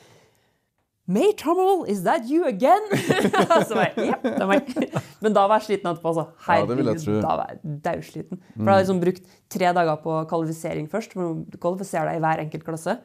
May 1.06 1.36
Hummel, 1.38 1.84
is 1.88 2.02
that 2.02 2.26
you 2.26 2.48
again? 2.50 2.82
så 3.70 3.76
var 3.78 3.91
jeg, 3.91 4.08
ja, 4.10 4.16
det 4.24 4.39
var 4.41 4.50
meg. 4.50 4.96
Men 5.22 5.36
da 5.38 5.43
var 5.46 5.62
jeg 5.62 5.68
sliten 5.68 5.91
etterpå. 5.91 6.14
Altså. 6.16 6.24
Det 6.34 6.56
jeg 6.58 6.66
Herregud, 6.66 7.04
ja, 7.06 7.20
da 7.22 7.34
var 7.38 7.52
jeg 7.52 7.76
daudsliten. 7.86 8.39
For 8.56 8.64
jeg 8.64 8.72
har 8.72 8.82
liksom 8.82 9.02
brukt 9.04 9.36
tre 9.54 9.70
dager 9.78 10.00
på 10.02 10.16
kvalifisering 10.32 10.89
først. 10.89 11.14
For 11.14 11.43
du 11.46 11.60
kvalifiserer 11.62 12.10
deg 12.10 12.18
i 12.18 12.26
hver 12.26 12.41
enkelt 12.48 12.66
klasse. 12.66 12.98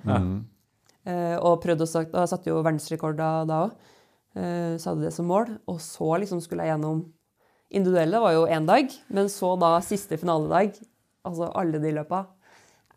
Eh, 1.05 1.37
og 1.37 1.61
prøvde 1.61 1.85
å 1.85 1.91
sagt, 1.93 2.15
og 2.15 2.25
jeg 2.25 2.33
satte 2.33 2.49
jo 2.49 2.63
verdensrekorder 2.65 3.45
da 3.51 3.65
òg. 3.67 3.77
Uh, 4.31 4.79
så 4.79 4.93
hadde 4.93 5.09
det 5.09 5.13
som 5.13 5.27
mål. 5.29 5.57
Og 5.69 5.81
så 5.85 6.09
liksom 6.23 6.41
skulle 6.41 6.65
jeg 6.65 6.77
gjennom 6.77 7.05
Individuelle 7.71 8.19
var 8.19 8.33
jo 8.35 8.47
én 8.51 8.65
dag, 8.67 8.91
men 9.15 9.29
så 9.31 9.53
da 9.61 9.77
siste 9.87 10.17
finaledag, 10.19 10.81
altså 11.29 11.51
alle 11.61 11.81
de 11.83 11.93
løpa. 11.97 12.25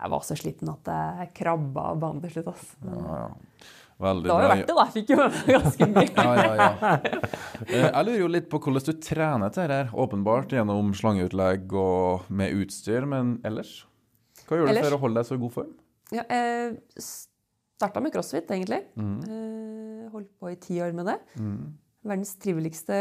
Jeg 0.03 0.11
var 0.11 0.23
så 0.27 0.35
sliten 0.35 0.69
at 0.73 0.89
jeg 0.91 1.29
krabba 1.37 1.89
av 1.93 1.99
banen 2.01 2.21
til 2.25 2.31
slutt. 2.37 2.67
Men 2.83 2.99
Ja, 2.99 3.21
ja. 3.23 3.31
Veldig 4.03 4.25
det 4.25 4.33
var 4.33 4.41
jo 4.43 4.49
verdt 4.49 4.67
det, 4.67 4.73
da. 4.75 4.83
Jeg 4.83 4.93
fikk 4.95 5.11
jo 5.13 5.17
med 5.19 5.35
meg 5.37 5.51
ganske 5.53 5.87
mye. 5.93 6.07
Ja, 6.17 6.31
ja, 6.35 6.53
ja. 6.57 6.95
Eh, 7.67 7.85
Jeg 7.85 8.05
lurer 8.07 8.17
jo 8.23 8.29
litt 8.33 8.47
på 8.51 8.59
hvordan 8.59 8.87
du 8.89 8.93
trener 9.05 9.53
til 9.53 9.69
dette. 9.69 9.93
Åpenbart 10.03 10.55
gjennom 10.57 10.89
slangeutlegg 10.97 11.75
og 11.79 12.25
med 12.33 12.57
utstyr, 12.57 13.05
men 13.07 13.35
ellers? 13.47 13.83
Hva 14.49 14.57
gjør 14.59 14.65
du 14.67 14.71
Ellers? 14.73 14.87
for 14.89 14.97
å 14.97 15.01
holde 15.05 15.21
deg 15.21 15.29
så 15.29 15.37
god 15.39 15.53
form? 15.55 15.71
Ja, 16.11 16.25
jeg 16.27 17.05
starta 17.05 18.01
med 18.03 18.11
crossfit, 18.17 18.49
egentlig. 18.51 18.81
Mm. 18.97 20.09
holdt 20.11 20.33
på 20.41 20.51
i 20.51 20.57
ti 20.61 20.81
år 20.83 20.91
med 20.97 21.07
det. 21.13 21.19
Verdens 22.03 22.33
triveligste 22.43 22.97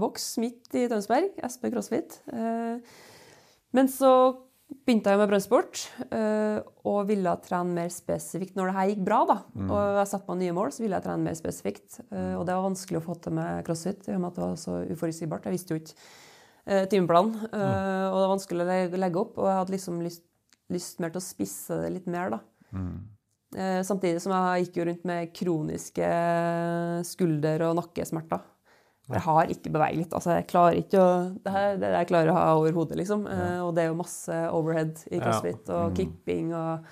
voks 0.00 0.24
midt 0.42 0.74
i 0.74 0.88
Tønsberg. 0.90 1.28
SP 1.46 1.68
CrossFit. 1.70 2.18
Eh, 2.32 2.80
men 3.76 3.88
så 3.92 4.10
begynte 4.86 5.12
jeg 5.12 5.20
med 5.20 5.30
brannsport 5.30 5.80
eh, 6.08 6.58
og 6.88 7.06
ville 7.08 7.34
trene 7.44 7.76
mer 7.76 7.92
spesifikt 7.92 8.56
når 8.58 8.70
det 8.70 8.74
her 8.76 8.90
gikk 8.92 9.04
bra. 9.06 9.20
da. 9.28 9.36
Og 9.68 9.98
jeg 10.00 10.10
satte 10.10 10.28
meg 10.30 10.40
nye 10.42 10.56
mål, 10.56 10.72
så 10.74 10.84
ville 10.84 10.98
jeg 10.98 11.06
trene 11.06 11.26
mer 11.28 11.38
spesifikt. 11.38 12.00
Eh, 12.10 12.34
og 12.38 12.44
det 12.48 12.56
var 12.56 12.66
vanskelig 12.66 13.00
å 13.00 13.04
få 13.04 13.16
til 13.22 13.36
med 13.38 13.62
crossfit, 13.68 14.08
i 14.08 14.16
og 14.16 14.22
med 14.22 14.30
at 14.30 14.40
det 14.40 14.44
var 14.44 14.60
så 14.62 14.76
uforutsigbart. 14.90 15.48
Jeg 15.48 15.56
visste 15.56 15.74
jo 15.74 15.82
ikke 15.82 15.96
eh, 16.66 16.84
timeplanen, 16.92 17.34
eh, 17.48 18.04
og 18.08 18.16
det 18.16 18.24
var 18.24 18.34
vanskelig 18.34 18.66
å 18.66 19.02
legge, 19.04 19.24
opp. 19.24 19.38
Og 19.38 19.50
jeg 19.50 19.58
hadde 19.60 19.76
liksom 19.76 20.02
lyst, 20.04 20.24
lyst 20.72 21.02
mer 21.02 21.14
til 21.14 21.22
å 21.22 21.26
spisse 21.26 21.82
det 21.84 21.92
litt 21.98 22.08
mer, 22.10 22.36
da. 22.36 22.42
Eh, 23.52 23.82
samtidig 23.84 24.22
som 24.24 24.32
jeg 24.32 24.66
gikk 24.66 24.78
jo 24.80 24.88
rundt 24.88 25.04
med 25.08 25.32
kroniske 25.36 26.08
skulder- 27.04 27.66
og 27.68 27.76
nakkesmerter. 27.82 28.40
Jeg 29.12 29.22
har 29.26 29.52
ikke 29.54 29.70
bevegelighet. 29.74 30.12
Altså, 30.18 30.34
jeg 30.38 30.46
klarer 30.50 30.78
ikke 30.80 30.98
å 31.02 31.12
Det 31.44 31.52
er 31.62 31.78
det 31.82 31.90
jeg 31.94 32.08
klarer 32.10 32.32
å 32.32 32.36
ha 32.38 32.44
over 32.58 32.72
hodet, 32.76 32.96
liksom. 33.00 33.26
Eh, 33.30 33.58
og 33.64 33.74
det 33.76 33.84
er 33.84 33.88
jo 33.92 33.98
masse 34.00 34.38
overhead 34.50 35.02
i 35.10 35.20
crossfit 35.22 35.72
og 35.74 35.96
kipping 35.98 36.52
og 36.54 36.86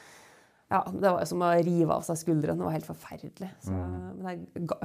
Ja, 0.70 0.84
det 0.86 1.10
var 1.10 1.24
som 1.26 1.40
å 1.42 1.48
rive 1.66 1.90
av 1.96 2.04
seg 2.06 2.18
skuldrene. 2.20 2.54
Det 2.60 2.66
var 2.68 2.76
helt 2.76 2.86
forferdelig. 2.86 3.48
Så, 3.66 3.72
Men 3.74 4.28
jeg 4.28 4.66
ga, 4.70 4.76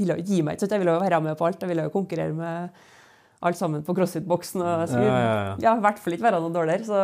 ville 0.00 0.14
jo 0.16 0.22
ikke 0.22 0.30
gi 0.32 0.38
meg. 0.46 0.56
ikke? 0.56 0.70
Jeg 0.72 0.80
ville 0.80 0.94
jo 0.96 1.02
være 1.02 1.18
med 1.26 1.36
på 1.36 1.44
alt. 1.50 1.60
Jeg 1.60 1.68
ville 1.68 1.84
jo 1.84 1.92
konkurrere 1.92 2.32
med 2.32 2.70
alt 3.44 3.58
sammen 3.60 3.84
på 3.84 3.92
crossfit-boksen. 3.98 4.62
Og 4.64 4.80
jeg 4.86 4.88
skulle 4.94 5.10
Ja, 5.10 5.18
ja, 5.20 5.34
ja. 5.50 5.52
ja, 5.66 5.74
i 5.76 5.84
hvert 5.84 6.00
fall 6.00 6.16
ikke 6.16 6.28
være 6.30 6.40
noe 6.40 6.54
dårligere. 6.56 6.88
Så 6.88 7.02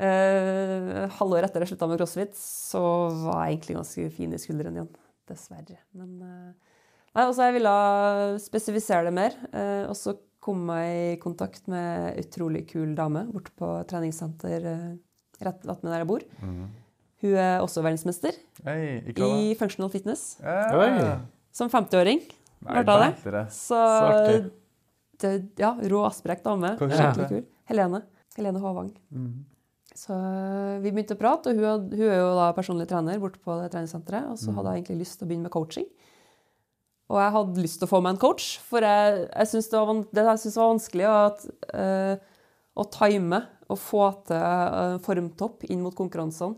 eh, 0.00 1.04
halvår 1.18 1.46
etter 1.48 1.64
jeg 1.64 1.72
slutta 1.74 1.88
med 1.90 2.00
crossfit, 2.00 2.34
så 2.38 2.82
var 3.26 3.44
jeg 3.44 3.58
egentlig 3.58 3.76
ganske 3.80 4.08
fin 4.16 4.32
i 4.34 4.40
skuldrene 4.40 4.80
igjen. 4.80 4.90
Dessverre. 5.28 5.76
Men 5.98 6.16
eh, 6.24 6.67
Nei, 7.16 7.24
også 7.24 7.48
jeg 7.48 7.56
ville 7.58 7.74
spesifisere 8.42 9.08
det 9.08 9.14
mer. 9.16 9.36
eh, 9.52 9.84
og 9.88 9.96
så 9.98 10.16
kom 10.44 10.68
jeg 10.72 11.16
i 11.16 11.20
kontakt 11.20 11.66
med 11.68 12.12
ei 12.12 12.24
utrolig 12.24 12.64
kul 12.70 12.94
dame 12.96 13.26
borte 13.32 13.52
på 13.58 13.70
treningssenter 13.90 14.68
eh, 14.70 14.92
rett 15.44 15.66
ved 15.66 15.82
der 15.84 16.02
jeg 16.02 16.08
bor. 16.08 16.24
Hun 17.18 17.34
er 17.34 17.58
også 17.64 17.82
verdensmester 17.82 18.36
hey, 18.62 19.00
ikke 19.10 19.24
hva 19.24 19.28
da? 19.32 19.38
i 19.42 19.54
functional 19.58 19.90
fitness. 19.90 20.36
Hey. 20.42 21.16
Som 21.54 21.70
50-åring. 21.72 22.22
Nei, 22.62 22.78
Hørte 22.78 22.94
av 22.94 23.02
det? 23.02 23.42
Så 23.54 23.78
det, 25.18 25.32
Ja, 25.58 25.72
rå 25.74 26.04
Asprek 26.06 26.44
dame. 26.44 26.76
Skikkelig 26.78 27.28
kul. 27.30 27.44
Helene. 27.70 28.02
Helene 28.38 28.62
Håvang. 28.62 28.92
Så 29.98 30.14
eh, 30.14 30.76
vi 30.84 30.92
begynte 30.92 31.16
å 31.16 31.18
prate, 31.18 31.50
og 31.50 31.58
hun, 31.58 31.88
hun 31.90 32.06
er 32.06 32.20
jo 32.20 32.28
da 32.38 32.52
personlig 32.54 32.86
trener 32.90 33.18
borte 33.22 33.40
på 33.42 33.56
det 33.58 33.72
treningssenteret. 33.74 34.30
Og 34.30 34.38
så 34.38 34.54
hadde 34.54 34.76
jeg 34.76 34.84
egentlig 34.84 35.00
lyst 35.02 35.18
til 35.18 35.26
å 35.26 35.30
begynne 35.32 35.48
med 35.48 35.54
coaching. 35.54 35.88
Og 37.08 37.20
jeg 37.22 37.34
hadde 37.34 37.62
lyst 37.64 37.78
til 37.80 37.88
å 37.88 37.90
få 37.90 38.00
meg 38.04 38.16
en 38.16 38.20
coach, 38.20 38.48
for 38.68 38.84
jeg, 38.84 39.22
jeg 39.30 39.48
syntes 39.48 39.70
det, 39.72 39.78
var 39.80 40.02
det 40.12 40.24
jeg 40.26 40.42
synes 40.42 40.58
var 40.60 40.72
vanskelig 40.74 41.06
at, 41.08 41.46
uh, 41.72 42.42
å 42.78 42.84
time 42.94 43.40
og 43.68 43.76
få 43.80 44.02
til 44.28 44.36
eh, 44.40 44.94
formtopp 45.04 45.64
inn 45.68 45.82
mot 45.84 45.92
konkurransene. 45.92 46.56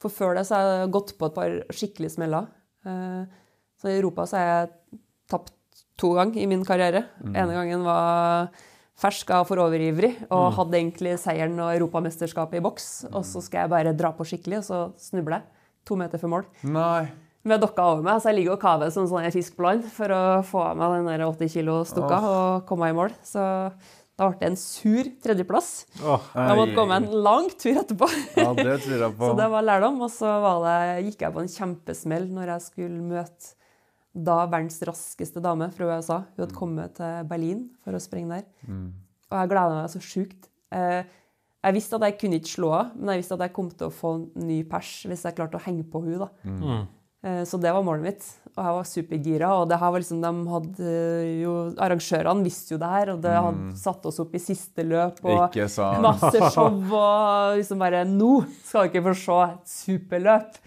For 0.00 0.12
før 0.12 0.38
det 0.38 0.46
så 0.48 0.56
har 0.56 0.70
jeg 0.70 0.92
gått 0.94 1.10
på 1.20 1.28
et 1.28 1.34
par 1.36 1.56
skikkelige 1.68 2.14
smeller. 2.14 2.46
Uh, 2.86 3.24
Så 3.80 3.90
i 3.90 3.98
Europa 3.98 4.24
så 4.24 4.38
har 4.40 4.46
jeg 4.48 5.00
tapt 5.28 5.52
to 6.00 6.14
ganger 6.16 6.40
i 6.40 6.46
min 6.48 6.64
karriere. 6.64 7.04
ene 7.36 7.52
gangen 7.52 7.84
var 7.84 8.48
fersk 8.96 9.34
og 9.34 9.48
for 9.50 9.60
overivrig 9.60 10.14
og 10.30 10.54
hadde 10.56 10.78
egentlig 10.78 11.16
seieren 11.20 11.58
og 11.60 11.74
europamesterskapet 11.74 12.60
i 12.60 12.64
boks. 12.64 12.86
Og 13.12 13.24
så 13.28 13.42
skal 13.44 13.64
jeg 13.64 13.72
bare 13.74 13.92
dra 13.98 14.14
på 14.16 14.24
skikkelig, 14.24 14.62
og 14.62 14.64
så 14.64 14.80
snubler 15.10 15.42
jeg 15.42 15.46
to 15.84 15.98
meter 16.00 16.22
før 16.22 16.32
mål. 16.38 16.48
Nei. 16.64 17.04
Med 17.44 17.60
dokka 17.60 17.84
over 17.92 18.02
meg, 18.06 18.22
så 18.22 18.30
jeg 18.30 18.38
ligger 18.38 18.54
og 18.56 18.60
kaver 18.62 18.90
som 18.94 19.04
sånn 19.10 19.26
fisk 19.34 19.56
på 19.58 19.66
land 19.66 19.84
for 19.92 20.08
å 20.16 20.20
få 20.48 20.62
av 20.64 20.78
meg 20.80 20.94
den 20.96 21.10
der 21.10 21.26
80 21.26 21.50
kilo 21.52 21.82
stokka 21.84 22.20
og 22.24 22.62
komme 22.68 22.86
meg 22.86 22.94
i 22.94 22.96
mål. 22.96 23.12
Så 23.26 23.42
da 24.16 24.28
ble 24.30 24.38
det 24.40 24.48
en 24.48 24.56
sur 24.56 25.08
tredjeplass. 25.26 25.68
Oh, 26.06 26.22
Jeg 26.38 26.56
måtte 26.56 26.76
gå 26.78 26.86
meg 26.88 27.02
en 27.02 27.22
lang 27.26 27.50
tur 27.60 27.76
etterpå. 27.82 28.08
Ja, 28.38 28.54
det 28.54 28.78
tror 28.86 28.96
jeg 29.02 29.16
på. 29.18 29.26
Så 29.28 29.36
det 29.42 29.48
var 29.52 29.66
lærdom. 29.66 30.00
Og 30.06 30.10
så 30.14 30.30
var 30.40 30.62
det, 30.64 31.04
gikk 31.10 31.26
jeg 31.26 31.34
på 31.36 31.42
en 31.44 31.52
kjempesmell 31.56 32.28
når 32.32 32.54
jeg 32.54 32.64
skulle 32.70 33.02
møte 33.12 33.52
da 34.14 34.36
verdens 34.46 34.78
raskeste 34.86 35.42
dame 35.42 35.68
fra 35.74 35.90
USA. 35.90 36.20
Hun 36.36 36.44
hadde 36.46 36.54
kommet 36.56 36.94
til 36.96 37.28
Berlin 37.28 37.64
for 37.84 37.92
å 37.98 38.00
sprenge 38.00 38.38
der. 38.38 38.44
Og 39.28 39.36
jeg 39.40 39.50
gleda 39.50 39.80
meg 39.82 39.90
så 39.90 40.00
sjukt. 40.00 40.48
Eh, 40.72 41.02
Jeg 41.64 41.74
visste 41.74 41.96
at 41.96 42.02
jeg 42.08 42.18
kunne 42.20 42.36
ikke 42.40 42.54
slå 42.54 42.70
henne, 42.76 42.92
men 43.00 43.14
jeg 43.16 43.22
visste 43.24 43.34
at 43.34 43.40
jeg 43.48 43.52
kom 43.56 43.70
til 43.72 43.88
å 43.88 43.92
få 43.92 44.14
en 44.18 44.24
ny 44.46 44.62
pers 44.68 44.90
hvis 45.08 45.22
jeg 45.24 45.34
klarte 45.36 45.56
å 45.58 45.64
henge 45.64 45.84
på 45.90 46.02
henne. 46.04 46.18
da. 46.28 46.86
Eh, 47.24 47.42
Så 47.48 47.56
det 47.60 47.72
var 47.72 47.82
målet 47.86 48.04
mitt. 48.04 48.24
Og 48.54 48.60
jeg 48.62 48.74
var 48.76 48.84
supergira. 48.86 49.48
Og 49.58 49.68
det 49.70 49.78
her 49.80 49.90
var 49.90 49.98
liksom, 50.04 50.20
de 50.22 50.32
hadde 50.52 50.90
jo, 51.40 51.54
arrangørene 51.82 52.44
visste 52.46 52.74
jo 52.76 52.78
det 52.78 52.90
her, 52.92 53.10
og 53.16 53.22
det 53.24 53.32
hadde 53.34 53.72
satt 53.80 54.04
oss 54.06 54.20
opp 54.22 54.34
i 54.38 54.42
siste 54.44 54.84
løp. 54.86 55.18
og. 55.24 55.56
Masse 56.04 56.30
show 56.54 56.92
og 56.94 57.56
liksom 57.58 57.82
bare 57.82 58.04
Nå 58.06 58.30
skal 58.68 58.92
dere 58.92 59.02
få 59.08 59.16
se 59.24 59.40
et 59.48 59.74
superløp! 59.74 60.60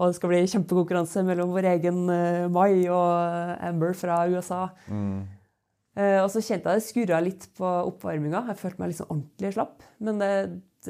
Og 0.00 0.08
det 0.08 0.16
skal 0.16 0.30
bli 0.32 0.38
kjempekonkurranse 0.48 1.22
mellom 1.24 1.50
vår 1.52 1.66
egen 1.76 2.02
eh, 2.10 2.48
Mai 2.52 2.88
og 2.88 3.56
Amber 3.62 3.92
fra 3.94 4.22
USA. 4.32 4.62
Eh, 5.96 6.18
og 6.24 6.28
så 6.32 6.40
kjente 6.40 6.72
jeg 6.72 6.80
det 6.80 6.86
skurra 6.88 7.18
litt 7.22 7.44
på 7.56 7.68
oppvarminga. 7.90 8.46
Jeg 8.48 8.60
følte 8.60 8.80
meg 8.80 8.92
liksom 8.92 9.10
ordentlig 9.12 9.52
slapp. 9.56 9.82
Men 10.00 10.18
det 10.22 10.30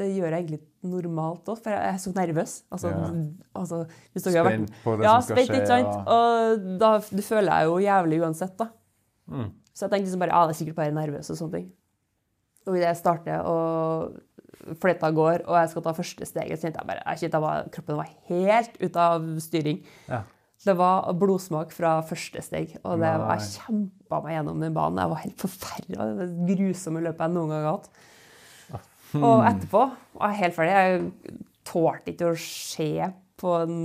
gjør 0.00 0.30
jeg 0.32 0.38
egentlig 0.46 0.60
normalt 0.82 1.44
òg, 1.52 1.58
for 1.60 1.70
jeg 1.70 1.92
er 1.94 1.98
så 2.00 2.12
nervøs. 2.16 2.62
Altså, 2.72 2.88
Ja. 2.88 3.10
altså, 3.54 3.86
Spent 4.16 4.72
på 4.84 4.96
det 4.96 5.04
ja, 5.04 5.20
som 5.20 5.22
skal 5.36 5.36
skje. 5.46 5.54
ikke 5.60 5.66
sant? 5.66 6.08
Og 6.08 6.78
da 6.80 6.98
du 6.98 7.22
føler 7.22 7.52
jeg 7.52 7.66
jo 7.68 7.76
jævlig 7.78 8.20
uansett, 8.22 8.56
da. 8.56 8.68
Så 9.74 9.86
jeg 9.86 9.90
tenkte 9.90 10.04
liksom 10.08 10.20
bare 10.20 10.32
ja, 10.34 10.46
det 10.46 10.54
er 10.54 10.58
sikkert 10.64 10.76
bare 10.76 10.92
nervøs 10.96 11.30
og 11.30 11.36
sånne 11.36 11.52
ting. 11.52 11.72
Og 12.66 12.76
idet 12.76 12.88
jeg 12.88 12.96
starter 12.96 13.40
og 13.44 14.12
fletta 14.78 15.10
går, 15.10 15.42
og 15.48 15.56
jeg 15.58 15.68
skal 15.72 15.82
ta 15.82 15.92
første 15.96 16.26
steget, 16.28 16.58
så 16.60 16.68
kjente 16.68 16.78
jeg 16.80 16.86
bare 16.86 17.02
jeg 17.06 17.18
kjente 17.22 17.38
jeg 17.38 17.42
var, 17.42 17.68
kroppen 17.74 17.96
var 17.98 18.10
helt 18.28 18.76
ute 18.82 18.96
av 19.00 19.24
styring. 19.42 19.82
Ja. 20.08 20.22
Det 20.62 20.76
var 20.78 21.08
blodsmak 21.18 21.72
fra 21.74 21.96
første 22.06 22.38
steg, 22.44 22.76
og 22.84 23.00
det 23.02 23.08
jeg 23.10 23.48
kjempa 23.66 24.20
meg 24.22 24.36
gjennom 24.36 24.60
den 24.62 24.72
banen. 24.76 25.00
Jeg 25.02 25.10
var 25.10 25.22
helt 25.24 25.40
forferda. 25.42 26.06
Det 26.46 26.56
grusomme 26.60 27.02
løpet 27.02 27.18
jeg 27.26 27.34
noen 27.34 27.48
gang 27.50 27.64
har 27.66 27.72
hatt. 27.80 27.90
Og 29.20 29.44
etterpå 29.48 29.82
var 30.18 30.32
jeg 30.32 30.40
helt 30.42 30.56
ferdig. 30.56 30.72
Jeg 30.72 31.42
tålte 31.68 32.12
ikke 32.14 32.30
å 32.32 32.38
se 32.38 32.88
på 33.42 33.52
en 33.64 33.76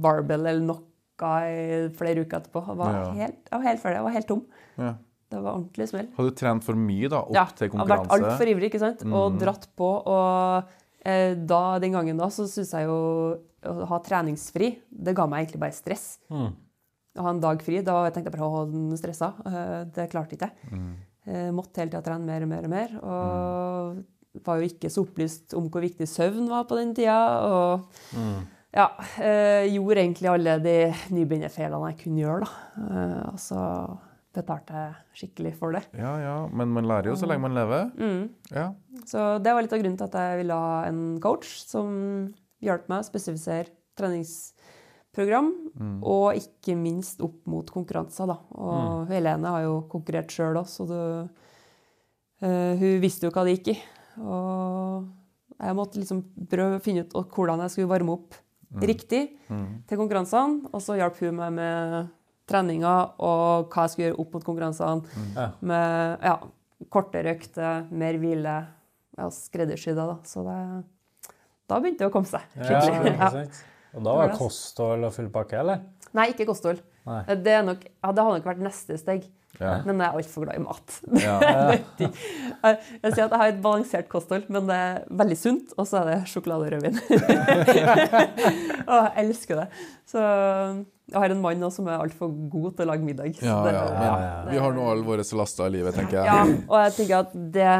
barbell 0.00 0.46
eller 0.46 0.64
noe 0.64 0.86
i 1.20 1.88
flere 1.98 2.22
uker 2.24 2.38
etterpå. 2.40 2.62
Jeg 2.70 2.76
var, 2.80 2.92
Ja. 2.94 3.10
helt, 3.12 3.40
jeg 3.50 3.58
var 3.58 3.66
helt 3.68 3.80
ferdig. 3.82 3.96
Jeg 3.98 4.04
var 4.06 4.14
helt 4.16 4.28
tom. 4.30 4.44
Ja. 4.78 4.94
Det 5.30 5.40
var 5.44 5.52
ordentlig 5.54 5.86
smell. 5.88 6.08
Hadde 6.16 6.30
du 6.30 6.34
trent 6.40 6.64
for 6.64 6.74
mye 6.74 7.08
da, 7.12 7.20
opp 7.22 7.34
Ja, 7.36 7.44
til 7.44 7.68
konkurranse? 7.70 8.08
Ja, 8.08 8.16
vært 8.16 8.24
altfor 8.32 8.48
ivrig, 8.50 8.70
ikke 8.72 8.80
sant? 8.82 9.04
Og 9.14 9.36
dratt 9.38 9.68
på. 9.78 9.90
Og 10.10 10.64
eh, 11.06 11.34
da, 11.34 11.78
den 11.78 11.92
gangen 11.92 12.16
da 12.18 12.26
så 12.34 12.48
syntes 12.50 12.72
jeg 12.72 12.88
jo 12.88 12.96
å 13.62 13.86
ha 13.86 13.98
treningsfri, 14.00 14.72
det 14.90 15.14
ga 15.14 15.26
meg 15.28 15.44
egentlig 15.44 15.60
bare 15.60 15.76
stress. 15.76 16.18
Å 16.32 17.22
ha 17.26 17.30
en 17.30 17.40
dag 17.42 17.60
fri, 17.62 17.82
da 17.84 18.08
tenkte 18.10 18.30
jeg 18.30 18.38
bare 18.38 18.48
å 18.48 18.54
holde 18.64 18.96
stressa. 18.98 19.34
Eh, 19.46 19.84
det 19.92 20.08
klarte 20.10 20.34
ikke 20.38 20.48
jeg. 20.50 20.80
Eh, 21.26 21.50
måtte 21.52 21.78
hele 21.82 21.90
tida 21.92 22.02
trene 22.02 22.24
mer 22.24 22.42
og 22.42 22.48
mer 22.48 22.64
og 22.64 22.70
mer. 22.70 22.96
Og 23.04 24.04
var 24.46 24.60
jo 24.60 24.68
ikke 24.70 24.90
så 24.92 25.04
opplyst 25.04 25.56
om 25.58 25.66
hvor 25.72 25.82
viktig 25.84 26.06
søvn 26.08 26.46
var 26.50 26.68
på 26.70 26.78
den 26.78 26.92
tida. 26.96 27.16
Og 27.46 28.14
ja, 28.70 28.86
eh, 29.18 29.66
gjorde 29.72 30.04
egentlig 30.04 30.30
alle 30.30 30.58
de 30.62 30.76
nybegynnerfeilene 31.16 31.90
jeg 31.90 31.98
kunne 32.04 32.22
gjøre, 32.22 32.46
da. 32.46 32.84
Eh, 32.86 33.24
og 33.32 33.40
så 33.42 33.64
betalte 34.36 34.78
jeg 34.78 35.20
skikkelig 35.20 35.54
for 35.58 35.74
det. 35.74 35.82
Ja, 35.98 36.14
ja, 36.22 36.36
men 36.54 36.70
man 36.70 36.86
lærer 36.86 37.10
jo 37.10 37.18
så 37.18 37.26
lenge 37.26 37.48
man 37.48 37.58
lever. 37.58 37.90
Mm. 37.98 38.22
Ja. 38.54 38.68
Så 39.10 39.26
det 39.42 39.54
var 39.54 39.66
litt 39.66 39.74
av 39.74 39.82
grunnen 39.82 39.98
til 39.98 40.06
at 40.06 40.18
jeg 40.22 40.42
ville 40.44 40.62
ha 40.62 40.84
en 40.86 41.02
coach 41.22 41.50
som 41.66 41.90
hjalp 42.62 42.86
meg 42.92 43.02
å 43.02 43.08
spesifisere 43.08 43.72
treningsprogram, 43.98 45.50
og 46.06 46.38
ikke 46.38 46.76
minst 46.78 47.20
opp 47.24 47.42
mot 47.50 47.66
konkurranser. 47.74 48.30
Da. 48.30 48.38
Og 48.54 49.10
Helene 49.10 49.56
har 49.56 49.64
jo 49.66 49.80
konkurrert 49.90 50.30
sjøl 50.32 50.60
òg, 50.60 50.68
så 50.70 50.86
det, 50.88 51.04
Uh, 52.40 52.72
hun 52.80 53.00
visste 53.02 53.28
jo 53.28 53.32
hva 53.34 53.44
det 53.44 53.58
gikk 53.58 53.74
i. 53.74 53.80
Og 54.18 55.08
jeg 55.60 55.76
måtte 55.76 56.00
liksom 56.00 56.22
prøve 56.50 56.78
å 56.78 56.84
finne 56.84 57.04
ut 57.04 57.14
hvordan 57.14 57.62
jeg 57.64 57.74
skulle 57.74 57.90
varme 57.90 58.16
opp 58.16 58.38
riktig 58.80 59.24
til 59.48 59.98
konkurransene, 59.98 60.70
og 60.70 60.82
så 60.84 60.96
hjalp 60.98 61.18
hun 61.24 61.36
meg 61.40 61.54
med 61.56 62.10
treninga 62.50 62.94
og 63.22 63.70
hva 63.70 63.86
jeg 63.86 63.92
skulle 63.92 64.06
gjøre 64.08 64.20
opp 64.22 64.36
mot 64.36 64.46
konkurransene. 64.46 65.24
Ja. 65.36 65.48
Med 65.60 66.26
ja, 66.26 66.36
kortere 66.92 67.34
økter, 67.36 67.84
mer 67.90 68.18
hvile. 68.22 68.56
Ja, 69.18 69.26
skreddersydda, 69.34 70.06
da. 70.08 70.16
Så 70.24 70.44
det, 70.46 70.58
da 71.68 71.80
begynte 71.82 72.06
det 72.06 72.08
å 72.10 72.14
komme 72.14 72.30
seg. 72.30 72.46
Skikkelig. 72.56 73.12
ikke 73.14 73.34
Ja. 73.40 73.66
Og 73.90 74.04
da 74.06 74.12
var 74.14 74.30
det 74.30 74.38
kosthold 74.38 75.02
og 75.08 75.14
full 75.16 75.28
pakke, 75.34 75.58
eller? 75.64 75.80
Nei, 76.14 76.28
ikke 76.30 76.46
kosthold. 76.46 76.78
Nei. 77.08 77.24
Det, 77.42 77.54
er 77.58 77.64
nok, 77.66 77.82
ja, 77.82 78.12
det 78.14 78.22
hadde 78.22 78.36
nok 78.38 78.46
vært 78.46 78.62
neste 78.62 78.98
steg. 79.00 79.24
Ja. 79.58 79.72
Men 79.84 79.98
jeg 80.00 80.06
er 80.06 80.18
altfor 80.20 80.44
glad 80.46 80.56
i 80.56 80.62
mat. 80.62 80.94
Ja. 81.20 81.34
jeg, 81.74 83.12
sier 83.12 83.24
at 83.26 83.32
jeg 83.34 83.40
har 83.42 83.50
et 83.50 83.58
balansert 83.64 84.08
kosthold, 84.12 84.46
men 84.52 84.68
det 84.70 84.76
er 84.76 85.00
veldig 85.20 85.36
sunt, 85.40 85.74
og 85.76 85.88
så 85.90 86.00
er 86.00 86.10
det 86.12 86.18
sjokolade 86.30 86.68
og 86.68 86.72
rødvin. 86.76 87.00
og 88.90 88.94
jeg 88.96 89.24
elsker 89.24 89.60
det. 89.62 89.66
Så 90.08 90.20
jeg 91.10 91.18
har 91.18 91.34
en 91.34 91.42
mann 91.42 91.66
som 91.74 91.88
er 91.90 91.98
altfor 92.04 92.30
god 92.52 92.76
til 92.78 92.86
å 92.86 92.90
lage 92.92 93.06
middag. 93.06 93.40
Ja, 93.42 93.56
det- 93.66 93.74
ja, 93.74 94.14
vi 94.52 94.58
har 94.62 94.72
nå 94.76 94.86
alle 94.92 95.04
våre 95.06 95.24
laster 95.40 95.66
i 95.66 95.74
livet, 95.78 95.94
tenker 95.98 96.20
jeg. 96.20 96.26
Ja, 96.30 96.44
og 96.68 96.78
jeg 96.84 96.94
tenker 97.00 97.18
at 97.24 97.34
det, 97.58 97.74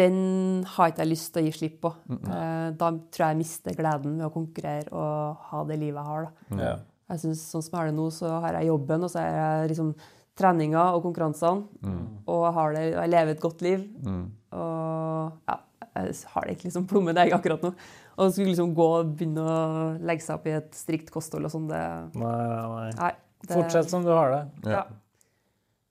den 0.00 0.64
har 0.76 0.90
ikke 0.90 1.04
jeg 1.04 1.12
lyst 1.12 1.32
til 1.34 1.42
å 1.42 1.46
gi 1.46 1.52
slipp 1.58 1.80
på. 1.84 1.92
Eh, 2.14 2.70
Da 2.80 2.90
tror 2.90 3.20
jeg 3.26 3.28
jeg 3.34 3.36
mister 3.42 3.74
gleden 3.78 4.18
ved 4.18 4.26
å 4.26 4.32
konkurrere 4.32 4.88
og 4.92 5.36
ha 5.50 5.64
det 5.68 5.78
livet 5.78 6.00
jeg 6.00 6.06
har. 6.10 6.22
Da. 6.50 6.56
Ja. 6.64 6.74
Jeg 7.10 7.20
synes, 7.20 7.40
Sånn 7.52 7.62
som 7.62 7.70
jeg 7.74 7.78
har 7.82 7.86
det 7.92 7.96
nå, 7.98 8.10
så 8.10 8.40
har 8.40 8.52
jeg 8.58 8.66
jobben, 8.72 9.02
og 9.04 9.10
så 9.12 9.20
er 9.20 9.34
jeg 9.36 9.68
liksom 9.74 9.94
treninga 10.38 10.86
og 10.96 11.02
konkurransene. 11.04 11.68
Og 12.26 12.40
jeg, 12.46 12.54
har 12.56 12.72
det, 12.74 12.84
jeg 12.94 13.12
lever 13.12 13.34
et 13.36 13.42
godt 13.44 13.62
liv. 13.62 13.84
Og 14.54 15.36
ja, 15.50 15.58
jeg 15.94 16.16
har 16.34 16.46
det 16.48 16.56
ikke 16.56 16.68
liksom 16.68 16.88
plommet 16.90 17.18
egg 17.22 17.34
akkurat 17.36 17.62
nå. 17.66 17.70
Og 18.14 18.30
skulle 18.32 18.52
liksom 18.52 18.72
gå 18.78 18.88
og 19.00 19.12
begynne 19.18 19.42
å 19.42 19.54
legge 20.06 20.22
seg 20.22 20.36
opp 20.38 20.44
i 20.50 20.56
et 20.56 20.74
strikt 20.78 21.08
kosthold 21.14 21.48
og 21.48 21.54
sånn, 21.54 21.64
det 21.70 21.80
Nei, 22.18 22.34
nei, 22.50 22.90
nei. 22.98 23.12
Det, 23.44 23.50
Fortsett 23.52 23.90
som 23.90 24.04
du 24.06 24.12
har 24.14 24.30
det. 24.32 24.42
Ja. 24.72 24.84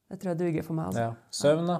Det 0.09 0.19
tror 0.21 0.31
jeg 0.33 0.39
duger 0.39 0.63
for 0.65 0.77
meg. 0.77 0.87
altså. 0.91 1.03
Ja. 1.03 1.11
Søvn, 1.35 1.67
da? 1.69 1.79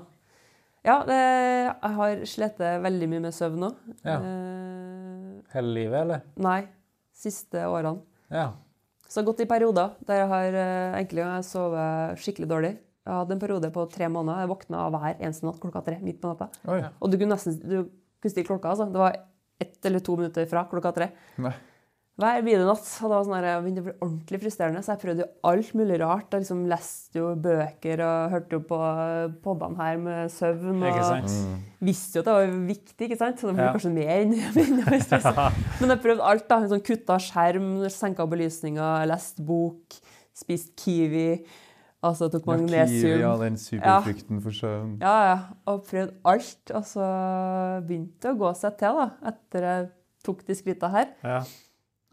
Ja, 0.83 0.97
det, 1.07 1.15
jeg 1.15 1.95
har 1.97 2.23
slitt 2.27 2.59
veldig 2.59 3.07
mye 3.13 3.23
med 3.23 3.35
søvn 3.37 3.61
nå. 3.63 3.69
Ja. 4.03 4.17
Eh, 4.19 5.53
Hele 5.53 5.71
livet, 5.77 5.99
eller? 6.03 6.23
nei, 6.43 6.59
siste 7.15 7.63
årene. 7.69 8.01
Ja. 8.33 8.49
Så 9.13 9.19
det 9.19 9.27
har 9.27 9.29
gått 9.29 9.43
i 9.43 9.49
perioder 9.49 9.91
der 10.09 10.23
jeg 10.23 10.29
har 10.31 10.55
eh, 10.57 10.95
enkelte 10.97 11.21
ganger 11.21 11.43
sovet 11.45 12.21
skikkelig 12.23 12.47
dårlig. 12.49 12.71
Jeg 13.05 13.13
hadde 13.13 13.35
en 13.35 13.41
periode 13.43 13.69
på 13.75 13.83
tre 13.93 14.07
måneder. 14.09 14.41
Jeg 14.41 14.49
våkna 14.49 14.87
hver 14.89 15.19
eneste 15.19 15.45
natt 15.45 15.59
klokka 15.61 15.83
tre. 15.85 15.99
midt 16.01 16.17
på 16.23 16.31
natta. 16.31 16.47
Oi. 16.65 16.79
Og 16.97 17.11
du 17.11 17.19
kunne 17.19 17.35
nesten 17.35 17.59
du 17.61 17.75
kunne 18.23 18.31
stille 18.33 18.47
klokka. 18.47 18.71
altså. 18.71 18.87
Det 18.89 19.01
var 19.03 19.19
ett 19.61 19.85
eller 19.85 20.01
to 20.01 20.15
minutter 20.17 20.49
fra 20.49 20.63
klokka 20.71 20.93
tre. 20.95 21.09
Nei. 21.45 21.53
Hver 22.21 22.43
bidige 22.45 22.61
natt. 22.67 22.85
Og 23.01 23.09
det 23.09 23.15
var 23.17 23.23
sånn 23.25 23.41
jeg 23.41 23.61
begynte 23.63 23.81
å 23.81 23.85
bli 23.87 23.93
ordentlig 24.05 24.39
frustrerende, 24.43 24.81
så 24.85 24.91
jeg 24.93 24.99
prøvde 25.01 25.23
jo 25.23 25.29
alt 25.49 25.71
mulig 25.79 25.95
rart. 26.03 26.27
Jeg 26.35 26.43
liksom 26.43 26.59
leste 26.69 27.17
jo 27.17 27.31
bøker 27.41 28.03
og 28.05 28.35
hørte 28.35 28.53
jo 28.53 28.59
på 28.69 28.79
podene 29.47 29.79
her 29.81 29.97
med 30.03 30.29
søvn. 30.33 30.83
Og 30.85 30.99
sant? 31.07 31.33
visste 31.83 32.19
jo 32.19 32.21
at 32.21 32.29
det 32.29 32.35
var 32.37 32.53
viktig, 32.69 33.07
ikke 33.09 33.17
sant? 33.17 33.41
så 33.41 33.49
det 33.49 33.55
ble 33.57 33.65
Ja. 33.65 33.73
kanskje 33.73 33.93
mer 33.95 34.13
enn. 34.19 34.35
Men 35.81 35.95
jeg 35.95 36.03
prøvde 36.05 36.29
alt. 36.29 36.45
da, 36.53 36.59
sånn 36.69 36.85
Kutta 36.85 37.17
skjerm, 37.17 37.71
senka 37.89 38.29
belysninga, 38.29 38.91
lest 39.09 39.41
bok, 39.43 39.97
spist 40.37 40.75
Kiwi. 40.77 41.43
Altså 42.03 42.27
tok 42.29 42.45
Ja, 42.45 42.53
Kiwi, 42.53 42.61
magnesium. 42.69 43.19
ja, 43.25 43.33
den 43.41 43.57
superfrukten 43.57 44.41
for 44.43 44.51
søvn. 44.51 44.93
Ja, 45.01 45.17
ja. 45.31 45.35
Og 45.71 45.85
prøvd 45.89 46.13
alt. 46.29 46.71
Og 46.77 46.85
så 46.93 47.09
begynte 47.87 48.21
det 48.27 48.33
å 48.35 48.39
gå 48.45 48.53
seg 48.59 48.77
til, 48.77 49.01
da, 49.01 49.09
etter 49.33 49.69
jeg 49.71 49.91
tok 50.23 50.45
de 50.45 50.53
skrittene 50.61 50.91
her. 50.93 51.13
Ja. 51.23 51.39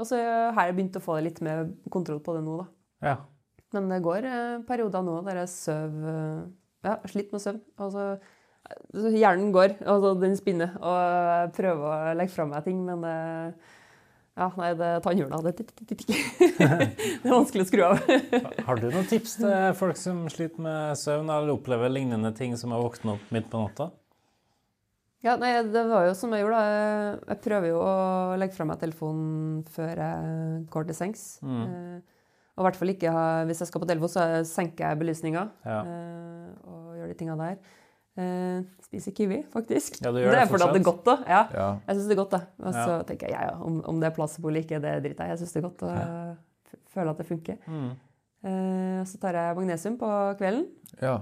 Og 0.00 0.08
så 0.08 0.18
har 0.56 0.68
jeg 0.68 0.76
begynt 0.78 0.96
å 0.96 1.04
få 1.04 1.18
litt 1.20 1.42
mer 1.44 1.66
kontroll 1.92 2.22
på 2.24 2.34
det 2.36 2.44
nå, 2.46 2.56
da. 2.62 2.70
ja. 3.12 3.18
Men 3.70 3.86
det 3.92 4.00
går 4.02 4.24
eh, 4.26 4.62
perioder 4.66 5.04
nå 5.06 5.20
der 5.22 5.44
jeg 5.44 5.50
sover 5.52 6.06
eh, 6.10 6.38
Ja, 6.88 6.96
sliter 7.06 7.36
med 7.36 7.42
søvn. 7.44 7.60
Og 7.78 7.92
så 7.94 8.06
hjernen 9.14 9.52
går, 9.54 9.76
altså 9.84 10.14
den 10.18 10.34
spinner, 10.38 10.72
og 10.80 10.96
jeg 10.96 11.52
prøver 11.58 11.84
å 11.84 12.14
legge 12.16 12.32
fra 12.34 12.46
meg 12.48 12.64
ting, 12.66 12.80
men 12.86 13.04
ja, 14.40 14.46
nei, 14.56 14.70
det 14.78 14.88
tannhjula. 15.04 15.40
Det, 15.44 15.66
det 15.90 15.96
er 16.64 17.32
vanskelig 17.34 17.66
å 17.66 17.68
skru 17.68 17.82
av. 17.84 17.98
Har 18.68 18.80
du 18.80 18.86
noen 18.88 19.08
tips 19.10 19.36
til 19.42 19.74
folk 19.76 19.98
som 20.00 20.22
sliter 20.32 20.64
med 20.64 20.96
søvn 21.00 21.28
eller 21.28 21.52
opplever 21.52 21.92
lignende 21.92 22.32
ting 22.36 22.54
som 22.56 22.72
å 22.72 22.80
våkne 22.86 23.18
opp 23.18 23.34
midt 23.34 23.50
på 23.52 23.60
natta? 23.60 23.90
Ja, 25.22 25.34
nei, 25.36 25.50
det 25.68 25.82
var 25.90 26.06
jo 26.08 26.14
som 26.16 26.32
jeg 26.32 26.44
gjorde. 26.46 26.60
da. 26.60 27.34
Jeg 27.34 27.40
prøver 27.44 27.68
jo 27.68 27.80
å 27.84 28.36
legge 28.40 28.54
fra 28.56 28.64
meg 28.64 28.78
telefonen 28.80 29.64
før 29.68 29.90
jeg 30.00 30.62
går 30.72 30.86
til 30.88 30.96
sengs. 30.96 31.24
Eh, 31.44 32.00
Og 32.56 32.64
i 32.64 32.66
hvert 32.66 32.76
fall 32.76 32.88
ikke 32.92 33.12
ha, 33.12 33.26
hvis 33.48 33.60
jeg 33.62 33.68
skal 33.70 33.80
på 33.80 33.86
telefon, 33.88 34.08
så 34.12 34.24
senker 34.44 34.88
jeg 34.90 34.98
belysninga 35.00 35.44
Ja. 35.64 35.78
eh, 35.80 36.48
og 36.68 36.96
gjør 36.98 37.08
de 37.08 37.14
tinga 37.20 37.36
der. 37.36 37.58
Eh, 38.20 38.62
spiser 38.84 39.12
kiwi, 39.16 39.38
faktisk. 39.52 40.00
Ja, 40.02 40.10
det 40.16 40.24
det 40.28 40.34
er 40.40 40.46
fordi 40.50 40.64
at 40.66 40.72
det 40.74 40.80
er 40.82 40.88
godt, 40.90 41.04
da. 41.04 41.14
Ja. 41.28 41.42
Ja. 41.54 41.68
Jeg 41.86 41.96
syns 41.96 42.08
det 42.08 42.16
er 42.18 42.22
godt, 42.24 42.30
da. 42.36 42.40
Og 42.64 42.72
så 42.74 42.88
Ja. 42.98 43.02
tenker 43.08 43.28
jeg 43.28 43.36
ja, 43.36 43.42
ja, 43.52 43.54
om, 43.64 43.80
om 43.84 44.00
det 44.00 44.08
er 44.10 44.14
plass 44.16 44.38
eller 44.38 44.60
ikke, 44.64 44.80
det 44.80 44.94
driter 45.04 45.24
jeg. 45.24 45.36
Jeg 45.36 45.38
syns 45.38 45.52
det 45.52 45.60
er 45.64 45.68
godt 45.68 45.82
og 45.84 46.36
føler 46.92 47.10
at 47.10 47.18
det 47.18 47.26
funker. 47.28 47.56
Mm. 47.68 47.90
Så 49.06 49.18
tar 49.20 49.32
jeg 49.36 49.56
magnesium 49.56 49.96
på 50.00 50.08
kvelden. 50.40 50.66
ja. 51.00 51.18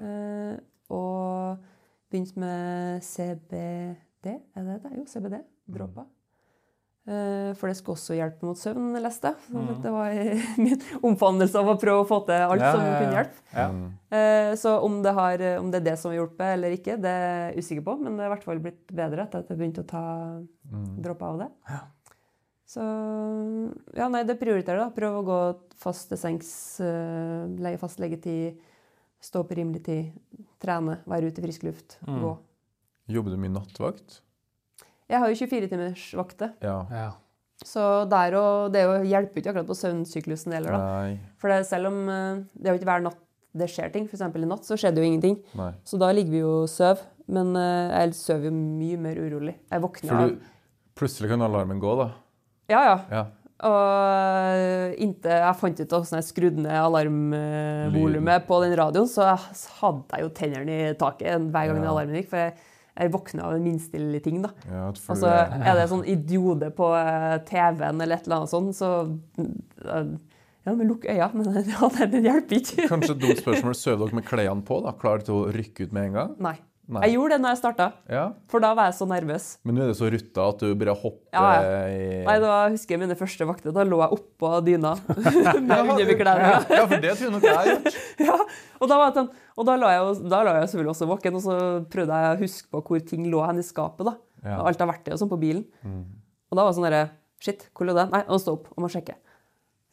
Og 0.90 1.58
begynt 2.10 2.36
med 2.40 3.02
CBD, 3.04 4.36
er 4.56 4.62
det 4.68 4.78
det? 4.84 4.94
Jo, 4.98 5.04
CBD. 5.10 5.42
Dråper. 5.68 6.06
Eh, 7.08 7.54
for 7.56 7.70
det 7.70 7.76
skal 7.78 7.94
også 7.94 8.16
hjelpe 8.18 8.44
mot 8.44 8.58
søvn, 8.60 8.90
leste 9.00 9.30
jeg. 9.30 9.36
Så 9.48 9.76
Det 9.84 9.92
var 9.94 10.16
min 10.64 10.82
omfavnelse 11.08 11.56
av 11.56 11.70
å 11.72 11.76
prøve 11.80 12.02
å 12.02 12.08
få 12.08 12.18
til 12.28 12.42
alt 12.44 12.60
Ja, 12.60 12.72
som 12.74 12.82
ja, 12.84 12.88
ja. 12.90 12.98
kunne 13.00 13.16
hjelpe. 13.16 13.44
Ja. 13.54 13.68
Mm. 13.72 13.86
Eh, 14.18 14.50
så 14.60 14.74
om 14.84 14.98
det, 15.04 15.14
har, 15.16 15.44
om 15.62 15.70
det 15.72 15.80
er 15.80 15.86
det 15.90 15.94
som 16.02 16.10
har 16.12 16.18
hjulpet 16.18 16.50
eller 16.56 16.74
ikke, 16.76 16.98
det 17.00 17.12
er 17.14 17.30
jeg 17.54 17.64
usikker 17.64 17.86
på. 17.88 17.94
Men 18.02 18.18
det 18.18 18.26
er 18.26 18.28
i 18.28 18.34
hvert 18.34 18.44
fall 18.50 18.60
blitt 18.66 18.82
bedre 18.92 19.24
etter 19.24 19.40
at 19.44 19.48
jeg 19.54 19.60
begynte 19.62 19.84
å 19.86 19.88
ta 19.94 20.04
Mm. 20.68 20.98
dråper 21.00 21.24
av 21.30 21.38
det. 21.40 21.46
Så 22.68 22.82
ja, 23.96 24.04
nei, 24.12 24.20
det 24.28 24.34
prioriterer 24.36 24.82
jeg. 24.82 24.90
da. 24.90 24.92
Prøv 24.98 25.14
å 25.16 25.22
gå 25.24 25.38
fast 25.80 26.10
til 26.10 26.18
sengs, 26.20 26.50
leie 27.56 27.78
fast 27.80 28.02
leggetid, 28.02 28.58
stå 29.24 29.46
i 29.48 29.56
rimelig 29.56 29.80
tid, 29.86 30.10
trene, 30.60 30.98
være 31.06 31.28
ute 31.30 31.38
i 31.40 31.46
frisk 31.46 31.62
luft, 31.68 31.98
Mm. 32.06 32.20
gå. 32.22 32.38
Jobber 33.08 33.30
du 33.30 33.36
mye 33.36 33.52
nattvakt? 33.54 34.20
Jeg 35.08 35.18
har 35.20 35.28
jo 35.28 35.34
24-timersvakter, 35.46 36.52
Ja. 36.62 36.86
Ja. 36.90 37.12
så 37.64 38.08
der 38.08 38.34
og 38.36 38.72
det 38.72 38.82
jo- 38.84 39.04
hjelper 39.08 39.36
ikke 39.40 39.50
akkurat 39.54 39.66
på 39.66 39.76
søvnsyklusen 39.76 40.52
heller. 40.52 40.70
da. 40.70 40.78
Nei. 40.78 41.20
For 41.38 41.48
det, 41.48 41.66
selv 41.66 41.86
om 41.86 42.08
eh, 42.08 42.34
det 42.56 42.66
er 42.66 42.72
jo 42.76 42.78
ikke 42.78 42.90
hver 42.92 43.02
natt 43.02 43.16
det 43.56 43.68
skjer 43.70 43.90
ting, 43.92 44.04
f.eks. 44.06 44.20
i 44.20 44.44
natt, 44.46 44.62
så 44.62 44.76
skjedde 44.76 44.96
jo 44.98 45.02
ingenting. 45.08 45.42
Nei. 45.56 45.72
Så 45.84 45.98
da 45.98 46.12
ligger 46.12 46.30
vi 46.30 46.38
jo 46.40 46.62
og 46.62 46.68
sover. 46.68 47.00
Men 47.26 47.56
eh, 47.56 47.90
jeg 48.06 48.14
sover 48.14 48.44
jo 48.44 48.50
mye 48.52 48.98
mer 48.98 49.14
urolig. 49.16 49.54
Jeg 49.70 49.80
våkner 49.82 50.12
av 50.12 50.38
plutselig 50.94 51.28
kan 51.30 51.40
alarmen 51.42 51.80
gå, 51.80 51.96
da. 51.96 52.12
Ja, 52.68 52.82
ja. 52.84 53.04
Ja. 53.10 53.26
Og 53.66 54.94
inntil 55.02 55.32
jeg 55.34 55.56
fant 55.58 55.80
ut 55.82 55.90
hvordan 55.94 56.18
jeg 56.20 56.26
skrudde 56.28 56.62
ned 56.62 56.76
alarmvolumet 56.78 58.46
på 58.46 58.60
den 58.62 58.76
radioen, 58.78 59.08
så 59.10 59.32
hadde 59.80 60.14
jeg 60.14 60.26
jo 60.26 60.32
tennene 60.36 60.76
i 60.90 60.94
taket 60.98 61.48
hver 61.50 61.72
gang 61.72 61.82
Ja. 61.82 61.90
alarmen 61.90 62.20
gikk. 62.20 62.28
For 62.30 62.36
jeg, 62.44 62.54
jeg 62.98 63.12
våkna 63.14 63.44
av 63.48 63.54
en 63.56 63.64
minste 63.66 63.98
lille 63.98 64.20
ting. 64.22 64.42
da. 64.42 64.50
ja 64.70 64.86
Og 64.88 64.96
så 65.18 65.26
er- 65.26 65.50
det 65.64 65.74
det 65.80 65.88
sånn 65.90 66.06
idiode 66.06 66.70
på 66.74 66.92
eh, 66.98 67.38
TV-en 67.50 68.00
eller 68.00 68.16
et 68.16 68.26
eller 68.26 68.36
annet 68.36 68.50
sånt, 68.54 68.74
så 68.78 69.18
eh, 69.38 70.16
Ja, 70.66 70.74
men 70.74 70.88
lukk 70.90 71.04
øya. 71.08 71.30
Men 71.38 71.64
ja, 71.64 71.88
det, 71.88 72.22
hjelper 72.22 72.56
ikke. 72.58 72.88
Kanskje 72.90 73.14
et 73.14 73.20
dumt 73.22 73.38
spørsmål. 73.40 73.74
Sover 73.74 74.04
dere 74.06 74.14
med 74.18 74.24
klærne 74.26 74.62
på? 74.66 74.82
da? 74.84 74.92
Klar 74.92 75.22
til 75.24 75.34
å 75.38 75.46
rykke 75.54 75.86
ut 75.86 75.92
med 75.96 76.04
en 76.10 76.12
gang? 76.12 76.34
Nei. 76.44 76.56
Nei. 76.88 77.02
Jeg 77.04 77.18
gjorde 77.18 77.34
det 77.36 77.40
når 77.44 77.50
jeg 77.52 77.58
starta, 77.60 77.86
Ja. 78.08 78.22
for 78.48 78.60
da 78.64 78.70
var 78.74 78.86
jeg 78.88 78.94
så 78.96 79.06
nervøs. 79.10 79.46
Men 79.68 79.74
nå 79.76 79.82
er 79.84 79.90
det 79.90 79.96
så 79.98 80.08
rutta 80.08 80.46
at 80.48 80.62
du 80.64 80.70
bare 80.80 80.94
hopper 80.96 81.36
Ja, 81.36 81.48
i 81.92 82.24
Nei, 82.24 82.36
da 82.40 82.54
husker 82.72 82.94
jeg 82.96 83.02
mine 83.02 83.16
første 83.20 83.44
vakter. 83.44 83.74
Da 83.76 83.84
lå 83.84 83.98
jeg 84.00 84.16
oppå 84.16 84.52
dyna 84.64 84.94
med 85.68 85.82
underbekledninga. 85.84 86.62
Ja, 86.78 86.86
for 86.88 86.96
det 87.04 87.12
tror 87.18 87.26
jeg 87.28 87.34
nok 87.36 87.44
jeg 87.44 87.58
har 87.58 87.68
gjort. 87.74 87.98
Ja, 88.28 88.38
og 88.80 88.88
da, 88.88 88.96
var 89.02 89.12
det 89.12 89.20
sånn, 89.20 89.28
og 89.60 89.66
da 89.68 89.76
la 89.76 89.92
jeg, 89.98 90.16
da 90.32 90.40
la 90.48 90.54
jeg 90.62 90.70
selvfølgelig 90.72 90.94
også 90.96 91.10
våken, 91.12 91.36
og 91.38 91.44
så 91.44 91.58
prøvde 91.92 92.22
jeg 92.24 92.32
å 92.32 92.40
huske 92.40 92.72
på 92.72 92.82
hvor 92.88 93.04
ting 93.12 93.28
lå 93.30 93.44
hen 93.46 93.60
i 93.60 93.66
skapet. 93.68 94.08
da. 94.08 94.16
Ja. 94.48 94.56
Og 94.62 94.70
alt 94.72 94.80
av 94.80 94.88
verktøy 94.94 95.12
og 95.12 95.20
sånn 95.20 95.30
på 95.36 95.38
bilen. 95.44 95.66
Og 96.48 96.56
da 96.56 96.64
var 96.64 96.72
det 96.72 96.78
sånn 96.80 96.88
derre 96.88 97.06
Shit, 97.38 97.68
hvor 97.76 97.86
lå 97.86 97.92
det? 97.94 98.08
Nei, 98.10 98.24
å 98.26 98.34
stå 98.42 98.56
opp 98.56 98.72
og 98.74 98.80
må 98.82 98.88
sjekke. 98.90 99.14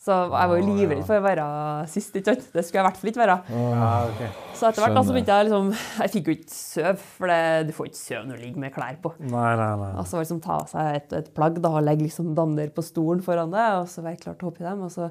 Så 0.06 0.14
jeg 0.14 0.49
var 0.51 0.60
jo 0.60 0.66
livredd 0.68 0.99
for 1.08 1.18
å 1.18 1.24
være 1.26 1.45
sist. 1.89 2.14
ikke 2.14 2.36
sant? 2.36 2.43
Det 2.53 2.62
skulle 2.62 2.78
jeg 2.78 2.84
i 2.84 2.88
hvert 2.88 2.99
fall 3.01 3.10
ikke 3.10 3.22
være. 3.24 3.38
Ja, 3.58 3.88
okay. 4.12 4.28
Så 4.53 4.68
etter 4.70 4.84
hvert 4.84 4.97
da, 4.99 5.01
så 5.08 5.16
begynte 5.16 5.38
jeg 5.39 5.47
liksom 5.47 5.72
Jeg 5.74 6.12
fikk 6.14 6.28
jo 6.30 6.36
ikke 6.36 6.53
sove, 6.53 6.91
for 7.16 7.32
det, 7.34 7.39
du 7.66 7.72
får 7.76 7.89
ikke 7.89 7.99
sove 8.01 8.22
når 8.28 8.38
du 8.38 8.43
ligger 8.45 8.64
med 8.66 8.76
klær 8.76 8.99
på. 9.01 9.12
Nei, 9.26 9.53
nei, 9.58 9.72
nei. 9.82 9.89
Og 9.97 10.06
så 10.12 10.22
liksom 10.22 10.43
Ta 10.45 10.60
av 10.60 10.70
seg 10.70 10.99
et, 10.99 11.16
et 11.18 11.32
plagg 11.34 11.58
da, 11.64 11.72
og 11.80 11.88
legge 11.88 12.06
liksom 12.06 12.36
dander 12.38 12.70
på 12.76 12.86
stolen 12.86 13.26
foran 13.26 13.56
deg, 13.56 13.80
og 13.82 13.89
så 13.89 14.06
være 14.06 14.22
klar 14.22 14.38
til 14.38 14.45
å 14.45 14.51
hoppe 14.51 14.62
i 14.62 14.68
dem. 14.70 14.86
Og 14.86 14.93
så 14.93 15.10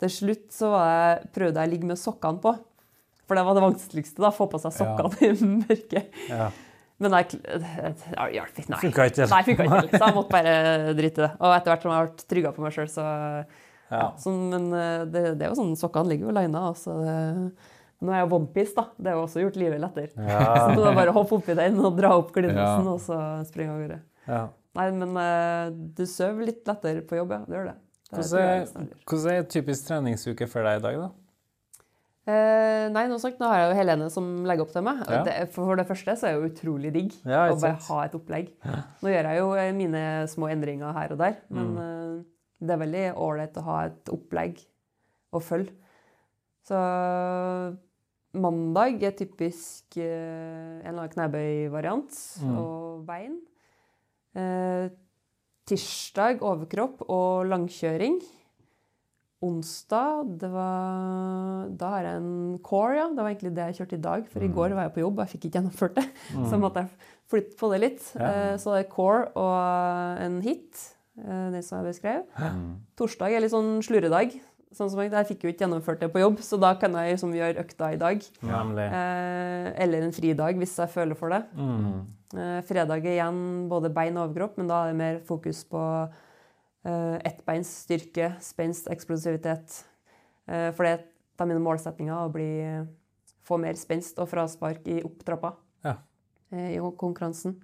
til 0.00 0.14
slutt 0.16 0.48
så 0.56 0.72
var 0.72 0.88
jeg, 0.88 1.30
prøvde 1.36 1.60
jeg 1.60 1.68
å 1.68 1.72
ligge 1.74 1.90
med 1.92 2.00
sokkene 2.00 2.40
på. 2.40 2.56
For 3.28 3.38
det 3.38 3.44
var 3.46 3.60
det 3.60 3.66
vanskeligste. 3.68 4.24
da, 4.24 4.32
Få 4.34 4.48
på 4.50 4.58
seg 4.64 4.72
sokkene 4.80 5.28
i 5.28 5.50
mørket. 5.60 6.20
Ja. 6.32 6.48
Men 7.00 7.14
jeg, 7.16 7.38
ja, 7.44 7.60
det 7.92 8.32
hjalp 8.34 8.56
ikke. 8.56 8.70
Nei. 8.72 8.80
Funka 8.82 9.04
ikke. 9.08 9.26
Nei, 9.30 9.42
funka 9.46 9.66
ikke. 9.68 9.98
Så 10.00 10.00
jeg 10.02 10.16
måtte 10.16 10.32
bare 10.34 10.54
drite 10.96 11.20
i 11.20 11.24
det. 11.26 11.30
Og 11.38 11.54
etter 11.54 11.72
hvert 11.72 11.84
som 11.84 11.92
jeg 11.94 12.08
ble 12.08 12.26
trygga 12.32 12.52
på 12.56 12.64
meg 12.64 12.74
sjøl, 12.76 12.90
så 12.92 13.04
ja. 13.90 14.06
Så, 14.22 14.32
Men 14.32 14.70
eh, 14.72 15.04
det, 15.10 15.24
det 15.40 15.46
er 15.46 15.52
jo 15.52 15.58
sånn, 15.60 15.76
sokkene 15.80 16.12
ligger 16.14 16.30
jo 16.30 16.36
lina. 16.38 16.62
Altså, 16.70 16.94
nå 18.00 18.12
er 18.14 18.22
jeg 18.22 18.30
onepiece, 18.32 18.74
da. 18.78 18.86
Det 18.96 19.10
har 19.12 19.18
jo 19.18 19.26
også 19.26 19.42
gjort 19.44 19.58
livet 19.60 19.82
lettere. 19.82 20.08
Ja. 20.16 20.40
Så 20.72 20.78
det 20.80 20.88
er 20.92 20.98
bare 21.02 21.12
å 21.12 21.18
hoppe 21.18 21.36
oppi 21.40 21.56
den 21.58 21.76
og 21.84 21.98
dra 21.98 22.14
opp 22.16 22.30
glidelåsen, 22.32 22.86
Ja. 22.86 22.94
og 22.94 23.00
så 23.04 23.20
springe 23.50 23.74
av 23.74 23.82
gårde. 23.84 24.00
Ja. 24.30 24.42
Nei, 24.78 24.88
men 24.94 25.16
eh, 25.20 25.70
du 25.98 26.04
sover 26.06 26.46
litt 26.46 26.62
lettere 26.70 27.02
på 27.04 27.18
jobb, 27.18 27.34
ja. 27.34 27.40
Du 27.48 27.56
gjør 27.58 27.72
det. 27.72 27.76
det 28.10 28.22
Hvordan 28.22 28.46
er, 28.46 28.92
hvordan 29.10 29.34
er 29.40 29.48
typisk 29.52 29.88
treningsuke 29.90 30.46
for 30.48 30.64
deg 30.64 30.78
i 30.80 30.84
dag, 30.86 31.00
da? 31.02 31.10
Eh, 32.30 32.84
nei, 32.92 33.06
nå, 33.10 33.16
sagt, 33.18 33.40
nå 33.40 33.48
har 33.48 33.58
jeg 33.62 33.70
jo 33.72 33.76
Helene 33.80 34.08
som 34.12 34.26
legger 34.46 34.62
opp 34.66 34.72
til 34.74 34.84
meg. 34.86 35.00
Ja. 35.08 35.22
Det, 35.26 35.34
for 35.54 35.74
det 35.80 35.86
første 35.88 36.14
så 36.20 36.28
er 36.28 36.36
det 36.36 36.40
jo 36.44 36.50
utrolig 36.52 36.90
digg 36.94 37.14
Ja, 37.24 37.46
å 37.50 37.56
bare 37.58 37.78
ha 37.88 38.02
et 38.06 38.14
opplegg. 38.14 38.50
Nå 39.00 39.10
gjør 39.10 39.28
jeg 39.32 39.40
jo 39.40 39.48
eh, 39.58 39.70
mine 39.74 40.02
små 40.30 40.50
endringer 40.52 40.94
her 40.94 41.16
og 41.16 41.20
der, 41.24 41.40
men 41.50 41.72
Mm. 41.80 42.20
Det 42.60 42.74
er 42.76 42.82
veldig 42.84 43.04
ålreit 43.16 43.56
å 43.56 43.62
ha 43.66 43.78
et 43.88 44.10
opplegg 44.12 44.58
å 45.32 45.40
følge. 45.42 45.72
Så 46.68 46.76
mandag 48.40 49.02
er 49.02 49.14
typisk 49.18 49.96
eh, 49.98 50.80
en 50.84 50.90
eller 50.92 51.06
annen 51.06 51.14
knebøyvariant 51.16 52.18
Mm. 52.44 52.58
og 52.60 53.06
bein. 53.08 53.38
Eh, 54.36 54.90
tirsdag 55.66 56.42
overkropp 56.46 57.02
og 57.08 57.46
langkjøring. 57.50 58.20
Onsdag, 59.42 60.34
det 60.38 60.50
var 60.52 61.68
Da 61.80 61.88
har 61.94 62.02
jeg 62.04 62.16
en 62.20 62.58
core, 62.62 62.96
ja. 62.98 63.06
Det 63.08 63.16
var 63.24 63.30
egentlig 63.32 63.54
det 63.56 63.66
jeg 63.70 63.78
kjørte 63.80 63.96
i 63.96 64.02
dag. 64.04 64.26
For 64.28 64.40
i 64.44 64.48
går 64.52 64.74
var 64.76 64.82
jeg 64.88 64.94
på 64.98 65.00
jobb, 65.00 65.18
og 65.18 65.24
jeg 65.24 65.32
fikk 65.32 65.44
ikke 65.48 65.56
gjennomført 65.60 65.94
det. 65.96 66.04
Så 66.50 66.58
måtte 66.60 66.82
jeg 66.84 66.90
flytte 67.30 67.56
på 67.56 67.70
det 67.72 67.80
litt. 67.80 68.10
Ja. 68.20 68.28
Eh, 68.52 68.56
Så 68.60 68.74
det 68.76 68.84
er 68.84 68.90
core 68.92 69.30
og 69.34 70.20
en 70.26 70.40
hit. 70.44 70.82
Eh, 71.24 71.50
Den 71.54 71.62
som 71.62 71.80
jeg 71.84 71.94
beskrev. 71.94 72.22
Torsdag 72.96 73.32
er 73.36 73.40
litt 73.44 73.52
sånn 73.54 73.80
slurredag. 73.84 74.36
Sånn 74.72 74.90
som 74.92 75.00
jeg, 75.02 75.10
jeg 75.10 75.26
fikk 75.32 75.42
jo 75.44 75.50
ikke 75.50 75.64
gjennomført 75.64 75.98
det 76.04 76.12
på 76.14 76.20
jobb, 76.22 76.36
så 76.46 76.54
da 76.62 76.76
kan 76.78 76.94
jeg 76.94 77.16
liksom 77.16 77.32
gjøre 77.34 77.58
økta 77.64 77.88
i 77.92 77.98
dag. 77.98 78.22
Ja. 78.46 78.60
Eh, 78.62 79.66
eller 79.82 80.04
en 80.06 80.14
fridag 80.14 80.60
hvis 80.60 80.76
jeg 80.78 80.92
føler 80.92 81.18
for 81.18 81.34
det. 81.34 81.40
Mm. 81.58 82.04
Eh, 82.38 82.60
fredag 82.68 83.02
igjen 83.10 83.40
både 83.68 83.90
bein 83.90 84.14
og 84.16 84.28
overkropp, 84.28 84.60
men 84.60 84.68
da 84.70 84.84
er 84.84 84.92
det 84.92 84.98
mer 85.00 85.18
fokus 85.26 85.64
på 85.66 85.80
eh, 86.86 87.16
ettbeins 87.26 87.72
styrke, 87.84 88.36
spenst, 88.46 88.86
eksplosivitet. 88.94 89.80
Eh, 90.46 90.70
for 90.70 90.86
det 90.86 90.92
er 90.92 91.02
et 91.02 91.42
av 91.42 91.50
mine 91.50 91.62
målsetninger 91.64 92.14
å 92.14 92.30
bli, 92.30 92.50
få 93.48 93.58
mer 93.58 93.74
spenst 93.80 94.18
og 94.22 94.28
fraspark 94.30 94.86
i 94.86 95.00
opptrappa 95.02 95.54
Ja. 95.82 95.96
eh, 96.52 96.76
i 96.76 96.78
konkurransen. 96.78 97.58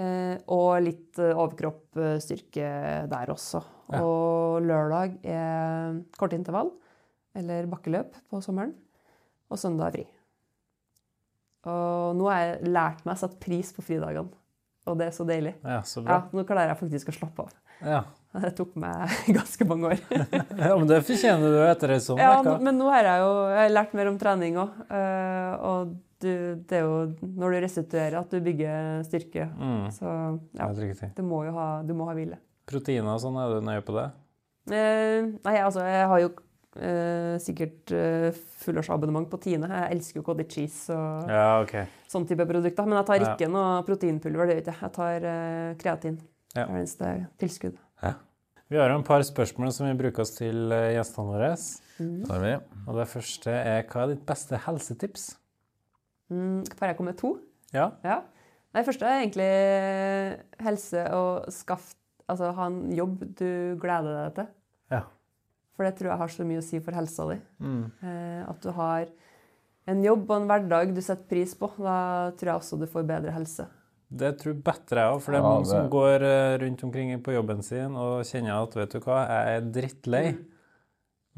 Eh, 0.00 0.36
og 0.54 0.80
litt 0.84 1.18
eh, 1.20 1.34
overkroppsstyrke 1.34 2.68
der 3.10 3.32
også. 3.34 3.60
Ja. 3.90 4.00
Og 4.06 4.62
lørdag 4.64 5.18
er 5.26 5.98
kortintervall, 6.16 6.70
eller 7.36 7.68
bakkeløp 7.70 8.14
på 8.30 8.40
sommeren. 8.44 8.72
Og 9.50 9.58
søndag 9.60 9.90
er 9.90 9.96
fri. 9.98 10.06
Og 11.68 12.16
nå 12.16 12.28
har 12.30 12.44
jeg 12.44 12.70
lært 12.70 13.02
meg 13.04 13.16
å 13.16 13.20
sette 13.20 13.40
pris 13.42 13.74
på 13.76 13.84
fridagene. 13.84 14.30
Og 14.88 14.96
det 14.96 15.10
er 15.10 15.12
så 15.12 15.26
deilig. 15.28 15.52
Ja, 15.60 15.82
så 15.84 16.00
Ja, 16.06 16.22
nå 16.32 16.46
klarer 16.48 16.72
jeg 16.72 16.80
faktisk 16.80 17.10
å 17.12 17.16
slappe 17.18 17.44
av. 17.48 17.58
Ja. 17.84 18.00
Det 18.30 18.52
tok 18.54 18.76
meg 18.78 19.10
ganske 19.40 19.66
mange 19.66 19.90
år. 19.90 20.02
ja, 20.62 20.76
men 20.78 20.86
det 20.86 21.00
fortjener 21.02 21.50
du 21.50 21.64
etter 21.66 21.90
ei 21.96 22.02
sånn 22.04 22.20
Ja, 22.22 22.36
men 22.62 22.76
nå 22.78 22.86
har 22.94 23.08
jeg 23.08 23.24
jo 23.24 23.32
jeg 23.50 23.58
har 23.58 23.72
lært 23.74 23.96
mer 23.98 24.10
om 24.12 24.18
trening 24.20 24.60
òg. 24.62 24.76
Og 25.66 25.96
du, 26.22 26.30
det 26.68 26.78
er 26.80 26.84
jo 26.86 26.98
når 27.24 27.54
du 27.56 27.58
restituerer 27.64 28.18
at 28.20 28.30
du 28.32 28.40
bygger 28.44 29.02
styrke. 29.08 29.48
Mm. 29.56 29.88
Så 29.94 30.12
ja, 30.58 30.68
du 31.16 31.22
må 31.26 31.44
jo 31.48 31.54
ha, 31.56 31.68
du 31.86 31.94
må 31.96 32.08
ha 32.10 32.14
hvile. 32.16 32.38
Proteiner 32.70 33.14
og 33.16 33.22
sånn, 33.22 33.38
er 33.40 33.56
du 33.56 33.66
nøye 33.66 33.82
på 33.86 33.96
det? 33.96 34.06
Eh, 34.70 35.26
nei, 35.42 35.56
altså, 35.58 35.82
jeg 35.88 36.06
har 36.12 36.22
jo 36.22 36.30
eh, 36.78 37.36
sikkert 37.42 37.92
eh, 37.96 38.40
fullårsabonnement 38.62 39.30
på 39.32 39.40
Tine. 39.42 39.70
Jeg 39.72 39.96
elsker 39.96 40.20
jo 40.20 40.26
cottage 40.28 40.54
cheese 40.54 40.94
og 40.94 41.30
Ja, 41.32 41.60
okay. 41.64 41.88
sånn 42.10 42.28
type 42.28 42.46
produkter. 42.46 42.86
Men 42.86 43.00
jeg 43.00 43.08
tar 43.10 43.20
Ja. 43.24 43.34
ikke 43.34 43.50
noe 43.50 43.82
proteinpulver. 43.88 44.46
det 44.46 44.58
gjør 44.58 44.64
ikke 44.64 44.74
jeg. 44.74 44.82
Jeg 44.86 44.96
tar 45.00 45.30
eh, 45.34 45.74
kreatin. 45.80 46.20
Ja. 46.54 46.66
Det 46.66 46.74
er 46.74 46.80
eneste 46.82 47.14
tilskudd. 47.38 47.78
Vi 48.70 48.78
har 48.78 48.92
jo 48.92 49.00
en 49.00 49.02
par 49.02 49.18
spørsmål 49.26 49.72
som 49.74 49.88
vi 49.88 49.96
bruker 49.98 50.22
oss 50.22 50.36
til 50.36 50.70
eh, 50.70 50.92
gjestene 50.94 51.26
våre. 51.26 51.48
Mm. 51.98 52.20
Og 52.86 52.94
det 53.00 53.06
første 53.10 53.50
er 53.50 53.82
hva 53.90 54.04
er 54.04 54.12
ditt 54.14 54.22
beste 54.28 54.60
helsetips? 54.62 55.24
Mm, 56.30 56.60
får 56.78 56.90
jeg 56.90 56.98
komme 56.98 57.12
med 57.12 57.20
to? 57.20 57.34
Ja. 57.74 57.90
Ja. 58.06 58.20
Nei, 58.70 58.84
første 58.86 59.06
er 59.06 59.24
egentlig 59.24 59.50
helse 60.62 61.06
og 61.16 61.50
skaff 61.54 61.94
Altså 62.30 62.52
ha 62.54 62.68
en 62.70 62.92
jobb 62.94 63.24
du 63.40 63.74
gleder 63.82 64.12
deg 64.14 64.36
til. 64.36 64.44
Ja. 64.94 65.00
For 65.74 65.82
det 65.82 65.96
tror 65.98 66.12
jeg 66.12 66.20
har 66.20 66.30
så 66.30 66.44
mye 66.46 66.60
å 66.60 66.62
si 66.62 66.78
for 66.78 66.94
helsa 66.94 67.24
di. 67.26 67.40
Mm. 67.58 67.80
Eh, 68.06 68.42
at 68.46 68.60
du 68.62 68.68
har 68.76 69.08
en 69.90 70.04
jobb 70.04 70.28
og 70.28 70.36
en 70.36 70.46
hverdag 70.46 70.92
du 70.94 71.00
setter 71.02 71.26
pris 71.26 71.56
på. 71.58 71.72
Da 71.82 72.30
tror 72.38 72.52
jeg 72.52 72.62
også 72.62 72.78
du 72.78 72.86
får 72.90 73.08
bedre 73.08 73.34
helse. 73.34 73.66
Det 74.10 74.30
tror 74.40 74.52
jeg 74.52 74.62
bedre 74.66 75.02
jeg 75.04 75.14
òg, 75.16 75.20
for 75.22 75.34
det 75.34 75.40
er 75.40 75.44
Ja, 75.44 75.50
mange 75.54 75.68
som 75.70 75.90
går 75.90 76.26
eh, 76.28 76.54
rundt 76.64 76.84
omkring 76.86 77.10
på 77.22 77.34
jobben 77.34 77.66
sin 77.66 77.98
og 77.98 78.24
kjenner 78.26 78.56
at 78.58 78.78
vet 78.78 78.94
du 78.94 79.02
hva, 79.04 79.20
jeg 79.26 79.58
er 79.58 79.68
drittlei, 79.76 80.24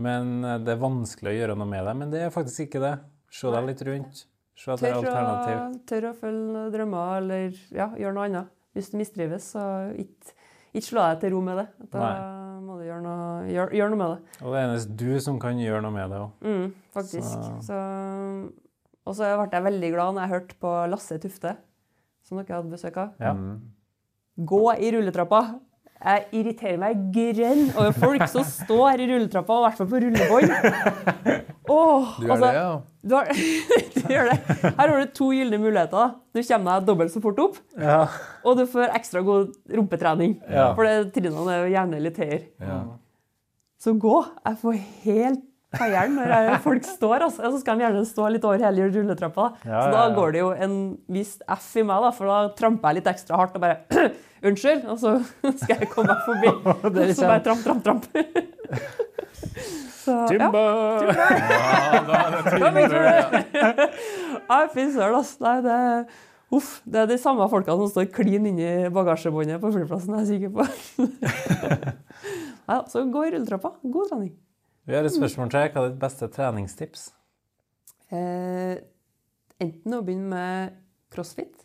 men 0.01 0.39
eh, 0.41 0.61
det 0.65 0.73
er 0.73 0.81
vanskelig 0.81 1.35
å 1.35 1.37
gjøre 1.37 1.57
noe 1.61 1.69
med 1.69 1.89
det. 1.89 1.97
Men 2.01 2.15
det 2.15 2.23
er 2.27 2.33
faktisk 2.33 2.67
ikke 2.67 2.81
det. 2.85 2.95
Se 3.33 3.53
deg 3.53 3.69
litt 3.69 3.85
rundt. 3.89 4.25
Se 4.57 4.71
etter 4.75 4.89
er 4.91 4.95
alternativ. 5.01 5.81
tør 5.89 6.07
å 6.11 6.15
følge 6.15 6.63
drømmer 6.75 7.17
eller 7.23 7.55
ja, 7.73 7.89
gjøre 7.99 8.15
noe 8.15 8.25
annet. 8.29 8.51
Hvis 8.77 8.91
du 8.93 8.97
mistrives, 9.01 9.47
så 9.53 9.63
ikke, 9.99 10.35
ikke 10.75 10.87
slå 10.87 11.07
deg 11.11 11.21
til 11.21 11.33
ro 11.35 11.41
med 11.45 11.59
det. 11.61 11.67
Da 11.93 12.11
må 12.63 12.79
du 12.79 12.85
gjøre 12.87 13.03
noe, 13.03 13.49
gjør, 13.53 13.73
gjør 13.77 13.91
noe 13.93 14.01
med 14.03 14.13
det. 14.13 14.39
Og 14.43 14.53
det 14.55 14.61
er 14.61 14.69
eneste 14.69 14.97
du 14.97 15.21
som 15.21 15.39
kan 15.43 15.59
gjøre 15.61 15.83
noe 15.85 15.93
med 15.97 16.11
det 16.15 16.21
òg. 16.23 16.31
Mm, 16.47 16.73
faktisk. 16.95 17.29
Så- 17.29 17.61
Så... 17.69 17.81
Og 19.05 19.17
så 19.19 19.27
ble 19.35 19.49
jeg 19.51 19.65
veldig 19.67 19.89
glad 19.97 20.15
når 20.15 20.23
jeg 20.23 20.31
hørte 20.31 20.55
på 20.63 20.73
Lasse 20.93 21.17
Tufte, 21.19 21.57
som 22.23 22.39
dere 22.39 22.55
hadde 22.61 22.71
besøk 22.71 22.97
av. 23.03 23.09
Ja. 23.19 23.33
Gå 24.39 24.61
i 24.79 24.93
rulletrappa. 24.95 25.41
Jeg 26.03 26.25
irriterer 26.41 26.79
meg 26.83 27.03
grønn 27.15 27.69
over 27.77 27.93
folk 27.95 28.25
som 28.33 28.43
står 28.49 29.03
i 29.05 29.07
rulletrappa, 29.13 29.55
og 29.55 29.61
i 29.63 29.67
hvert 29.69 29.79
fall 29.79 29.91
på 29.93 30.01
rullebånd. 30.03 31.43
Oh, 31.71 32.17
Du 32.19 32.27
gjør 32.27 32.33
altså, 32.35 32.49
det, 32.49 32.55
ja? 32.57 32.73
Du, 33.03 33.15
har, 33.15 33.31
du 33.95 34.11
gjør 34.11 34.31
det. 34.33 34.39
Her 34.65 34.81
har 34.83 34.97
du 34.99 35.13
to 35.15 35.29
gylne 35.35 35.61
muligheter. 35.63 36.17
Du 36.35 36.41
kommer 36.43 36.81
deg 36.81 36.89
dobbelt 36.91 37.15
så 37.15 37.23
fort 37.23 37.39
opp, 37.45 37.61
Ja. 37.79 38.01
og 38.45 38.59
du 38.59 38.65
får 38.71 38.91
ekstra 38.99 39.23
god 39.27 39.55
rumpetrening. 39.71 40.35
Ja. 40.51 40.73
For 40.75 40.89
det- 40.89 41.13
trinnene 41.15 41.55
er 41.55 41.63
jo 41.67 41.73
gjerne 41.77 42.03
litt 42.03 42.19
høyere. 42.23 42.43
ja. 42.61 42.83
Så 43.83 43.97
gå. 43.99 44.17
Jeg 44.47 44.59
får 44.61 44.77
helt 45.03 45.41
feieren 45.75 46.13
når 46.15 46.29
jeg, 46.31 46.59
folk 46.63 46.85
står. 46.87 47.23
Altså. 47.27 47.49
Så 47.51 47.59
skal 47.65 47.79
de 47.81 47.83
gjerne 47.83 48.03
stå 48.07 48.29
litt 48.31 48.45
over 48.47 48.61
hele 48.63 48.85
rulletrappa. 48.95 49.47
Ja, 49.67 49.81
så 49.81 49.89
da 49.91 50.03
ja, 50.05 50.09
ja. 50.09 50.15
går 50.15 50.33
det 50.37 50.39
jo 50.45 50.51
en 50.67 50.77
viss 51.11 51.33
F 51.51 51.71
i 51.81 51.83
meg, 51.89 52.05
da, 52.05 52.11
for 52.15 52.31
da 52.31 52.37
tramper 52.59 52.93
jeg 52.93 53.01
litt 53.01 53.11
ekstra 53.11 53.41
hardt 53.41 53.57
og 53.59 53.65
bare 53.65 53.81
Unnskyld! 54.43 54.85
Og 54.91 54.99
så 54.99 55.15
skal 55.61 55.77
jeg 55.83 55.89
komme 55.93 56.15
meg 56.15 56.27
forbi. 56.27 56.51
Det 56.97 57.07
Og 57.09 57.15
så 57.17 57.29
bare 57.31 57.45
tramp, 57.47 57.63
tramp, 57.63 57.85
tramp. 57.87 58.05
Så. 60.03 60.17
Timber! 60.33 61.13
ja, 61.15 62.09
er 62.27 62.49
timber. 62.51 63.83
Nei, 64.49 64.63
fy 64.75 64.87
søren, 64.91 65.19
ass. 65.21 65.37
Nei, 65.43 65.57
det 65.63 65.79
Uff. 66.53 66.83
Det 66.85 67.01
er 67.01 67.07
de 67.09 67.17
samme 67.17 67.47
folkene 67.49 67.79
som 67.81 67.89
står 67.89 68.11
klin 68.13 68.45
inni 68.51 68.67
bagasjebåndet 68.93 69.63
på 69.63 69.71
flyplassen, 69.73 70.19
jeg 70.19 70.23
er 70.23 70.29
sikker 70.29 70.51
på. 70.53 70.67
Nei, 72.69 72.81
så 72.93 73.05
gå 73.09 73.23
i 73.25 73.31
rulletrappa. 73.33 73.71
God 73.87 74.11
trening. 74.11 74.35
Vi 74.85 74.97
har 74.99 75.07
et 75.07 75.15
spørsmål 75.15 75.49
til. 75.55 75.71
Hva 75.73 75.87
er 75.87 75.89
ditt 75.89 76.01
beste 76.03 76.29
treningstips? 76.35 77.07
Eh, 78.13 78.75
enten 79.65 79.97
å 79.97 80.03
begynne 80.05 80.29
med 80.35 80.77
crossfit, 81.15 81.62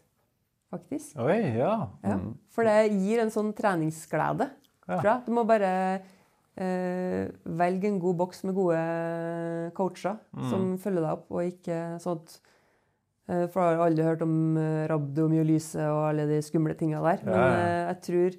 faktisk. 0.73 1.15
Oi, 1.23 1.39
ja. 1.57 1.73
Ja. 2.03 2.17
For 2.53 2.67
det 2.67 2.91
gir 2.91 3.21
en 3.23 3.31
sånn 3.33 3.53
treningsglede. 3.57 4.49
Ja. 4.87 5.17
Du 5.25 5.31
må 5.35 5.43
bare 5.47 5.71
eh, 6.55 7.27
velge 7.59 7.89
en 7.89 7.99
god 7.99 8.17
boks 8.21 8.43
med 8.47 8.55
gode 8.55 8.81
coacher 9.77 10.17
som 10.49 10.75
følger 10.81 11.03
deg 11.03 11.11
opp, 11.13 11.25
og 11.31 11.43
ikke 11.49 11.79
sånn 12.03 12.21
eh, 13.27 13.45
For 13.51 13.61
jeg 13.61 13.77
har 13.79 13.85
aldri 13.89 14.05
hørt 14.07 14.23
om 14.25 14.35
eh, 14.61 14.85
rabdomyolyse 14.91 15.87
og 15.91 16.03
alle 16.11 16.27
de 16.29 16.41
skumle 16.45 16.75
tinga 16.79 17.03
der. 17.03 17.23
Men 17.27 17.35
Ja, 17.35 17.47
eh, 17.47 17.81
jeg 17.91 18.01
tror 18.07 18.37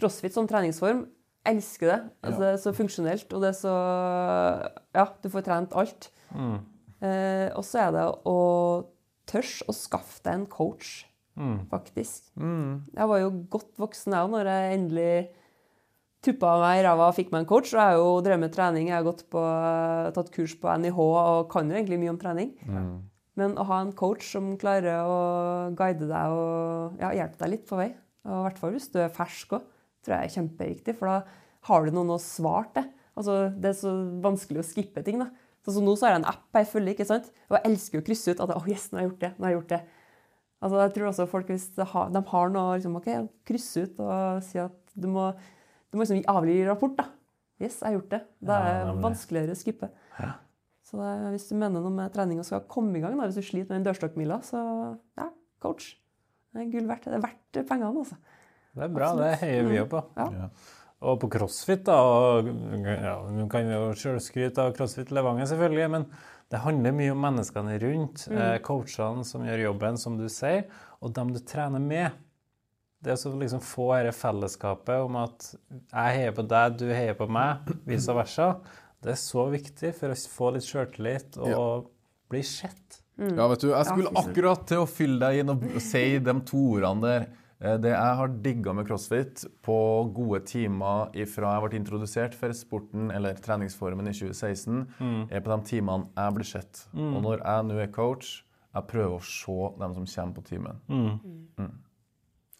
crossfit 0.00 0.36
som 0.36 0.48
treningsform 0.48 1.04
elsker 1.50 1.88
det. 1.88 2.00
Altså, 2.24 2.40
Det 2.40 2.48
er 2.54 2.62
så 2.64 2.72
funksjonelt, 2.76 3.32
og 3.36 3.44
det 3.44 3.52
er 3.54 3.58
så 3.60 3.76
Ja, 4.96 5.06
du 5.22 5.28
får 5.32 5.44
trent 5.46 5.76
alt. 5.76 6.10
Mm. 6.32 6.58
Eh, 7.00 7.48
og 7.56 7.64
så 7.64 7.86
er 7.86 7.92
det 7.96 8.06
å 8.28 8.38
tørre 9.30 9.68
å 9.70 9.72
skaffe 9.76 10.20
deg 10.24 10.34
en 10.34 10.46
coach, 10.50 11.04
Mm. 11.40 11.60
faktisk. 11.70 12.26
Mm. 12.36 12.72
Jeg 12.92 13.10
var 13.12 13.20
jo 13.22 13.30
godt 13.52 13.70
voksen 13.80 14.16
jeg 14.16 14.32
når 14.34 14.50
jeg 14.50 14.74
endelig 14.76 15.12
tuppa 16.20 16.52
meg 16.60 16.80
i 16.80 16.82
ræva 16.84 17.06
og 17.08 17.16
fikk 17.16 17.30
meg 17.32 17.44
en 17.44 17.48
coach. 17.48 17.72
Og 17.72 17.80
jeg 17.80 17.94
har 17.94 17.96
jo 17.96 18.10
drevet 18.24 18.42
med 18.44 18.52
trening. 18.54 18.90
Jeg 18.90 18.98
har 18.98 19.06
gått 19.06 19.24
på, 19.32 19.44
tatt 20.16 20.32
kurs 20.34 20.56
på 20.60 20.76
NIH 20.82 21.00
og 21.00 21.48
kan 21.52 21.70
jo 21.70 21.78
egentlig 21.78 22.00
mye 22.02 22.12
om 22.12 22.20
trening. 22.20 22.52
Mm. 22.68 22.92
Men 23.40 23.56
å 23.56 23.66
ha 23.70 23.80
en 23.80 23.94
coach 23.96 24.26
som 24.34 24.52
klarer 24.60 25.00
å 25.06 25.18
guide 25.78 26.08
deg 26.10 26.36
og 26.36 27.00
ja, 27.00 27.12
hjelpe 27.16 27.40
deg 27.40 27.54
litt 27.54 27.68
på 27.68 27.78
vei, 27.78 27.92
og 28.26 28.34
i 28.34 28.42
hvert 28.44 28.58
fall 28.60 28.74
hvis 28.74 28.90
du 28.92 28.98
er 29.00 29.14
fersk 29.14 29.54
òg, 29.56 29.68
tror 30.04 30.16
jeg 30.16 30.28
er 30.28 30.34
kjempeviktig. 30.34 30.96
For 30.98 31.08
da 31.08 31.20
har 31.70 31.86
du 31.86 31.94
noen 31.94 32.12
å 32.16 32.20
svare 32.20 32.68
til. 32.76 32.90
Altså, 33.20 33.36
det 33.56 33.72
er 33.72 33.78
så 33.78 33.94
vanskelig 34.24 34.60
å 34.60 34.66
skippe 34.66 35.04
ting. 35.06 35.22
da. 35.22 35.30
Sånn 35.64 35.78
som 35.78 35.86
nå 35.86 35.94
så 35.96 36.08
har 36.08 36.14
jeg 36.14 36.22
en 36.22 36.30
app 36.30 36.60
jeg 36.60 36.68
følger, 36.70 36.96
ikke 36.96 37.08
sant? 37.08 37.32
og 37.48 37.56
jeg 37.58 37.68
elsker 37.68 38.00
å 38.00 38.04
krysse 38.04 38.32
ut 38.32 38.44
at 38.44 38.52
oh, 38.54 38.68
yes, 38.68 38.88
nå 38.90 38.98
har 38.98 39.04
jeg 39.04 39.10
gjort 39.10 39.24
det. 39.24 39.32
nå 39.36 39.46
har 39.46 39.52
jeg 39.52 39.58
gjort 39.58 39.74
det. 39.74 39.80
Altså, 40.60 40.76
jeg 40.82 40.92
tror 40.96 41.08
også 41.08 41.26
folk, 41.30 41.48
hvis 41.48 41.70
de 41.76 41.86
har, 41.88 42.10
de 42.12 42.20
har 42.32 42.52
noe 42.52 42.76
liksom, 42.76 42.98
ok, 43.00 43.08
krysse 43.48 43.86
ut 43.86 44.02
og 44.04 44.42
si 44.44 44.60
at 44.60 44.76
du 45.00 45.08
må, 45.08 45.30
du 45.88 45.96
må 45.96 46.04
liksom 46.04 46.20
avgi 46.28 46.58
rapport. 46.68 46.98
da. 46.98 47.08
Yes, 47.60 47.78
jeg 47.80 47.86
har 47.86 47.96
gjort 47.98 48.12
det. 48.12 48.20
Da 48.44 48.58
er 48.60 48.68
det 48.70 48.82
ja, 48.88 48.96
vanskeligere 49.04 49.56
å 49.56 49.60
skippe. 49.60 49.90
Så 50.90 50.98
det, 50.98 51.10
hvis 51.36 51.46
du 51.46 51.54
mener 51.54 51.84
noe 51.84 51.92
med 51.94 52.12
trening 52.12 52.40
og 52.42 52.46
skal 52.48 52.64
komme 52.70 52.98
i 52.98 53.02
gang, 53.02 53.14
da, 53.14 53.28
hvis 53.28 53.38
du 53.38 53.46
sliter 53.46 53.70
med 53.70 53.80
den 53.80 53.88
dørstokkmila, 53.88 54.40
så 54.44 54.60
ja, 55.20 55.28
coach. 55.62 55.92
Det 56.50 56.64
er 56.64 56.70
gull 56.72 56.88
verdt. 56.90 57.06
Det 57.06 57.18
er 57.20 57.24
verdt 57.24 57.60
pengene, 57.68 57.92
altså. 58.02 58.18
Det 58.74 58.86
er 58.86 58.92
bra. 58.94 59.10
Det 59.18 59.30
heier 59.42 59.68
vi 59.68 59.76
jo 59.78 59.86
på. 59.92 60.02
Ja. 60.18 60.26
Ja. 60.34 60.48
Og 61.10 61.16
på 61.22 61.30
crossfit, 61.32 61.86
da 61.86 61.96
og, 62.04 62.48
ja, 62.84 63.14
Du 63.32 63.44
kan 63.48 63.70
jo 63.70 63.92
sjøl 63.96 64.18
skryte 64.20 64.66
av 64.66 64.74
CrossFit 64.76 65.12
Levanger, 65.14 65.48
selvfølgelig, 65.48 65.86
men 65.94 66.08
det 66.50 66.62
handler 66.64 66.94
mye 66.96 67.12
om 67.14 67.20
menneskene 67.22 67.76
rundt. 67.82 68.26
Eh, 68.30 68.56
coachene 68.66 69.24
som 69.26 69.44
gjør 69.46 69.68
jobben, 69.68 69.98
som 70.00 70.16
du 70.18 70.26
sier, 70.32 70.66
og 71.00 71.14
dem 71.14 71.30
du 71.34 71.38
trener 71.46 71.82
med. 71.82 72.16
Det 73.00 73.14
å 73.16 73.32
liksom 73.40 73.62
få 73.64 73.86
dette 73.94 74.12
fellesskapet 74.18 75.06
om 75.06 75.16
at 75.22 75.52
jeg 75.72 76.16
heier 76.18 76.34
på 76.36 76.44
deg, 76.50 76.74
du 76.82 76.90
heier 76.90 77.16
på 77.16 77.30
meg, 77.30 77.70
vice 77.88 78.12
versa, 78.16 78.50
det 79.00 79.14
er 79.14 79.20
så 79.22 79.46
viktig 79.48 79.94
for 79.96 80.12
å 80.12 80.18
få 80.34 80.50
litt 80.56 80.66
sjøltillit 80.66 81.38
og 81.40 81.88
bli 82.30 82.42
sett. 82.44 83.00
Ja, 83.20 83.46
vet 83.50 83.62
du, 83.62 83.70
jeg 83.70 83.86
skulle 83.88 84.10
Ja, 84.10 84.20
akkurat 84.22 84.66
til 84.68 84.82
å 84.82 84.88
fylle 84.88 85.20
deg 85.22 85.42
inn 85.42 85.52
og 85.52 85.64
si 85.84 86.04
de 86.24 86.34
to 86.48 86.60
ordene 86.76 87.06
der. 87.06 87.26
Eh, 87.62 87.76
Det 87.76 87.90
jeg 87.92 88.16
har 88.16 88.28
digga 88.28 88.72
med 88.72 88.86
crossfit 88.88 89.44
på 89.62 89.74
gode 90.16 90.40
timer 90.48 91.10
ifra 91.12 91.54
jeg 91.58 91.64
ble 91.68 91.78
introdusert 91.80 92.34
for 92.34 92.52
sporten 92.56 93.10
eller 93.12 93.34
treningsformen 93.34 94.08
i 94.08 94.14
2016, 94.16 94.86
er 95.30 95.40
på 95.44 95.52
de 95.52 95.66
timene 95.68 96.08
jeg 96.16 96.34
blir 96.38 96.48
sett. 96.48 96.86
Og 96.94 97.20
når 97.22 97.42
jeg 97.44 97.66
nå 97.68 97.78
er 97.82 97.92
coach, 97.92 98.42
jeg 98.74 98.86
prøver 98.86 99.16
å 99.18 99.22
se 99.26 99.58
dem 99.80 99.94
som 99.94 100.06
kommer 100.06 100.34
på 100.34 100.44
timen. 100.46 100.80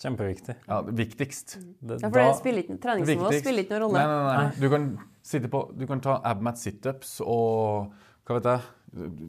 Kjempeviktig. 0.01 0.55
Ja, 0.67 0.81
viktigst. 0.83 1.59
Det, 1.81 1.99
Ja, 2.01 2.09
for 2.09 2.19
det 2.19 2.37
spiller 2.39 2.63
ikke, 2.65 2.79
treningsnivå 2.81 3.33
spiller 3.37 3.65
ikke 3.65 3.77
noen 3.77 3.83
rolle. 3.83 4.01
Nei, 4.01 4.07
nei, 4.07 4.37
nei. 4.47 4.53
Du 4.61 4.69
kan, 4.73 4.87
sitte 5.23 5.49
på, 5.53 5.61
du 5.77 5.87
kan 5.87 6.01
ta 6.01 6.21
abmat 6.25 6.57
situps 6.57 7.19
og 7.21 7.93
hva 8.25 8.39
vet 8.39 8.49
jeg, 8.49 8.61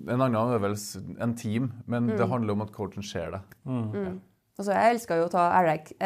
en 0.07 0.21
annen 0.21 0.55
øvelse, 0.55 1.01
en 1.21 1.33
team, 1.35 1.71
men 1.87 2.07
det 2.07 2.27
handler 2.27 2.53
om 2.55 2.61
at 2.61 2.71
coachen 2.71 3.03
ser 3.03 3.31
det. 3.35 3.41
Altså, 4.61 4.75
jeg 4.77 4.95
elska 4.95 5.17
jo 5.19 5.25
å 5.27 5.31
ta 5.33 5.47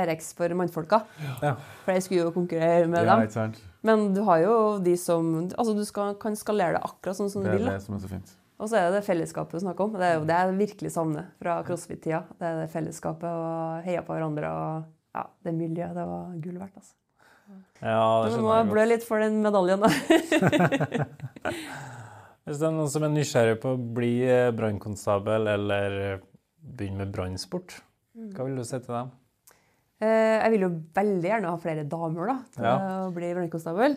RX, 0.07 0.31
for 0.39 0.55
mannfolka, 0.55 1.01
Ja. 1.43 1.53
for 1.83 1.91
jeg 1.93 2.03
skulle 2.07 2.23
jo 2.25 2.31
konkurrere 2.35 2.87
med 2.87 3.03
Ja, 3.05 3.15
dem. 3.15 3.27
ikke 3.27 3.35
sant? 3.37 3.59
Men 3.85 4.07
du 4.15 4.23
har 4.25 4.39
jo 4.41 4.79
de 4.81 4.95
som 4.97 5.27
Altså, 5.51 5.75
du 5.77 5.83
skal, 5.85 6.15
kan 6.15 6.33
skalere 6.39 6.79
det 6.79 6.83
akkurat 6.87 7.15
sånn 7.19 7.29
som 7.29 7.43
du 7.43 7.51
vil. 7.51 7.65
Det 7.67 7.67
er 7.75 7.77
det 7.77 7.83
som 7.85 7.95
er 7.99 7.99
så 8.07 8.09
fint. 8.15 8.33
Og 8.57 8.69
så 8.71 8.77
er 8.79 8.85
det 8.89 9.01
det 9.01 9.05
fellesskapet 9.05 9.51
du 9.59 9.59
snakker 9.65 9.83
om. 9.83 9.93
Det 9.99 10.01
er 10.07 10.13
jo 10.15 10.25
det 10.25 10.35
jeg 10.39 10.53
virkelig 10.61 10.91
savner 10.95 11.25
fra 11.43 11.57
crossfit-tida. 11.67 12.21
Det 12.39 12.47
er 12.47 12.61
det 12.61 12.69
fellesskapet 12.71 13.27
og 13.27 13.83
heia 13.83 14.01
på 14.01 14.15
hverandre 14.15 14.47
og 14.47 14.85
ja, 15.13 15.25
det 15.43 15.53
miljøet. 15.57 15.91
Det 15.93 16.05
var 16.07 16.31
gull 16.39 16.57
verdt, 16.61 16.77
altså. 16.79 16.93
ja, 17.83 18.23
det 18.23 18.31
Du 18.31 18.37
skjønner 18.37 18.45
må 18.47 18.53
jeg 18.55 18.63
godt. 18.65 18.71
blø 18.73 18.85
litt 18.87 19.03
for 19.03 19.19
den 19.19 19.41
medaljen, 19.43 19.83
da. 19.83 19.89
Hvis 22.45 22.59
det 22.61 22.67
er 22.67 22.75
noen 22.77 22.89
som 22.93 23.03
er 23.07 23.09
nysgjerrig 23.13 23.57
på 23.63 23.71
å 23.73 23.79
bli 23.97 24.11
brannkonstabel 24.55 25.47
eller 25.55 25.95
begynne 26.61 27.01
med 27.03 27.11
brannsport, 27.15 27.79
hva 28.15 28.45
vil 28.47 28.55
du 28.55 28.63
si 28.63 28.79
til 28.79 28.93
dem? 28.95 29.11
Eh, 30.03 30.41
jeg 30.43 30.51
vil 30.51 30.63
jo 30.65 30.69
veldig 30.93 31.29
gjerne 31.29 31.49
ha 31.53 31.57
flere 31.57 31.85
damer 31.87 32.27
da, 32.27 32.35
til 32.53 32.63
Ja. 32.67 32.73
å 33.07 33.13
bli 33.15 33.29
brannkonstabel. 33.33 33.95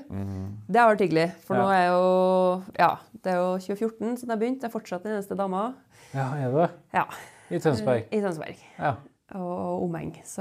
Det 0.68 0.78
har 0.78 0.92
vært 0.94 1.02
hyggelig, 1.02 1.32
for 1.42 1.56
nå 1.58 1.64
Ja. 1.66 1.74
er 1.74 1.86
jo 1.88 2.62
ja, 2.78 2.90
det 3.22 3.32
er 3.32 3.36
jo 3.42 3.58
2014 3.58 4.16
siden 4.16 4.30
jeg 4.30 4.38
begynte. 4.38 4.62
Jeg 4.62 4.70
er 4.70 4.78
fortsatt 4.78 5.02
den 5.02 5.16
eneste 5.16 5.36
dama 5.36 5.74
Ja, 6.14 6.28
er 6.36 6.52
det? 6.54 6.70
ja, 6.94 7.04
I 7.50 7.58
Tønsberg. 7.58 8.04
i 8.12 8.20
Tønsberg 8.20 8.56
Ja. 8.78 8.94
og 9.34 9.82
omheng. 9.90 10.14
Så 10.24 10.40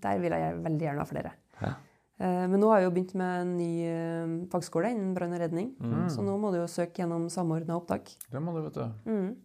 der 0.00 0.18
vil 0.18 0.30
jeg 0.32 0.62
veldig 0.62 0.80
gjerne 0.86 0.98
ha 0.98 1.04
flere. 1.04 1.32
Ja. 1.60 1.74
Eh, 2.20 2.46
Men 2.48 2.60
nå 2.60 2.68
har 2.70 2.80
jeg 2.80 2.88
jo 2.88 2.94
begynt 2.94 3.14
med 3.14 3.40
en 3.42 3.56
ny 3.56 3.82
eh, 3.86 4.46
fagskole 4.50 4.90
innen 4.90 5.14
brann 5.14 5.32
og 5.34 5.40
redning. 5.40 5.74
Så 6.10 6.22
nå 6.22 6.38
må 6.38 6.50
du 6.52 6.58
jo 6.58 6.66
søke 6.66 7.02
gjennom 7.02 7.28
samordna 7.28 7.76
opptak. 7.76 8.14
Det 8.30 8.40
må 8.42 8.54
du, 8.54 8.62
vet 8.62 8.74
du. 8.74 9.10
Mm. 9.10 9.36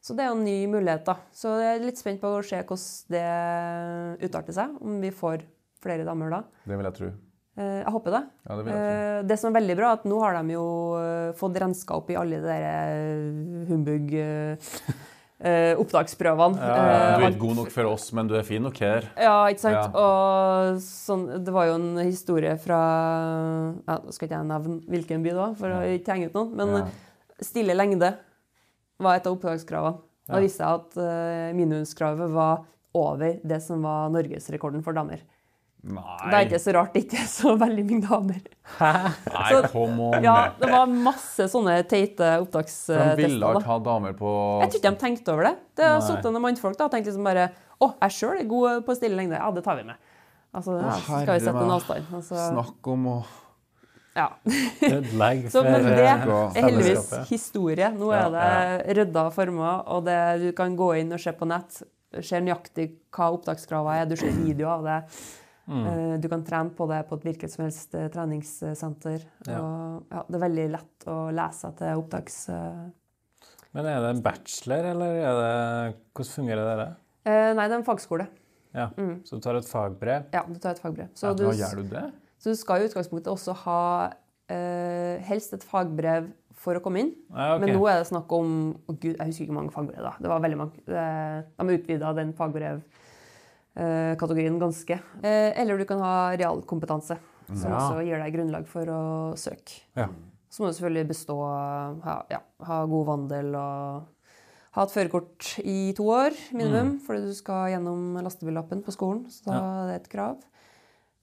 Så 0.00 0.14
det 0.16 0.24
er 0.24 0.30
jo 0.30 0.36
en 0.38 0.44
ny 0.46 0.58
mulighet, 0.72 1.04
da. 1.04 1.16
Så 1.36 1.50
jeg 1.60 1.76
er 1.76 1.82
litt 1.84 1.98
spent 2.00 2.22
på 2.22 2.30
å 2.38 2.44
se 2.44 2.60
hvordan 2.64 3.10
det 3.12 4.28
utarter 4.30 4.56
seg. 4.56 4.78
Om 4.80 5.00
vi 5.02 5.10
får 5.12 5.42
flere 5.84 6.06
damer 6.08 6.32
da. 6.32 6.40
Det 6.64 6.78
vil 6.78 6.88
jeg 6.88 6.96
tro. 6.96 7.10
Eh, 7.60 7.76
Jeg 7.82 7.92
håper 7.92 8.16
det. 8.16 8.22
Ja, 8.48 8.56
det 8.56 8.64
vil 8.64 8.72
jeg 8.72 8.80
tro. 8.80 8.96
Eh, 8.96 9.22
Det 9.28 9.38
som 9.42 9.50
er 9.50 9.58
veldig 9.60 9.76
bra, 9.76 9.90
er 9.92 10.00
at 10.00 10.08
nå 10.08 10.20
har 10.24 10.38
de 10.40 10.54
jo 10.56 10.66
eh, 11.00 11.32
fått 11.36 11.60
renska 11.60 11.98
opp 12.00 12.10
i 12.10 12.16
alle 12.16 12.40
de 12.40 12.48
der 12.48 13.68
humbug 13.68 14.14
eh, 14.16 14.72
ja, 16.60 17.18
Du 17.18 17.24
er 17.24 17.30
ikke 17.32 17.40
god 17.46 17.56
nok 17.62 17.70
for 17.72 17.88
oss, 17.88 18.10
men 18.16 18.28
du 18.28 18.34
er 18.36 18.42
fin 18.44 18.60
nok 18.64 18.76
her. 18.84 19.06
Ja, 19.16 19.36
ikke 19.48 19.62
sant? 19.64 19.94
Og 19.96 20.80
sånn, 20.84 21.22
det 21.44 21.52
var 21.56 21.68
jo 21.70 21.76
en 21.78 22.00
historie 22.04 22.56
fra 22.60 22.80
ja, 23.84 23.96
skal 24.12 24.28
ikke 24.28 24.36
jeg 24.36 24.48
nevne 24.50 24.80
hvilken 24.92 25.24
by 25.24 25.32
det 25.32 25.38
var, 25.40 25.54
for 25.60 25.76
å 25.78 25.84
ikke 25.96 26.12
henge 26.16 26.28
ut 26.32 26.36
noen. 26.36 26.52
Men 26.60 26.90
stille 27.40 27.72
lengde 27.76 28.12
var 29.00 29.16
et 29.18 29.26
av 29.26 29.36
opptakskravene. 29.38 29.98
Da 30.30 30.36
Ja. 30.38 30.40
viste 30.44 30.62
jeg 30.62 30.78
at 30.78 30.96
uh, 31.00 31.50
minimumskravet 31.58 32.30
var 32.30 32.64
over 32.94 33.36
det 33.42 33.60
som 33.64 33.82
var 33.82 34.10
norgesrekorden 34.14 34.82
for 34.86 34.92
damer. 34.94 35.22
Det 35.80 36.34
er 36.36 36.44
ikke 36.44 36.58
så 36.60 36.72
rart 36.76 36.92
det 36.92 37.06
ikke 37.06 37.16
er 37.22 37.28
så 37.32 37.54
veldig 37.56 37.84
mange 37.88 38.02
damer. 38.04 38.40
Nei 38.80 39.60
kom 39.72 40.00
on. 40.10 40.22
Ja, 40.22 40.34
Det 40.60 40.68
var 40.68 40.86
masse 41.08 41.46
sånne 41.48 41.78
teite 41.88 42.34
opptakstester. 42.42 42.98
de 42.98 43.00
opptakstester. 43.00 43.22
ville 43.22 43.52
ikke 43.56 43.70
ha 43.70 43.78
damer 43.86 44.12
på 44.18 44.32
Jeg 44.60 44.70
tror 44.74 44.80
ikke 44.82 44.90
de 44.90 45.00
tenkte 45.06 45.32
over 45.32 45.48
det. 45.48 45.54
Det 45.80 45.86
har 45.88 45.98
Nei. 45.98 46.06
sittet 46.10 46.28
noen 46.34 46.44
mannfolk 46.44 46.76
da, 46.76 46.84
og 46.84 46.92
tenkt 46.92 47.08
liksom 47.08 47.24
bare 47.24 47.48
Å, 47.80 47.94
jeg 48.04 48.12
sjøl 48.18 48.42
er 48.42 48.48
god 48.50 48.84
på 48.84 48.94
stille 48.98 49.16
lengde. 49.16 49.38
Ja, 49.40 49.48
det 49.56 49.64
tar 49.64 49.78
vi 49.80 49.86
med. 49.88 49.96
Altså, 50.52 50.74
ja, 50.76 50.92
skal 51.00 51.32
vi 51.38 51.40
sette 51.46 51.62
en 51.64 51.72
avstand. 51.78 52.12
Altså, 52.12 52.36
Snakk 52.50 52.88
om 52.92 53.06
å 53.08 53.16
ja. 54.20 54.28
Så, 55.52 55.62
men 55.64 55.86
det 55.88 55.96
eh, 56.04 56.12
er 56.28 56.54
heldigvis 56.66 57.10
historie. 57.30 57.90
Nå 57.96 58.12
er 58.16 58.30
det 58.36 58.96
rydda 59.00 59.26
former, 59.34 59.82
og 59.96 60.04
det, 60.08 60.18
du 60.44 60.48
kan 60.56 60.76
gå 60.78 60.92
inn 61.00 61.12
og 61.16 61.22
se 61.22 61.32
på 61.36 61.48
nett. 61.50 61.82
Se 62.20 62.40
nøyaktig 62.42 62.88
hva 63.14 63.28
opptakskravene 63.36 64.00
er. 64.02 64.08
Du 64.10 64.16
ser 64.18 64.32
video 64.34 64.68
av 64.72 64.86
det. 64.88 64.98
Mm. 65.70 65.84
Eh, 65.86 66.14
Du 66.18 66.26
kan 66.32 66.40
trene 66.42 66.72
på 66.74 66.86
det 66.90 67.04
på 67.06 67.14
et 67.20 67.26
hvilket 67.28 67.52
som 67.52 67.62
helst 67.66 67.94
eh, 67.94 68.08
treningssenter. 68.10 69.22
Ja. 69.46 69.60
Og, 69.60 70.08
ja, 70.10 70.24
det 70.26 70.40
er 70.40 70.42
veldig 70.48 70.64
lett 70.74 71.06
å 71.12 71.18
lese 71.34 71.70
til 71.78 72.00
opptaks... 72.02 72.40
Men 73.70 73.86
er 73.86 74.00
det 74.02 74.08
en 74.16 74.22
bachelor, 74.24 74.86
eller 74.90 75.18
er 75.22 75.36
det 75.38 75.50
Hvordan 76.18 76.32
fungerer 76.34 76.80
det? 76.80 76.88
eh, 77.30 77.52
Nei, 77.54 77.66
det 77.70 77.76
er 77.76 77.78
en 77.78 77.86
fagskole. 77.86 78.26
Ja. 78.74 78.88
Så 79.26 79.38
du 79.38 79.44
tar 79.46 79.60
et 79.60 79.66
fagbrev? 79.70 80.26
Ja, 80.34 80.42
du 80.46 80.58
tar 80.62 80.74
et 80.74 80.82
fagbrev. 80.82 81.08
Så, 81.14 81.30
Ja, 81.30 81.34
du, 81.38 81.44
gjør 81.54 81.78
du 81.78 81.92
det? 81.94 82.02
Så 82.40 82.44
du 82.50 82.56
skal 82.56 82.80
i 82.80 82.84
utgangspunktet 82.88 83.28
også 83.32 83.52
ha 83.66 83.80
eh, 84.48 85.16
helst 85.28 85.52
et 85.56 85.64
fagbrev 85.66 86.24
for 86.60 86.72
å 86.76 86.80
komme 86.84 86.98
inn. 87.04 87.12
Ja, 87.32 87.54
okay. 87.54 87.60
Men 87.62 87.68
nå 87.76 87.82
er 87.88 87.96
det 88.00 88.08
snakk 88.10 88.28
om 88.36 88.48
oh, 88.84 88.94
Gud, 88.96 89.14
Jeg 89.16 89.26
husker 89.30 89.44
ikke 89.46 89.56
mange 89.56 89.72
fagbrev 89.74 90.02
da. 90.04 90.12
Det 90.20 90.28
var 90.32 90.40
veldig 90.44 90.58
mange. 90.60 90.74
De 90.88 91.04
De 91.56 91.76
utvida 91.78 92.08
den 92.16 92.30
fagbrevkategorien 92.36 94.56
ganske. 94.60 94.96
Eh, 95.22 95.50
eller 95.60 95.74
du 95.80 95.84
kan 95.88 96.00
ha 96.04 96.14
realkompetanse, 96.36 97.16
som 97.52 97.70
Ja. 97.70 97.76
også 97.78 98.04
gir 98.04 98.18
deg 98.20 98.34
grunnlag 98.34 98.64
for 98.68 98.84
å 98.84 99.34
søke. 99.36 99.72
Ja. 99.96 100.06
Så 100.50 100.60
må 100.62 100.66
du 100.68 100.72
selvfølgelig 100.74 101.08
bestå, 101.12 101.36
ha, 102.04 102.14
ja, 102.30 102.40
ha 102.66 102.84
god 102.90 103.06
vandel 103.06 103.54
og 103.54 104.02
ha 104.74 104.82
et 104.82 104.90
førerkort 104.94 105.58
i 105.64 105.92
to 105.96 106.04
år 106.10 106.30
minimum, 106.52 106.98
fordi 107.06 107.20
du 107.30 107.34
skal 107.34 107.70
gjennom 107.70 108.18
lastebillappen 108.22 108.82
på 108.82 108.90
skolen. 108.94 109.24
Så 109.30 109.44
da 109.46 109.52
er 109.54 109.86
det 109.92 109.96
et 110.02 110.08
krav. 110.10 110.36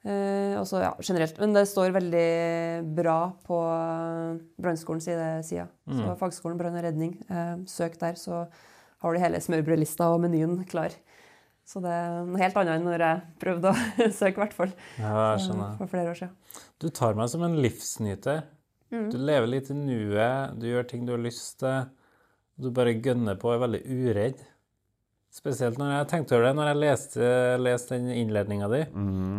Eh, 0.05 0.53
også, 0.59 0.79
ja, 0.83 0.91
generelt. 1.03 1.39
Men 1.41 1.55
det 1.55 1.65
står 1.67 1.95
veldig 1.95 2.27
bra 2.95 3.17
på 3.47 3.57
brannskolens 4.61 5.09
side. 5.47 5.67
Mm. 5.89 5.99
Så 5.99 6.15
fagskolen 6.21 6.59
brann 6.59 6.77
og 6.77 6.85
redning. 6.85 7.17
Eh, 7.27 7.55
søk 7.69 7.97
der, 7.99 8.19
så 8.19 8.45
har 9.03 9.13
du 9.13 9.21
hele 9.21 9.41
smørbrødlista 9.43 10.09
og 10.13 10.21
menyen 10.23 10.61
klar. 10.69 10.95
Så 11.67 11.81
det 11.83 11.91
er 11.91 12.21
noe 12.23 12.39
helt 12.39 12.55
annet 12.61 12.77
enn 12.77 12.85
når 12.87 13.03
jeg 13.03 13.23
prøvde 13.41 13.73
å 13.73 13.79
søke, 14.19 14.37
i 14.37 14.43
hvert 14.45 14.55
fall. 14.55 14.75
Ja, 14.95 15.33
jeg 15.33 15.47
skjønner. 15.47 15.73
For 15.81 15.91
flere 15.91 16.13
år 16.13 16.21
siden. 16.21 16.61
Du 16.79 16.87
tar 16.95 17.17
meg 17.17 17.31
som 17.33 17.43
en 17.43 17.57
livsnyter. 17.63 18.45
Mm. 18.93 19.09
Du 19.11 19.17
lever 19.19 19.49
litt 19.51 19.71
i 19.73 19.75
nuet, 19.75 20.53
du 20.55 20.69
gjør 20.69 20.87
ting 20.87 21.03
du 21.03 21.11
har 21.17 21.19
lyst 21.19 21.57
til. 21.59 21.89
Du 22.57 22.69
bare 22.73 22.95
gønner 22.95 23.35
på 23.37 23.51
og 23.51 23.57
er 23.57 23.65
veldig 23.65 23.81
uredd. 23.83 24.39
Spesielt 25.38 25.77
når 25.77 25.91
jeg 25.91 26.07
tenkte 26.09 26.38
over 26.38 26.47
det 26.47 26.55
når 26.57 26.72
jeg 26.72 26.80
leste, 26.81 27.27
leste 27.61 27.97
den 27.99 28.09
innledninga 28.23 28.69
di, 28.72 28.80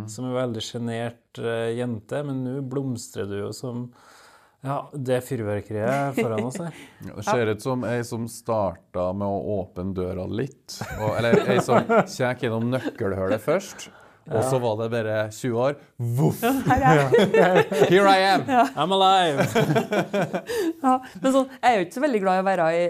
som 0.07 0.29
en 0.29 0.37
veldig 0.37 0.63
sjenert 0.63 1.41
uh, 1.43 1.67
jente, 1.75 2.21
men 2.23 2.39
nå 2.45 2.61
blomstrer 2.71 3.27
du 3.27 3.35
jo 3.41 3.49
som 3.55 3.89
ja, 4.61 4.89
det 4.93 5.21
fyrverkeriet 5.23 6.17
foran 6.17 6.43
oss 6.49 6.57
her. 6.59 6.75
Det 7.15 7.23
ser 7.23 7.51
ut 7.53 7.63
som 7.63 7.83
ei 7.87 8.01
som 8.03 8.25
starta 8.27 9.05
med 9.15 9.27
å 9.27 9.59
åpne 9.61 9.93
døra 9.95 10.25
litt. 10.27 10.75
Og, 10.99 11.13
eller 11.15 11.39
ei 11.47 11.61
som 11.63 11.87
kjekk 12.17 12.43
gjennom 12.43 12.67
nøkkelhullet 12.73 13.43
først. 13.43 13.87
Og 14.29 14.43
så 14.45 14.59
var 14.61 14.75
det 14.81 14.89
bare 14.93 15.15
20 15.33 15.55
år. 15.63 15.79
Voff! 16.19 16.43
Here 17.89 18.11
I 18.11 18.27
am! 18.35 18.43
I'm 18.75 18.93
alive! 18.93 19.47
Ja, 20.83 20.99
men 21.23 21.33
sånn, 21.33 21.49
jeg 21.55 21.71
er 21.71 21.79
jo 21.79 21.87
ikke 21.87 21.97
så 21.97 22.03
veldig 22.03 22.23
glad 22.27 22.37
i 22.37 22.43
å 22.43 22.47
være 22.51 22.69
i 22.75 22.85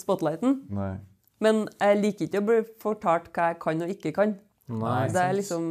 spotlighten. 0.00 0.60
Nei. 0.78 0.94
Men 1.40 1.64
jeg 1.80 1.98
liker 2.02 2.26
ikke 2.28 2.40
å 2.42 2.46
bli 2.48 2.60
fortalt 2.82 3.28
hva 3.34 3.50
jeg 3.52 3.58
kan 3.62 3.82
og 3.86 3.90
ikke 3.94 4.12
kan. 4.16 4.36
Nei, 4.68 5.08
det 5.08 5.22
er 5.22 5.36
liksom 5.38 5.68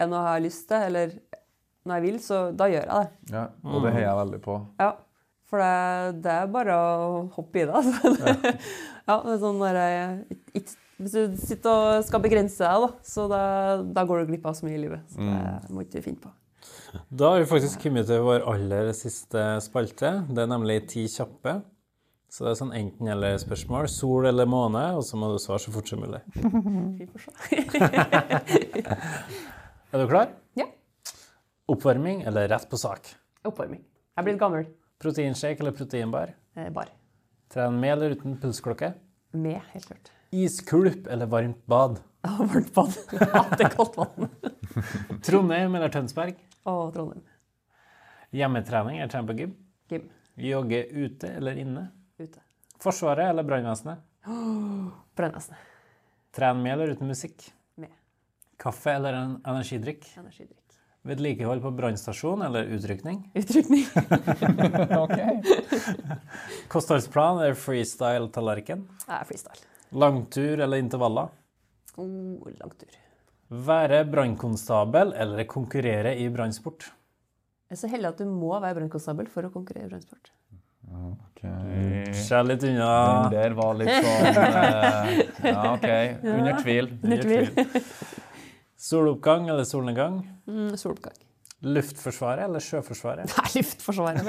Er 0.00 0.06
noe 0.10 0.18
jeg 0.22 0.30
har 0.32 0.40
lyst 0.44 0.64
til, 0.68 0.82
eller 0.90 1.12
når 1.88 1.94
jeg 1.96 2.02
vil, 2.04 2.18
så 2.22 2.40
da 2.54 2.66
gjør 2.70 2.84
jeg 2.84 2.88
det. 3.06 3.32
Ja, 3.34 3.44
og 3.64 3.82
det 3.82 3.92
heier 3.94 4.08
jeg 4.08 4.18
veldig 4.20 4.40
på. 4.44 4.56
Ja. 4.78 4.90
For 5.48 5.62
det, 5.64 6.22
det 6.26 6.32
er 6.34 6.50
bare 6.52 6.74
å 6.76 7.06
hoppe 7.34 7.62
i 7.62 7.64
det, 7.64 7.72
altså. 7.72 8.12
ja, 9.08 9.16
det 9.24 9.32
er 9.32 9.40
sånn 9.42 9.62
der, 9.64 9.78
jeg- 9.80 10.38
ikke- 10.60 10.84
Hvis 10.98 11.12
du 11.14 11.36
sitter 11.38 11.70
og 11.70 12.04
skal 12.04 12.20
begrense 12.20 12.58
deg, 12.58 12.82
da, 12.84 12.88
så 13.06 13.28
da, 13.30 13.40
da 13.96 14.02
går 14.04 14.24
du 14.24 14.32
glipp 14.32 14.46
av 14.50 14.56
så 14.58 14.66
mye 14.66 14.74
i 14.74 14.80
livet. 14.82 15.04
Så 15.14 15.22
det 15.22 15.70
må 15.70 15.84
ikke 15.86 16.02
finne 16.02 16.18
på. 16.24 16.32
Da 17.14 17.28
har 17.32 17.38
vi 17.38 17.46
faktisk 17.46 17.80
kommet 17.84 18.06
til 18.10 18.18
vår 18.26 18.42
aller 18.50 18.90
siste 18.98 19.44
spalte. 19.62 20.10
Det 20.28 20.42
er 20.42 20.50
nemlig 20.50 20.80
ti 20.90 21.04
kjappe. 21.06 21.60
Så 22.28 22.44
det 22.44 22.50
er 22.52 22.58
sånn 22.60 22.74
enten-eller-spørsmål. 22.76 23.86
Sol 23.88 24.26
eller 24.28 24.48
måne, 24.50 24.82
og 24.98 25.04
så 25.06 25.16
må 25.16 25.30
du 25.32 25.38
svare 25.40 25.62
så 25.64 25.72
fort 25.72 25.88
som 25.88 26.02
mulig. 26.04 26.20
Vi 26.98 27.06
får 27.08 27.20
se. 27.24 27.62
Er 29.88 30.02
du 30.02 30.08
klar? 30.10 30.28
ja. 30.58 30.66
Oppvarming 31.72 32.22
eller 32.28 32.48
rett 32.48 32.66
på 32.68 32.76
sak? 32.80 33.08
Oppvarming. 33.48 33.80
Jeg 33.80 34.20
er 34.20 34.26
blitt 34.26 34.38
gammel. 34.40 34.66
Proteinshake 35.00 35.60
eller 35.64 35.72
proteinbar? 35.76 36.34
Eh, 36.56 36.68
bar. 36.74 36.90
Tren 37.52 37.78
med 37.80 37.94
eller 37.94 38.12
uten 38.16 38.36
pulsklokke? 38.40 38.90
Med, 39.32 39.60
helt 39.72 39.86
klart. 39.88 40.10
Iskulp 40.36 41.06
eller 41.08 41.28
varmt 41.32 41.60
bad? 41.68 42.00
Oh, 42.28 42.42
varmt 42.52 42.72
bad. 42.76 42.96
Hater 43.34 43.72
kaldt 43.72 43.96
vann. 43.96 44.28
Trondheim 45.24 45.76
eller 45.78 45.92
Tønsberg? 45.92 46.36
Å, 46.68 46.76
Trondheim. 46.92 47.24
Hjemmetrening 48.36 49.00
eller 49.00 49.12
trene 49.12 49.30
på 49.30 49.38
gym? 49.40 49.54
Gym. 49.88 50.08
Jogge 50.48 50.82
ute 50.92 51.32
eller 51.38 51.56
inne? 51.64 51.86
Forsvaret 52.78 53.30
eller 53.30 53.42
brannvesenet? 53.42 53.98
Brannvesenet. 55.16 55.58
Tren 56.34 56.62
med 56.62 56.72
eller 56.72 56.94
uten 56.94 57.08
musikk? 57.10 57.52
Med. 57.74 57.90
Kaffe 58.56 58.92
eller 58.92 59.12
en 59.18 59.32
energidrikk? 59.44 60.06
Energidrikk. 60.16 60.62
Vedlikehold 61.02 61.62
på 61.62 61.70
brannstasjon 61.70 62.42
eller 62.42 62.70
utrykning? 62.76 63.24
Utrykning. 63.34 63.84
Kostholdsplan 66.72 67.42
eller 67.42 67.58
freestyle-tallerken? 67.58 68.86
Er 69.08 69.26
freestyle. 69.26 69.66
Langtur 69.90 70.60
eller 70.60 70.78
intervaller? 70.78 71.34
Oh, 71.96 72.46
langtur. 72.60 72.94
Være 73.48 74.04
brannkonstabel 74.06 75.16
eller 75.18 75.48
konkurrere 75.50 76.14
i 76.20 76.28
brannsport? 76.30 76.92
Jeg 77.68 77.74
er 77.74 77.80
så 77.80 77.90
heldig 77.90 78.12
at 78.12 78.20
du 78.22 78.28
må 78.30 78.52
være 78.60 78.76
brannkonstabel 78.78 79.26
for 79.32 79.48
å 79.48 79.52
konkurrere 79.52 79.88
i 79.88 79.90
brannsport. 79.90 80.30
Ok. 80.92 81.42
Se 82.18 82.42
litt 82.42 82.60
Den 82.60 82.74
unna. 82.76 83.28
der 83.30 83.50
var 83.54 83.74
litt 83.78 83.90
sånn 83.92 84.26
eh, 84.42 85.20
Ja, 85.52 85.72
OK. 85.74 85.88
Under 86.24 86.58
tvil. 86.62 86.88
Under 87.02 87.22
tvil. 87.22 87.48
Soloppgang 88.78 89.48
eller 89.48 89.64
solnedgang? 89.68 90.20
Mm, 90.48 90.72
soloppgang. 90.78 91.14
Luftforsvaret 91.66 92.44
eller 92.46 92.62
Sjøforsvaret? 92.62 93.32
Nei, 93.34 93.48
Luftforsvaret. 93.58 94.22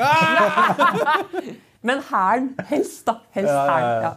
Men 1.86 2.02
hæren. 2.10 2.52
Helst, 2.72 3.06
da. 3.08 3.20
Helst 3.36 3.52
Ja, 3.54 3.66
ja, 3.66 3.72
hæren. 3.72 4.04
ja. 4.04 4.14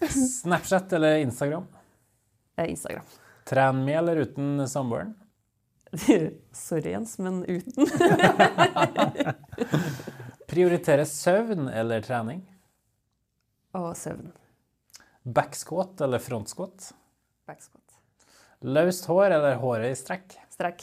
Ja. 0.00 0.08
Snapchat 0.08 0.92
eller 0.98 1.16
Instagram? 1.22 1.66
Eh, 2.58 2.70
Instagram. 2.72 3.04
Tren 3.46 3.84
med 3.84 3.98
eller 3.98 4.16
uten 4.26 4.68
samboeren? 4.68 5.14
Sorry, 6.54 6.90
Jens, 6.92 7.16
men 7.18 7.42
uten. 7.50 7.86
Prioritere 10.50 11.04
søvn 11.06 11.68
eller 11.70 12.02
trening? 12.02 12.40
Og 13.78 13.92
søvn. 13.98 14.32
Backsquat 15.22 16.00
eller 16.02 16.18
frontsquat? 16.22 16.88
Backsquat. 17.46 17.84
Løst 18.66 19.06
hår 19.08 19.36
eller 19.36 19.60
håret 19.62 19.92
i 19.94 19.98
strekk? 19.98 20.34
Strekk. 20.52 20.82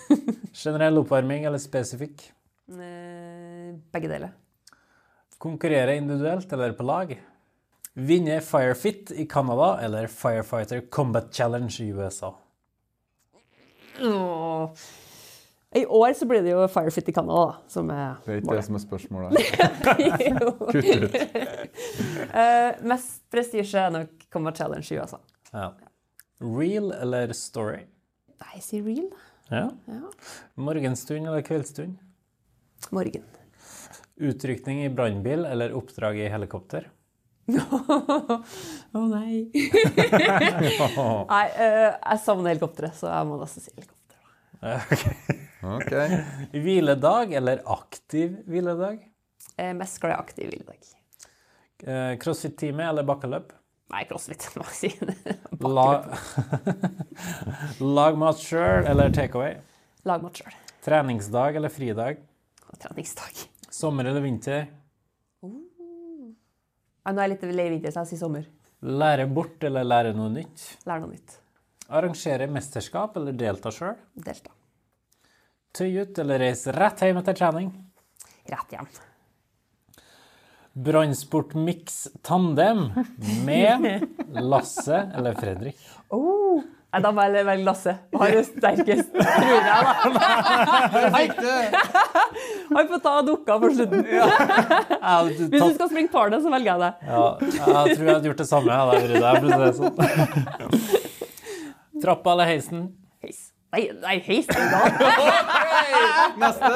Generell 0.62 1.00
oppvarming 1.02 1.44
eller 1.48 1.60
spesifikk? 1.60 2.22
Eh, 2.70 3.74
Begge 3.92 4.12
deler. 4.12 4.30
Konkurrere 5.40 5.96
individuelt 5.98 6.52
eller 6.52 6.76
på 6.78 6.86
lag? 6.86 7.12
Vinne 7.98 8.38
Firefit 8.44 9.10
i 9.18 9.26
Canada 9.28 9.72
eller 9.84 10.06
Firefighter 10.06 10.84
Combat 10.92 11.32
Challenge 11.34 11.72
i 11.82 11.90
USA? 11.96 12.30
Åh. 14.00 14.70
I 15.74 15.86
år 15.86 16.12
så 16.12 16.26
blir 16.26 16.42
det 16.42 16.50
jo 16.50 16.64
Firefit 16.68 17.08
i 17.08 17.12
Canada, 17.14 17.42
da, 17.46 17.68
som 17.70 17.90
er 17.94 18.16
Det 18.24 18.32
er 18.32 18.40
ikke 18.40 18.54
det 18.58 18.64
som 18.66 18.74
er 18.74 18.80
spørsmålet. 18.82 19.36
Kutt 20.72 20.88
ut. 21.04 21.18
uh, 22.34 22.80
mest 22.90 23.20
prestisje 23.30 23.78
er 23.78 23.92
nok 23.94 24.24
Combat 24.34 24.58
Challenge 24.58 24.82
i 24.90 24.98
USA. 24.98 25.20
Ja. 25.54 25.68
Real 26.42 26.90
eller 26.96 27.34
story? 27.38 27.84
Nei, 28.40 28.50
jeg 28.56 28.64
sier 28.66 28.82
real. 28.88 29.06
Ja. 29.50 29.68
Ja. 29.86 30.10
Morgenstund 30.58 31.30
eller 31.30 31.46
kveldsstund? 31.46 32.02
Morgen. 32.90 33.30
Utrykning 34.18 34.82
i 34.88 34.90
brannbil 34.90 35.46
eller 35.46 35.76
oppdrag 35.78 36.18
i 36.18 36.26
helikopter? 36.34 36.90
Å 37.50 39.06
nei. 39.06 39.46
nei, 39.54 41.46
uh, 41.54 41.94
jeg 41.94 42.20
savner 42.26 42.56
helikopteret, 42.56 42.98
så 42.98 43.06
jeg 43.06 43.30
må 43.30 43.38
nesten 43.38 43.62
si 43.62 43.70
helikopter. 43.70 43.99
Da. 44.60 44.76
Ok. 45.76 45.92
Hviledag 46.64 47.32
eller 47.36 47.62
aktiv 47.68 48.38
hviledag? 48.48 49.02
Er 49.60 49.74
mest 49.76 50.00
glad 50.00 50.14
i 50.14 50.20
aktiv 50.20 50.50
hviledag. 50.52 50.90
Eh, 51.84 52.14
Crossfit-time 52.20 52.84
eller 52.88 53.06
bakkeløp? 53.08 53.52
Nei, 53.90 54.04
crossfit, 54.06 54.44
må 54.54 54.62
jeg 54.68 54.76
si. 54.78 54.90
La... 55.76 55.86
Lag 57.82 58.20
sjøl 58.44 58.86
eller 58.86 59.10
takeaway? 59.14 59.56
Lag 60.06 60.22
mat 60.22 60.38
sjøl. 60.38 60.54
Treningsdag 60.84 61.58
eller 61.58 61.72
fridag? 61.74 62.20
Treningsdag. 62.80 63.42
Sommer 63.70 64.06
eller 64.06 64.22
vinter? 64.22 64.68
Ja, 65.42 67.10
nå 67.10 67.18
er 67.18 67.26
jeg 67.26 67.32
litt 67.34 67.44
lei 67.58 67.66
vinter, 67.72 67.90
så 67.90 68.04
jeg 68.04 68.12
sier 68.12 68.22
sommer. 68.22 68.46
Lære 68.86 69.26
bort 69.28 69.64
eller 69.66 69.84
lære 69.84 70.14
noe 70.16 70.30
nytt? 70.32 70.62
Lære 70.86 71.02
noe 71.02 71.16
nytt. 71.16 71.39
Arrangere 71.90 72.46
mesterskap 72.46 73.16
eller 73.18 73.34
delta 73.34 73.70
sjøl? 73.74 73.96
Delta. 74.14 74.52
Tøy 75.74 76.02
ut 76.02 76.18
eller 76.22 76.38
reise 76.42 76.72
rett 76.74 77.02
hjem 77.02 77.18
etter 77.18 77.34
trening? 77.38 77.70
Rett 78.50 78.74
hjem. 78.76 78.86
Brannsportmiks 80.86 82.04
tandem 82.22 82.84
med 83.46 84.06
Lasse 84.38 85.02
eller 85.18 85.34
Fredrik? 85.38 85.78
Oh. 86.14 86.62
Nei, 86.90 86.98
da 87.04 87.10
må 87.14 87.22
jeg 87.22 87.46
velge 87.46 87.66
Lasse. 87.66 87.92
Har 88.18 88.32
jo 88.34 88.40
sterkest, 88.46 89.12
tror 89.14 89.50
jeg, 89.50 89.62
da. 89.66 89.94
Han 92.70 92.88
får 92.90 93.02
ta 93.04 93.12
dukka 93.26 93.58
på 93.62 93.70
slutten. 93.76 94.02
Hvis 95.30 95.54
du 95.54 95.70
skal 95.76 95.90
springe 95.90 96.10
tårnet, 96.10 96.42
så 96.42 96.50
velger 96.54 96.72
jeg 96.72 96.80
det. 96.82 96.92
ja, 97.06 97.28
jeg 97.50 97.94
tror 97.94 98.08
jeg 98.08 98.14
hadde 98.16 98.30
gjort 98.32 98.42
det 98.42 98.48
samme. 98.50 98.74
Jeg 98.74 98.78
hadde 98.80 98.92
vært 98.96 99.14
der, 99.22 99.34
for 99.38 99.46
å 99.46 99.54
si 99.54 99.62
det 99.62 99.74
sånn. 99.78 100.98
Trappa 102.02 102.32
eller 102.34 102.48
heisen? 102.50 102.86
Heis. 103.24 103.40
Nei, 103.70 103.84
nei 104.02 104.16
heis 104.26 104.48
er 104.50 104.70
galt. 104.72 104.94
Neste. 106.42 106.70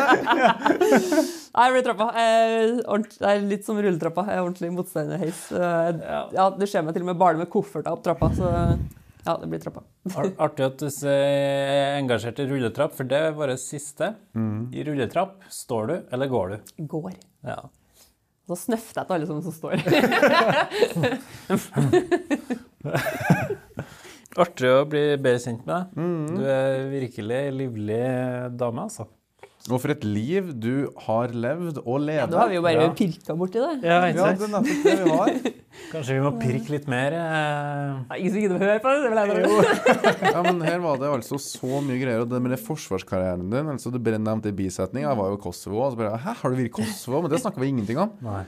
Nei, 1.54 1.64
det 1.66 1.72
blir 1.74 1.84
trappa. 1.88 2.06
Eh, 2.14 2.76
Det 3.18 3.26
er 3.30 3.40
litt 3.50 3.64
som 3.66 3.78
rulletrappa. 3.82 4.22
Jeg 4.30 4.36
er 4.38 4.44
ordentlig 4.44 4.70
motstander 4.76 5.18
heis. 5.22 5.40
Eh, 5.50 5.90
Ja, 6.36 6.44
det 6.54 6.68
skjer 6.70 6.84
meg 6.86 6.94
til 6.94 7.02
og 7.02 7.08
med 7.10 7.18
bare 7.18 7.40
med 7.40 7.50
kofferter 7.50 7.90
opp 7.96 8.02
trappa, 8.06 8.28
så 8.38 8.46
ja, 9.24 9.32
det 9.40 9.48
blir 9.50 9.60
trappa. 9.62 9.80
Artig 10.44 10.64
at 10.68 10.78
du 10.84 10.86
er 11.08 11.98
engasjert 11.98 12.38
i 12.44 12.46
rulletrapp, 12.50 12.92
for 12.94 13.04
det 13.08 13.18
er 13.30 13.34
vår 13.38 13.54
siste. 13.58 14.12
I 14.36 14.84
rulletrapp, 14.86 15.40
står 15.50 15.82
du 15.90 15.96
eller 16.14 16.26
går 16.30 16.46
du? 16.54 16.56
Går. 16.94 17.14
Ja. 17.48 17.58
Så 18.44 18.54
snøfter 18.60 19.00
jeg 19.00 19.06
til 19.08 19.14
alle 19.16 19.26
som 19.26 19.40
står. 19.56 19.74
Artig 24.40 24.70
å 24.70 24.84
bli 24.90 25.02
bedre 25.22 25.38
kjent 25.42 25.66
med 25.66 25.74
deg. 25.94 26.38
Du 26.38 26.46
er 26.50 26.88
virkelig 26.90 27.36
en 27.48 27.58
livlig 27.60 28.00
dame, 28.58 28.88
altså. 28.88 29.06
Og 29.72 29.78
for 29.80 29.94
et 29.94 30.02
liv 30.04 30.50
du 30.60 30.90
har 31.06 31.32
levd 31.32 31.78
og 31.86 32.02
leder. 32.04 32.28
Nå 32.28 32.36
har 32.36 32.50
vi 32.50 32.56
jo 32.58 32.62
bare 32.66 32.82
Ja. 32.82 32.88
pirka 32.92 33.32
borti 33.32 33.56
det. 33.62 33.86
Ja, 33.88 33.94
Ja, 34.12 34.32
det 34.36 34.42
er 34.44 34.50
nettopp 34.52 34.82
det 34.84 34.96
vi 34.98 35.08
har. 35.08 35.30
Kanskje 35.94 36.16
vi 36.18 36.20
må 36.20 36.32
pirke 36.42 36.68
litt 36.74 36.86
mer. 36.90 37.14
eh. 37.16 38.18
Ingen 38.18 38.34
som 38.34 38.40
gidder 38.42 38.58
å 38.58 38.60
høre 38.60 38.82
på 38.84 38.92
det? 38.92 39.12
det 39.14 40.32
Ja, 40.34 40.42
men 40.44 40.60
her 40.60 40.78
var 40.84 40.98
det 41.00 41.08
altså 41.08 41.38
så 41.40 41.80
mye 41.80 41.96
greier. 42.02 42.20
Og 42.26 42.28
det 42.28 42.42
med 42.44 42.52
det 42.52 42.60
forsvarskarrieren 42.60 43.48
din 43.48 43.72
altså 43.72 43.90
Du 43.94 43.98
nevnte 43.98 44.52
i 44.52 44.52
bisetninga. 44.52 45.08
Jeg 45.14 45.16
var 45.22 45.32
jo 45.32 45.38
i 45.38 45.42
Kosovo. 45.46 45.80
Og 45.80 45.92
så 45.94 45.96
bare 46.02 46.18
Hæ, 46.20 46.34
har 46.42 46.50
du 46.50 46.56
vært 46.60 46.68
i 46.68 46.74
Kosovo? 46.82 47.22
Men 47.22 47.30
det 47.32 47.40
snakker 47.40 47.64
vi 47.64 47.72
ingenting 47.72 48.02
om. 48.04 48.12
Nei. 48.20 48.44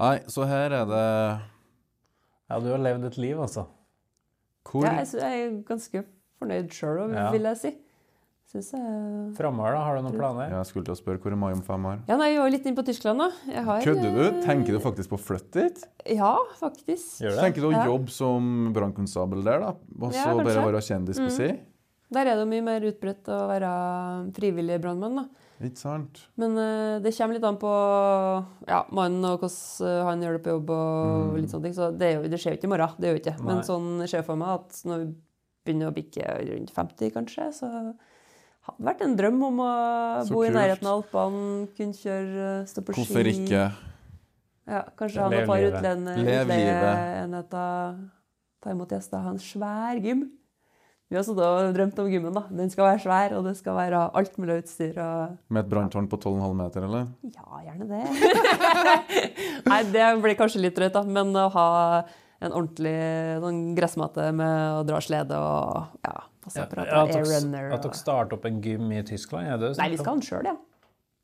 Nei, 0.00 0.16
så 0.32 0.48
her 0.48 0.72
er 0.80 0.88
det 0.88 1.04
Ja, 2.48 2.56
du 2.60 2.70
har 2.72 2.80
levd 2.80 3.04
et 3.12 3.18
liv, 3.20 3.36
altså. 3.36 3.66
Hvor 4.64 4.84
Ja, 4.86 4.92
jeg, 5.02 5.08
jeg 5.20 5.40
er 5.46 5.56
ganske 5.68 6.04
fornøyd 6.40 6.70
sjøl, 6.72 7.12
Ja. 7.14 7.30
vil 7.34 7.42
jeg 7.42 7.56
si. 7.60 7.74
Syns 8.54 8.70
jeg 8.72 9.36
Framover, 9.36 9.72
da? 9.74 9.80
Har 9.82 9.96
du 9.96 10.02
noen 10.04 10.14
planer? 10.18 10.50
Jeg 10.52 10.66
skulle 10.68 10.84
til 10.86 10.94
å 10.94 10.98
spørre 11.00 11.18
hvor 11.18 11.32
er 11.32 11.36
mai 11.40 11.52
om 11.56 11.62
fem 11.62 11.86
år. 11.90 11.98
Ja, 12.06 12.16
nei, 12.20 12.28
jeg 12.34 12.38
var 12.42 12.50
litt 12.54 12.66
inne 12.68 12.76
på 12.76 12.84
Tyskland, 12.86 13.18
da. 13.18 13.28
Har, 13.66 13.80
Kødder 13.82 14.14
du? 14.14 14.20
eh, 14.28 14.42
Tenker 14.44 14.76
du 14.76 14.80
faktisk 14.84 15.10
på 15.10 15.18
å 15.18 15.22
flytte 15.24 15.64
dit? 15.64 15.84
Ja, 16.14 16.36
faktisk. 16.60 17.20
Gjør 17.24 17.34
det? 17.34 17.40
Tenker 17.40 17.60
du 17.64 17.68
å 17.70 17.72
Ja. 17.72 17.84
jobbe 17.88 18.10
som 18.10 18.72
brannkonstabel 18.76 19.42
der, 19.42 19.58
da? 19.60 19.72
Og 20.00 20.12
så 20.12 20.14
Ja, 20.14 20.34
bare 20.36 20.70
være 20.72 20.82
kjendis 20.84 21.18
på 21.18 21.30
si? 21.30 21.48
Der 22.12 22.20
er 22.20 22.36
det 22.36 22.44
jo 22.44 22.50
mye 22.52 22.62
mer 22.62 22.80
utbredt 22.80 23.24
å 23.26 23.48
være 23.48 24.32
frivillig 24.36 24.80
brannmann, 24.80 25.16
da. 25.16 25.24
Ikke 25.62 25.78
sant? 25.78 26.18
Men 26.40 26.56
uh, 26.58 26.98
det 27.04 27.12
kommer 27.14 27.36
litt 27.38 27.44
an 27.46 27.58
på 27.62 27.70
ja, 28.66 28.80
mannen 28.90 29.22
og 29.28 29.44
hvordan 29.44 29.86
eh, 29.86 30.00
han 30.08 30.24
gjør 30.24 30.32
det 30.38 30.42
på 30.44 30.54
jobb. 30.56 30.72
og 30.74 31.36
litt 31.38 31.52
sånne 31.52 31.68
ting. 31.68 31.76
Så 31.76 31.90
det, 31.94 32.08
er 32.08 32.16
jo, 32.18 32.30
det 32.32 32.40
skjer 32.42 32.56
jo 32.56 32.58
ikke 32.58 32.66
i 32.68 32.72
morgen. 32.74 32.96
det 32.98 33.06
gjør 33.08 33.14
jo 33.16 33.22
ikke. 33.22 33.36
Nei. 33.38 33.46
Men 33.52 33.62
sånn 33.68 33.88
skjer 34.10 34.26
for 34.26 34.40
meg 34.40 34.50
at 34.56 34.80
når 34.90 35.04
vi 35.04 35.08
begynner 35.64 35.92
å 35.92 35.94
bikke 35.96 36.34
rundt 36.50 36.74
50, 36.74 37.14
kanskje, 37.14 37.46
så 37.56 37.70
hadde 37.70 38.78
det 38.80 38.88
vært 38.90 39.02
en 39.06 39.16
drøm 39.16 39.40
om 39.46 39.62
å 39.64 39.70
Så 40.26 40.34
bo 40.34 40.42
i 40.44 40.50
nærheten 40.52 40.88
av 40.90 41.02
Alpene, 41.02 41.66
kunne 41.78 41.96
kjøre, 42.02 42.46
eh, 42.60 42.66
stå 42.68 42.84
på 42.84 42.96
ski. 42.96 43.04
Hvorfor 43.04 43.30
ikke? 43.30 43.64
Ja, 44.64 44.82
kanskje 44.98 45.20
ha 45.20 45.28
Lev 45.28 45.38
noen 45.44 45.50
par 45.52 45.60
livet. 45.60 45.78
utleie- 45.80 46.24
Lev 46.24 46.52
utleieenheter. 46.52 47.98
Ta 48.64 48.70
imot 48.72 48.88
gjester. 48.96 49.20
Ha 49.20 49.30
en 49.30 49.38
svær 49.38 50.00
gym. 50.02 50.30
Vi 51.12 51.18
har 51.18 51.28
og 51.28 51.74
drømt 51.76 51.98
om 52.00 52.08
gymmen. 52.10 52.32
da. 52.34 52.42
Den 52.50 52.70
skal 52.72 52.88
være 52.88 53.02
svær, 53.04 53.34
og 53.38 53.44
det 53.46 53.54
skal 53.58 53.76
være 53.76 54.00
alt 54.18 54.38
mulig 54.40 54.62
utstyr. 54.62 54.96
og... 54.98 55.36
Med 55.52 55.64
et 55.64 55.70
branntårn 55.70 56.08
på 56.10 56.16
12,5 56.16 56.54
meter, 56.58 56.86
eller? 56.88 57.06
Ja, 57.28 57.60
gjerne 57.66 57.88
det. 57.92 58.02
Nei, 59.70 59.80
det 59.92 60.06
blir 60.24 60.38
kanskje 60.38 60.62
litt 60.64 60.76
drøyt, 60.78 60.94
da. 60.96 61.04
Men 61.06 61.36
å 61.38 61.46
ha 61.54 61.66
en 62.44 62.52
ordentlig 62.52 62.94
sånn 63.44 63.60
gressmatte 63.76 64.30
med 64.36 64.80
å 64.80 64.84
dra 64.88 65.00
slede 65.04 65.38
og 65.38 66.00
ja, 66.04 66.14
passe 66.44 66.64
på 66.70 66.80
ja, 66.80 66.84
at 67.04 67.12
det 67.12 67.18
er 67.20 67.24
dere- 67.24 67.28
runner. 67.30 67.68
At 67.76 67.86
dere 67.86 68.00
starter 68.00 68.38
opp 68.38 68.48
en 68.48 68.62
gym 68.64 68.90
i 68.92 69.02
Tyskland? 69.06 69.48
Er 69.54 69.60
det 69.60 69.74
Nei, 69.80 69.90
vi 69.92 70.00
skal 70.00 70.12
ha 70.12 70.16
den 70.18 70.26
sjøl, 70.26 70.48
ja. 70.50 70.56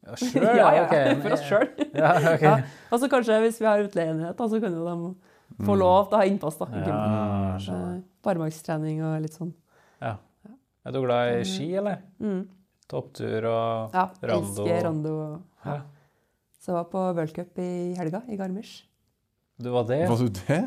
Ja, 0.00 0.16
sure, 0.16 0.52
ja, 0.60 0.68
ja, 0.76 0.84
okay. 0.86 1.16
For 1.24 1.36
oss 1.36 1.42
sjøl. 1.48 1.66
Ja, 2.00 2.12
okay. 2.20 2.46
Ja. 2.46 2.54
Og 2.92 3.02
så 3.02 3.10
kanskje 3.12 3.40
hvis 3.44 3.58
vi 3.60 3.68
har 3.68 3.82
utleienhet, 3.84 4.38
så 4.38 4.62
kan 4.62 4.76
jo 4.76 4.86
de 4.86 5.64
få 5.66 5.76
lov 5.76 6.08
til 6.08 6.16
å 6.16 6.22
ha 6.22 6.28
innpass. 6.30 6.56
da. 6.60 6.68
Ja. 6.72 7.00
Eh, 7.58 7.98
Barmarkstrening 8.24 9.02
og 9.04 9.18
litt 9.24 9.36
sånn. 9.36 9.50
Ja. 10.00 10.16
Er 10.86 10.92
du 10.96 11.00
glad 11.04 11.34
i 11.40 11.44
ski, 11.44 11.66
eller? 11.76 11.98
Mm. 12.22 12.46
Topptur 12.90 13.44
og 13.50 13.92
Ja, 13.94 14.06
rando? 14.22 14.64
elsker 14.64 14.84
rando. 14.86 15.14
Ja. 15.64 15.80
Så 16.60 16.72
jeg 16.72 16.74
var 16.78 16.88
på 16.92 17.02
World 17.16 17.34
Cup 17.36 17.58
i 17.62 17.94
helga, 17.98 18.22
i 18.28 18.36
Garmisch. 18.36 18.82
Du 19.60 19.70
var 19.70 19.84
det? 19.88 20.02
Var 20.08 20.16
du 20.16 20.28
det? 20.28 20.60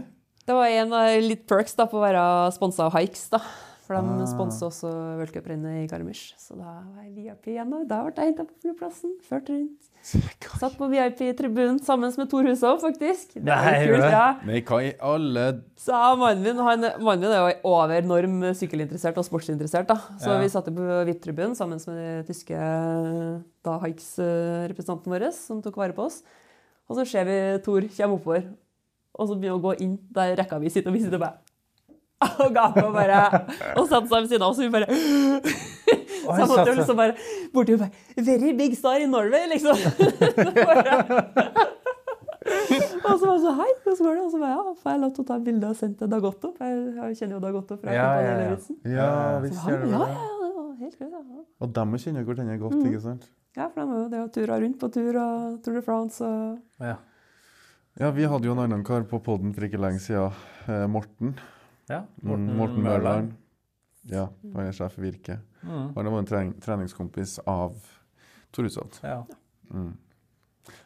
Det 0.46 0.54
var 0.58 0.68
en 0.68 0.94
av 0.94 1.22
litt 1.24 1.46
perks 1.48 1.74
da, 1.76 1.86
på 1.90 1.98
å 1.98 2.04
være 2.04 2.24
sponsa 2.54 2.86
av 2.90 2.94
Hikes, 2.98 3.30
da. 3.34 3.40
For 3.84 3.96
de 3.98 4.22
Ah. 4.22 4.26
sponser 4.26 4.68
også 4.70 4.90
World 5.18 5.34
Cup-rennet 5.34 5.84
i 5.84 5.88
Garmisch. 5.92 6.34
Så 6.38 6.56
da 6.58 6.64
var 6.96 7.04
jeg 7.04 7.16
VIP 7.16 7.48
igjen, 7.54 7.74
og 7.74 7.88
da 7.88 8.04
ble 8.04 8.14
jeg 8.16 8.34
henta 8.34 8.46
på 8.48 8.56
flyplassen. 8.64 9.18
Ført 9.28 9.50
rundt. 9.50 9.90
Satt 10.04 10.74
på 10.76 10.88
VIP-tribunen 10.92 11.78
sammen 11.84 12.12
med 12.20 12.28
Tor 12.32 12.44
Hushov, 12.44 12.82
faktisk. 12.84 13.38
Det 13.38 13.46
var 13.48 13.70
Nei, 13.72 13.86
kult, 13.88 14.08
ja. 14.12 14.24
Nei, 14.44 14.58
hva 14.68 14.80
i 14.84 14.90
alle 15.00 15.46
Så 15.80 16.00
mannen 16.20 16.44
min, 16.44 16.60
han, 16.60 16.84
mannen 17.00 17.24
min 17.24 17.32
er 17.32 17.46
jo 17.54 17.72
over 17.72 18.04
norm 18.10 18.42
sykkelinteressert 18.60 19.18
og 19.22 19.24
sportsinteressert. 19.30 19.88
da. 19.88 19.96
Så 20.20 20.34
Ja. 20.34 20.40
vi 20.42 20.50
satt 20.52 20.68
på 20.68 20.90
VIP-tribunen 21.08 21.56
sammen 21.56 21.80
med 21.88 21.96
den 21.96 22.26
tyske 22.28 22.60
da 23.64 23.78
Hikes-representanten 23.80 25.08
vår, 25.16 25.32
som 25.32 25.62
tok 25.64 25.78
vare 25.80 25.96
på 25.96 26.04
oss. 26.10 26.22
Og 26.90 26.98
så 27.00 27.08
ser 27.08 27.24
vi 27.24 27.40
Tor 27.64 27.82
komme 27.96 28.20
oppover, 28.20 28.44
og 29.16 29.30
så 29.30 29.40
begynner 29.40 29.56
han 29.56 29.64
å 29.64 29.68
gå 29.72 29.82
inn 29.82 29.98
der 30.12 30.36
rekka 30.36 30.60
vi 30.60 30.70
sitter, 30.70 30.92
og 30.92 30.98
vi 31.00 31.04
sitter 31.06 31.18
bare 31.24 31.40
og 32.40 32.54
gaper 32.56 32.86
og 32.88 32.94
bare 32.96 33.18
Og 33.76 33.88
setter 33.90 34.08
seg 34.08 34.22
ved 34.24 34.30
siden 34.32 34.44
av 34.44 34.52
oss, 34.52 34.60
og 34.60 34.68
vi 34.68 34.70
bare 34.70 34.88
Så 36.24 36.38
jeg 36.40 36.48
måtte 36.54 36.70
jo 36.72 36.76
liksom 36.80 36.98
bare 37.00 37.14
borti 37.54 37.74
og 37.76 37.80
bare 37.84 38.26
Very 38.32 38.52
big 38.58 38.76
star 38.80 39.00
in 39.04 39.12
Norway, 39.12 39.46
liksom. 39.52 39.76
og 43.04 43.20
så 43.20 43.26
var 43.28 43.36
det 43.38 43.44
så 43.44 43.52
Hei, 43.58 43.70
og 43.88 43.98
så 43.98 44.04
var 44.06 44.16
det? 44.18 44.24
Og 44.26 44.32
så 44.34 44.40
bare 44.42 44.54
Ja, 44.58 44.64
får 44.84 44.90
jeg 44.94 45.00
lov 45.04 45.12
til 45.16 45.24
å 45.24 45.28
ta 45.30 45.38
bilde 45.44 45.70
og 45.70 45.78
sende 45.80 46.00
til 46.02 46.10
Dagotto? 46.12 46.52
For 46.58 46.64
jeg, 46.68 47.16
kjenner 47.20 47.38
jo 47.38 47.42
Dagotto 47.44 47.78
fra 47.80 47.94
Ja, 47.96 48.08
Kompani 48.10 48.26
ja, 48.26 48.34
ja. 48.34 48.36
Lauritzen. 48.42 48.76
Ja, 48.84 49.08
visst 49.44 49.62
han, 49.64 49.72
gjør 49.72 49.80
det 49.84 49.92
ja, 49.94 50.00
ja, 50.10 50.28
det 50.44 50.52
var 50.58 50.68
helt 50.84 50.98
greit. 51.00 51.14
Ja. 51.14 51.42
Og 51.64 51.74
dem 51.78 51.96
kjenner 52.04 52.28
hverandre 52.28 52.58
godt, 52.66 52.76
Mm. 52.80 52.86
ikke 52.92 53.02
sant? 53.08 53.24
ja, 53.56 53.68
for 53.70 53.78
de 53.80 53.88
har 53.92 53.98
jo 54.02 54.10
det 54.10 54.20
å 54.24 54.30
ture 54.34 54.56
rundt 54.64 54.80
på 54.82 54.88
tur 54.96 55.14
og 55.22 55.60
Tour 55.64 55.76
de 55.78 55.82
France 55.86 56.22
og 56.26 56.84
Ja. 56.84 56.96
Ja, 58.02 58.10
vi 58.10 58.24
hadde 58.26 58.48
jo 58.50 58.56
en 58.56 58.64
annen 58.64 58.84
kar 58.84 59.04
på 59.06 59.20
podden 59.22 59.54
for 59.54 59.62
ikke 59.68 59.78
lenge 59.78 60.00
siden. 60.02 60.34
Eh, 60.68 60.88
Morten. 60.90 61.36
ja. 61.90 62.00
Morten, 62.24 62.58
Morten 62.58 62.82
Mørland. 62.82 63.34
Ja, 64.12 64.28
det 64.44 64.54
var 64.54 64.64
en 64.68 64.74
sjef 64.76 64.98
i 65.00 65.02
Virke. 65.06 65.40
Mm. 65.64 65.94
Var 65.96 66.12
en 66.20 66.26
trening, 66.28 66.54
treningskompis 66.62 67.38
av 67.48 67.76
Tor 68.52 68.64
Hushovd. 68.68 69.00
Ja. 69.04 69.22
Mm. 69.74 69.94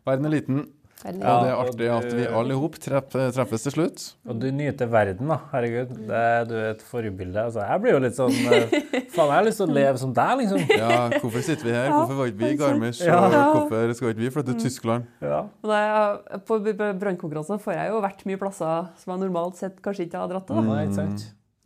Verden 0.06 0.26
er 0.26 0.30
liten, 0.35 0.65
ja, 1.06 1.14
og 1.14 1.44
det 1.45 1.49
er 1.52 1.57
artig 1.61 1.88
at 1.94 2.14
vi 2.18 2.23
alle 2.26 2.56
i 2.56 2.57
hop 2.57 2.77
treffes 2.81 3.64
til 3.68 3.73
slutt. 3.76 4.06
Og 4.26 4.39
du 4.41 4.48
nyter 4.49 4.89
verden, 4.89 5.27
da. 5.30 5.35
Herregud. 5.52 5.91
Det, 6.10 6.22
du 6.49 6.56
er 6.57 6.72
et 6.72 6.81
forbilde. 6.81 7.38
Altså, 7.38 7.61
jeg 7.69 7.84
blir 7.84 7.94
jo 7.94 7.99
litt 8.02 8.18
sånn 8.18 8.34
eh, 8.34 8.73
Faen, 9.14 9.30
jeg 9.30 9.35
har 9.35 9.45
lyst 9.45 9.61
til 9.61 9.68
å 9.69 9.76
leve 9.77 10.02
som 10.02 10.15
deg, 10.18 10.31
liksom. 10.41 10.64
Ja, 10.73 10.98
hvorfor 11.22 11.45
sitter 11.45 11.69
vi 11.69 11.76
her? 11.76 11.91
Hvorfor 11.94 12.18
var 12.18 12.31
ikke 12.31 12.41
vi 12.41 12.49
i 12.49 12.57
Garmisch? 12.64 13.03
Ja. 13.06 13.19
Og 13.27 13.60
hvorfor 13.60 13.94
skal 13.99 14.14
ikke 14.15 14.23
vi 14.26 14.31
flytte 14.34 14.56
til 14.57 14.65
Tyskland? 14.65 15.06
Ja. 15.22 15.44
Jeg- 15.69 16.41
På 16.49 16.57
brannkonkurranser 16.65 17.61
får 17.61 17.77
jeg 17.77 17.94
jo 17.94 18.02
vært 18.07 18.26
mye 18.26 18.41
plasser 18.41 18.89
som 18.98 19.14
jeg 19.14 19.26
normalt 19.27 19.61
sett 19.61 19.77
kanskje 19.85 20.07
ikke 20.10 20.18
har 20.23 20.34
dratt 20.34 20.48
til. 20.49 20.57
da. 20.65 21.14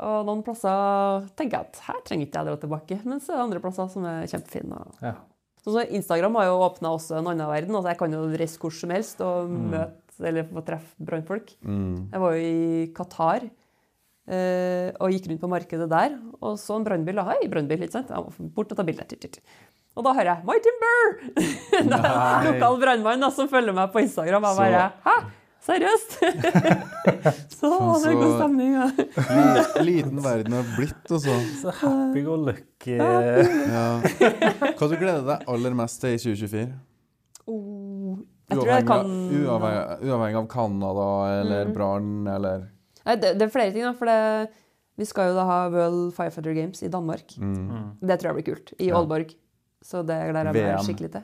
Og 0.01 0.25
noen 0.27 0.41
plasser 0.45 1.27
tenker 1.37 1.59
jeg 1.59 1.69
at 1.69 1.81
her 1.87 1.99
trenger 2.07 2.27
ikke 2.27 2.41
jeg 2.41 2.49
dra 2.49 2.59
tilbake. 2.61 2.99
Mens 3.05 3.27
det 3.29 3.35
er 3.35 3.43
andre 3.43 3.61
plasser 3.63 3.89
som 3.93 4.05
er 4.09 4.29
kjempefine. 4.31 4.81
Ja. 5.03 5.15
Så 5.61 5.75
så 5.75 5.85
Instagram 5.93 6.39
har 6.39 6.47
jo 6.49 6.61
åpna 6.65 6.93
også 6.95 7.19
en 7.19 7.27
annen 7.29 7.49
verden. 7.49 7.75
altså 7.77 7.91
Jeg 7.91 7.99
kan 7.99 8.15
jo 8.17 8.21
reise 8.41 8.61
hvor 8.61 8.73
som 8.73 8.93
helst 8.93 9.21
og 9.21 9.49
møte 9.49 9.97
eller 10.21 10.45
få 10.49 10.63
treffe 10.65 11.05
brannfolk. 11.05 11.53
Mm. 11.65 12.09
Jeg 12.13 12.21
var 12.23 12.37
jo 12.37 12.45
i 12.45 12.87
Qatar 12.97 13.45
eh, 13.45 14.89
og 15.01 15.13
gikk 15.13 15.29
rundt 15.31 15.43
på 15.43 15.49
markedet 15.49 15.89
der 15.89 16.17
og 16.39 16.57
så 16.61 16.77
en 16.77 16.85
brannbil. 16.85 17.21
Hei, 17.25 17.43
brannbil, 17.49 17.85
ikke 17.85 17.99
sant? 17.99 18.13
Jeg 18.13 18.25
må 18.25 18.49
bort 18.55 18.73
og 18.73 18.79
ta 18.79 18.85
bilde. 18.85 19.05
Og 19.91 20.05
da 20.05 20.13
hører 20.15 20.29
jeg 20.31 20.45
'My 20.47 20.57
Timber!' 20.63 21.15
Det 21.91 21.99
er 21.99 22.09
en 22.15 22.47
lokal 22.47 22.77
brannmann 22.79 23.31
som 23.35 23.49
følger 23.51 23.75
meg 23.75 23.91
på 23.91 24.01
Instagram. 24.05 24.45
Jeg 24.49 24.57
bare 24.57 24.91
'Hæ? 25.05 25.15
Seriøst?' 25.61 26.15
så 27.59 27.69
det 28.01 28.09
er 28.09 28.15
god 28.17 28.31
stemning. 28.39 28.71
Ja. 28.73 28.85
Liten 29.85 30.21
verden 30.23 30.55
har 30.57 30.65
blitt, 30.77 31.03
altså. 31.13 31.35
Så 31.61 31.73
happy 31.81 32.23
go 32.25 32.35
lucky. 32.47 32.95
Ja. 32.97 33.83
Hva 34.01 34.87
du 34.89 34.95
gleder 34.97 35.21
deg 35.27 35.45
aller 35.53 35.75
mest 35.77 36.01
til 36.01 36.15
i 36.15 36.21
2024? 36.23 36.65
Oh, 37.51 38.17
jeg 38.49 38.57
tror 38.57 38.67
jeg 38.71 38.85
Uavhengig, 38.85 38.87
kan 38.87 39.45
uavhengig, 39.45 40.09
uavhengig 40.09 40.39
av 40.41 40.47
Canada 40.51 41.05
eller 41.41 41.65
Mm. 41.69 41.73
brann 41.77 42.27
eller 42.27 42.65
Nei, 43.05 43.15
det, 43.17 43.31
det 43.39 43.45
er 43.47 43.53
flere 43.53 43.71
ting, 43.73 43.81
da. 43.85 43.93
For 43.97 44.05
det, 44.05 44.49
vi 45.01 45.05
skal 45.09 45.31
jo 45.31 45.37
da 45.39 45.45
ha 45.49 45.59
World 45.73 46.11
Firefighter 46.13 46.53
Games 46.53 46.83
i 46.85 46.89
Danmark. 46.93 47.33
mm. 47.37 47.97
Det 48.01 48.19
tror 48.21 48.29
jeg 48.33 48.37
blir 48.43 48.49
kult. 48.55 48.73
I 48.79 48.89
Ja. 48.91 48.97
Aalborg. 48.99 49.33
Så 49.81 50.03
det 50.05 50.17
gleder 50.29 50.53
jeg 50.53 50.67
meg 50.75 50.85
skikkelig 50.85 51.11
til. 51.15 51.23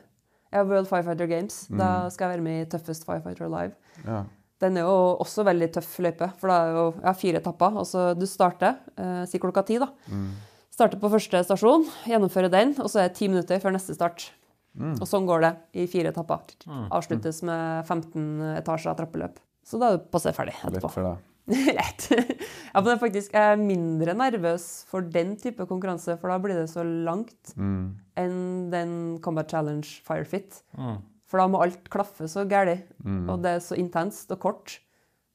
Ja, 0.52 0.62
World 0.64 0.88
Firefighter 0.88 1.26
Games. 1.28 1.66
Da 1.68 2.04
Mm. 2.04 2.10
skal 2.10 2.28
jeg 2.30 2.38
være 2.38 2.44
med 2.44 2.66
i 2.66 2.68
Tøffest 2.70 3.04
Firefighter 3.04 3.44
Alive. 3.46 3.72
Ja. 4.06 4.24
Den 4.60 4.76
er 4.76 4.80
jo 4.88 5.16
også 5.20 5.44
veldig 5.44 5.72
tøff 5.72 5.98
løype, 6.02 6.32
for 6.38 6.48
det 6.48 6.56
er 6.56 6.72
jo 6.74 6.94
ja, 7.04 7.12
fire 7.12 7.36
etapper. 7.40 7.76
Og 7.78 7.86
så 7.86 8.18
du 8.18 8.26
starter, 8.26 8.76
eh, 8.96 9.24
si 9.26 9.38
klokka 9.38 9.64
ti, 9.64 9.78
da. 9.78 9.86
Mm. 10.10 10.32
Starter 10.72 10.98
på 10.98 11.10
første 11.10 11.44
stasjon, 11.44 11.84
gjennomfører 12.06 12.50
den, 12.50 12.74
og 12.80 12.86
så 12.90 13.00
er 13.04 13.08
det 13.08 13.16
ti 13.16 13.28
minutter 13.28 13.60
før 13.60 13.72
neste 13.72 13.94
start. 13.94 14.30
Mm. 14.78 14.96
Og 15.00 15.06
sånn 15.06 15.26
går 15.26 15.40
det 15.42 15.56
i 15.74 15.86
fire 15.86 16.10
etapper. 16.12 16.40
Mm. 16.66 16.88
Avsluttes 16.90 17.42
med 17.42 17.86
15 17.86 18.56
etasjer 18.58 18.96
trappeløp. 18.96 19.36
Så 19.64 19.78
da 19.78 19.92
er 19.92 19.96
du 19.98 20.04
passe 20.10 20.32
ferdig 20.32 20.54
etterpå. 20.54 20.76
etterpå. 20.78 20.90
for 20.90 21.02
deg. 21.02 21.18
Lett. 21.78 22.08
ja, 22.12 22.80
men 22.80 22.84
det 22.84 22.94
er 22.94 23.00
faktisk, 23.00 23.32
jeg 23.32 23.52
er 23.54 23.60
mindre 23.60 24.14
nervøs 24.18 24.64
for 24.90 25.00
den 25.00 25.30
type 25.40 25.64
konkurranse, 25.70 26.18
for 26.20 26.28
da 26.28 26.36
blir 26.44 26.58
det 26.60 26.66
så 26.72 26.84
langt 26.84 27.54
Mm. 27.56 27.94
enn 28.20 28.42
den 28.72 28.92
Combat 29.24 29.48
Challenge 29.50 29.86
Firefit. 30.04 30.60
Mm. 30.76 30.98
For 31.28 31.40
da 31.40 31.46
må 31.48 31.60
alt 31.64 31.88
klaffe 31.92 32.28
så 32.28 32.44
gærent, 32.48 32.84
Mm. 33.04 33.28
og 33.32 33.42
det 33.44 33.56
er 33.56 33.64
så 33.64 33.76
intenst 33.80 34.30
og 34.32 34.40
kort. 34.44 34.78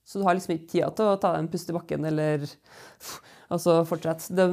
Så 0.06 0.20
du 0.20 0.26
har 0.28 0.36
liksom 0.36 0.54
ikke 0.58 0.68
tida 0.74 0.90
til 0.96 1.06
å 1.06 1.20
ta 1.20 1.32
deg 1.34 1.40
en 1.46 1.48
pust 1.54 1.70
i 1.70 1.74
bakken 1.74 2.06
eller 2.06 2.44
altså 3.54 3.80
fortsette. 3.88 4.34
Det, 4.36 4.48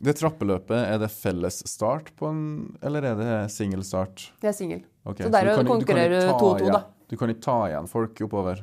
Det 0.00 0.14
trappeløpet, 0.16 0.78
er 0.94 0.98
det 1.02 1.10
felles 1.12 1.58
start 1.68 2.12
på 2.16 2.28
en 2.30 2.42
Eller 2.82 3.04
er 3.10 3.16
det 3.18 3.50
single 3.52 3.82
start? 3.84 4.30
det 4.40 4.48
er 4.48 4.56
singel. 4.56 4.82
Okay, 5.04 5.26
Så 5.26 5.30
der 5.32 5.50
konkurrerer 5.64 5.64
du 5.64 6.32
konkurrerer 6.32 6.38
2-2 6.38 6.72
da. 6.72 6.84
Du 7.10 7.16
kan 7.16 7.28
ikke 7.32 7.42
ta 7.42 7.56
igjen 7.68 7.88
folk 7.90 8.14
oppover? 8.24 8.60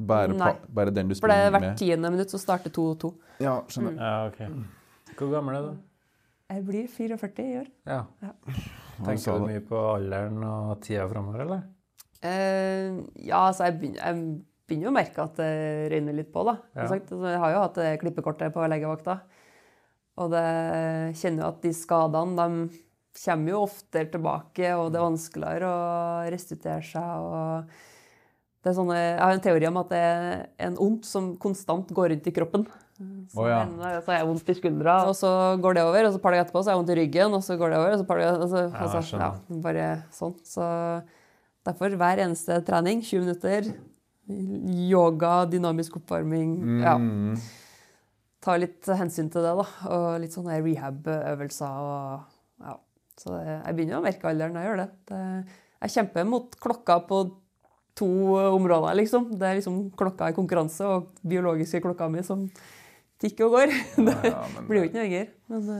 Bare, 0.00 0.32
Nei. 0.32 0.52
bare 0.72 0.92
den 0.94 1.10
du 1.10 1.14
For 1.18 1.28
det 1.28 1.36
er 1.36 1.50
hvert 1.52 1.64
med? 1.66 1.76
tiende 1.80 2.10
minutt 2.14 2.30
så 2.32 2.38
starter 2.40 2.72
2-2. 2.72 3.10
Ja, 3.44 3.58
skjønner. 3.68 3.96
Ja, 4.00 4.12
ok. 4.30 5.14
Hvor 5.18 5.32
gammel 5.34 5.56
er 5.58 5.66
du? 5.66 5.72
Jeg 6.50 6.64
blir 6.66 6.86
44 6.88 7.44
i 7.44 7.58
år. 7.60 7.66
Ja. 7.86 7.98
Ja. 8.24 8.30
Tenker 9.04 9.38
du 9.38 9.46
mye 9.46 9.60
på 9.68 9.80
alderen 9.94 10.40
og 10.46 10.80
tida 10.82 11.04
framover, 11.10 11.44
eller? 11.44 11.66
Eh, 12.26 12.96
ja, 13.28 13.42
altså 13.46 13.68
jeg 13.68 13.76
begynner, 13.80 14.00
jeg 14.02 14.40
begynner 14.68 14.88
jo 14.88 14.90
å 14.92 14.96
merke 14.96 15.22
at 15.24 15.38
det 15.40 15.52
røyner 15.92 16.16
litt 16.18 16.32
på, 16.34 16.42
da. 16.48 16.56
Ja. 16.76 16.88
Sagt, 16.90 17.12
altså, 17.12 17.28
jeg 17.32 17.42
har 17.44 17.54
jo 17.54 17.62
hatt 17.64 17.78
det 17.80 17.92
klippekortet 18.02 18.54
på 18.56 18.66
legevakta. 18.72 19.18
Og 20.20 20.32
det 20.34 20.46
kjenner 21.20 21.44
jo 21.46 21.50
at 21.52 21.62
de 21.64 21.72
skadene 21.76 22.36
de 22.40 22.80
kommer 23.24 23.52
jo 23.54 23.62
oftere 23.66 24.10
tilbake, 24.12 24.74
og 24.78 24.90
det 24.92 25.00
er 25.00 25.06
vanskeligere 25.06 25.70
å 25.70 26.30
restituere 26.34 26.84
seg. 26.86 27.30
og 27.30 27.78
sånne, 28.64 28.94
Jeg 29.16 29.18
har 29.20 29.32
en 29.32 29.40
teori 29.40 29.66
om 29.66 29.76
at 29.78 29.88
det 29.88 29.98
er 29.98 30.46
en 30.58 30.76
ondt 30.76 31.04
som 31.04 31.36
konstant 31.36 31.88
går 31.96 32.10
rundt 32.10 32.26
i 32.26 32.32
kroppen. 32.32 32.66
Så, 33.32 33.38
oh, 33.40 33.48
ja. 33.48 33.62
en- 33.62 33.78
så 34.02 34.06
har 34.12 34.18
jeg 34.18 34.26
vondt 34.28 34.48
i 34.50 34.54
skuldra, 34.54 35.06
og 35.08 35.14
så 35.16 35.56
går 35.60 35.74
det 35.74 35.82
over, 35.82 36.04
og 36.04 36.12
så 36.12 36.16
et 36.16 36.22
par 36.22 36.32
dager 36.32 36.44
etterpå 36.44 36.60
så 36.62 36.68
har 36.68 36.76
jeg 36.76 36.80
vondt 36.84 36.90
i 36.92 36.98
ryggen, 37.00 37.32
og 37.32 37.42
så 37.42 37.56
går 37.56 37.70
det 37.70 37.78
over, 37.78 37.92
og 37.92 37.98
så 37.98 38.06
par 38.06 38.18
dager, 38.18 38.40
altså, 38.44 38.60
Ja, 38.68 38.80
altså, 38.84 39.18
ja, 39.18 39.30
bare 39.62 40.02
sånn. 40.12 40.34
Så 40.44 41.02
derfor 41.64 41.96
hver 41.96 42.18
eneste 42.20 42.60
trening, 42.66 43.00
20 43.00 43.20
minutter, 43.24 43.72
yoga, 44.90 45.46
dynamisk 45.50 45.96
oppvarming, 45.96 46.82
ja, 46.82 46.96
Mm. 46.98 47.38
ta 48.40 48.56
litt 48.56 48.84
hensyn 48.84 49.30
til 49.30 49.42
det 49.42 49.56
da, 49.56 49.66
og 49.88 50.20
litt 50.20 50.32
sånne 50.32 50.60
rehab-øvelser, 50.62 51.80
og 51.80 52.20
ja. 52.60 52.76
Så 53.16 53.32
jeg 53.36 53.76
begynner 53.76 53.98
å 54.00 54.02
merke 54.04 54.24
alderen 54.24 54.52
når 54.54 54.62
jeg 54.62 54.70
gjør 54.70 54.76
det. 54.76 54.90
det. 55.06 55.44
Jeg 55.82 55.90
kjemper 55.90 56.26
mot 56.26 56.50
klokka 56.56 57.06
på 57.06 57.18
to 57.98 58.06
områder, 58.54 58.94
liksom. 59.00 59.30
Det 59.38 59.42
er 59.50 59.58
liksom 59.60 59.90
klokka 59.98 60.30
i 60.30 60.36
konkurranse 60.36 60.86
og 60.86 61.08
biologiske 61.26 61.80
klokka 61.84 62.08
mi 62.10 62.22
som 62.26 62.46
tikker 63.20 63.46
og 63.46 63.52
går. 63.58 63.72
Det 64.06 64.16
Ja, 64.30 64.42
men- 64.56 64.66
blir 64.68 64.82
jo 64.82 64.88
ikke 64.88 64.98
noe 65.00 65.06
lenger, 65.08 65.30
men 65.48 65.70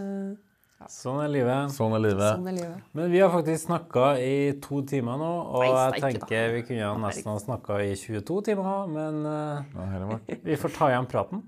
ja. 0.80 0.86
Sånn 0.88 1.18
er 1.20 1.28
livet. 1.28 1.72
Sånn 1.76 1.92
er 1.92 2.00
livet. 2.00 2.36
sånn 2.38 2.46
er 2.48 2.54
livet. 2.56 2.84
Men 2.96 3.10
vi 3.12 3.18
har 3.20 3.28
faktisk 3.34 3.66
snakka 3.68 4.04
i 4.18 4.52
to 4.64 4.78
timer 4.88 5.18
nå, 5.20 5.28
og 5.52 5.60
Nei, 5.60 5.68
jeg 5.68 5.90
da. 6.00 6.08
tenker 6.08 6.52
vi 6.54 6.62
kunne 6.70 6.92
nesten 7.02 7.28
ha 7.28 7.34
snakka 7.42 7.76
i 7.84 7.90
22 8.00 8.38
timer, 8.48 8.86
men 8.88 9.18
eh, 9.28 9.64
Ja, 9.76 10.06
vårt. 10.08 10.30
vi 10.44 10.56
får 10.56 10.72
ta 10.78 10.88
igjen 10.88 11.06
praten. 11.12 11.42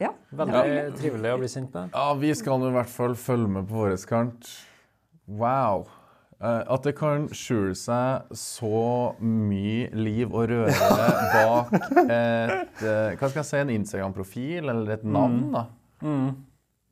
Ja. 0.00 0.14
Veldig 0.32 0.96
trivelig 0.96 1.28
å 1.34 1.38
bli 1.42 1.48
kjent 1.52 1.74
med. 1.76 1.90
Ja, 1.92 2.06
vi 2.16 2.32
skal 2.34 2.56
nå 2.62 2.70
i 2.70 2.76
hvert 2.78 2.88
fall 2.88 3.12
følge 3.20 3.50
med 3.58 3.68
på 3.68 3.82
vår 3.82 3.98
kant. 4.08 4.48
Wow. 5.28 5.84
Eh, 6.40 6.60
At 6.72 6.86
det 6.88 6.94
kan 6.96 7.26
skjule 7.36 7.74
seg 7.76 8.30
så 8.38 9.12
mye 9.20 9.90
liv 9.92 10.30
og 10.32 10.46
røre 10.48 10.92
bak 11.34 11.74
et 12.00 12.84
eh, 12.84 13.16
Hva 13.20 13.28
skal 13.28 13.42
jeg 13.42 13.48
si, 13.50 13.58
en 13.60 13.72
Instagram-profil 13.74 14.70
eller 14.72 14.94
et 14.96 15.04
navn, 15.04 15.42
da. 15.52 15.66
Mm. 16.00 16.30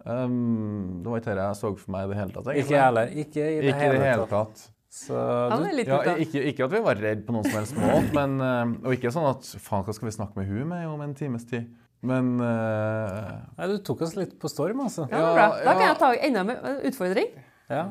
Um, 0.08 1.00
det 1.02 1.10
var 1.10 1.20
ikke 1.20 1.32
det 1.36 1.46
jeg 1.46 1.56
så 1.58 1.70
for 1.80 1.92
meg 1.92 2.04
i 2.06 2.10
det 2.12 2.18
hele 2.20 2.34
tatt. 2.34 2.50
egentlig. 2.50 2.64
Ikke 2.64 2.76
jeg 2.76 2.84
heller. 2.84 3.14
Ikke 3.24 3.40
i 3.40 3.54
det 3.56 3.70
Ikke 3.72 3.80
hele, 3.82 3.96
det 3.96 4.10
hele 4.12 4.26
tatt. 4.30 4.66
Så 4.98 5.14
du, 5.52 5.64
er 5.68 5.80
Ja, 5.84 6.14
ikke, 6.24 6.42
ikke 6.48 6.64
at 6.64 6.72
vi 6.72 6.80
var 6.84 7.00
redd 7.00 7.24
på 7.26 7.34
noen 7.34 7.44
som 7.44 7.56
helst 7.58 7.76
måte, 7.76 8.12
men, 8.16 8.36
eh, 8.40 8.74
og 8.88 8.94
ikke 8.96 9.12
sånn 9.12 9.28
at 9.28 9.48
faen, 9.64 9.84
hva 9.84 9.96
skal 9.96 10.08
vi 10.08 10.14
snakke 10.16 10.40
med 10.40 10.48
hun 10.48 10.68
med 10.70 10.86
om 10.88 11.02
en 11.04 11.16
times 11.16 11.44
tid? 11.48 11.68
Men 12.08 12.36
uh, 12.38 13.40
nei, 13.58 13.66
du 13.72 13.80
tok 13.84 14.04
oss 14.06 14.12
litt 14.14 14.36
på 14.38 14.48
storm, 14.52 14.84
altså. 14.84 15.08
Ja, 15.10 15.18
det 15.18 15.24
var 15.24 15.34
bra. 15.40 15.48
Da 15.66 15.72
kan 15.74 15.84
jeg 15.88 15.98
ta 15.98 16.10
enda 16.28 16.44
en 16.44 16.84
utfordring. 16.92 17.32
Ja, 17.72 17.88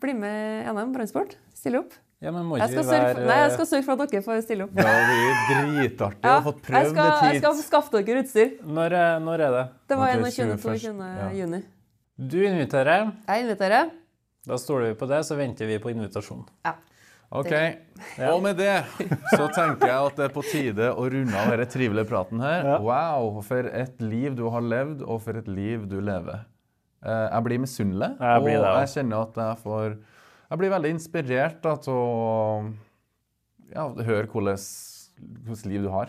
Bli 0.00 0.14
med 0.14 0.66
i 0.66 0.72
NM 0.72 0.92
Brannsport. 0.94 1.36
Stille 1.54 1.80
opp. 1.82 1.92
ja 2.22 2.30
men 2.34 2.44
må 2.46 2.58
Jeg 2.58 2.70
skal, 2.72 2.84
sørge 2.84 3.02
være 3.02 3.14
for, 3.14 3.26
nei, 3.30 3.36
jeg 3.44 3.50
skal 3.56 3.66
sørge 3.70 3.84
for 3.86 3.92
at 4.02 4.10
dere 4.12 4.22
får 4.26 4.42
stille 4.46 4.64
opp. 4.64 4.74
det 4.74 4.84
blir 5.08 5.70
dritartig 5.78 6.22
å 6.22 6.28
Ja, 6.28 6.34
ha 6.38 6.42
fått 6.46 6.60
jeg 6.62 6.66
prøvd 6.68 6.90
skal, 6.92 7.10
det 7.10 7.32
jeg 7.32 7.42
skal 7.42 7.62
skaffe 7.62 8.02
dere 8.02 8.22
utstyr. 8.24 8.50
når, 8.64 8.92
er- 9.02 9.20
når 9.20 9.44
er 9.48 9.50
det? 9.58 9.64
Det 9.88 9.98
var 9.98 10.08
Ok, 10.08 10.24
21. 10.24 10.58
21. 10.58 10.58
22. 10.58 11.08
Ja. 11.22 11.30
juni. 11.38 11.62
Du 12.18 12.38
inviterer. 12.42 13.12
Jeg 13.28 13.44
inviterer. 13.46 13.90
Da 14.48 14.56
stoler 14.58 14.88
vi 14.88 14.94
på 14.98 15.06
det, 15.08 15.20
så 15.26 15.36
venter 15.36 15.66
vi 15.66 15.78
på 15.78 15.90
invitasjonen. 15.92 16.46
Ja. 16.64 16.74
OK. 17.30 17.52
Og 18.32 18.42
med 18.42 18.56
det 18.56 18.84
så 19.36 19.48
tenker 19.52 19.86
jeg 19.86 19.98
at 20.06 20.16
det 20.16 20.24
er 20.24 20.32
på 20.32 20.42
tide 20.48 20.86
å 20.96 21.02
runde 21.12 21.36
av 21.36 21.50
denne 21.52 21.66
trivelige 21.68 22.08
praten 22.08 22.40
her. 22.40 22.78
Wow, 22.80 23.42
for 23.44 23.68
et 23.68 24.00
liv 24.00 24.34
du 24.34 24.46
har 24.48 24.62
levd, 24.64 25.02
og 25.04 25.20
for 25.22 25.36
et 25.36 25.46
liv 25.46 25.84
du 25.90 26.00
lever. 26.00 26.46
Eh, 27.04 27.28
Jeg 27.32 27.44
blir 27.46 27.58
misunnelig, 27.62 28.10
og 28.18 28.44
blir 28.44 28.58
og 28.58 28.64
det 28.64 28.72
jeg 28.82 28.92
kjenner 28.96 29.22
at 29.22 29.36
jeg 29.38 29.58
får 29.62 29.98
Jeg 30.50 30.58
blir 30.58 30.70
veldig 30.72 30.90
inspirert 30.94 31.58
da, 31.62 31.74
til 31.76 31.92
å 31.92 32.72
ja, 33.74 33.84
høre 33.92 34.26
hvordan 34.32 35.68
liv 35.68 35.82
du 35.84 35.90
har. 35.92 36.08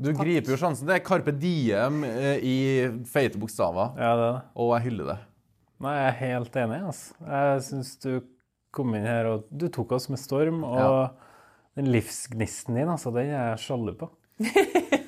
Du 0.00 0.08
griper 0.16 0.50
jo 0.54 0.56
sjansen. 0.58 0.86
Det 0.88 0.96
er 0.96 1.04
Carpe 1.06 1.30
Diem 1.38 2.02
eh, 2.08 2.38
i 2.42 2.56
feite 3.06 3.38
bokstaver, 3.38 3.92
Ja, 4.00 4.14
det 4.16 4.30
det. 4.34 4.42
og 4.56 4.72
jeg 4.78 4.86
hyller 4.88 5.10
det. 5.12 5.18
Nei, 5.84 5.92
jeg 5.98 6.08
er 6.08 6.18
helt 6.22 6.56
enig. 6.56 6.80
Altså. 6.88 7.14
Jeg 7.28 7.62
syns 7.68 7.92
du 8.02 8.10
kom 8.74 8.94
inn 8.96 9.04
her, 9.06 9.26
og 9.30 9.44
du 9.54 9.68
tok 9.68 9.92
oss 9.92 10.08
med 10.10 10.18
storm. 10.18 10.64
Og 10.64 10.78
Ja. 10.80 11.08
den 11.76 11.92
livsgnisten 11.92 12.74
din, 12.74 12.88
altså, 12.88 13.12
den 13.14 13.30
er 13.30 13.52
jeg 13.54 13.58
sjalu 13.68 13.92
på. 13.98 14.08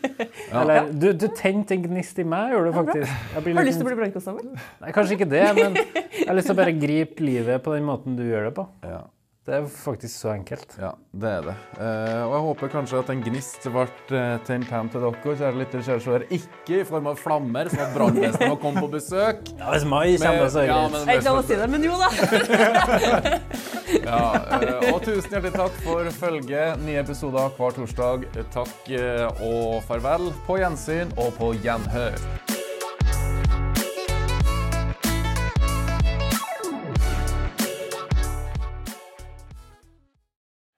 Eller, 0.53 0.91
du, 0.93 1.09
du 1.17 1.27
tente 1.35 1.75
en 1.75 1.83
gnist 1.83 2.19
i 2.23 2.27
meg, 2.29 2.53
gjorde 2.55 2.71
du 2.71 2.77
faktisk. 2.77 3.13
Jeg 3.35 3.45
blir 3.45 3.57
Har 3.59 3.67
du 3.67 3.71
lyst 3.71 3.81
til 3.81 3.87
å 3.87 3.91
bli 3.91 3.99
brannkonstabel? 3.99 4.49
Nei, 4.85 4.95
kanskje 4.95 5.19
ikke 5.19 5.29
det, 5.33 5.45
men 5.59 5.79
jeg 5.81 6.29
har 6.29 6.39
lyst 6.39 6.51
til 6.51 6.57
å 6.57 6.61
bare 6.61 6.75
gripe 6.87 7.27
livet 7.27 7.65
på 7.65 7.75
den 7.75 7.87
måten 7.89 8.19
du 8.19 8.25
gjør 8.27 8.51
det 8.51 8.55
på. 8.59 8.67
Ja. 8.87 9.03
Det 9.47 9.55
er 9.55 9.67
faktisk 9.71 10.11
så 10.19 10.33
enkelt. 10.33 10.73
Ja, 10.81 10.89
det 11.15 11.29
er 11.31 11.45
det. 11.47 11.53
Eh, 11.79 12.23
og 12.25 12.33
jeg 12.35 12.43
håper 12.47 12.71
kanskje 12.73 12.99
at 12.99 13.11
en 13.13 13.21
gnist 13.23 13.69
ble 13.71 13.85
uh, 13.87 14.41
tent 14.43 14.73
hjem 14.73 14.89
til 14.91 15.05
dere, 15.05 15.35
kjære 15.39 15.61
lytter, 15.61 15.85
kjære 15.87 16.03
seere. 16.03 16.27
Ikke 16.35 16.81
i 16.81 16.87
form 16.89 17.07
av 17.13 17.21
flammer, 17.21 17.71
sånn 17.71 17.85
at 17.85 17.95
brannvesenet 17.95 18.51
må 18.51 18.57
komme 18.65 18.83
på 18.83 18.91
besøk. 18.97 19.47
Ja, 19.61 19.71
Hvis 19.71 19.87
mai 19.87 20.17
kommer, 20.19 20.51
så 20.51 20.65
er 20.65 20.67
det 20.67 20.75
greit. 20.75 20.99
Jeg 20.99 21.15
er 21.15 21.23
ikke 21.23 21.37
å 21.39 21.47
si 21.47 21.61
det, 21.61 21.71
men 21.71 21.87
jo 21.87 21.95
da. 22.03 22.11
ja, 24.11 24.21
eh, 24.59 24.91
og 24.91 25.01
tusen 25.07 25.39
hjertelig 25.39 25.55
takk 25.55 25.81
for 25.87 26.13
følget. 26.19 26.83
Nye 26.83 27.07
episoder 27.07 27.55
hver 27.55 27.79
torsdag. 27.79 28.29
Takk 28.59 28.93
eh, 28.99 29.47
og 29.47 29.79
farvel. 29.87 30.33
På 30.51 30.59
gjensyn 30.59 31.15
og 31.15 31.31
på 31.39 31.55
gjenhør. 31.63 32.19